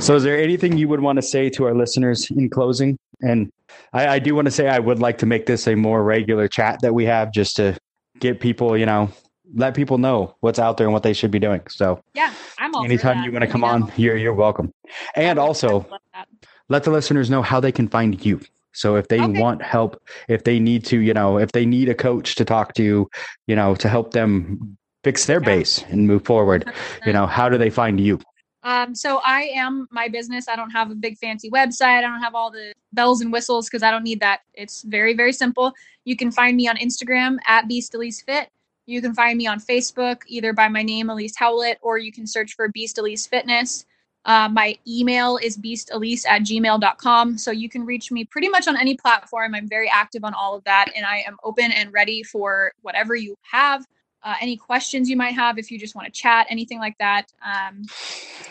so 0.00 0.14
is 0.14 0.22
there 0.22 0.38
anything 0.38 0.76
you 0.76 0.88
would 0.88 1.00
want 1.00 1.16
to 1.16 1.22
say 1.22 1.48
to 1.50 1.64
our 1.64 1.74
listeners 1.74 2.30
in 2.30 2.48
closing 2.50 2.96
and 3.20 3.50
I, 3.92 4.06
I 4.08 4.18
do 4.18 4.34
want 4.34 4.46
to 4.46 4.50
say 4.50 4.68
i 4.68 4.78
would 4.78 4.98
like 4.98 5.18
to 5.18 5.26
make 5.26 5.46
this 5.46 5.66
a 5.66 5.74
more 5.74 6.02
regular 6.02 6.48
chat 6.48 6.80
that 6.82 6.94
we 6.94 7.04
have 7.06 7.32
just 7.32 7.56
to 7.56 7.76
get 8.20 8.40
people 8.40 8.76
you 8.76 8.86
know 8.86 9.10
let 9.54 9.74
people 9.74 9.98
know 9.98 10.34
what's 10.40 10.58
out 10.58 10.76
there 10.76 10.86
and 10.86 10.92
what 10.94 11.02
they 11.02 11.12
should 11.12 11.30
be 11.30 11.38
doing 11.38 11.62
so 11.68 12.00
yeah 12.14 12.34
i'm 12.58 12.74
all 12.74 12.82
for 12.82 12.86
anytime 12.86 13.22
you 13.22 13.32
want 13.32 13.42
to 13.42 13.46
come 13.50 13.60
know, 13.62 13.68
on 13.68 13.92
you're 13.96 14.16
you're 14.16 14.34
welcome 14.34 14.72
and 15.14 15.38
also 15.38 15.68
I 15.68 15.72
would 15.74 15.90
love 15.90 16.00
that. 16.14 16.28
let 16.68 16.84
the 16.84 16.90
listeners 16.90 17.30
know 17.30 17.42
how 17.42 17.60
they 17.60 17.72
can 17.72 17.88
find 17.88 18.24
you. 18.24 18.40
So 18.72 18.96
if 18.96 19.08
they 19.08 19.22
Okay. 19.22 19.32
want 19.32 19.62
help, 19.62 19.96
if 20.28 20.44
they 20.44 20.60
need 20.60 20.84
to, 20.86 20.98
you 20.98 21.14
know, 21.14 21.38
if 21.38 21.50
they 21.52 21.64
need 21.64 21.88
a 21.88 21.94
coach 21.94 22.34
to 22.34 22.44
talk 22.44 22.74
to, 22.74 23.08
you 23.46 23.56
know, 23.56 23.74
to 23.76 23.88
help 23.88 24.12
them 24.12 24.76
fix 25.02 25.24
their 25.24 25.40
Yeah. 25.40 25.46
base 25.46 25.82
and 25.88 26.06
move 26.06 26.26
forward, 26.26 26.70
you 27.06 27.12
know, 27.14 27.26
how 27.26 27.48
do 27.48 27.56
they 27.56 27.70
find 27.70 27.98
you? 27.98 28.20
Um, 28.66 28.96
so 28.96 29.20
I 29.24 29.42
am 29.54 29.86
my 29.92 30.08
business. 30.08 30.48
I 30.48 30.56
don't 30.56 30.70
have 30.70 30.90
a 30.90 30.96
big 30.96 31.16
fancy 31.18 31.48
website. 31.48 31.98
I 31.98 32.00
don't 32.00 32.20
have 32.20 32.34
all 32.34 32.50
the 32.50 32.72
bells 32.92 33.20
and 33.20 33.32
whistles 33.32 33.68
because 33.68 33.84
I 33.84 33.92
don't 33.92 34.02
need 34.02 34.18
that. 34.18 34.40
It's 34.54 34.82
very, 34.82 35.14
very 35.14 35.32
simple. 35.32 35.72
You 36.04 36.16
can 36.16 36.32
find 36.32 36.56
me 36.56 36.66
on 36.66 36.76
Instagram 36.76 37.36
at 37.46 37.68
Beast 37.68 37.94
Elise 37.94 38.22
Fit. 38.22 38.50
You 38.86 39.00
can 39.00 39.14
find 39.14 39.38
me 39.38 39.46
on 39.46 39.60
Facebook 39.60 40.22
either 40.26 40.52
by 40.52 40.66
my 40.66 40.82
name, 40.82 41.10
Elise 41.10 41.36
Howlett, 41.36 41.78
or 41.80 41.98
you 41.98 42.10
can 42.10 42.26
search 42.26 42.56
for 42.56 42.66
Beast 42.66 42.98
Elise 42.98 43.24
Fitness. 43.24 43.86
Uh, 44.24 44.48
my 44.48 44.76
email 44.88 45.36
is 45.36 45.56
beastelise 45.56 46.26
at 46.26 46.42
gmail.com. 46.42 47.38
So 47.38 47.52
you 47.52 47.68
can 47.68 47.86
reach 47.86 48.10
me 48.10 48.24
pretty 48.24 48.48
much 48.48 48.66
on 48.66 48.76
any 48.76 48.96
platform. 48.96 49.54
I'm 49.54 49.68
very 49.68 49.88
active 49.88 50.24
on 50.24 50.34
all 50.34 50.56
of 50.56 50.64
that, 50.64 50.90
and 50.96 51.06
I 51.06 51.18
am 51.18 51.36
open 51.44 51.70
and 51.70 51.92
ready 51.92 52.24
for 52.24 52.72
whatever 52.82 53.14
you 53.14 53.36
have. 53.42 53.86
Uh, 54.26 54.34
any 54.40 54.56
questions 54.56 55.08
you 55.08 55.16
might 55.16 55.36
have, 55.36 55.56
if 55.56 55.70
you 55.70 55.78
just 55.78 55.94
want 55.94 56.04
to 56.04 56.10
chat, 56.10 56.48
anything 56.50 56.80
like 56.80 56.98
that. 56.98 57.32
Um, 57.44 57.84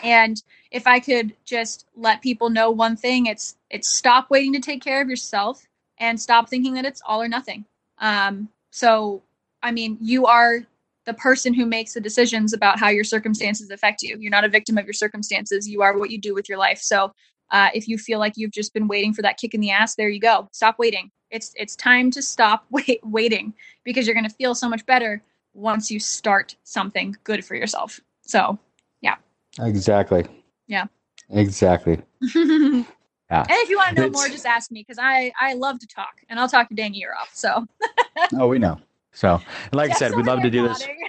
and 0.02 0.42
if 0.70 0.86
I 0.86 1.00
could 1.00 1.34
just 1.44 1.86
let 1.94 2.22
people 2.22 2.48
know 2.48 2.70
one 2.70 2.96
thing, 2.96 3.26
it's 3.26 3.56
it's 3.68 3.94
stop 3.94 4.30
waiting 4.30 4.54
to 4.54 4.58
take 4.58 4.82
care 4.82 5.02
of 5.02 5.10
yourself 5.10 5.66
and 5.98 6.18
stop 6.18 6.48
thinking 6.48 6.72
that 6.74 6.86
it's 6.86 7.02
all 7.04 7.20
or 7.20 7.28
nothing. 7.28 7.66
Um, 7.98 8.48
so, 8.70 9.20
I 9.62 9.70
mean, 9.70 9.98
you 10.00 10.24
are 10.24 10.60
the 11.04 11.12
person 11.12 11.52
who 11.52 11.66
makes 11.66 11.92
the 11.92 12.00
decisions 12.00 12.54
about 12.54 12.78
how 12.80 12.88
your 12.88 13.04
circumstances 13.04 13.68
affect 13.68 14.00
you. 14.00 14.16
You're 14.18 14.30
not 14.30 14.44
a 14.44 14.48
victim 14.48 14.78
of 14.78 14.86
your 14.86 14.94
circumstances. 14.94 15.68
You 15.68 15.82
are 15.82 15.98
what 15.98 16.10
you 16.10 16.18
do 16.18 16.32
with 16.32 16.48
your 16.48 16.56
life. 16.56 16.78
So, 16.78 17.12
uh, 17.50 17.68
if 17.74 17.86
you 17.86 17.98
feel 17.98 18.18
like 18.18 18.32
you've 18.36 18.50
just 18.50 18.72
been 18.72 18.88
waiting 18.88 19.12
for 19.12 19.20
that 19.20 19.36
kick 19.36 19.52
in 19.52 19.60
the 19.60 19.72
ass, 19.72 19.94
there 19.94 20.08
you 20.08 20.20
go. 20.20 20.48
Stop 20.52 20.78
waiting. 20.78 21.10
It's 21.30 21.52
it's 21.54 21.76
time 21.76 22.10
to 22.12 22.22
stop 22.22 22.64
wait, 22.70 23.00
waiting 23.04 23.52
because 23.84 24.06
you're 24.06 24.14
going 24.14 24.28
to 24.28 24.34
feel 24.36 24.54
so 24.54 24.70
much 24.70 24.86
better 24.86 25.22
once 25.56 25.90
you 25.90 25.98
start 25.98 26.54
something 26.64 27.16
good 27.24 27.44
for 27.44 27.54
yourself. 27.54 27.98
So, 28.22 28.58
yeah. 29.00 29.16
Exactly. 29.60 30.24
Yeah. 30.66 30.86
Exactly. 31.30 32.00
yeah. 32.22 32.84
and 33.30 33.46
if 33.50 33.68
you 33.68 33.76
want 33.76 33.96
to 33.96 34.02
know 34.02 34.10
more, 34.10 34.28
just 34.28 34.46
ask 34.46 34.70
me 34.70 34.80
because 34.86 34.98
I 35.00 35.32
I 35.40 35.54
love 35.54 35.80
to 35.80 35.86
talk 35.86 36.22
and 36.28 36.38
I'll 36.38 36.48
talk 36.48 36.68
your 36.70 36.76
dang 36.76 36.94
ear 36.94 37.14
off. 37.20 37.30
So, 37.34 37.66
Oh, 38.34 38.48
we 38.48 38.58
know. 38.58 38.78
So, 39.12 39.40
like 39.72 39.90
I 39.90 39.94
said, 39.94 40.14
we'd 40.14 40.26
love 40.26 40.42
to 40.42 40.50
do 40.50 40.68
this. 40.68 40.80
nodding. 40.80 41.08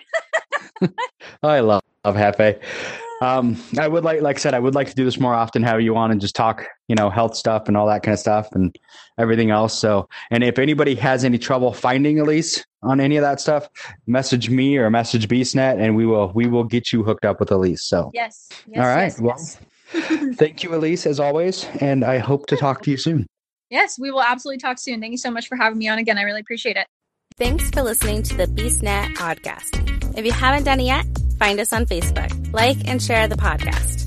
Oh, 1.44 1.49
I 1.49 1.60
love, 1.60 1.82
love 2.06 2.15
Hefe. 2.15 2.60
Um, 3.19 3.57
I 3.80 3.88
would 3.88 4.03
like, 4.03 4.22
like 4.22 4.36
I 4.36 4.40
said, 4.40 4.53
I 4.53 4.60
would 4.60 4.76
like 4.76 4.90
to 4.90 4.94
do 4.94 5.03
this 5.03 5.19
more 5.19 5.34
often, 5.34 5.64
have 5.64 5.82
you 5.82 5.95
on 5.98 6.11
and 6.11 6.22
just 6.22 6.36
talk, 6.36 6.68
you 6.88 6.95
know, 6.95 7.10
health 7.10 7.36
stuff 7.36 7.68
and 7.68 7.76
all 7.76 7.88
that 7.88 8.03
kind 8.03 8.14
of 8.14 8.19
stuff 8.19 8.48
and 8.52 8.78
everything 9.18 9.49
else. 9.49 9.74
So, 9.74 10.07
and 10.30 10.44
if 10.44 10.60
anybody 10.60 10.94
has 10.94 11.26
any 11.26 11.40
trouble 11.40 11.74
finding 11.74 12.19
Elise 12.19 12.64
on 12.84 12.99
any 12.99 13.18
of 13.18 13.22
that 13.24 13.40
stuff, 13.41 13.68
message 14.06 14.49
me 14.49 14.78
or 14.78 14.90
message 14.90 15.28
BeastNet 15.28 15.80
and 15.82 15.95
we 15.95 16.06
will, 16.06 16.32
we 16.34 16.48
will 16.48 16.64
get 16.64 16.91
you 16.94 17.04
hooked 17.04 17.26
up 17.26 17.40
with 17.40 17.52
Elise. 17.52 17.84
So 17.84 18.12
Yes. 18.14 18.49
yes 18.68 18.78
All 18.78 18.84
right, 18.95 19.04
Yes, 19.06 19.20
well- 19.22 19.36
yes. 19.38 19.60
thank 20.38 20.64
you, 20.64 20.76
Elise, 20.76 21.06
as 21.06 21.20
always. 21.20 21.66
And 21.80 22.04
I 22.04 22.18
hope 22.18 22.48
to 22.48 22.58
talk 22.58 22.82
to 22.84 22.91
you 22.91 22.98
soon. 22.98 23.26
yes, 23.70 23.98
we 23.98 24.12
will 24.12 24.22
absolutely 24.22 24.60
talk 24.60 24.78
soon. 24.80 24.99
Thank 24.99 25.12
you 25.12 25.18
so 25.18 25.32
much 25.32 25.48
for 25.48 25.56
having 25.56 25.78
me 25.80 25.88
on 25.88 25.98
again. 25.98 26.18
I 26.18 26.24
really 26.24 26.41
appreciate 26.41 26.76
it. 26.78 26.88
Thanks 27.38 27.70
for 27.70 27.84
listening 27.84 28.24
to 28.24 28.36
the 28.36 28.48
BeastNet 28.48 29.14
podcast. 29.16 30.18
If 30.18 30.26
you 30.26 30.32
haven't 30.32 30.64
done 30.64 30.80
it 30.80 30.86
yet, 30.86 31.06
find 31.40 31.60
us 31.60 31.72
on 31.72 31.86
Facebook, 31.86 32.52
like 32.54 32.86
and 32.88 33.02
share 33.02 33.28
the 33.28 33.36
podcast. 33.36 34.06